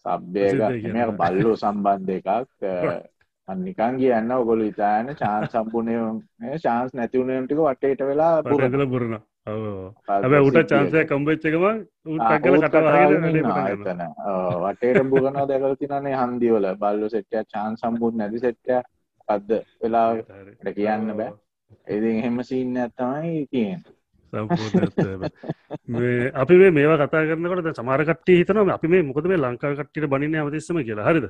සබ්බයක 0.00 0.60
මෙ 0.94 1.08
බල්ලෝ 1.18 1.56
සම්බන්ධ 1.56 2.14
එකක් 2.16 2.28
අනිකන් 3.48 3.98
කියන්න 3.98 4.32
ඔගොලු 4.32 4.64
ඉතාන 4.64 5.12
චාන් 5.16 5.48
සම්පූර්ණය 5.48 5.94
ශාන්ස් 6.64 6.94
නැතිවුණටික 6.94 7.58
වටේට 7.60 8.02
වෙලා 8.08 8.42
පුරදල 8.44 8.86
පුරණ 8.88 9.16
හැබ 9.46 10.34
උට 10.40 10.58
චාන්සය 10.70 11.04
කම්බච්චකම 11.04 11.64
එතන. 13.72 14.02
වටේට 14.64 15.08
බුගන 15.10 15.40
දැකල 15.50 15.74
තිනනේ 15.80 16.18
හන්දිවල. 16.20 16.66
බල්ලු 16.76 17.08
සෙට්ටය 17.08 17.44
චාන් 17.54 17.72
සම්පූර් 17.76 18.12
නැති 18.14 18.38
සෙට්ටය 18.38 18.78
අද්ද 19.28 19.50
වෙලාට 19.82 20.70
කියන්න 20.76 21.10
බෑ. 21.18 21.32
එති 21.86 22.08
එහෙම 22.12 22.38
සින්න 22.44 22.76
ඇත්තමයි 22.76 23.46
කියෙන් 23.50 23.82
අපි 26.34 26.54
මේ 26.56 26.70
මේවා 26.70 27.00
කතා 27.02 27.26
කරනකොට 27.28 27.80
සමාරකට්ටි 27.80 28.38
හිතනම 28.38 28.70
අපි 28.76 28.88
මේ 28.88 29.02
මොකද 29.02 29.26
මේ 29.26 29.42
ලංකා 29.44 29.74
කට්ටිට 29.74 30.08
බනින්න 30.14 30.38
ඇමතිස්සම 30.40 30.78
කියලා. 30.86 31.08
හරිද 31.10 31.26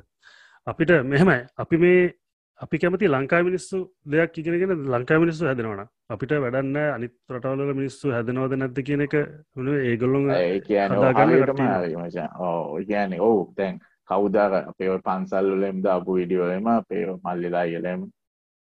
අපිට 0.67 0.91
මෙහෙමයි. 1.05 1.39
අපි 1.59 1.77
මේ 1.77 2.15
අපි 2.61 2.79
කැමති 2.79 3.09
ලංකා 3.09 3.43
මිනිස්සු 3.43 3.79
දෙයක් 4.07 4.39
ඉගෙනගෙන 4.39 4.85
ලංකා 4.87 5.19
මිනිස්සු 5.19 5.47
හැදෙනවන 5.47 5.83
අපිට 6.09 6.33
වැඩන්න 6.45 6.77
අනිත් 6.77 7.15
රටවල 7.31 7.75
මිනිස්සු 7.75 8.13
හැදනවද 8.15 8.55
නැද්ද 8.57 8.79
කියන 8.87 9.03
එක 9.07 9.15
ඒගොල්ලොන් 9.83 10.31
කියන 11.89 13.19
ඕ 13.21 13.37
තැන් 13.57 13.81
කවුදාර 14.09 14.53
අපේ 14.63 14.99
පන්සල්ලෙම් 15.07 15.83
දාපු 15.83 16.19
විඩියෝලම 16.21 16.67
අපේ 16.69 17.05
මල්ලිලා 17.27 17.67
ඉලම් 17.75 18.07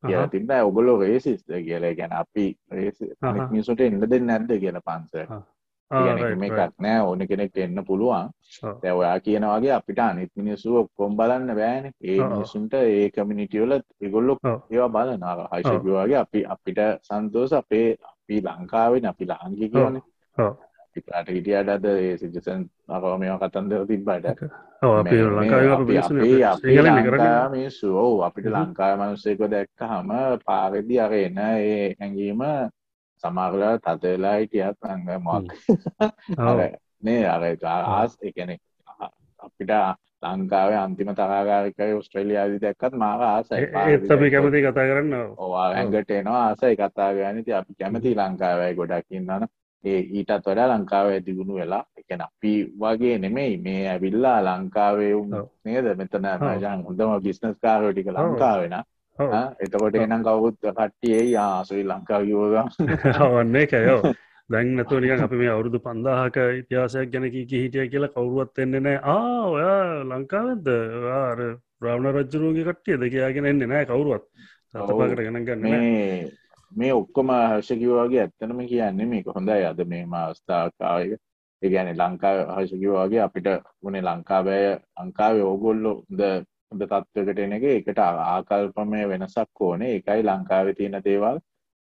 කියලා 0.04 0.28
තිබ 0.28 0.52
ඔගොලො 0.62 1.00
රේසිස්ත 1.04 1.48
කියලා. 1.68 1.94
ගැන 1.94 2.14
අපි 2.14 2.46
මිනිසුට 3.52 3.82
එන්න 3.82 4.00
දෙන්න 4.10 4.28
නැද්ද 4.28 4.60
කියන 4.64 4.80
පන්ස 5.92 6.38
මේකක් 6.38 6.76
නෑ. 6.78 7.02
ඕන 7.02 7.28
කෙනෙක් 7.28 7.58
එන්න 7.58 7.84
පුළුවන්. 7.86 8.30
දැවයා 8.84 9.20
කියනවාගේ 9.20 9.74
අපිට 9.74 10.00
අනිත් 10.00 10.32
මිනිස්සු 10.36 10.78
ඔක්කොම් 10.78 11.18
බලන්න 11.18 11.56
බෑන. 11.56 11.92
ඒ 12.04 12.20
මිනිසුන්ට 12.24 12.74
ඒ 12.76 13.10
කමිනිිටියවල 13.10 13.74
ඒගොල්ලො 13.76 14.38
ඒවා 14.46 14.90
බලනාව. 14.90 15.46
හයිශකවාගේ 15.54 16.18
අපි 16.18 16.46
අපිට 16.48 16.80
සන්තෝස 17.04 17.54
අපේ 17.54 17.98
අපි 18.10 18.42
ලංකාවෙන් 18.42 19.06
අපි 19.06 19.26
ලාංගි 19.26 19.70
කියන 19.70 20.02
පිටට 20.96 21.30
හිටියට 21.30 21.70
අද 21.70 21.86
ඒ 21.86 22.18
සිජසන් 22.18 22.66
අරව 22.88 23.06
මේවා 23.20 23.40
කතන්දර 23.44 23.86
තිබ්බට. 23.88 24.26
මිනිස්සු 27.52 27.94
ඔවු 27.98 28.22
අපිට 28.22 28.46
ලංකාය 28.48 28.98
මනුස්සේක 28.98 29.40
දැක්ක 29.48 29.82
හම 29.84 30.12
පාරදි 30.46 31.00
අරෙන 31.00 31.38
ඒ 31.38 31.96
හැඟීම 32.00 32.44
සමාරලා 33.24 33.74
තතවෙලා 33.80 34.36
හිටියත් 34.36 34.78
අඟ 34.86 35.10
මොක් 35.22 35.46
මේ 37.02 37.26
අර 37.28 37.44
ආස් 37.66 38.18
එකනෙ 38.24 38.56
අපිට 39.40 39.72
ලංකාවේ 40.24 40.78
අන්තිම 40.78 41.12
තරාගාරිකයි 41.14 41.94
ඔස්ට්‍රේලියාදි 41.94 42.60
දැක්කත් 42.62 42.96
මාර 42.96 43.22
ආසයි 43.24 43.70
අපි 44.10 44.32
කැමති 44.32 44.62
කතා 44.62 44.90
කරන්න 44.90 45.16
ඕවා 45.38 45.68
ඇඟට 45.70 46.12
එනවා 46.12 46.42
ආසයි 46.44 46.76
කතා 46.76 47.14
ගනිති 47.14 47.54
අපි 47.54 47.80
කැමති 47.80 48.16
ලංකාවයි 48.16 48.76
ගොඩක්කින්නන 48.76 49.48
ඒ 49.84 50.00
ඊටත් 50.12 50.32
වඩා 50.42 50.68
ලංකාවේ 50.70 51.20
දියුණු 51.26 51.56
වෙලා 51.56 51.84
එකන 52.00 52.22
අපි 52.22 52.54
වගේ 52.80 53.18
නෙමෙයි 53.18 53.58
මේ 53.60 53.82
ඇවිල්ලා 53.90 54.40
ලංකාවේ 54.48 55.14
නේද? 55.66 55.86
මෙතන 55.96 56.28
මජන් 56.42 56.84
හොඳම 56.86 57.14
බිස්නස් 57.24 57.58
කාරෝ 57.62 57.92
ටික 57.92 58.10
ලංකාවෙන 58.10 58.76
එතකොට 59.60 59.96
එනම් 59.98 60.24
කවුත් 60.24 60.58
කට්ටියේ 60.62 61.38
ආසුයි 61.40 61.84
ලංකාව 61.86 62.24
යෝගම් 62.26 62.68
ඔන්නේ 63.34 63.68
කයෝ 63.68 64.02
දැන් 64.50 64.70
නැතුව 64.76 65.00
නිකන් 65.00 65.24
අපි 65.24 65.38
මේ 65.38 65.50
අවුරුදු 65.50 65.80
පන්දාහක 65.80 66.38
ඉතිහාසයක් 66.56 67.10
ගැන 67.12 67.26
කී 67.30 67.46
හිටිය 67.54 67.86
කියලා 67.88 68.10
කවුරුවත් 68.10 68.58
එන්නේ 68.58 68.82
නෑ 68.82 69.00
ආ 69.06 69.42
ඔයා 69.48 70.04
ලංකාවෙද? 70.06 70.68
ආර 71.16 71.40
බ්‍රව්ණ 71.80 72.14
රජ්ජරුවගේ 72.14 72.66
කට්ටිය 72.66 72.98
දෙකයාගෙන 72.98 73.46
එන්නේ 73.46 73.68
නෑ 73.68 73.86
කවුරුවත්. 73.86 74.26
තතපාකට 74.72 75.20
ගණන් 75.20 75.46
ගන්න 75.46 76.32
මේ 76.72 76.94
ඔක්කොම 76.94 77.30
හර්ෂකිවවාගේ 77.44 78.22
ඇත්තනම 78.22 78.62
කියන්නේ 78.68 79.08
මේක 79.08 79.30
හොඳයි. 79.30 79.62
අද 79.66 79.84
මේ 79.86 80.06
අවස්ථාකාවක 80.16 81.14
ඒගැන 81.62 81.94
ලංකා 81.96 82.34
හර්ෂකිවවාගේ 82.50 83.22
අපිට 83.22 83.50
වනේ 83.84 84.04
ලංකාවය 84.04 84.60
ලංකාවේ 85.00 85.46
ඕගොල්ලො 85.46 85.94
ද 86.12 86.32
හොඳ 86.72 86.84
තත්වකට 86.86 87.40
එන 87.44 87.54
එක 87.58 87.64
එකට 87.70 88.00
ආකල්පමය 88.04 89.02
වෙනසක් 89.12 89.62
ඕනේ. 89.62 89.96
එකයි 90.00 90.24
ලංකාවේ 90.24 90.76
තියෙන 90.78 91.02
දේවල්. 91.06 91.40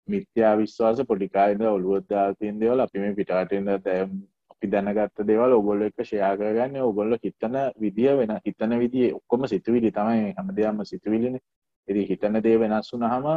මිත්‍යා 0.07 0.53
විශ්වාස 0.57 1.03
පොඩිකායිද 1.09 1.61
ඔළුවදදා 1.61 2.33
තින් 2.39 2.59
දේවල්. 2.61 2.79
අපි 2.79 2.99
මේ 2.99 3.15
පිටාටෙන්ද 3.19 3.69
අපි 3.73 4.71
දැනගත්ත 4.71 5.25
දේවල් 5.27 5.57
ඔගොල්ල 5.59 5.85
එක 5.89 6.01
ෂයා 6.01 6.31
කරගන්න. 6.37 6.81
ඔගොල්ල 6.81 7.17
හිතන 7.23 7.59
විදිහ 7.81 8.15
වෙන 8.19 8.33
හිතන 8.45 8.79
විදිේ 8.79 9.13
ඔක්කොම 9.19 9.47
සිතුවිලි 9.47 9.91
තමයි 9.91 10.33
හැම 10.37 10.55
දෙයක්ම 10.57 10.83
සිතුවිලින. 10.85 11.39
එදි 11.87 12.07
හිතන 12.09 12.41
දේ 12.43 12.57
වෙනස් 12.59 12.93
වුනහම 12.93 13.31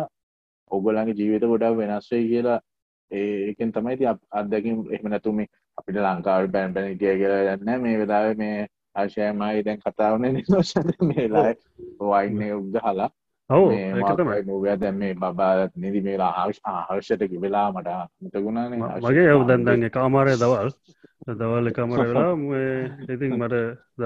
ඔගොලන්ගේ 0.70 1.18
ජීවිත 1.20 1.48
ගොඩක් 1.52 1.76
වෙනස් 1.76 2.10
වෙයි 2.12 2.28
කියලා 2.28 2.60
ඒකෙන් 3.10 3.72
තමයි 3.72 3.96
ති 3.96 4.06
අත්දැකින් 4.40 4.84
එහෙම 4.90 5.10
නැතුම 5.10 5.40
අපිට 5.78 5.96
ලංකාවට 5.98 6.52
බැන් 6.52 6.74
බැන 6.74 6.92
ඉටිය 6.94 7.16
කියලා 7.20 7.56
යන්න. 7.56 7.80
මේ 7.82 7.98
වෙලාව 7.98 8.36
මේ 8.38 8.68
ආශයමයි 8.94 9.64
දැන් 9.64 9.80
කතාවන 9.80 10.28
නිශද 10.30 10.92
මේලා 11.04 11.48
වයින්න 12.02 12.46
උද්දහලා 12.52 13.10
ඔව 13.50 14.64
දැන් 14.78 14.96
මේ 14.96 15.14
බබාත් 15.14 15.72
නිදි 15.76 16.00
මේ 16.00 16.18
ආශ 16.20 16.60
ආහර්ෂට 16.64 17.22
වෙලා 17.40 17.66
මට 17.72 17.94
මතගුණානේ 18.22 18.78
මගේ 19.00 19.26
යව 19.28 19.42
දැන්දන්ගේ 19.48 19.90
කාමාරය 19.90 20.34
දවල්. 20.36 20.70
දවල් 21.34 21.70
එකමර 21.70 22.02
වෙලා 22.02 22.32
ඉතින් 23.14 23.32
මට 23.38 23.54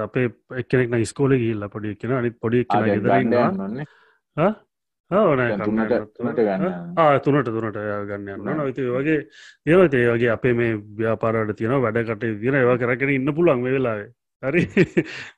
අපේ 0.01 0.31
එක්කෙනෙක් 0.57 1.07
ස්කෝල 1.07 1.37
ගිල්ල 1.37 1.69
පොඩි 1.69 1.97
කෙන. 1.97 2.13
අනිත් 2.13 2.41
පොඩි 2.41 2.65
ගන්න 6.41 7.21
තුනට 7.21 7.47
තුනට 7.47 7.79
ගන්න 8.09 8.29
යන්න. 8.31 8.67
නති 8.67 8.91
වගේ 8.91 9.21
ඒවත 9.67 9.95
ඒ 9.95 10.11
වගේ 10.11 10.33
අපේ 10.33 10.55
මේ 10.55 10.83
ව්‍යාපාරට 10.99 11.57
තියෙන 11.57 11.81
වැඩකට 11.83 12.29
දින 12.43 12.55
ඒවා 12.55 12.79
කරගෙන 12.79 13.11
ඉන්න 13.11 13.35
පුළන් 13.35 13.67
වෙලාවේ 13.69 14.13
හරි. 14.45 14.63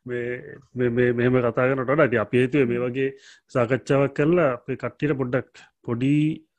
මෙම 0.07 1.37
කතාගනට 1.47 1.93
ඇති 1.97 2.23
අප 2.25 2.33
හේතුව 2.39 2.69
මේ 2.71 2.83
වගේ 2.85 3.11
සාකච්ඡාවක් 3.55 4.17
කරලා 4.19 4.49
අපේ 4.57 4.81
කට්ටිට 4.83 5.19
පොඩ්ඩක් 5.21 5.63
පොඩි 5.83 6.15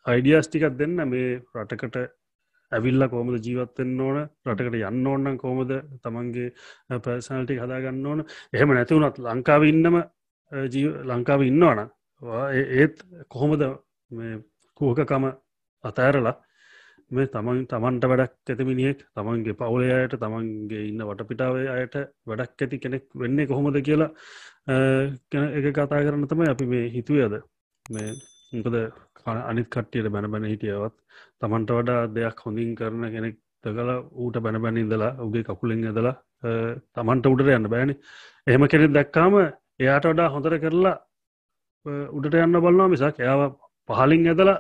අයිඩියස්ටිකක් 0.06 0.78
දෙන්න. 0.82 0.98
මේ 1.14 1.42
රටකට 1.56 1.98
ඇවිල්ල 2.72 3.08
කෝමද 3.14 3.40
ජීවත්තෙන් 3.46 3.92
ඕන? 4.02 4.18
රටකට 4.48 4.80
යන්න 4.92 5.08
ඕන්නන් 5.08 5.38
කෝමද 5.44 5.72
තමන්ගේ 6.04 6.48
පර්සනල්ටි 7.04 7.60
හදාගන්න 7.64 8.06
ඕන? 8.06 8.26
එහෙම 8.54 8.74
නැතිවුණත් 8.78 9.20
ලංකාව 9.28 9.68
ඉන්නම 9.72 10.02
ලංකාව 11.12 11.42
ඉන්නවන 11.44 11.80
ඒත් 12.82 13.04
කොහොමද 13.30 13.64
කෝකකම 14.80 15.26
අතෑරලා 15.84 16.36
මේ 17.12 17.28
තමන් 17.28 17.60
තමන්ට 17.66 18.06
වැඩක් 18.06 18.52
ඇතිමිනිියෙක් 18.52 19.00
තමන්ගේ 19.14 19.56
පවුලේ 19.56 19.94
අයට 19.94 20.16
තමන්ගේ 20.18 20.84
ඉන්න 20.90 21.04
වටපිටාවේ 21.04 21.68
අයට 21.74 21.96
වැඩක් 22.26 22.64
ඇති 22.64 22.80
කෙනෙක් 22.80 23.06
වෙන්නේ 23.16 23.46
කොහොමද 23.46 23.80
කියලා 23.82 24.12
එක 25.58 25.68
කතා 25.72 26.02
කරන්න 26.02 26.28
තමයි 26.28 26.50
අපි 26.50 26.66
මේ 26.66 26.86
හිතුවයද 26.90 27.36
මේ 27.86 28.10
මොකද 28.54 28.78
අනිත් 29.46 29.68
කට්ටියට 29.70 30.12
බැන 30.12 30.32
බැන 30.32 30.46
හිටියවත් 30.46 30.96
තමන්ට 31.40 31.72
වඩා 31.72 32.02
දෙයක් 32.10 32.44
හොඳින් 32.46 32.76
කරන 32.76 33.04
කෙනෙක් 33.10 33.38
දකල 33.64 33.90
ඌට 34.16 34.40
බැන 34.40 34.62
බැන 34.62 34.78
ඉදලා 34.78 35.12
උගේ 35.22 35.44
කකුලින් 35.44 35.88
ඇදලා 35.88 36.16
තමන්ට 36.96 37.26
උඩට 37.26 37.54
යන්න 37.56 37.70
බෑනි. 37.70 37.94
එහෙම 38.48 38.68
කෙනෙක් 38.68 38.92
දැක්කාම 38.94 39.34
එයාට 39.80 40.06
වඩා 40.06 40.30
හොඳර 40.30 40.60
කරලා 40.60 40.96
උඩට 42.12 42.38
යන්න 42.38 42.58
බලන්නවා 42.58 42.94
මිසක් 42.94 43.20
එයාව 43.20 43.42
පහලින් 43.90 44.28
ඇදලා 44.28 44.58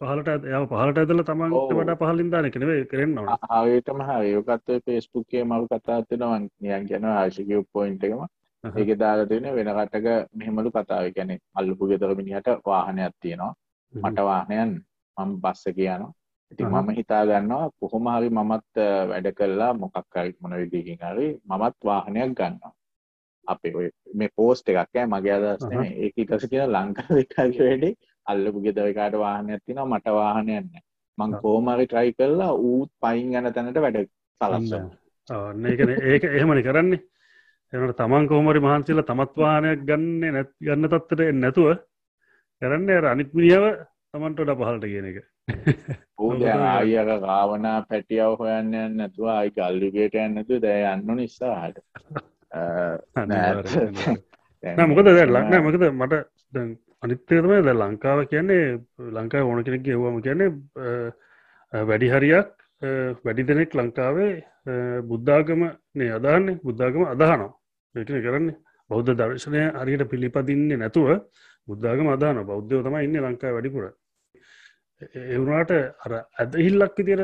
පහලට 0.00 0.46
එය 0.46 0.64
පහලට 0.66 0.98
ඇදල 1.00 1.22
තමන්ට 1.22 1.70
වඩා 1.72 1.96
පහලින්දාන 2.02 2.48
කනවේ 2.50 2.80
කරෙන්න්නවා 2.86 3.36
ආයටම 3.50 4.00
ඒකත්ව 4.06 4.80
පේස්පුක්කේ 4.84 5.44
මරු 5.44 5.68
කතාත්වෙනවන් 5.68 6.48
නියන් 6.60 6.88
ගැන 6.88 7.06
ආශික 7.06 7.52
පොයින්ට 7.72 8.04
එකම. 8.04 8.26
ඒක 8.64 8.90
දාගතින 8.96 9.48
වෙන 9.52 9.70
කටක 9.70 10.08
මෙහෙමලු 10.34 10.70
කතාව. 10.70 11.08
ගැන 11.16 11.32
අල්ලපු 11.54 11.88
ගෙතර 11.90 12.12
මිනිහට 12.14 12.50
වාහනයක් 12.66 13.14
තියෙනවා. 13.20 13.52
මට 13.94 14.18
වාහනයන් 14.22 14.72
මම 15.16 15.30
බස්ස 15.42 15.64
කියනවා 15.76 16.12
ඉතින් 16.52 16.68
මම 16.68 16.90
හිතා 16.90 17.22
ගන්නවා 17.24 17.70
කොහොම 17.76 18.08
හරි 18.08 18.28
මමත් 18.30 18.84
වැඩ 19.10 19.28
කල්ලා 19.34 19.70
මොකක් 19.74 19.96
හරි 20.14 20.34
මොන 20.40 20.52
විදිකින් 20.54 20.98
හරි 21.02 21.28
මමත් 21.44 21.76
වාහනයක් 21.84 22.34
ගන්නවා. 22.34 22.72
අපේ 23.44 23.72
ඔය 23.74 23.88
මේ 24.14 24.30
පෝස්ට් 24.36 24.68
එකක් 24.68 24.78
ෑ 24.78 25.06
මගේ 25.06 25.38
ඒක 25.96 26.14
ඊට 26.14 26.30
පස්සේ 26.30 26.52
කියන 26.52 26.70
ලංකාවේ 26.70 27.22
එකාගේ 27.24 27.64
වැඩේ 27.64 27.94
අල්ලපු 28.26 28.60
ගෙදර 28.66 28.86
එකාට 28.92 29.18
වාහනයක් 29.18 29.62
තියෙනවා 29.64 29.92
මට 29.92 30.06
වාහනයක් 30.18 30.46
නැහැ. 30.46 30.82
මං 31.18 31.32
කොහොම 31.42 31.66
හරි 31.72 31.86
try 31.86 32.12
කළා 32.12 32.52
ඌත් 32.68 32.90
පයින් 33.02 33.34
යන 33.34 33.52
තැනට 33.52 33.80
වැඩ 33.80 34.08
සලස්සනවා. 34.40 34.96
ඔන්න 35.28 35.66
ඒක 35.66 35.80
ඒක 36.12 36.24
එහෙමනේ 36.30 36.62
කරන්නේ. 36.62 37.02
එනට 37.72 37.96
තමන් 37.98 38.28
කොහොමරි 38.28 38.60
මහන්සිලා 38.60 39.04
තමත් 39.04 39.36
වාහනයක් 39.36 39.80
ගන්න 39.88 40.34
නැත් 40.34 40.50
ගන්න 40.60 40.86
තත්ත්වයට 40.86 41.22
එන්නේ 41.22 41.40
නැතුව 41.40 41.76
කරන්නේ 42.62 42.98
අර 42.98 43.04
අනිත් 43.12 43.30
මිනිහව 43.34 43.64
තමන්ට 44.14 44.38
වඩා 44.40 44.58
පහළට 44.60 44.86
කියන 44.92 45.06
එක. 45.10 45.18
ඌ 46.18 46.32
දැන් 46.40 46.62
ආයෙක 46.68 47.08
රාවණා 47.24 47.78
පැටියව 47.90 48.30
හොයන්න 48.40 48.58
යන්නේ 48.62 48.86
නැතුව 48.94 49.26
ආයි 49.34 49.50
ගල්ලිගේට 49.58 50.14
යන්නේ 50.14 50.34
නැතුව 50.36 50.58
දැන් 50.62 50.84
යන්න 50.94 51.10
ඕනේ 51.10 51.28
ඉස්සරහට. 51.30 51.76
මොකද 54.90 55.06
ලක්න 55.12 55.54
මකද 55.62 55.84
මට 55.92 56.14
අනිත්තයතම 57.02 57.50
ද 57.66 57.72
ලංකාව 57.74 58.18
කියන්නේ 58.30 58.78
ලංකාව 59.16 59.48
ඕන 59.48 59.64
කෙනෙක් 59.64 59.82
ගෙව්වම 59.86 60.16
කියන්නේ 60.26 60.50
වැඩි 61.72 62.12
හරියක් 62.14 62.48
වැඩි 63.24 63.48
දෙනෙක් 63.48 63.74
ලංකාවේ 63.74 64.32
බුද්ධාගම 65.10 65.62
නේ 65.94 66.10
අදාන්නේ 66.18 66.60
බුද්ධාගම 66.66 67.02
අදහනවා. 67.12 67.52
ඒකන 67.94 68.22
කරන්නේ 68.24 68.56
බෞද්ධ 68.90 69.12
දර්ශනය 69.20 69.62
හරියට 69.80 70.10
පිළිපදින්නේ 70.12 70.80
නැතුව 70.82 71.08
බුද්ධාගම 71.68 72.08
අදාන 72.16 72.44
බෞද්ධව 72.50 72.82
තම 72.84 72.96
ඉන්න 73.06 73.20
ලංකාව 73.24 73.54
වැඩිපුර. 73.56 73.84
එවුණට 75.34 75.72
අර 76.04 76.12
ඇදහිල්ලක් 76.40 76.96
විදිර 76.98 77.20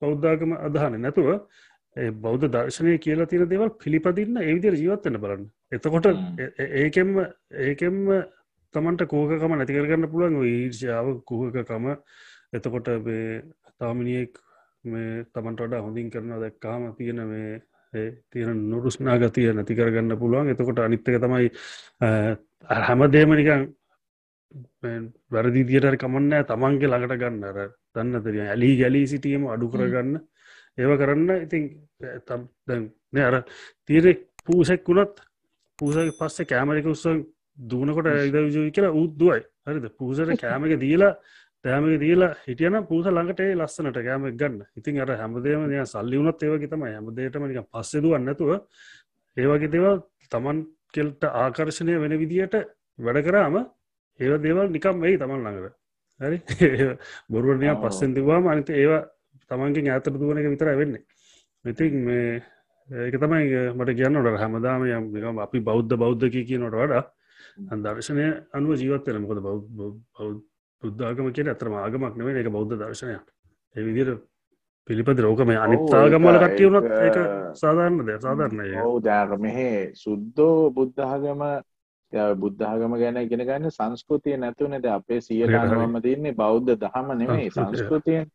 බෞද්ධාගම 0.00 0.52
අදහන 0.66 0.94
නැතුව 1.04 1.28
බෞද්ධ 2.24 2.46
දර්ශනය 2.54 2.92
කියලා 3.04 3.30
තියෙන 3.30 3.50
දේවල් 3.52 3.70
පිළිපදින්න 3.82 4.36
ඒවිදිර 4.40 4.74
ජීවත්වන්න 4.82 5.22
බලන්න. 5.24 5.44
එතකොට 5.74 6.06
ඒකෙම 6.82 7.10
ඒකෙම 7.66 7.96
තමන්ට 8.74 9.06
කෝකකම 9.06 9.54
නැතිකරගන්න 9.54 10.08
පුළුවන් 10.08 10.38
ඊර්ෂාව 10.44 11.08
කුහකකම. 11.24 11.84
එතකොට 12.52 12.88
තාමිනියෙක් 13.78 14.38
මේ 14.84 15.24
තමන්ට 15.26 15.60
වඩා 15.60 15.82
හොඳින් 15.82 16.10
කරන 16.10 16.32
දැක්කාම 16.36 16.88
තියෙන 16.96 17.20
මේ 17.26 17.60
තියෙන 18.30 18.64
නොරුස්නා 18.70 19.18
ගතිය 19.18 19.52
නැති 19.52 19.74
කරගන්න 19.74 20.18
පුළුවන්. 20.18 20.48
එතකොට 20.48 20.78
අනිත්තක 20.78 21.16
තමයි 21.18 21.52
හැමදේමනිකන් 22.82 23.62
වැරදිදියට 25.30 25.96
කමන්න 25.98 26.44
තමන්ගේ 26.46 26.88
ළඟට 26.88 27.20
ගන්න. 27.20 27.44
අර 27.44 27.58
දන්න 27.94 28.22
තරිය 28.22 28.44
ඇලි 28.44 28.76
ගැලී 28.76 29.06
සිටියම 29.06 29.48
අඩු 29.48 29.68
කරගන්න 29.68 30.20
ඒව 30.78 30.96
කරන්න 30.96 31.30
ඉතින් 31.42 31.68
තම් 32.24 33.20
අර 33.20 33.36
තීරෙක් 33.86 34.20
පූසෙක් 34.44 34.84
වුණත් 34.84 35.20
පූසක 35.78 36.16
පස්සේ 36.18 36.46
කෑමරික 36.46 36.86
උත්සන් 36.86 37.22
දුවනකොට 37.58 38.06
ඇද 38.06 38.36
විජය 38.46 38.70
කියලා 38.70 38.92
උද්දුවයි 38.94 39.40
හරිද? 39.66 39.86
පූසට 39.92 40.32
කෑමක 40.36 40.74
දීලා 40.80 41.12
තෑමක 41.64 42.00
දීලා 42.00 42.30
හිටියන 42.46 42.76
පූස 42.88 43.06
ළඟට 43.06 43.42
ලස්සනට 43.54 43.98
කෑමක් 43.98 44.36
ගන්න. 44.36 44.62
ඉතින් 44.76 45.00
අර 45.00 45.10
හැමදේම 45.14 45.68
දෙය 45.68 45.84
සල්ලි 45.86 46.16
වුණත් 46.18 46.42
ඒවගේ 46.42 46.68
තම 46.68 46.84
හැමදේටමනික 46.86 47.68
පස්සෙදුවන්නතුව 47.68 48.50
ඒවගේ 49.36 49.72
දේවල් 49.74 50.00
තමන් 50.32 50.64
කෙල්ට 50.92 51.22
ආකර්ශණය 51.24 52.00
වෙන 52.00 52.16
විදියට 52.18 52.56
වැඩ 52.98 53.22
කරාම 53.24 53.58
ඒව 54.20 54.34
දේවල් 54.42 54.66
නිකම් 54.70 54.96
වෙයි 55.00 55.18
තමන් 55.18 55.44
ළඟට. 55.44 55.76
හරි? 56.20 56.38
බොරුවනය 57.30 57.70
පස්සෙන් 57.78 58.14
තිවාම 58.14 58.48
අනිත 58.48 58.70
ඒවා 58.72 59.02
තමන්ගේ 59.50 59.92
ඇතර 59.92 60.12
දුවන 60.14 60.38
එක 60.38 60.50
විතර 60.50 60.74
වෙන්නේ. 60.74 61.04
ඉතින් 61.64 62.04
මේ 62.04 62.42
ඒක 62.88 63.16
තමයි 63.16 63.70
මට 63.70 63.98
කියන්නට 63.98 64.38
හැමදාම 64.38 64.82
යම් 64.84 65.38
අපි 65.38 65.60
බෞද්ධ 65.60 65.94
බෞද්ධක 65.96 66.34
කියනට 66.42 66.74
වඩා 66.74 67.02
දර්ශනය 67.56 68.26
අනුව 68.52 68.76
ජීවත්වන 68.76 69.20
මොකද 69.20 69.40
බුද්ධාගම 70.82 71.32
කිය 71.32 71.48
ඇතරම 71.48 71.74
ආගමක් 71.76 72.16
නෙවේ 72.16 72.40
එක 72.40 72.50
බෞද්ධ 72.50 72.76
දර්ශනය 72.76 73.16
ඒ 73.76 73.84
විදිර 73.84 74.14
පිළිපද 74.88 75.20
රෝකම 75.20 75.50
අනිත්තාගමල 75.56 76.38
කට්ටිය 76.38 76.68
වුණත් 76.68 76.94
ඒක 76.98 77.18
සාධාරණ 77.54 78.06
දෙය 78.06 78.18
සාධාරණය 78.18 78.70
ඔවු 78.80 79.00
දැර 79.00 79.36
මෙහෙ 79.38 79.68
සුද්දෝ 79.94 80.70
බුද්ධාගම 80.70 81.44
බුද්ධාගම 82.36 82.96
ගැන 82.96 83.16
ඉගෙන 83.18 83.42
ගන්න 83.42 83.70
සංස්කෘතිය 83.70 84.36
නැතුනද 84.36 84.86
අපේ 84.88 85.20
අනුවම 85.56 86.00
තියන්නේ 86.00 86.34
බෞද්ධ 86.34 86.72
දහම 86.76 87.12
නෙමේ 87.16 87.50
සංස්කෘතියෙන් 87.50 88.26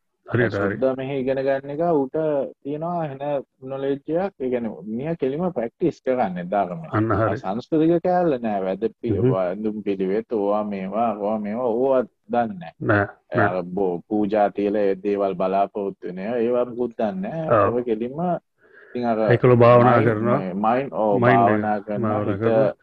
මෙහ 0.98 1.12
ඉගෙන 1.14 1.40
ගන්න 1.40 1.70
එක 1.70 1.82
ඌට 1.92 2.16
තියෙනවා 2.64 3.04
හෙන 3.04 3.22
නොලෙජ්ජයක් 3.64 4.34
ඒගැන 4.40 4.68
මිය 4.90 5.16
කෙලිම 5.16 5.46
ප්‍රක්ටිස් 5.54 6.02
කරන්න 6.02 6.50
දාරම 6.50 6.82
සංස්කෘතික 7.38 8.04
කෑල්ල 8.04 8.38
නෑ. 8.40 8.62
වැද 8.62 8.84
පිවා 9.02 9.44
ඇඳුම් 9.46 9.84
පිළිවෙත් 9.84 10.32
ඕවා 10.32 10.64
මේවා 10.66 11.10
ඕවා 11.14 11.40
මේවා 11.40 11.70
ඕවත් 11.76 12.10
දන්න 12.30 12.64
බෝ 13.72 14.02
පූජා 14.08 14.50
තියල 14.52 14.76
දේවල් 15.04 15.36
බලාපොත්තුනය 15.36 16.22
ඒවා 16.34 16.66
පුත්තන්න 16.68 17.26
ඔ 17.70 17.84
කෙලින්ම 17.84 18.20
එකළ 19.30 19.56
භාවනා 19.56 19.98
කරනවා. 20.02 20.40
මයින් 20.56 20.88
ඕ 20.94 21.20
භාවනා 21.20 21.78
කරන 21.82 22.04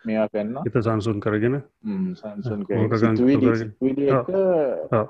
මෙයා 0.05 0.27
කරන්න 0.28 0.57
හිත 0.61 0.77
සංසුන් 0.78 1.19
කරගෙන 1.20 1.57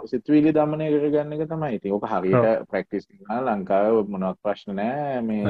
සිත්වීලි 0.07 0.53
දමනය 0.53 0.87
කරගන්න 0.95 1.35
එක 1.35 1.45
තමයි 1.49 1.75
ඉති 1.75 1.89
ඕක 1.91 2.07
හරිට 2.07 2.65
ප්‍රක්ටිස් 2.71 3.05
ලංකාව 3.43 4.01
මොනක් 4.09 4.39
ප්‍රශ්න 4.41 4.75
නෑ 4.75 5.21
මේ 5.23 5.45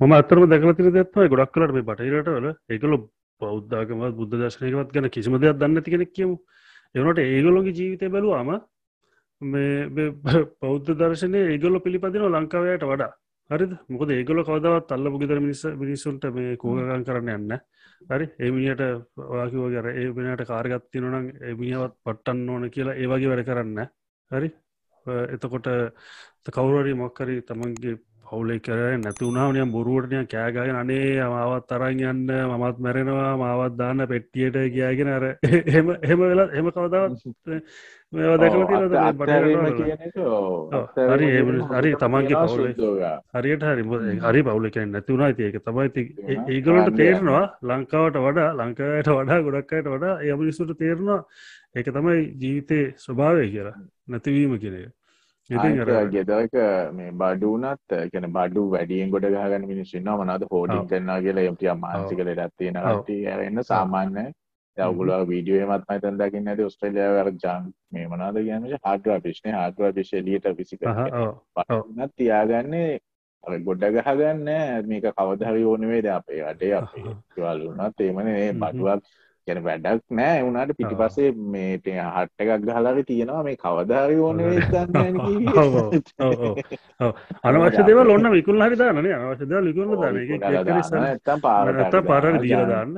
මම 0.00 0.12
අතරම 0.12 0.44
දැකලතින 0.46 0.92
දෙත්ම 0.92 1.28
ගොඩක් 1.28 1.52
කලට 1.52 1.72
මේ 1.72 1.84
බටහිරට 1.84 2.28
වල 2.30 2.46
එකල 2.70 2.92
බෞද්ධාගම 3.40 4.04
බුද්ධ 4.12 4.36
දශනයකවත් 4.36 4.92
ගැන 4.92 5.10
කිසිම 5.10 5.38
දෙයක් 5.38 5.58
දන්න 5.58 5.82
ති 5.82 5.90
කෙනෙක් 5.90 6.12
කියමු. 6.12 6.36
එවනට 6.94 7.18
ඒගොලොගේ 7.20 7.72
ජීවිතය 7.72 8.08
බැලුවාම 8.08 8.50
පෞද්ධ 9.40 10.90
දර්ශනය 11.00 11.40
ඒගොල්ල 11.44 11.80
පිළිපදින 11.80 12.26
ලංකාවයට 12.28 12.84
වඩා. 12.84 13.12
හරිද? 13.50 13.72
මොකද 13.88 14.10
ඒගොල 14.10 14.42
කවදවත් 14.42 14.92
අල්ල 14.92 15.10
පුගෙදර 15.10 15.40
මිනිස 15.40 15.64
මිනිසුන්ට 15.76 16.24
මේ 16.32 16.56
කෝගකන් 16.56 17.04
කරන්න 17.04 17.30
යන්න 17.30 17.58
හරි? 18.10 18.26
එමිනිට 18.40 18.82
වාකිව 19.30 19.66
ගර 19.70 19.90
ඒමනට 19.92 20.46
කාරගත්ති 20.46 21.00
නොනම් 21.00 21.28
එමිනිවත් 21.42 21.94
පට්ටන්න 22.02 22.48
ඕන 22.48 22.70
කියලා 22.70 22.96
ඒවගේ 22.96 23.30
වැඩ 23.30 23.46
කරන්න 23.46 23.84
හරි? 24.30 24.50
එතකොට 25.06 25.68
කවුරරි 26.50 26.94
මොක්කරි 26.94 27.42
තමන්ගේ 27.42 27.98
පවුලෙ 28.34 28.56
කර 28.60 28.78
නැතිවුණාවනය 28.98 29.66
බොරුවටනය 29.70 30.22
කෑගගෙන 30.28 30.76
අනේ 30.76 31.10
අමාවත් 31.22 31.66
තරන් 31.68 32.00
යන්න 32.04 32.30
මමත් 32.30 32.78
මැරෙනවා 32.80 33.32
මාවත් 33.38 33.76
දාන්න 33.76 34.06
පෙට්ටියට 34.06 34.58
කියගෙන 34.70 35.10
අර 35.10 35.24
එහෙම 35.50 35.92
එහෙම 35.98 36.20
වෙලා 36.22 36.48
එහෙම 36.48 36.70
කවදාවත් 36.70 37.22
මේවා 38.12 38.38
දැකල 38.38 38.62
හරි 41.06 41.28
හරි 41.72 41.92
තමන්ගේ 41.96 42.42
පවුල. 42.42 42.64
හරියට 43.34 43.64
හරි 43.64 43.84
හරි 44.22 44.42
පවුලක 44.42 44.76
නැතිවුණා 44.86 45.30
ඒක 45.40 45.56
තමයි 45.62 46.06
ඒගලට 46.48 46.90
තේරනවා 46.96 47.44
ලංකාවට 47.64 48.20
වඩා 48.20 48.50
ලංකාවට 48.56 49.12
වඩා 49.12 49.40
ගොඩක්කට 49.42 49.88
වඩා 49.88 50.18
යමනිසුට 50.28 50.76
තේරවා 50.78 51.20
ඒක 51.74 51.88
තමයි 51.90 52.20
ජීවිතය 52.36 52.80
ස්වභාවය 52.98 53.48
කියලා. 53.48 53.78
නැතිවීම 54.08 54.58
කියනක 54.58 54.92
ගෙදරක 55.50 56.54
මේ 56.92 57.10
බඩුනත් 57.12 57.92
කැන 58.12 58.26
බඩු 58.32 58.62
වැඩියෙන් 58.70 59.10
ගොඩ 59.10 59.26
ගහගන්න 59.26 59.66
මිනිස්සන්න 59.66 60.08
මනද 60.14 60.46
හෝඩින් 60.50 60.86
කරන්නා 60.88 61.20
කියලා 61.20 61.44
එමටිය 61.44 61.74
මාන්සික 61.76 62.18
ලෙඩත් 62.20 62.54
තියෙන 62.58 62.80
ට 63.02 63.08
එන්න 63.40 63.62
සාමාන්‍ය. 63.64 64.24
යවගුල 64.76 65.10
වීඩියෝ 65.28 65.66
මත් 65.68 65.84
මතන් 65.88 66.16
දකින්න 66.20 66.48
ඇති 66.48 66.64
ඔස්ට්‍රලිය 66.64 67.08
වර 67.16 67.28
ජන් 67.36 67.66
මේ 67.92 68.06
මනාද 68.08 68.38
කියන්න 68.40 68.64
හාටවා 68.84 69.18
පිශ්න 69.20 69.52
හාටවා 69.52 69.92
පිශලියට 69.92 70.48
විසික 70.58 70.80
නත් 71.96 72.10
තියාගන්නේ 72.16 72.98
ගොඩ 73.64 73.84
ගහගන්න 73.96 74.48
මේක 74.88 75.06
කවදහරි 75.12 75.64
ඕනවේද 75.64 76.08
අපේ 76.08 76.40
අඩේ 76.44 76.72
අපේ. 76.74 77.04
වලුනත් 77.36 78.00
ඒමනේ 78.00 78.52
බඩුවක් 78.54 79.02
ගැන 79.46 79.60
වැඩක් 79.66 80.04
නෑ. 80.18 80.42
වුණට 80.44 80.76
පිටි 80.78 80.96
පසේ 81.00 81.30
මේට 81.54 81.86
හට්ට 81.86 82.38
එකක් 82.42 82.62
ගහලාර 82.66 82.98
තියෙනවා. 83.10 83.42
මේ 83.46 83.56
කවදාරි 83.64 84.16
ඕන 84.18 84.38
අනවශ්‍ය 87.48 87.82
දෙව 87.88 87.98
ඔන්න 88.04 88.30
විකුල් 88.36 88.62
හරි 88.66 88.76
දානන 88.82 89.10
අවශ්‍ය 89.16 89.46
දෙව 89.50 89.60
ලිකුල 89.68 89.88
දාන 90.04 91.40
පාරත 91.42 91.98
පාර 92.06 92.24
දිීර 92.44 92.64
දාන්න. 92.72 92.92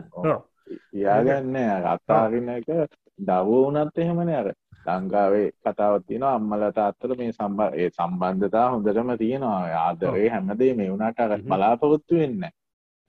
යාගන්න 1.05 1.56
අත්තාරන්න 1.94 2.48
එක 2.59 2.70
දවූනත් 3.18 3.98
එහෙමන 4.05 4.31
අර. 4.43 4.48
ලංකාවේ 4.86 5.47
කතාවත්තින 5.66 6.24
අම්මල 6.27 6.62
තාත්තර 6.74 7.10
මේ 7.18 7.32
සම්බ 7.32 7.60
ඒ 7.74 7.89
සම්බන්ධතා 7.90 8.66
හොඳටම 8.73 9.10
තියෙනවා. 9.23 9.62
ආදරේ 9.86 10.28
හැමදේ 10.35 10.73
මේ 10.78 10.90
වුණට 10.93 11.20
අර 11.24 11.32
බලාපොරොත්තු 11.48 12.14
වෙන්න 12.20 12.43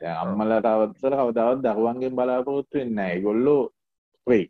අම්මලට 0.01 0.65
අවත්සර 0.65 1.13
කවදාවත් 1.13 1.63
දරුවන්ගෙන් 1.63 2.15
බලාපොරොත්තු 2.15 2.77
වෙන්න 2.77 2.99
ඒගොල්ලෝ 2.99 3.61
්‍රී 4.27 4.45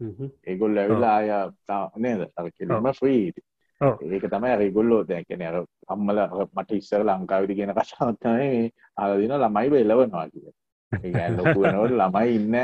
ඒගොල්ල 0.46 0.78
ඇවිලා 0.78 1.16
අය 1.16 1.30
නේද? 1.98 2.28
අරකිලම 2.36 2.92
්‍රී 3.02 3.34
ඒක 3.82 4.26
තමයි 4.26 4.52
අරගොල්ලෝ 4.52 5.04
දැකන 5.06 5.42
අර 5.44 5.58
අම්මල 5.88 6.20
මට 6.54 6.72
ඉස්සර 6.74 7.04
ලංකාවිදි 7.04 7.56
කියෙන 7.56 7.74
කශාත්තනය 7.74 8.72
අලදින 8.98 9.36
ළමයි 9.36 9.70
බෙල්ලවනවා 9.70 10.28
කිය 10.30 10.50
ලොකුනවට 11.38 11.94
ළමයි 11.94 12.36
ඉන්න 12.36 12.56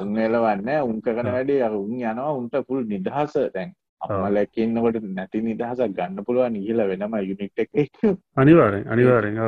උන් 0.00 0.18
එලවන්න 0.18 0.70
උන් 0.82 1.00
කරන 1.02 1.32
වැඩේ 1.32 1.62
අර 1.62 1.74
උන් 1.74 1.92
යනවා 1.92 2.32
උන්ට 2.32 2.56
පුල් 2.66 2.84
නිදහස 2.84 3.34
දැන් 3.54 3.74
අම්මලැකන්නකොට 4.06 5.00
නැති 5.10 5.42
නිදහසක් 5.42 5.96
ගන්න 5.96 6.26
පුළුවන් 6.26 6.58
ඉහල 6.62 6.84
වෙනම 6.90 7.16
යුනිට් 7.22 7.64
එක 7.64 7.70
අනිවාරෙන් 8.36 8.86
අනිවාරෙන් 8.88 9.40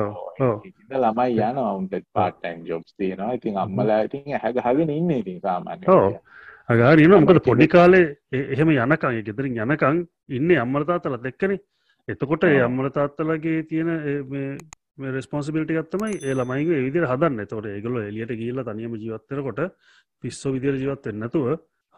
ළමයි 0.95 1.39
යන 1.43 1.63
ඔවුන්ට 1.65 1.95
පාටයින් 2.13 2.67
ජොබ්ස් 2.67 2.95
තියෙනවා. 2.95 3.33
ඉතින් 3.35 3.59
අම්මලා 3.59 4.01
ඉතින් 4.09 4.35
හැගහගෙන 4.39 4.91
ඉන්න 4.91 5.11
ඉතින් 5.13 5.41
සාමාන්‍ය 5.41 5.87
අගාරන 6.69 7.17
මොකද 7.21 7.41
පොඩි 7.45 7.69
කාලේ 7.69 8.05
එහෙම 8.33 8.77
යනකං 8.77 9.23
ගෙදරින් 9.25 9.65
යනකං 9.65 10.05
ඉන්න 10.31 10.59
අම්මලතාත්තල 10.59 11.19
දෙක්කනේ 11.23 11.63
එතකොට 12.09 12.45
ඒ 12.45 12.59
අම්මල 12.63 12.89
තාත්තලගේ 12.91 13.63
තියෙන 13.65 13.89
රෙස්පොන්සිබිලිටි 15.07 15.77
ගත්තමයි 15.77 16.19
ඒ 16.19 16.35
ළමයිගේ 16.35 16.83
විදිර 16.85 17.07
හදන්න. 17.11 17.47
තොට 17.47 17.67
ඒගොල 17.67 17.97
එලියට 18.01 18.35
ගීල 18.41 18.63
තනියම 18.63 18.95
ජීවත්තරකොට 18.97 19.61
පිස්සෝ 20.25 20.53
විදිර 20.55 20.79
ජීවත්වෙන්නතුව 20.83 21.49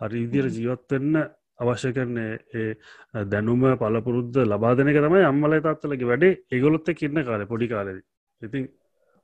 හරි 0.01 0.23
විදිර 0.25 0.49
ජීවත්වෙන්න 0.51 1.19
අවශ්‍ය 1.61 1.93
කරන්නේ 1.93 2.33
ඒ 2.55 3.25
දැනුම 3.27 3.63
පලපුරුද්ධ 3.81 4.41
ලබා 4.45 4.75
දෙනක 4.75 4.99
තමයි 4.99 5.23
අම්මල 5.31 5.61
තාත්තලගේ 5.61 6.11
වැඩේ. 6.11 6.39
ඒගොලොත්ත 6.53 6.91
කින්න 7.01 7.25
කාල 7.25 7.47
පොඩි 7.47 7.69
කාලෙද. 7.69 8.03
ඉතින් 8.43 8.69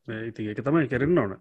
ඉති 0.09 0.49
ඒක 0.49 0.61
තමයි 0.61 0.89
කරන්න 0.89 1.19
ඕන. 1.19 1.35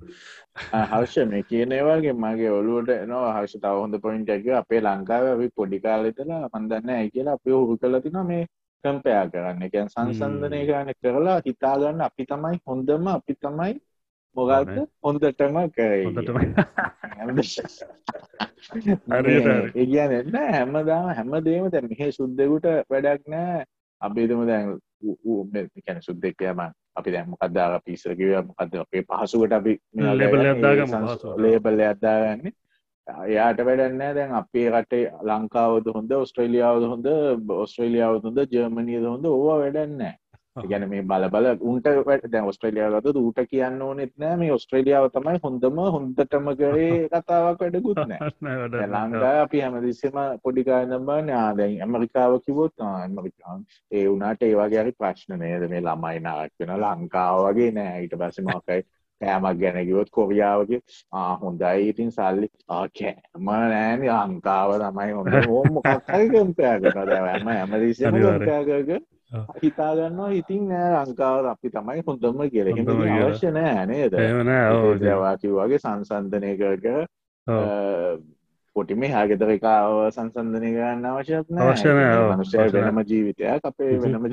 හර්ෂ 0.92 1.16
මේ 1.28 1.44
කියනවාගේ 1.44 2.14
මගේ 2.16 2.52
ඔලුවට 2.52 2.92
නවා 3.08 3.32
හර්ෂ 3.38 3.62
තව 3.64 3.80
හොඳ 3.80 4.00
පොයින්ට 4.02 4.30
ඇක 4.30 4.46
අපේ 4.60 4.82
ලංකාව 4.82 5.26
අපි 5.32 5.50
පොඩි 5.56 5.80
කාලෙතලා 5.80 6.44
මන්දන්න 6.52 6.94
ඇයි 6.98 7.14
කියලා 7.16 7.40
අපේ 7.40 7.56
හුරු 7.56 7.78
කලතින 7.78 8.20
මේ 8.28 8.46
කම්පයා 8.84 9.26
කරන්න. 9.32 9.66
එකැන් 9.68 9.90
සංසන්ධනය 9.90 10.62
කරන්න 10.70 10.94
කරලා 11.02 11.40
හිතාගන්න 11.48 12.06
අපි 12.10 12.30
තමයි 12.32 12.62
හොඳම 12.68 13.08
අපි 13.16 13.36
තමයි 13.42 13.74
මොකක්ද 14.36 14.78
හොඳටම 15.02 15.58
කියන්න 19.76 20.36
හැමදාම 20.48 21.10
හැමදේම 21.12 21.70
දැ 21.70 21.84
මෙහෙ 21.84 22.12
සුද්දකුට 22.12 22.68
වැඩක් 22.90 23.24
නෑ. 23.28 23.66
අපේතම 24.02 24.42
දැන් 24.46 24.80
කැන 25.82 26.02
සුද්දෙක්යම 26.02 26.60
අපි 26.94 27.10
දැම 27.10 27.36
කදදාග 27.36 27.82
පිසරකිව 27.84 28.34
මොකද 28.42 28.76
අපේ 28.78 29.04
පහසුකට 29.04 29.54
අපි 29.54 29.74
ලේබල්ල 31.38 31.82
අද්දාගන්න 31.84 32.52
එයාට 33.26 33.60
වැඩන්න 33.60 34.04
දැන් 34.18 34.34
අපේ 34.34 34.68
රටේ 34.72 35.06
ලංකාවද 35.24 35.88
හොඳ 35.96 36.12
ඔස්ට්‍රේලියාවද 36.14 36.86
හොඳ 36.86 37.08
ඔස්ට්‍රේලියාව 37.58 38.20
හොඳ 38.22 38.44
ජර්මනියද 38.50 39.06
හොඳ 39.06 39.26
ඕවා 39.28 39.58
වැඩන්නෑ 39.60 40.16
ගැන 40.56 40.90
මේ 40.90 41.02
බල 41.02 41.26
බල 41.30 41.48
උන්ට 41.62 41.88
දැ 42.32 42.42
ඔස්ට්‍රේලියාවද 42.44 43.16
ඌට 43.16 43.40
කියන්න 43.50 43.82
ඕනෙත් 43.82 44.12
නෑ. 44.18 44.38
මේ 44.38 44.52
ඔස්ට්‍රේලියාව 44.54 45.10
තමයි 45.12 45.40
හොඳම 45.44 45.80
හොඳටම 45.96 46.50
කරේ 46.56 46.98
කතාවක් 47.14 47.62
වැඩකුත් 47.62 48.02
නෑ. 48.04 48.88
ලංකා 48.88 49.34
අපි 49.42 49.62
හැමදිස්සම 49.62 50.20
පොඩිකානම 50.44 51.10
නාදැන් 51.26 51.80
ඇමරිකාව 51.82 52.38
කිවොත් 52.46 52.86
ඇමරිකාන් 52.88 53.64
ඒ 53.92 54.04
වුනාට 54.08 54.44
ඒවාගේ 54.44 54.84
හරි 54.84 54.94
ප්‍රශ්න 54.98 55.40
නේද? 55.40 55.66
මේ 55.70 55.82
ළමයි 55.82 56.20
නාක් 56.22 56.52
වෙන 56.60 56.76
ලංකාව 56.78 57.40
වගේ 57.48 57.72
නෑ. 57.72 58.04
ඊට 58.04 58.14
පස්සේ 58.20 58.46
මොකයි 58.46 58.86
කෑමක් 59.22 59.60
ගැනකිවොත් 59.60 60.10
කොරියාවගේ 60.12 60.82
හොඳයි. 61.42 61.90
ඉතින් 61.90 62.12
සල්ලි 62.12 62.52
කෑම 62.68 63.50
නෑන 63.64 64.06
ලංකාව 64.30 64.76
තමයි 64.84 65.18
හොඳ. 65.18 65.34
හෝම 65.48 65.74
මොකක්හරි 65.80 66.30
කම්පයාගන 66.30 67.02
දැවම 67.04 67.52
ඇමදිසිම 67.56 68.20
කම්පයාගක 68.20 69.10
හිතාගන්නවා 69.34 70.30
ඉතින් 70.32 70.68
නෑ 70.70 70.90
ලංකාව 71.00 71.46
අපි 71.54 71.70
තමයි 71.70 72.02
හොඳම 72.08 72.42
කියල. 72.54 72.68
අවශ්‍ය 73.24 73.52
නෑ 73.52 73.86
නේද? 73.88 74.14
ජවාකිව 75.02 75.52
වගේ 75.58 75.80
සංසන්ධනය 75.80 76.52
කරක 76.60 76.88
පොටි 78.76 78.96
මේ 78.96 79.12
හාගෙතරකාව 79.12 79.94
සංසන්ධනය 80.16 80.70
කරන්න 80.76 81.06
අවශ්‍යත් 81.08 81.48
අවශ්‍ය 81.62 81.90
මනුෂය 81.94 82.58
වෙනම 82.76 83.02
ජීවිතයක් 83.04 83.66
අපේ 83.66 83.98
වෙනම 84.00 84.26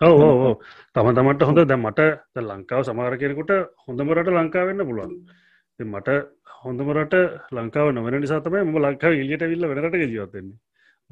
ඔව 0.00 0.60
තම 0.94 1.08
තමට 1.16 1.42
හොඳ. 1.42 1.60
දැ 1.64 1.78
මට 1.78 2.00
ලංකාව 2.42 2.82
සමාර 2.84 3.16
කෙනෙකුට 3.16 3.52
හොඳමරට 3.86 4.30
ලංකා 4.30 4.68
වෙන්න 4.68 4.86
පුළුවන්. 4.88 5.12
මට 5.80 6.08
හොඳමරට 6.62 7.14
ලංකාව 7.52 7.90
නොවන 7.92 8.20
නිසාතම 8.20 8.54
ම 8.62 8.78
ලංකාව 8.78 9.12
ඉලියට 9.14 9.44
විල්ල 9.52 9.68
වෙනට 9.70 9.98
ජීවතෙන්නේ 10.02 10.58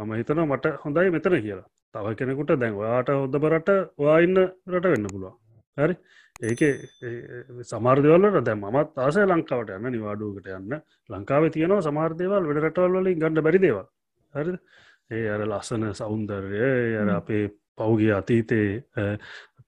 මම 0.02 0.12
හිතනවා 0.14 0.46
මට 0.46 0.74
හොඳයි 0.84 1.10
මෙතන 1.10 1.38
කියලා. 1.40 1.68
තව 1.94 2.14
කෙනෙකුට 2.14 2.52
දැන් 2.56 2.74
ඔයාට 2.74 3.14
හොදබරට 3.14 3.70
වාඉන්න 3.98 4.42
රට 4.70 4.86
වෙන්න 4.86 5.08
පුළුවන්. 5.08 5.34
හරි? 5.76 5.94
ඒක 6.42 6.62
සමාර්දවලට 7.64 8.44
දැ 8.44 8.56
මත් 8.56 8.98
ආසය 8.98 9.24
ලංකාවට 9.24 9.74
යන්න 9.76 9.90
නිවාඩුවකට 9.90 10.52
යන්න. 10.52 10.78
ලංකාව 11.10 11.50
තියනවා 11.50 11.82
සමාර්දයවල් 11.82 12.42
වැඩ 12.42 12.62
රටවල් 12.62 12.98
වලින් 12.98 13.18
ගන්න 13.18 13.42
බැරි 13.42 13.60
දේව 13.60 13.78
හරි 14.34 14.58
ඒ 15.10 15.24
අර 15.28 15.42
ලස්සන 15.44 15.88
සෞන්දර්ය 15.94 16.60
අර 16.96 17.10
අපේ 17.12 17.44
පෞගිය 17.76 18.12
අතීතේ 18.12 18.68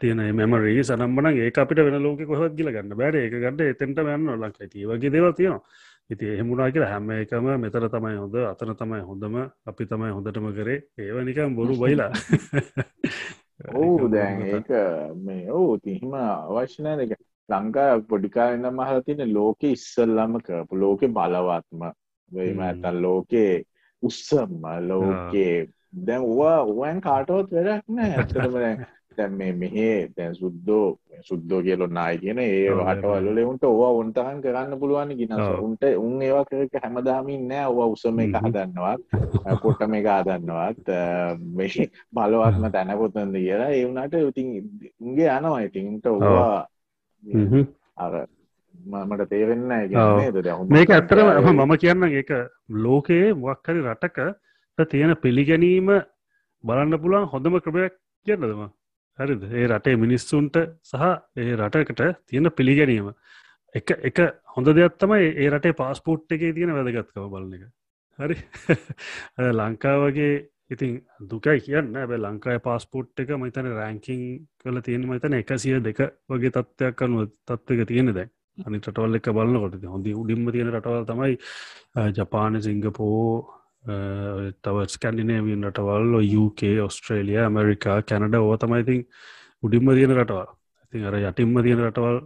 තියෙන 0.00 0.22
මෙමරී 0.32 0.84
සනම්බන 0.84 1.30
ඒ 1.32 1.50
අපිට 1.56 1.80
වෙන 1.80 1.98
ලෝක 2.00 2.22
කොහත් 2.24 2.56
ගිල 2.56 2.70
ගන්න 2.70 2.96
බැඩ 2.96 3.16
ඒ 3.16 3.28
ගන්නට 3.32 3.66
එතෙන්ට 3.66 4.00
යන්න 4.06 4.30
ලංකායි 4.36 4.86
වගේ 4.86 5.10
දේව 5.10 5.28
තියෙනවා 5.32 5.62
ඉති 6.10 6.26
එහෙමුණනා 6.28 6.70
කියලා 6.70 6.90
හැම 6.90 7.10
එකම 7.12 7.46
මෙතර 7.58 7.84
තමයි 7.88 8.16
හොඳ 8.16 8.34
අතන 8.42 8.72
තමයි 8.76 9.00
හොඳම 9.02 9.36
අපි 9.66 9.86
තමයි 9.86 10.10
හොඳටම 10.10 10.48
කරේ. 10.52 10.80
ඒව 10.98 11.16
නිකම් 11.24 11.56
බොරු 11.56 11.76
බයිලා. 11.76 12.10
ඔවු 13.80 14.08
දැන් 14.08 14.42
ඒක 14.48 14.70
මේ 15.18 15.44
ඔවු 15.50 15.78
තිහිම 15.78 16.12
අවශ්‍යනය 16.14 16.92
දෙක 17.00 17.14
ලංකා 17.48 17.92
පොඩිකාරන්න 18.08 18.68
මහල 18.70 19.00
තින 19.06 19.22
ලෝක 19.32 19.64
ඉස්සල්ලම 19.66 20.40
කරපු 20.40 20.74
ලෝකෙ 20.76 21.08
බලවත්ම. 21.10 21.82
වෙම 22.30 22.60
ඇතන් 22.60 23.00
ලෝකේ 23.02 23.64
උත්සම්ම 24.02 24.62
ලෝකේ 24.82 25.56
දැන් 26.06 26.22
ඕවා 26.22 26.58
ඕයන් 26.64 27.00
කාටවත් 27.00 27.52
වැඩක් 27.52 27.88
නෑ 27.90 28.10
ඇත්තටම 28.12 28.56
දැන් 29.16 29.32
මේ 29.34 29.52
මෙහේ 29.54 30.08
දැන් 30.16 30.34
සුද්දෝ 30.34 30.98
සුද්දෝ 31.22 31.60
කියලො 31.62 31.86
නායි 31.88 32.18
කියන 32.18 32.38
ඒ 32.38 32.68
හටවල්ල 32.70 33.40
උන්ට 33.44 33.64
ඕවා 33.64 33.92
උන්තහන් 33.94 34.42
කරන්න 34.42 34.78
පුළුවන් 34.80 35.14
ගිනස. 35.16 35.34
උන්ට 35.60 35.84
උන් 35.98 36.22
ඒවා 36.22 36.44
කරක 36.44 36.78
හැමදාමින් 36.82 37.48
නෑ 37.48 37.66
ඔවා 37.66 37.88
උසම 37.88 38.20
එක 38.20 38.36
හදන්නවත් 38.38 39.00
පොට්ටම 39.62 39.94
එක 39.94 40.08
හදන්නවත් 40.10 40.92
මේ 41.54 41.88
බලවත්ම 42.14 42.70
තැනපොතන්ද 42.70 43.36
කියලා 43.36 43.72
ඒ 43.72 43.84
වුණට 43.86 44.14
ඉතින් 44.22 44.54
උන්ගේ 45.00 45.30
යනවා. 45.30 45.60
ඉතින්ට 45.62 46.06
ඕවා 46.06 46.66
අර 47.96 48.14
මට 48.74 49.28
තේරෙන්න 49.28 49.68
මේක 50.70 50.90
ඇත්තරම 50.90 51.52
මම 51.52 51.76
කියන්න 51.78 52.08
ඒක 52.12 52.32
ලෝකයේ 52.80 53.34
මොක්හරි 53.36 53.80
රටක 53.82 54.18
තියෙන 54.78 55.16
පිළිගැනීම 55.18 55.92
බලන්න 56.64 56.98
පුළුවන් 56.98 57.28
හොඳම 57.28 57.60
ක්‍රමයක් 57.60 57.94
කියන්නදම 58.26 58.64
හරිද? 59.18 59.42
ඒ 59.52 59.66
රටේ 59.68 59.96
මිනිස්සුන්ට 59.96 60.56
සහ 60.82 61.04
ඒ 61.36 61.56
රටකට 61.56 62.02
තියෙන 62.26 62.50
පිළිගැනීම. 62.52 63.12
එක 63.74 63.90
එක 64.02 64.20
හොඳ 64.56 64.70
දෙයක් 64.70 64.98
තමයි 64.98 65.30
ඒ 65.34 65.50
රටේ 65.50 65.74
පාස්පෝට් 65.74 66.32
එකේ 66.32 66.52
තියෙන 66.52 66.74
වැදගත්කව 66.74 67.28
බලන 67.30 67.54
එක. 67.56 67.64
හරි? 68.18 68.36
ලංකාවගේ 69.58 70.34
ඉතින් 70.70 70.94
දුකයි 71.30 71.60
කියන්න. 71.60 71.96
ඇබ 71.96 72.14
ලංකායි 72.18 72.60
පාස්පෝට් 72.60 73.20
එක 73.20 73.34
මතන 73.36 73.70
රෑංකින් 73.72 74.22
කල 74.58 74.80
තියෙන 74.80 75.08
මතන 75.08 75.40
එකසිය 75.40 75.80
දෙක 75.80 76.00
වගේ 76.28 76.50
තත්ත්වයක් 76.50 76.96
කනුව 76.96 77.30
තත්වක 77.44 77.88
තියෙන 77.88 78.14
දැන්. 78.14 78.30
අනි 78.58 78.78
රටවල් 78.78 79.18
එක 79.18 79.28
බලන්නකොට 79.30 79.84
හොඳ 79.86 80.06
උඩින්ම 80.14 80.50
තියෙන 80.52 80.70
රටවල් 80.70 81.06
තමයි 81.06 81.38
ජපාන 82.12 82.62
සිංගපෝ 82.62 83.53
තව 83.84 84.86
ස්කැන්ඩිනේවියන් 84.88 85.64
රටවල් 85.68 86.14
UK 86.36 86.60
ඔස්ට්‍රේලිය 86.84 87.38
ඇමරිකා 87.38 87.96
කැනඩ 88.02 88.34
ඕ 88.36 88.56
තමයිඉතින් 88.56 89.04
උඩින්ම 89.62 89.90
තියෙන 89.92 90.16
රටවල්. 90.16 90.48
ඉතින් 90.84 91.04
අර 91.04 91.16
යටින්ම 91.20 91.62
තියෙන 91.62 91.84
රටවල් 91.84 92.18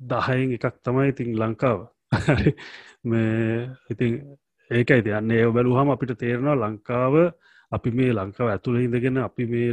දහයෙන් 0.00 0.54
එකක් 0.56 0.76
තමයි 0.82 1.08
ඉතින් 1.08 1.36
ලංකාව. 1.36 1.78
මේ 3.04 3.68
ඉතින් 3.90 4.12
ඒක 4.70 4.90
ඇති 4.90 5.12
අන්න 5.12 5.30
ඒ 5.30 5.44
බැලුහම 5.50 5.90
අපිට 5.90 6.16
තේරෙනවා 6.16 6.56
ලංකාව 6.56 7.14
අපි 7.72 7.90
මේ 7.92 8.12
ලංකාව 8.12 8.48
ඇතුළ 8.48 8.80
ඉඳගෙන 8.80 9.18
අපි 9.20 9.44
මේ 9.46 9.70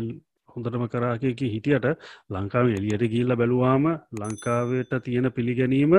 හොඳටම 0.49 0.85
කරාකයකි 0.87 1.51
හිටියට 1.53 1.87
ලංකාව 2.29 2.75
එලියට 2.77 3.07
ගිල්ල 3.13 3.31
බැලුවාම 3.35 3.85
ලංකාවට 4.19 4.91
තියෙන 5.03 5.31
පිළිගැනීම 5.31 5.93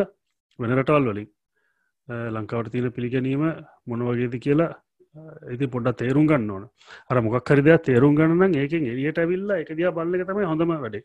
වෙන 0.58 0.76
රටවල් 0.78 1.08
වලින්. 1.08 1.28
ලංකාවට 2.34 2.72
තියෙන 2.72 2.92
පිළිගැනීම 2.92 3.42
මොනවගේද 3.86 4.36
කියලා 4.38 4.74
ඉති 5.54 5.66
පොඩ්ඩ 5.74 5.98
තේරුම් 6.00 6.26
ගන්න 6.30 6.50
ඕන. 6.50 6.64
අර 7.10 7.16
මොකක් 7.22 7.50
හරි 7.50 7.62
දෙයක් 7.68 7.84
තේරුම් 7.88 8.16
ගන්නන් 8.18 8.56
ඒකෙන් 8.62 8.86
එලියට 8.92 9.18
ඇවිල්ල 9.22 9.50
එක 9.60 9.70
දිය 9.78 9.90
බල්ල 9.98 10.14
එක 10.16 10.26
තමයි 10.30 10.48
හොඳම 10.50 10.74
වැඩේ. 10.74 11.04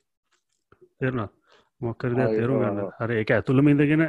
තේරුණත් 0.99 1.31
මොක්කර 1.81 2.11
දෙයක් 2.17 2.31
තේරුම් 2.39 2.57
ගන්න. 2.63 2.79
හර 2.99 3.11
ඒක 3.19 3.31
ඇතුළම 3.37 3.71
ඉඳගෙන 3.73 4.03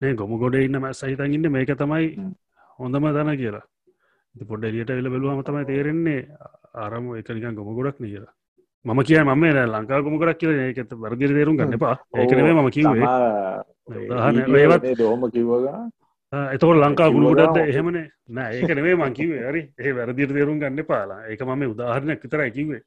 මේ 0.00 0.14
ගොම 0.20 0.32
ගොඩ 0.42 0.54
ඉන්න 0.66 0.80
මැ 0.84 0.92
සහිතන් 1.00 1.34
ඉන්න 1.38 1.52
මේක 1.56 1.72
තමයි 1.82 2.06
හොඳම 2.78 3.04
දන 3.16 3.32
කියලා. 3.40 3.64
පොඩ 4.34 4.64
එලියට 4.64 4.90
වෙල 4.98 5.08
බැලුවම 5.14 5.42
තමයි 5.48 5.64
තේරෙන්නේ 5.70 6.20
ආරම 6.74 7.04
එක 7.20 7.28
නිකන් 7.30 7.54
ගොම 7.54 7.74
ගොඩක් 7.78 8.00
න 8.00 8.06
කියලා. 8.12 8.32
මම 8.84 9.00
කිය 9.06 9.18
මම 9.22 9.44
ලංකා 9.72 10.02
ගොම 10.02 10.16
ගොඩක් 10.18 10.38
කියල 10.40 10.52
ඒකත 10.58 10.92
වරදිර 11.02 11.30
තේරුම් 11.38 11.56
ගන්න 11.58 11.76
එපා. 11.78 11.96
ඒකනේ 12.18 12.52
මම 12.52 12.70
කිවේ 12.70 13.06
ඒවත් 14.62 14.84
දෝම 14.98 15.22
කිව්වගා 15.30 15.80
එතකොට 16.32 16.78
ලංකා 16.80 17.08
ගුළුගොඩක්ද 17.12 17.58
එහෙමනේ. 17.62 18.04
නෑ 18.36 18.52
ඒක 18.58 18.70
නෙවේ 18.76 18.94
මංකිවේ 18.96 19.40
හරි 19.48 19.62
ඒ 19.78 19.92
වැරදිර 19.96 20.30
තේරුම් 20.32 20.60
ගන්න 20.60 20.86
පාලා 20.90 21.26
ඒක 21.28 21.42
මම 21.44 21.64
උදාහරණයක් 21.72 22.22
විතර 22.24 22.42
ඇකිවේ 22.44 22.80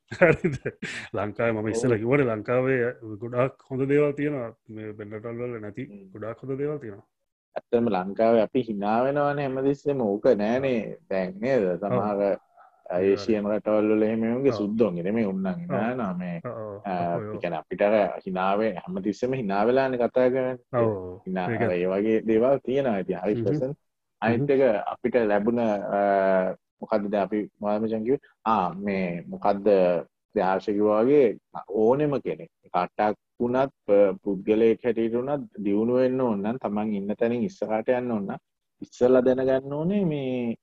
ලංකාව 1.18 1.52
මම 1.54 1.68
ඉස්සල 1.74 1.94
කිවට 2.02 2.26
ලංකාවේ 2.26 2.80
ගොඩක් 3.24 3.68
හොඳ 3.70 3.86
දේවල් 3.92 4.16
තියෙනවා. 4.20 4.50
බෙන්ඩටල්වල 4.98 5.60
නැති 5.66 5.86
ගොඩක් 6.14 6.42
හොඳ 6.42 6.58
දේවල් 6.62 6.80
තියෙනවා. 6.80 7.06
ඇත්තම 7.56 7.92
ලංකාව 7.94 8.42
අපි 8.46 8.66
හිනාවෙනවන 8.70 9.44
හැමදිස්සෙම 9.44 10.02
ඕක 10.02 10.26
නෑනේ. 10.42 10.98
දැන්නේද 11.10 11.70
සමාග 11.84 12.26
ඒශයන 12.90 13.48
රටවල්ල 13.48 14.03
එහෙමගේ 14.03 14.53
සුද්දොන් 14.53 14.95
නෙමේ 14.98 15.26
උන්නන් 15.26 15.66
නාමේ 15.98 16.41
කැන 17.41 17.53
අපිට 17.53 17.84
හිනාවේ 18.26 18.74
හැමතිස්සම 18.78 19.34
හිනාවෙලාන 19.34 19.98
කතා 19.98 20.28
කරන 20.30 20.57
ඒ 21.72 21.88
වගේ 21.88 22.20
දේවල් 22.24 22.60
තියෙන 22.60 22.88
ඇති 22.88 23.14
හරි 23.16 23.36
පසන් 23.41 23.74
අයින්ටක 24.22 24.62
අපිට 24.86 25.16
ලැබුණ 25.24 25.62
මොකක්ද 26.82 27.14
අපි 27.16 27.40
මාමචංකිව 27.60 28.20
ආ 28.45 28.74
මේ 28.76 29.24
මොකක්ද 29.28 29.68
ද්‍යාශකිවාගේ 30.36 31.28
ඕනෙම 31.70 32.14
කෙනෙක්. 32.22 32.52
කට්ටක් 32.66 33.18
වුණත් 33.40 33.74
පුද්ගලයෙක් 34.22 34.84
හැටියට 34.84 35.14
වුණත් 35.14 35.48
දියුණු 35.60 35.94
වෙන්න 35.95 36.22
ඕන්නන් 36.22 36.60
තමන් 36.60 36.94
ඉන්න 36.94 37.16
තැනින් 37.16 37.48
ඉස්සරට 37.48 37.91
යන්න 37.91 38.12
ඔන්න 38.12 38.32
ඉස්සල්ල 38.82 39.20
දැනගන්න 39.22 39.74
ඕනේ 39.74 40.03
මේ 40.06 40.56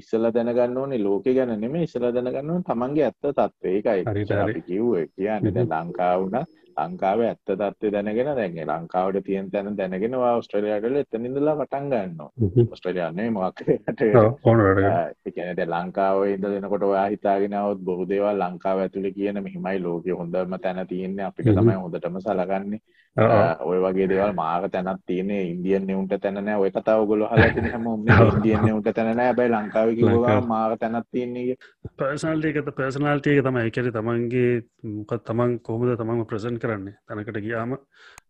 ඉස්සල 0.00 0.30
දැනගන්න 0.36 0.78
ඕනේ 0.78 1.02
ලෝකෙ 1.04 1.34
ගැන 1.34 1.56
නෙමෙයි 1.60 1.88
ඉස්සල 1.88 2.06
දැනගන්න 2.08 2.54
ඕනේ 2.54 2.68
තමන්ගේ 2.70 3.04
ඇත්ත 3.08 3.20
තත්ත්වය. 3.26 3.68
ඒකයි 3.72 4.38
අපි 4.46 4.62
කිව්වේ 4.70 5.06
කියන්නේ 5.08 5.54
දැන් 5.54 5.88
ලංකාව 5.88 6.22
වුණා 6.22 6.46
ලංකාවේ 6.78 7.28
ඇත්ත 7.28 7.40
තත්ත්වය 7.46 7.90
දැනගෙන 7.92 8.30
දැන් 8.36 8.58
ලංකාවට 8.70 9.24
තියෙන 9.24 9.50
තැන 9.50 9.76
දැනගෙන 9.76 10.14
ඔයා 10.14 10.34
ඕස්ට්‍රේලියාවට 10.36 10.86
වෙලා 10.86 11.04
එතන 11.04 11.26
ඉඳලා 11.26 11.56
පටන් 11.56 11.90
ගන්නවා. 11.92 12.30
ඕස්ට්‍රේලියාව 12.70 13.14
නෙමෙයි 13.14 13.34
මොකක් 13.36 13.60
ඒ 13.68 15.32
කියන්නේ 15.34 15.56
දැන් 15.56 15.72
ලංකාවේ 15.72 16.32
ඉඳලා 16.34 16.60
එනකොට 16.60 16.86
ඔයා 16.90 17.08
හිතාගෙන 17.14 17.54
આવොත් 17.54 17.84
බොහෝ 17.88 18.08
දේවල් 18.08 18.42
ලංකාව 18.44 18.84
ඇතුලේ 18.84 19.12
කියන 19.18 19.42
මෙහිමයි 19.42 19.82
ලෝකෙ 19.82 20.18
හොඳම 20.22 20.56
තැන 20.62 20.86
තියෙන්නේ. 20.86 21.26
අපිට 21.26 21.52
තමයි 21.52 21.78
හොඳටම 21.82 22.20
සලකන්නේ 22.20 22.80
ඔය 23.16 23.78
වගේ 23.82 24.08
දේවල් 24.08 24.32
මාර 24.32 24.68
තැනක් 24.70 25.00
තියෙන්නේ 25.06 25.42
ඉන්දියන් 25.50 25.86
නෙවුන්ට 25.86 26.14
තැන 26.22 26.34
නෑ. 26.36 26.56
ඔය 26.56 26.70
කතාව 26.70 27.02
ඔයගොල්ලෝ 27.02 27.26
අහලා 27.26 27.50
තියෙන 27.54 27.70
හැමෝම 27.72 28.06
ඉන්දියන් 28.06 28.64
නෙවුන්ට 28.64 28.90
තැන 28.94 29.16
නෑ. 29.16 29.26
හැබැයි 29.26 29.52
ලංකාවේ 29.52 29.94
කිව්වා 29.96 30.40
මාර 30.42 30.76
තැනක් 30.78 31.06
තියෙන්නේ 31.12 31.56
පර්සනල්ටි 31.96 32.48
එක 32.48 32.72
පර්සනල්ටි 32.72 33.36
එක 33.36 33.44
තමයි. 33.44 33.64
ඒකේ 33.64 33.92
තමන්ගේ 33.92 34.50
මොකක් 34.96 35.24
තමන් 35.24 35.58
කොහොමද 35.60 35.96
තමන්ව 35.96 36.26
ප්‍රසන්ට් 36.26 36.62
කරන්නේ? 36.62 36.98
තැනකට 37.06 37.40
ගියාම 37.40 37.78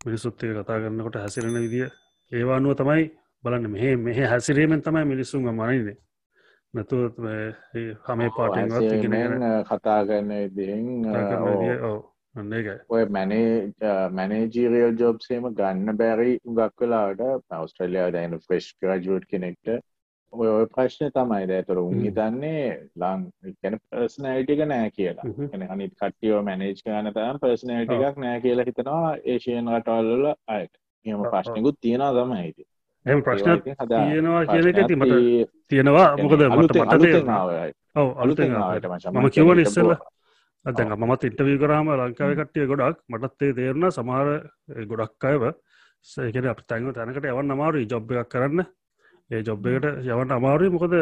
මිනිස්සුත් 0.07 0.43
එක්ක 0.43 0.63
කතා 0.63 0.79
කරනකොට 0.79 1.17
හැසිරෙන 1.17 1.59
විදිය. 1.59 1.89
ඒවා 2.33 2.57
අනුව 2.57 2.77
තමයි 2.77 3.11
බලන්න 3.45 3.71
මෙහෙ 3.71 3.97
මෙහෙ 3.99 4.27
හැසිරීමෙන් 4.27 4.83
තමයි 4.83 5.05
මිනිස්සුන්ව 5.05 5.53
මනින්නේ. 5.53 5.99
නැතුව 6.75 7.21
හමේ 8.07 8.31
පාටෙන්වත් 8.37 9.69
කතා 9.69 10.01
කරන 10.07 10.33
විදිහෙන් 10.57 10.87
ඔය 12.89 13.05
මැනේ 13.09 13.73
මැනේජීරියල් 14.11 14.97
ජොබ්සේම 14.97 15.47
ගන්න 15.53 15.97
බැරි 15.97 16.39
ගක් 16.51 16.81
වෙලාට 16.81 17.23
අවස්ට්‍රලියා 17.53 18.11
දැන 18.13 18.39
ෆ්‍රෙස්් 18.41 18.69
ග්‍රජුවට් 18.81 19.27
කෙනෙක්ට 19.27 19.71
ඔය 20.33 20.49
ඔය 20.49 20.67
ප්‍රශ්න 20.69 21.11
තමයි 21.11 21.49
දැතර 21.51 21.79
උන් 21.79 21.97
හිතන්නේ 22.01 22.67
ලං 22.97 23.25
ගැන 23.63 23.79
පර්සනයිටික 23.85 24.63
නෑ 24.65 24.91
කියලා. 24.91 25.27
එන 25.53 25.67
අනිත් 25.69 25.95
කට්ටියෝ 25.95 26.43
මැනේජ් 26.43 26.77
ගන 26.83 27.13
තම් 27.13 27.41
පර්සනයිට 27.43 27.97
එකක් 27.99 28.23
නෑ 28.25 28.41
කියලා 28.41 28.69
හිතනවා 28.69 29.17
ඒශයෙන් 29.27 29.73
රටවල්ල 29.75 30.31
අයට. 30.49 30.73
එම 31.07 31.27
ප්‍රශ්නකුත් 31.27 31.81
තියෙනවා 31.81 32.13
තමයි 32.15 32.45
හිති 32.45 32.65
එම 33.07 33.23
ප්‍රශ්න 33.23 33.61
තියෙනවා 33.65 34.45
කියන 34.47 34.71
එක 34.71 34.81
තිමට 34.87 35.17
තියෙනවා. 35.69 36.09
මොකද 36.17 36.47
මට 36.53 36.77
මට 36.79 37.05
ඔව 37.97 38.09
අලුත 38.19 38.41
මම 38.41 39.31
කිවන 39.31 39.59
ඉස්සල්ලා 39.59 40.01
දැන් 40.67 40.93
මත් 40.93 41.25
ඉන්ටවී 41.25 41.59
කරාම 41.59 41.89
ලංකාව 41.91 42.35
කට්ටිය 42.37 42.67
ගොඩක් 42.69 42.99
මටත්තේ 43.09 43.55
තේරුණ 43.55 43.91
සමහර 43.91 44.29
ගොඩක් 44.87 45.25
අයව. 45.25 45.43
සේකට 46.03 46.47
අප 46.47 46.61
තැන්ව 46.67 46.93
තැනකට 46.93 47.25
යවන්න 47.25 47.51
අමාරුයි 47.51 47.89
ජොබ් 47.89 48.11
එකක් 48.13 48.29
කරන්න. 48.29 48.67
ඒ 49.31 49.43
ජොබ් 49.43 49.67
එකට 49.67 50.05
යවන්න 50.05 50.33
අමාරුයි. 50.33 50.71
මොකද 50.71 50.95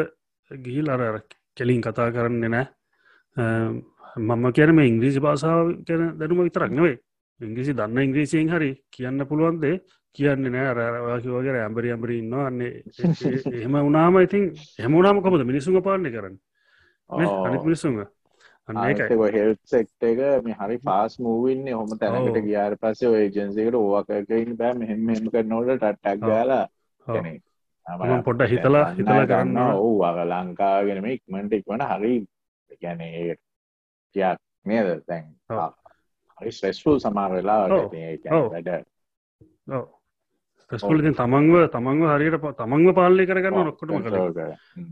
ගිහිල් 0.51 0.89
අර 0.89 1.23
කෙලින් 1.57 1.81
කතා 1.81 2.11
කරන්නේ 2.11 2.49
නෑ. 2.49 2.67
මම 4.17 4.51
කියන 4.51 4.75
මේ 4.75 4.87
ඉංග්‍රීසි 4.87 5.19
භාසාාව 5.19 5.83
කියන 5.83 6.03
දැනුම 6.19 6.43
විතරක් 6.43 6.71
නෙවේ 6.71 6.95
ඉංග්‍රීසි 7.39 7.73
දන්න 7.73 7.99
ඉංග්‍රීසියෙන් 7.99 8.49
හරි 8.49 8.71
කියන්න 8.89 9.25
පුළුවන්දේ 9.27 9.81
කියන්නේ 10.15 10.51
නෑ. 10.51 10.71
රවාකිවගේ 10.73 11.59
ඇම්බරි 11.59 11.91
ඇම්බරි 11.91 12.19
ඉන්න 12.19 12.33
අන්නේ 12.33 12.83
එහෙම 13.51 13.75
උනාම 13.81 14.21
ඉතින් 14.21 14.53
හෙමුණනාම 14.79 15.21
කොමද 15.21 15.43
මිනිසුන් 15.43 15.81
පාලනය 15.81 16.11
කරන්න. 16.11 16.39
අනි 17.09 17.59
මිනිසුන්ග 17.59 17.99
හෙල්සෙක්ට 18.69 20.03
එක 20.03 20.19
මේ 20.45 20.55
හරි 20.55 20.77
පාස් 20.79 21.19
මූවින්නේ 21.19 21.73
හොම 21.73 21.89
තැනකට 21.97 22.39
ගියාර 22.45 22.75
පස්සේ 22.77 23.09
ඔය 23.09 23.29
ජන්සකට 23.29 23.75
ඕවකරන්න 23.75 24.57
බෑ. 24.57 24.73
මෙහෙම 24.75 25.09
එම 25.09 25.29
කරනෝට 25.29 25.71
ටට්ටක් 25.73 26.19
ගාලා 26.23 26.65
පොඩ්ඩ 28.23 28.49
හිතලා 28.51 28.85
හිතලා 28.93 29.25
ගන්න 29.25 29.57
ඔවු 29.75 30.03
අග 30.03 30.19
ලංකාගෙනම 30.25 31.07
ඉක්මට 31.07 31.53
ඉක්වන 31.53 31.85
හරි 31.91 32.15
ගැන 32.81 32.99
කියක් 34.15 34.39
නේද? 34.65 34.89
තැන් 35.07 35.25
හරි 36.37 36.51
ස්වස්ෆුල් 36.51 36.99
සමාර 36.99 37.31
වෙලා 37.31 37.61
වැඩ. 37.63 38.75
ස්කෝල 40.71 40.99
ඉතින් 41.01 41.15
තමන්ව 41.17 41.63
තමන්ව 41.73 42.11
හරියට 42.11 42.45
තමන්ව 42.57 42.93
පාලනය 42.93 43.25
කරගන්න 43.25 43.65
නොක්කොටම 43.65 44.03
කළ 44.03 44.17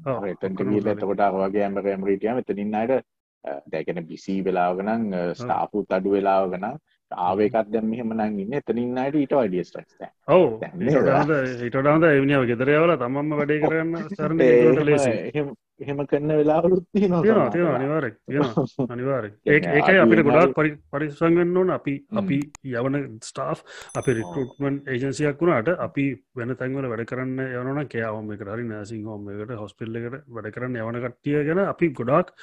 ඔව්, 0.08 0.24
එතට 0.26 0.58
කරේ. 0.58 0.82
එතකොට 0.94 1.22
අරවාගේ 1.22 1.64
ඇම්බ 1.64 1.80
කැමරිටියම 1.86 2.42
එතනින් 2.42 2.74
අයට 2.76 3.06
දැකන 3.44 4.04
බිසි 4.08 4.38
වෙලාවගනං 4.44 5.08
ස්ථාපුත් 5.36 5.92
අඩු 5.92 6.16
වෙලාවගන 6.16 6.66
ආවේකත් 7.12 7.70
දැම් 7.72 7.88
මෙහෙම 7.90 8.14
නං 8.14 8.40
ඉන්න. 8.40 8.54
එතනින් 8.54 8.98
අයට 8.98 9.16
ඊට 9.16 9.34
වඩිය 9.34 9.64
ස්ට්‍රක්ස් 9.64 9.96
ඔව. 10.28 10.60
දැන් 10.62 10.80
නේද? 10.80 11.32
ඉටඩාන්ද 11.70 12.10
එවනිාව 12.10 12.50
ගෙදරයවල 12.50 12.98
තමන්ම 12.98 13.38
වැඩේ 13.40 13.62
කරන්න 13.64 13.96
සරණ 14.12 15.56
එහෙම 15.80 16.00
කරන්න 16.04 16.32
වෙලාවලුත් 16.34 16.86
තියෙනවා 16.92 17.50
තියෙනවා 17.50 17.76
අනිවාරෙක් 17.76 18.16
තියෙනවා 18.24 18.86
අනිවාරෙන් 18.90 19.34
ඒ 19.46 19.58
ඒකයි 19.72 20.00
අපිට 20.04 20.22
ගොඩාක් 20.24 20.54
පරි 20.54 20.72
පරිසංගෙන් 20.92 21.52
ඕන. 21.54 21.70
අපි 21.70 21.94
අපි 22.14 22.38
යවන 22.72 22.98
ස්ටාෆ් 23.22 23.62
අපි 23.96 24.16
රිකරුටමන් 24.20 24.80
ඒජන්සියක් 24.88 25.42
වුණට 25.42 25.70
අපි 25.80 26.06
වෙන 26.36 26.56
තැන්වල 26.56 26.88
වැඩ 26.88 27.06
කරන්න 27.06 27.44
යවන 27.44 27.82
කෑවම 27.88 28.34
එක 28.36 28.44
හරි 28.48 28.66
නෑසිං 28.66 29.06
හෝමකට 29.06 29.56
හොස්පිල්ල 29.56 30.02
එකට 30.02 30.18
වැඩ 30.30 30.52
කරන්න 30.52 30.82
යවන 30.82 31.00
කට්ටිය 31.06 31.46
ගැන 31.46 31.64
අපි 31.66 31.94
ගොඩාක් 31.94 32.34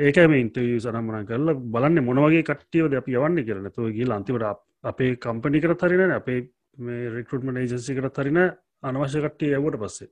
ඒකම 0.00 0.38
ඉන්ටවිය 0.38 0.80
සනම්මන 0.80 1.28
කරලා 1.28 1.58
බලන්න 1.74 2.04
මොනවගේ 2.04 2.46
කට්ටියවද 2.46 2.98
අපි 3.02 3.18
යවන්න 3.18 3.44
කරන 3.44 3.70
තුව 3.72 3.92
ගිල් 3.92 4.16
අන්තිවට 4.18 4.48
අපේ 4.84 5.12
කම්පනි 5.18 5.60
කර 5.60 5.78
හරින 5.82 6.18
අපේ 6.18 6.40
මේ 6.78 7.14
රිකරුටමන් 7.16 7.58
ඒජන්සි 7.58 7.96
කර 7.96 8.12
හරින. 8.16 8.44
අනවශ්‍ය 8.82 9.20
කට්ටිය 9.20 9.56
යවට 9.56 9.76
පස්සේ 9.78 10.08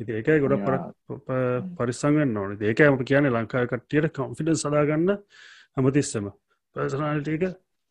ඉති 0.00 0.12
ඒකයි 0.18 0.40
ගොඩ 0.44 0.54
පරිස්සංවෙන් 1.78 2.36
ඕන. 2.36 2.56
ඒක 2.60 2.80
අප 2.80 3.02
කියන 3.10 3.28
ලංකාය 3.30 3.66
කට්ටියට 3.72 4.14
කොන්ෆිඩන් 4.18 4.60
සදාගන්න 4.62 5.10
හමතිස්සම. 5.76 6.30
පර්සනාලිටක 6.76 7.44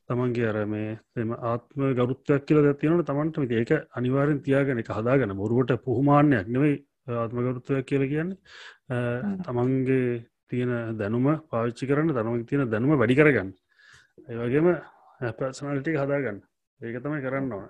තමන්ගේ 0.09 0.49
අර 0.51 0.65
මේ 0.65 0.97
එම 1.15 1.31
ආත්ම 1.51 1.79
ගරුත්තයක් 1.97 2.45
කියල 2.47 2.59
තියනට 2.81 3.05
තමන්ට. 3.09 3.37
විති 3.43 3.55
ඒක 3.61 3.71
අනිවාරෙන් 3.97 4.41
තියාගෙන 4.45 4.81
එක 4.83 4.91
හදාගන්න 4.97 5.37
බොරුවට 5.41 5.75
පුහමාන්‍යයක් 5.85 6.47
නෙවෙයි 6.55 6.75
ආත්ම 7.23 7.41
ගරුත්තයක් 7.45 7.85
කියල 7.89 8.03
කියන්නේ. 8.13 8.37
තමන්ගේ 9.45 10.25
තියෙන 10.49 10.71
දැනුම 10.99 11.27
පාවිච්චි 11.51 11.89
කරන්න 11.89 12.15
තනම 12.17 12.45
තියෙන 12.49 12.71
දැනුම 12.73 12.97
වැඩි 13.01 13.19
කරගන්න. 13.19 13.51
ඒවගේම 14.29 14.67
පර්සනාලිටික 15.37 16.01
හදාගන්න. 16.03 16.41
ඒක 16.81 16.97
තමයි 17.03 17.21
කරන්න 17.25 17.53
ඕන. 17.53 17.69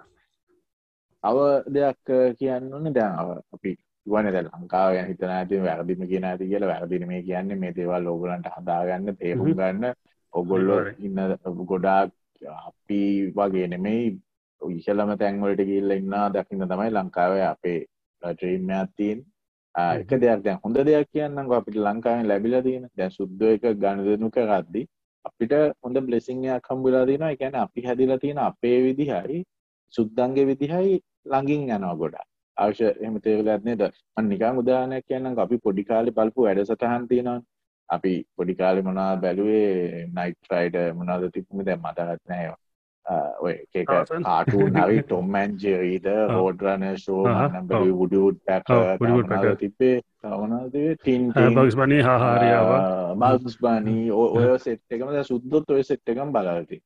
අව 1.23 1.37
දෙයක් 1.75 2.15
කියන්න 2.39 2.73
ඕන. 2.73 2.93
දැන් 2.93 3.43
අපි 3.55 3.75
වන 4.11 4.29
ද 4.29 4.43
ලංකාව 4.43 4.95
හිතන 5.09 5.31
ඇති 5.31 5.61
වැරදිම 5.65 6.01
කියන 6.11 6.25
ඇති 6.25 6.49
කියල. 6.51 6.65
වැරදින 6.65 7.07
මේ 7.07 7.21
කියන්න 7.23 7.59
මේ 7.59 7.73
දේවල් 7.73 8.07
ඔගලන්ට 8.07 8.49
හදාගන්න 8.55 9.15
තේරුම් 9.15 9.51
ගන්න. 9.53 9.93
ඔගොල්ලො 10.33 10.77
ඉන්න 10.99 11.19
ගොඩාක් 11.65 12.11
අපි 12.61 13.01
වගේ 13.31 13.67
නෙමෙයි. 13.67 14.19
ඉශලම 14.61 15.11
තැන්වලට 15.17 15.65
කියල්ල 15.65 15.97
ඉන්න 15.97 16.15
දකින්න 16.33 16.67
තමයි 16.67 16.89
ලංකාවේ 16.91 17.43
අපේ 17.45 17.79
ට්‍රීම්මයක්තිීන් 18.21 19.19
එක 19.75 20.09
දෙයක් 20.17 20.41
දැන් 20.45 20.63
හොඳ 20.63 20.79
දෙයක් 20.83 21.11
කියන්න 21.11 21.43
අපිට 21.51 21.75
ලංකාවෙන් 21.77 22.27
ලැබිලා 22.27 22.61
තියෙන. 22.61 22.87
දැන් 22.97 23.11
සුද්ද 23.11 23.41
එක 23.51 23.69
ගණදනු 23.75 24.31
කරද්දි 24.31 24.87
අපිට 25.25 25.53
හොඳ 25.83 25.97
බ්ලෙසිංයක් 26.01 26.67
හම්බුලා 26.69 27.05
දින 27.05 27.23
එකැන 27.25 27.55
අපි 27.57 27.85
හැදිලා 27.87 28.19
තියෙන 28.19 28.39
අපේ 28.41 28.77
විදිහයි 28.85 29.39
සුද්දන්ගේ 29.93 30.45
විදිහයි 30.49 30.95
ළඟින් 31.25 31.61
යනවා 31.67 31.95
ගොඩා 32.01 32.25
අවශ්‍ය 32.59 32.91
එම 33.01 33.19
තේරලත් 33.21 33.63
නේද? 33.63 33.83
නිකං 34.23 34.61
උදානයක් 34.61 35.05
කියන්න 35.05 35.33
අපි 35.37 35.59
පොඩිකාලි 35.59 36.11
පල්පු 36.13 36.47
වැඩ 36.47 36.63
සටහන් 36.63 37.07
තියෙනවා 37.07 37.39
අපි 37.89 38.13
පොඩිකාලි 38.35 38.81
මොනා 38.83 39.11
බැලුවේ? 39.17 40.07
නයිට්‍රයිඩ 40.15 40.81
මොනාද 40.95 41.29
තිබුණ 41.31 41.65
දැ 41.65 41.77
මතගත් 41.77 42.21
නෑ 42.25 42.49
ඔය 43.39 43.55
එක 43.73 43.87
කාටූන් 43.87 44.75
හරි 44.75 45.01
ටොම්මැන් 45.01 45.55
ජෙරීද 45.57 46.05
හෝඩරන 46.29 46.85
ශෝ 46.97 47.23
නම්බ 47.25 47.73
උඩුඩ් 47.95 48.37
පැක 48.45 48.69
තිබේ 49.59 49.95
තවනදේ 50.21 50.95
ටින් 50.95 51.31
බක්ස් 51.31 51.75
බනී 51.75 52.01
හාහාරියාව 52.01 52.71
මක්ස් 53.15 53.57
බනී 53.59 54.05
ඔය 54.13 54.47
සෙට්කම 54.59 55.13
සුද්දොත් 55.23 55.71
ඔය 55.71 55.83
සෙට්ටකම් 55.83 56.33
බලති 56.33 56.81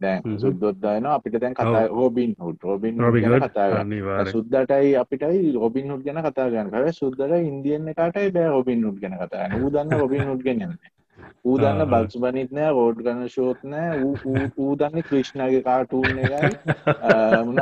දැන් 0.00 0.38
සුද්දොත්දායන 0.38 1.06
අපිට 1.06 1.40
දැන් 1.40 1.54
කතා 1.54 1.82
රෝබින් 1.88 2.36
හුට 2.38 2.62
රෝබින් 2.62 3.02
කතා 3.40 3.84
සුද්දටයි 4.28 4.94
අපිටයි 4.96 5.52
රොබින් 5.56 5.90
හුට් 5.90 6.04
ගැන 6.04 6.22
කතා 6.22 6.48
ගන්න 6.48 6.70
කව 6.70 6.94
සුද්දට 6.94 7.36
ඉන්දියන්න 7.42 7.92
එකටයි 7.94 8.32
බෑ 8.32 8.48
රොබින් 8.50 8.86
හුට් 8.86 9.02
ගැන 9.02 9.18
කතා 9.18 9.50
ූදන්න 9.60 9.98
රොබින් 9.98 10.26
හුට් 10.26 10.44
ගැනන්න 10.44 10.80
ඌදන්න 11.42 11.82
බක්ස් 11.88 12.16
බනිත් 12.22 12.50
නෑ 12.52 12.70
රෝඩ් 12.70 12.98
ගන්න 13.00 13.28
ෂෝත් 13.28 13.60
නෑ 13.64 14.00
ඌදන්න 14.58 15.02
ක්‍රිෂ්ණගේ 15.02 15.62
කාටූන් 15.62 16.18
එකයි. 16.18 16.50
මුණද 17.46 17.60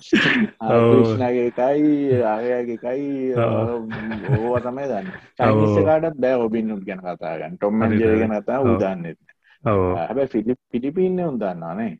ක්‍රිෂ්ණගේ 0.00 1.46
එකයි 1.46 2.20
ආයගේ 2.24 2.76
එකයි 2.76 3.08
ඕව 3.36 4.54
තමයි 4.62 4.86
දන්න. 4.86 5.10
චයිනිස්සකාටත් 5.36 6.20
බෑ 6.20 6.44
ඔබින් 6.44 6.76
උට් 6.76 6.86
ගැන 6.86 7.02
කතාගන්න 7.02 7.58
ටොම්මන් 7.58 7.96
ජරගෙන 7.96 8.36
කතා 8.36 8.60
ඌදන්නෙත් 8.64 9.18
හැබැ 9.64 10.26
ෆිලිප් 10.26 10.58
පිලිපින්න 10.68 11.20
උදන්නානේ 11.22 11.92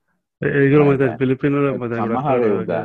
ඒගල 0.42 0.84
මත 0.84 1.10
පිලිපිනල 1.16 1.56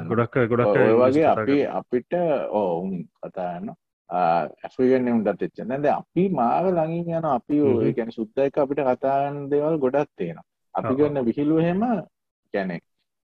ගොඩක් 0.08 0.38
ගොඩක් 0.48 0.78
වගේ 1.00 1.26
අපි 1.28 1.58
අපිට 1.72 2.14
ඕඋන් 2.52 3.04
කතාන්න 3.20 3.74
ඇෆිගන්න 4.10 5.12
උන්ටත් 5.12 5.44
එච්ච 5.44 5.62
නැද 5.64 5.86
අපි 5.90 6.24
මාව 6.32 6.66
ළඟින් 6.70 7.14
යන 7.14 7.28
අපි 7.28 7.60
ගැන 7.94 8.12
සුද්දයික 8.12 8.58
අපිට 8.58 8.82
කතාගන්න 8.84 9.46
දේවල් 9.50 9.78
ගොඩක් 9.80 10.10
තියෙන 10.16 10.42
අපි 10.76 10.96
ගන්න 10.96 11.26
විහිලු 11.26 11.60
හෙම 11.60 11.86
ගැනෙ 12.54 12.80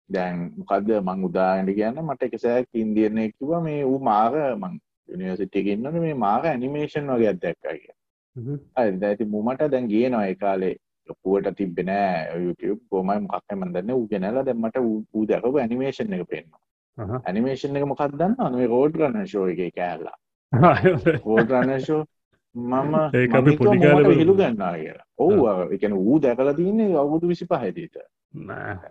දැන් 0.10 0.52
මොකක්ද 0.58 0.92
මං 1.00 1.26
උදාගට 1.26 1.72
කියන්න 1.72 2.04
මට 2.04 2.30
එකසෑක් 2.30 2.68
ඉන්දියනය 2.76 3.26
කිව 3.32 3.56
මේ 3.62 3.84
වූ 3.84 4.00
මාර 4.02 4.36
මං 4.56 4.76
යනිවසිටියගන්නන 5.10 6.00
මේ 6.00 6.18
මාර 6.18 6.44
ඇනිමේෂන් 6.46 7.10
වගේ 7.10 7.32
අදැක්කා 7.32 7.76
කිය 7.76 7.96
ඇති 9.06 9.26
මුමට 9.28 9.66
දැන් 9.68 9.88
ගියනවා 9.88 10.28
ඒ 10.28 10.38
කාලේ 10.38 10.76
ලොකුවට 11.10 11.54
තිබෙනෑ 11.58 12.40
YouTube 12.40 12.82
ගොමයි 12.92 13.20
මොකක් 13.28 13.56
මන්දන්න 13.58 13.94
ඌ 13.94 14.08
ගෙනලා 14.08 14.44
දැම්මට 14.44 14.82
දැකපු 15.30 15.58
ඇනිමේෂන් 15.58 16.18
එක 16.18 16.28
පෙන්නවා 16.28 16.66
ඇනිමේෂන් 16.98 17.76
එක 17.76 17.88
මොකක් 17.88 18.06
දන්න 18.12 18.36
අනුවේ 18.40 18.68
රෝඩ් 18.68 18.96
ගන්න 19.00 19.28
ෂෝ 19.28 19.48
එක 19.48 19.76
කෑල්ලා. 19.76 20.18
රෝඩ් 21.26 21.52
රන්නෂෝ 21.52 22.04
මම 22.56 22.96
ඒ 23.14 23.28
පොඩිකාල 23.58 24.10
හිලු 24.14 24.36
ගන්නා 24.36 24.74
කියලා. 24.76 25.06
ඔව් 25.18 25.76
එකන 25.76 25.94
ඌ 25.96 26.22
දැකලා 26.22 26.54
තියන්නේ 26.54 26.96
අවුදු 26.96 27.28
විසි 27.28 27.46
පහදීත 27.46 28.02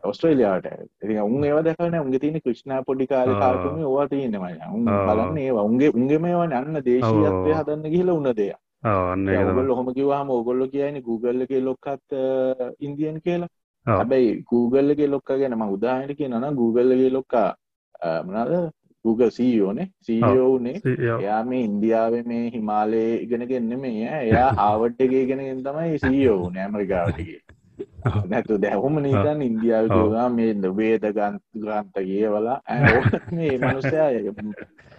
ඔස්ට්‍රේලියාට 0.04 0.66
එති 0.66 1.18
උන් 1.20 1.44
ඒව 1.44 1.60
දැකන 1.64 1.98
උන්ගේ 2.00 2.22
තියන 2.24 2.40
කෘෂ්නා 2.40 2.80
පොඩිකාල 2.82 3.34
කාටම 3.34 3.82
ඕවා 3.82 4.08
තියන්නම 4.08 4.46
උන් 4.70 4.84
බලන්න 4.84 5.38
ඒ 5.38 5.52
උන්ගේ 5.60 5.92
උන්ගේ 5.94 6.18
මේවා 6.18 6.62
යන්න 6.62 6.80
දේශීයත්වය 6.88 7.52
හදන්න 7.52 7.92
කියලා 7.94 8.18
උන්න 8.20 8.32
දෙයක් 8.32 8.58
ඔගොල්ල 9.52 9.70
හොම 9.74 9.88
කිවාම 9.94 10.30
ඔගොල්ල 10.30 10.68
කියන 10.68 11.02
Google 11.02 11.42
එක 11.42 11.54
ලොක්කත් 11.62 12.18
ඉන්දියන් 12.80 13.20
කියලා. 13.20 13.48
හැබැයි 13.86 14.44
Google 14.44 14.92
එක 14.92 15.00
ලොක්ක 15.08 15.28
ගැන 15.34 15.54
ම 15.54 15.64
උදාහට 15.68 16.16
කියනන 16.16 16.50
Google 16.54 16.94
එක 16.96 17.12
ලොක්කා 17.12 17.48
මනාද 18.24 18.70
Google 19.04 19.30
සීෝනේ 19.30 19.88
සීෝනේ 20.00 20.76
එයා 21.18 21.42
මේ 21.44 21.62
ඉන්දියාව 21.64 22.14
මේ 22.26 22.50
හිමාලේ 22.50 23.10
ඉගෙනගෙන්න්න 23.24 23.80
මේ 23.80 24.08
එයා 24.20 24.48
ආවට් 24.66 25.00
එකේ 25.00 25.24
ගෙනගෙන් 25.26 25.62
තමයි 25.64 25.98
සීෝ 25.98 26.50
නෑමරිකාවටගේ 26.50 27.40
නැතු 28.26 28.58
දැහොම 28.58 28.98
නීතන් 29.00 29.42
ඉන්දියාව 29.42 29.88
කිවා 29.88 30.28
මේ 30.30 30.74
වේද 30.74 31.06
ගන්ත 31.12 31.94
කියවලා 32.00 32.58
මේ 33.32 33.54
මනුස්සය 33.58 33.96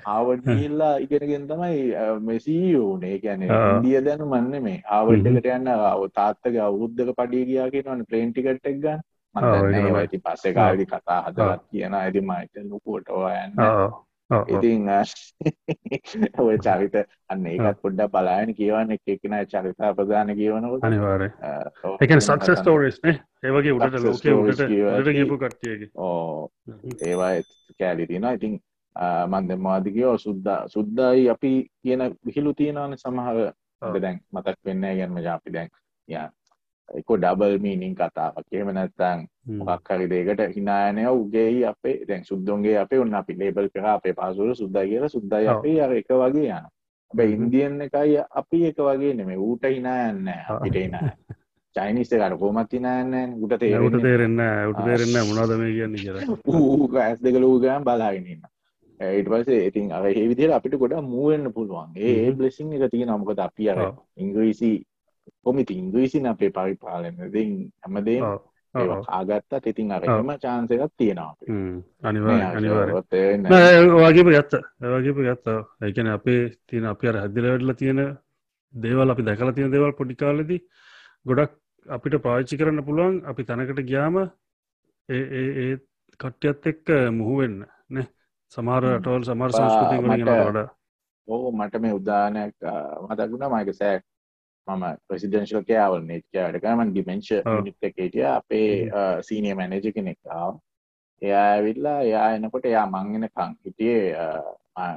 ආවඩ් 0.08 0.50
ගිල්ලා 0.52 0.94
ඉගෙනගෙන් 0.98 1.48
තමයි 1.48 1.80
මෙසීෝනේ 2.22 3.16
ගැන 3.20 3.46
ඉන්දිය 3.46 4.02
දැනු 4.02 4.28
මන්න 4.28 4.64
මේ 4.64 4.82
ආවඩ්ඩකට 4.92 5.50
යන්න 5.50 5.72
තාත්තක 6.14 6.60
අවුද්ධක 6.64 7.16
පඩිය 7.16 7.46
ගියා 7.46 7.70
කියනවන 7.70 8.06
ප්ලේන්ටිකට්ටක් 8.06 8.78
ගන්න. 8.80 9.08
ඇති 9.96 10.20
පස්සෙ 10.20 10.54
කාඩි 10.54 10.86
කතා 10.86 11.24
හදවත් 11.24 11.66
කියන 11.72 11.94
ඇති 11.96 12.22
මයිත 12.24 12.64
ලොකුවට 12.66 13.12
ඔයන්න 13.16 13.52
ඉතින් 14.30 14.86
ඔය 16.46 16.58
චරිත 16.60 16.96
අන්න 17.30 17.46
ඒකත් 17.46 17.82
පොඩ්ඩ 17.82 18.12
බලායන 18.14 18.54
කියවන්න 18.54 18.94
එකෙන 18.94 19.36
චරිතා 19.46 19.94
ප්‍රධාන 19.96 20.34
කියවනකොට. 20.36 20.84
අනිවාර 20.84 21.24
එක 22.02 22.16
සක්ස 22.20 22.62
ස්ටෝරස් 22.62 23.00
ඒවගේ 23.04 23.74
උඩට 23.74 24.04
ලෝකේ 24.04 25.26
ගපු 25.26 25.38
කට්ටියගේ. 25.38 25.90
ඕ 25.96 26.50
ඒවා 27.02 27.32
කෑලි 27.80 28.08
තින 28.08 28.30
ඉතින් 28.32 28.60
මන්දමාදිකයෝ 29.30 30.18
සුද්දා 30.18 30.62
සුද්දායි 30.68 31.30
අපි 31.30 31.54
කියන 31.82 32.06
විහිලු 32.26 32.54
තියෙනවන 32.54 32.98
සමහර. 32.98 33.54
දැන් 33.98 34.22
මතක් 34.32 34.58
වෙන්න 34.66 34.90
ගැන්ම 34.94 35.18
ජාපි 35.20 35.54
දැන් 35.54 35.70
ය 36.08 36.22
එක 36.92 37.12
ඩබල් 37.14 37.60
මීනිින් 37.60 37.96
කතාවක්. 37.96 38.46
කියම 38.50 38.72
නැත්තං 38.74 39.28
මොකක් 39.60 39.90
හරි 39.90 40.08
දේකට 40.08 40.56
හිනායනය 40.56 41.06
උගේ 41.10 41.66
අපේ 41.66 42.06
දැන් 42.06 42.24
සුද්දුන්ගේ 42.24 42.78
අපේ 42.78 43.00
ඔන්න 43.00 43.14
අපි 43.14 43.34
ලේබල් 43.36 43.70
කර 43.70 43.86
අපේ 43.88 44.14
පාසුර 44.14 44.56
සුද්දා 44.56 44.86
කියලා 44.86 45.10
සුද්දයි 45.10 45.48
අපේ 45.48 45.82
අර 45.82 45.94
එක 45.94 46.14
වගේ 46.16 46.52
යන 46.52 46.70
බ 47.12 47.20
ඉන්දියන් 47.28 47.82
එකයි 47.82 48.22
අපි 48.34 48.66
එක 48.70 48.82
වගේ 48.82 49.14
නෙමේ 49.14 49.40
ඌට 49.40 49.66
හිනායන්න 49.68 50.30
අපිට 50.30 50.80
නෑ 50.92 51.16
චයිනිස්ස 51.76 52.12
කට 52.12 52.38
කොමත්ති 52.38 52.80
නෑන්න 52.80 53.36
උට 53.40 53.58
තේරට 53.60 54.00
තේරෙන්න 54.02 54.40
ට 54.70 54.86
තේරෙන්න 54.86 55.28
මොනාද 55.28 55.58
මේ 55.58 55.74
කියන්න 55.74 55.98
කියර 55.98 56.16
ඌ 56.46 56.88
ඇස් 57.00 57.22
දෙකලූගෑම් 57.22 57.86
බලාගෙනන්න 57.86 58.48
ඒට 59.00 59.30
පසේ 59.32 59.60
ඉතින් 59.68 59.92
අ 59.92 60.00
ඒවිදිර 60.04 60.52
අපිට 60.52 60.76
ගොඩ 60.78 60.96
මුවෙන්න්න 61.04 61.54
පුළුවන්. 61.54 61.92
ඒ 61.98 62.32
බ්ලෙසින් 62.32 62.74
එක 62.74 62.92
තිය 62.92 63.06
නමකද 63.06 63.40
අපි 63.40 63.70
අර 63.72 63.80
ඉංග්‍රීසි 64.18 64.72
කොමිති 65.44 65.74
ඉංග්‍රීසින 65.74 66.26
අපේ 66.28 66.52
පරිපාලන 66.52 67.18
හැමදේ 67.18 68.22
ආගත්තා 68.74 69.60
ඉතින් 69.66 69.92
අරම 69.92 70.32
චාන්සකත් 70.44 70.94
තියෙනවා 70.98 71.36
අනිවා 72.04 72.38
අනිවාර 72.52 72.90
වගේප 74.08 74.28
ගත්ත. 74.28 74.54
වගේප 74.96 75.18
ගත්තා. 75.20 75.60
ඒකන 75.82 76.08
අපේ 76.08 76.42
තියෙන 76.68 76.86
අපි 76.86 77.08
අර 77.08 77.18
හැදිල 77.18 77.46
වැඩල 77.46 77.74
තියෙන 77.74 78.00
දේවල් 78.74 79.10
අපි 79.10 79.24
දැකල 79.24 79.52
තියෙන 79.52 79.72
දේවල් 79.72 79.94
පොඩිකාලෙදී 79.94 80.62
ගොඩක් 81.26 81.54
අපිට 81.86 82.22
පාච්චි 82.22 82.58
කරන්න 82.58 82.86
පුළුවන් 82.86 83.22
අපි 83.26 83.44
තැනකට 83.44 83.82
ගියාම 83.84 84.18
ඒ 85.10 85.78
කට්ටියත් 86.20 86.68
එක්ක 86.68 86.88
මුහුවෙන්න 87.12 87.66
නේ? 87.90 88.08
සමාර 88.54 88.84
අටවල් 88.86 89.24
සමාර 89.24 89.52
සංස්කෘති 89.52 89.98
වඩ. 90.04 90.68
ඕ 91.28 91.52
මට 91.52 91.82
මේ 91.82 91.94
උදානයක් 91.94 92.56
මතකුණ 93.08 93.52
මයික 93.54 93.74
සෑක් 93.74 94.04
මම 94.68 94.86
ප්‍රසිඩෙන්ශල් 95.08 95.64
කෑවල් 95.66 96.02
නේට්කෑඩකමන් 96.06 96.92
ඩිමෙන්ශ 96.92 97.32
නිට්ටකේටිය 97.60 98.26
අපේ 98.30 98.72
සීනිය 99.22 99.56
මැනජ 99.56 99.92
කෙනෙක්කාව 99.92 100.60
එයා 101.22 101.44
ඇවිල්ලා 101.52 102.00
එයා 102.02 102.32
එනකොට 102.32 102.66
එයා 102.66 102.88
මංගෙනකං 102.88 103.56
හිටියේ 103.66 104.34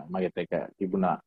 මගෙත 0.09 0.39
එක 0.39 0.53
තිබුණා. 0.79 1.19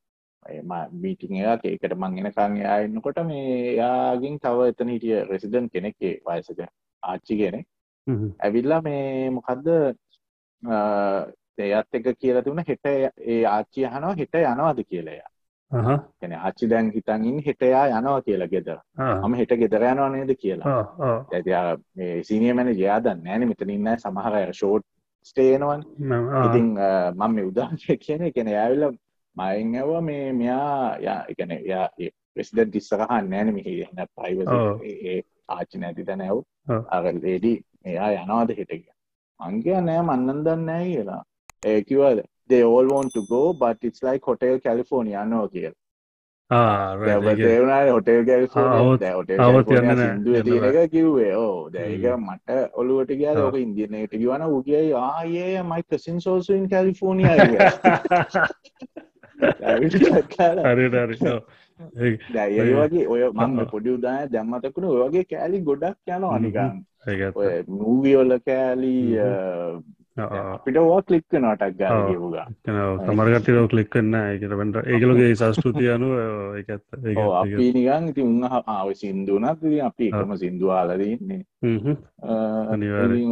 මීටිං 0.93 1.35
එකක්. 1.35 1.65
ඒකට 1.65 1.95
මංගෙනකං 1.95 2.57
එයා 2.57 2.79
එන්නකොට 2.79 3.19
මේ 3.25 3.53
එයාගින් 3.73 4.39
තව 4.39 4.67
එතන 4.71 4.89
හිටිය 4.89 5.21
රෙසිඩන් 5.25 5.69
කෙනෙක්ේ 5.69 6.15
වයසක 6.25 6.61
ආච්චි 7.03 7.37
කෙනෙක් 7.37 7.67
ඇවිල්ලා 8.39 8.81
මේ 8.81 9.29
මොකක්ද 9.31 9.67
එයත් 11.57 11.89
එක 11.93 12.11
කියලා 12.17 12.43
තිබුණ. 12.43 12.67
හෙට 12.67 12.85
ඒ 12.85 13.43
ආච්චි 13.47 13.87
හනවා 13.87 14.15
හෙට 14.15 14.43
යනවාද 14.43 14.83
කියලයා 14.83 15.34
එන 16.21 16.33
ආච්චි 16.33 16.67
දැන් 16.71 16.91
හිතන්ඉන්න 16.95 17.39
හෙටයා 17.45 17.85
යනවා 17.99 18.21
කියලා 18.21 18.47
ගෙදර. 18.47 18.77
මම 18.97 19.33
හෙට 19.39 19.53
ගෙදර 19.61 19.83
යනවා 19.91 20.09
නේද 20.09 20.31
කියලා. 20.43 20.75
ඇති 21.33 21.51
මේ 21.95 22.23
සීනිය 22.23 22.53
මැන 22.53 22.69
ජයාදන්න 22.81 23.23
නෑන 23.23 23.47
මෙතන 23.49 23.69
ඉන්න 23.69 23.89
සමහර 23.97 24.53
ෂෝට් 24.53 24.85
ස්ටේනවන් 25.29 25.81
ඉතින් 26.45 26.67
මම 27.17 27.35
මේ 27.35 27.45
උදාශය 27.51 27.97
කියන 27.97 28.31
කෙන 28.35 28.47
ඇවිල්ල 28.47 28.97
මයින් 29.35 29.75
ඇව 29.75 29.91
මේ 30.09 30.25
මෙයා 30.33 30.97
යා 31.07 31.19
එකන 31.31 31.51
යා 31.71 31.87
ප්‍රෙසිඩන් 32.33 32.71
තිස්සකහන් 32.71 33.29
නෑන. 33.29 33.53
මෙහි 33.53 33.73
එන්න 33.85 34.05
පයිව 34.17 34.37
ඒ 34.83 35.21
ආච්චි 35.49 35.77
නැති 35.79 36.05
තැන 36.09 36.21
ඇව් 36.21 36.43
අර 36.95 37.03
ලේඩි 37.23 37.53
එයා 37.85 38.11
යනවාද 38.21 38.53
හිටග 38.59 38.85
අංකයා 39.39 39.81
නෑ 39.81 40.01
මන්නන් 40.07 40.43
දන්න 40.45 40.65
නෑ 40.69 40.85
කියලා. 40.91 41.21
ඒකිවද 41.71 42.19
they 42.49 42.63
all 42.63 42.87
want 42.87 43.13
to 43.13 43.25
go 43.27 43.53
but 43.53 43.77
it's 43.81 44.03
like 44.03 44.23
hotel 44.23 44.59
california 44.59 45.25
නෝ 45.25 45.47
කියල 45.47 45.73
හොටෙල් 46.51 48.25
ගැල් 48.25 48.47
සිදුව 48.47 50.65
එක 50.65 50.91
කිව්වේ. 50.91 51.35
ඕ 51.35 51.69
දැක 51.69 52.17
මට 52.17 52.69
ඔලුවට 52.73 53.11
ගිය 53.11 53.35
ඕක 53.35 53.55
ඉන්දියනයට 53.55 54.11
කිවන 54.11 54.41
උගියයි 54.49 54.93
ආයේ 54.93 55.63
මයි 55.63 55.83
කසින් 55.83 56.21
සෝසුන් 56.21 56.69
කැලිෆෝනිය 56.69 57.27
දැයි 62.33 62.73
වගේ 62.73 63.07
ඔය 63.07 63.31
මම 63.31 63.65
පොඩි 63.71 63.89
උදාය 63.89 64.29
දැම්මතකුණ 64.29 64.85
ඔයගේ 64.85 65.25
කෑලි 65.25 65.61
ගොඩක් 65.61 65.97
යන 66.07 66.23
අනිකන් 66.25 66.85
මූවියෝල 67.67 68.39
කෑලී 68.39 69.17
අපිට 70.17 70.77
ඕ 70.77 71.01
කලික් 71.01 71.25
නටක් 71.31 71.75
ගාගේපුගා 71.77 72.47
සමරගටව 73.05 73.67
කලික් 73.67 73.89
කන්න 73.89 74.15
එකට 74.15 74.53
වට 74.53 74.83
ඒකලගේ 74.87 75.35
සංස්කෘතිය 75.35 75.89
අනුව 75.91 76.13
අපි 77.35 77.67
නිගන් 77.73 78.07
ඉති 78.09 78.23
උන්න 78.23 78.47
ආව 78.47 78.93
සිින්දුනත් 78.93 79.45
අපි 79.81 80.09
එකම 80.11 80.31
සිින්දුවාලදන්නේ 80.37 81.41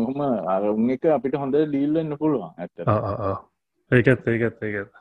හොම 0.01 0.21
අර 0.47 0.63
උන් 0.65 0.89
එක 0.89 1.09
අපිට 1.09 1.35
හොඳ 1.35 1.55
ඩීල්ලන්න 1.55 2.17
පුළුවන් 2.17 2.51
ඇත 2.57 2.75
ඒකත් 3.91 4.27
ඒකත් 4.27 4.63
ඒකත් 4.63 4.91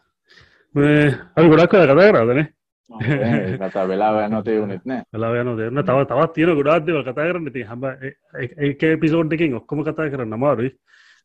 අපි 0.75 1.49
ගොඩක් 1.49 1.73
කතා 1.73 2.11
කරාදනේ 2.11 2.47
කතා 3.59 3.89
වෙලා 3.89 4.27
යනතේ 4.27 4.61
වනෙත් 4.61 4.85
නෑ. 4.85 5.03
වෙලා 5.13 5.35
යන 5.35 5.53
දෙන්න 5.57 5.83
තව 5.83 6.07
තවත් 6.07 6.33
තියෙන 6.35 6.57
ගොඩාත්දව 6.57 7.03
කතා 7.03 7.27
කරන්න. 7.27 7.53
ති 7.53 7.63
හම 7.65 7.85
ඒ 8.81 8.97
පිසෝඩ් 8.99 9.33
එකින් 9.33 9.57
ඔක්කොම 9.57 9.83
කතා 9.83 10.11
කරන්න 10.11 10.33
අමාරුයි 10.33 10.71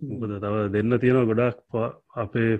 මොකද 0.01 0.35
තව 0.37 0.55
දෙන්න 0.71 0.99
තියෙන 0.99 1.25
ගොඩක් 1.25 1.79
අපේ 2.15 2.51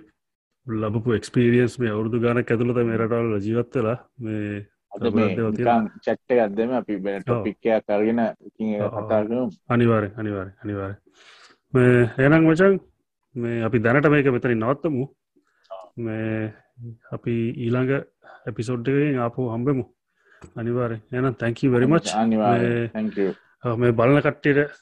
ලබපු 0.68 1.14
එක්ස්පිරියන්ස් 1.14 1.80
මේ 1.80 1.92
අවුරදු 1.92 2.20
ගානක් 2.20 2.52
ඇතුළත 2.52 2.82
මේ 2.82 2.98
රටවල් 2.98 3.40
ජීවත්වෙලා 3.40 3.98
මේ 4.20 4.66
චට්ට 4.92 6.30
අදම 6.40 6.72
අපි 6.74 7.00
ටොපික්කයක් 7.00 7.86
කරගෙන 7.86 8.22
කතාකම 8.44 9.50
අනිවාරය 9.70 10.10
අනිවාරය 10.18 10.52
අනිවාරය 10.64 10.96
එනම් 12.20 12.48
වචන් 12.48 12.80
මේ 13.36 13.64
අපි 13.64 13.80
දැනට 13.80 14.10
මේක 14.10 14.28
මෙතනින් 14.28 14.60
නවත්තමු. 14.60 15.06
මේ 15.98 16.54
අපි 17.12 17.34
ඊළඟ 17.58 17.92
එපිසෝඩ්ඩකින් 18.46 19.20
ආපු 19.20 19.50
හම්බෙමු. 19.50 19.84
අනිවාරය 20.56 20.98
එනම් 21.12 21.36
තැංකී 21.36 21.72
වැරිමච් 21.72 22.08
මේ 23.78 23.92
බලන 23.94 24.22
කට්ටයට 24.22 24.74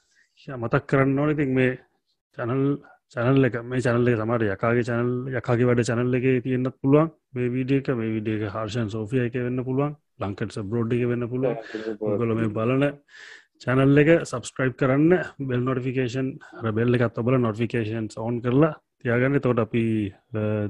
මතක් 0.54 0.84
කරන්න 0.86 1.20
ඕනඉතින් 1.20 1.54
මේ 1.54 1.72
චැනල් 2.38 2.64
චැනල් 3.14 3.48
එක 3.48 3.56
මේ 3.70 3.82
චැනල්ල 3.86 4.10
සමට 4.14 4.44
යකාගේ 4.56 4.86
චැනල් 4.90 5.12
යකාගේ 5.40 5.68
වැඩ 5.70 5.82
චැනල් 5.90 6.18
එක 6.18 6.26
තියෙන්න්නත් 6.46 6.76
පුළුවන්. 6.82 7.12
මේ 7.34 7.50
විඩියක 7.56 7.88
මේ 8.00 8.14
විඩියක 8.16 8.44
හර්ෂන් 8.56 8.90
සෝෆිය 8.96 9.26
එක 9.28 9.36
වෙන්න 9.48 9.64
පුළුවන්. 9.68 9.96
ලංකටස 10.22 10.58
බ්‍රෝඩ් 10.70 10.94
එක 10.96 11.04
වෙන්න 11.12 11.28
පුළුවන්. 11.32 11.56
ගොල 12.20 12.34
මේ 12.40 12.54
බලන 12.58 12.84
චැනල් 13.64 14.02
එක 14.04 14.10
සබස්ක්‍රයිබ් 14.30 14.74
කරන්න 14.80 15.12
බෙල් 15.50 15.62
නොටිෆිකේෂන් 15.68 16.32
රබෙල්ල 16.64 16.98
එකත් 16.98 17.22
ඔබල 17.22 17.38
නොටිෆිකේෂන් 17.46 18.10
ඕන් 18.18 18.42
කරලා 18.46 18.74
තියාගන්න. 19.02 19.40
තෝට 19.46 19.60
අපි 19.66 19.84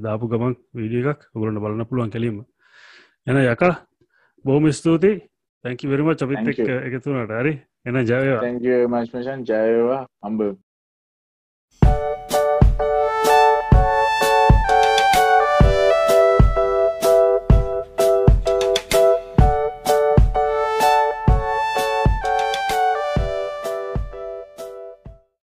දාපු 0.05 0.29
ගමක් 0.33 0.57
වීඩිය 0.79 1.07
එකක් 1.13 1.29
ඔගලන්න 1.35 1.61
බලන්න 1.63 1.89
පුළුවන් 1.89 2.13
කැලීම 2.13 2.43
එන 3.27 3.41
යකා 3.45 3.73
බෝම 4.45 4.69
ස්තුතියි. 4.71 5.23
තැංකි 5.63 5.89
වෙරම 5.89 6.11
චපිත් 6.13 6.59
එකතුනට 6.89 7.33
හරි. 7.39 7.55
එන 7.85 7.95
ජයවා 8.11 8.41
ජයවා 9.49 10.01
අම්බ 10.21 10.41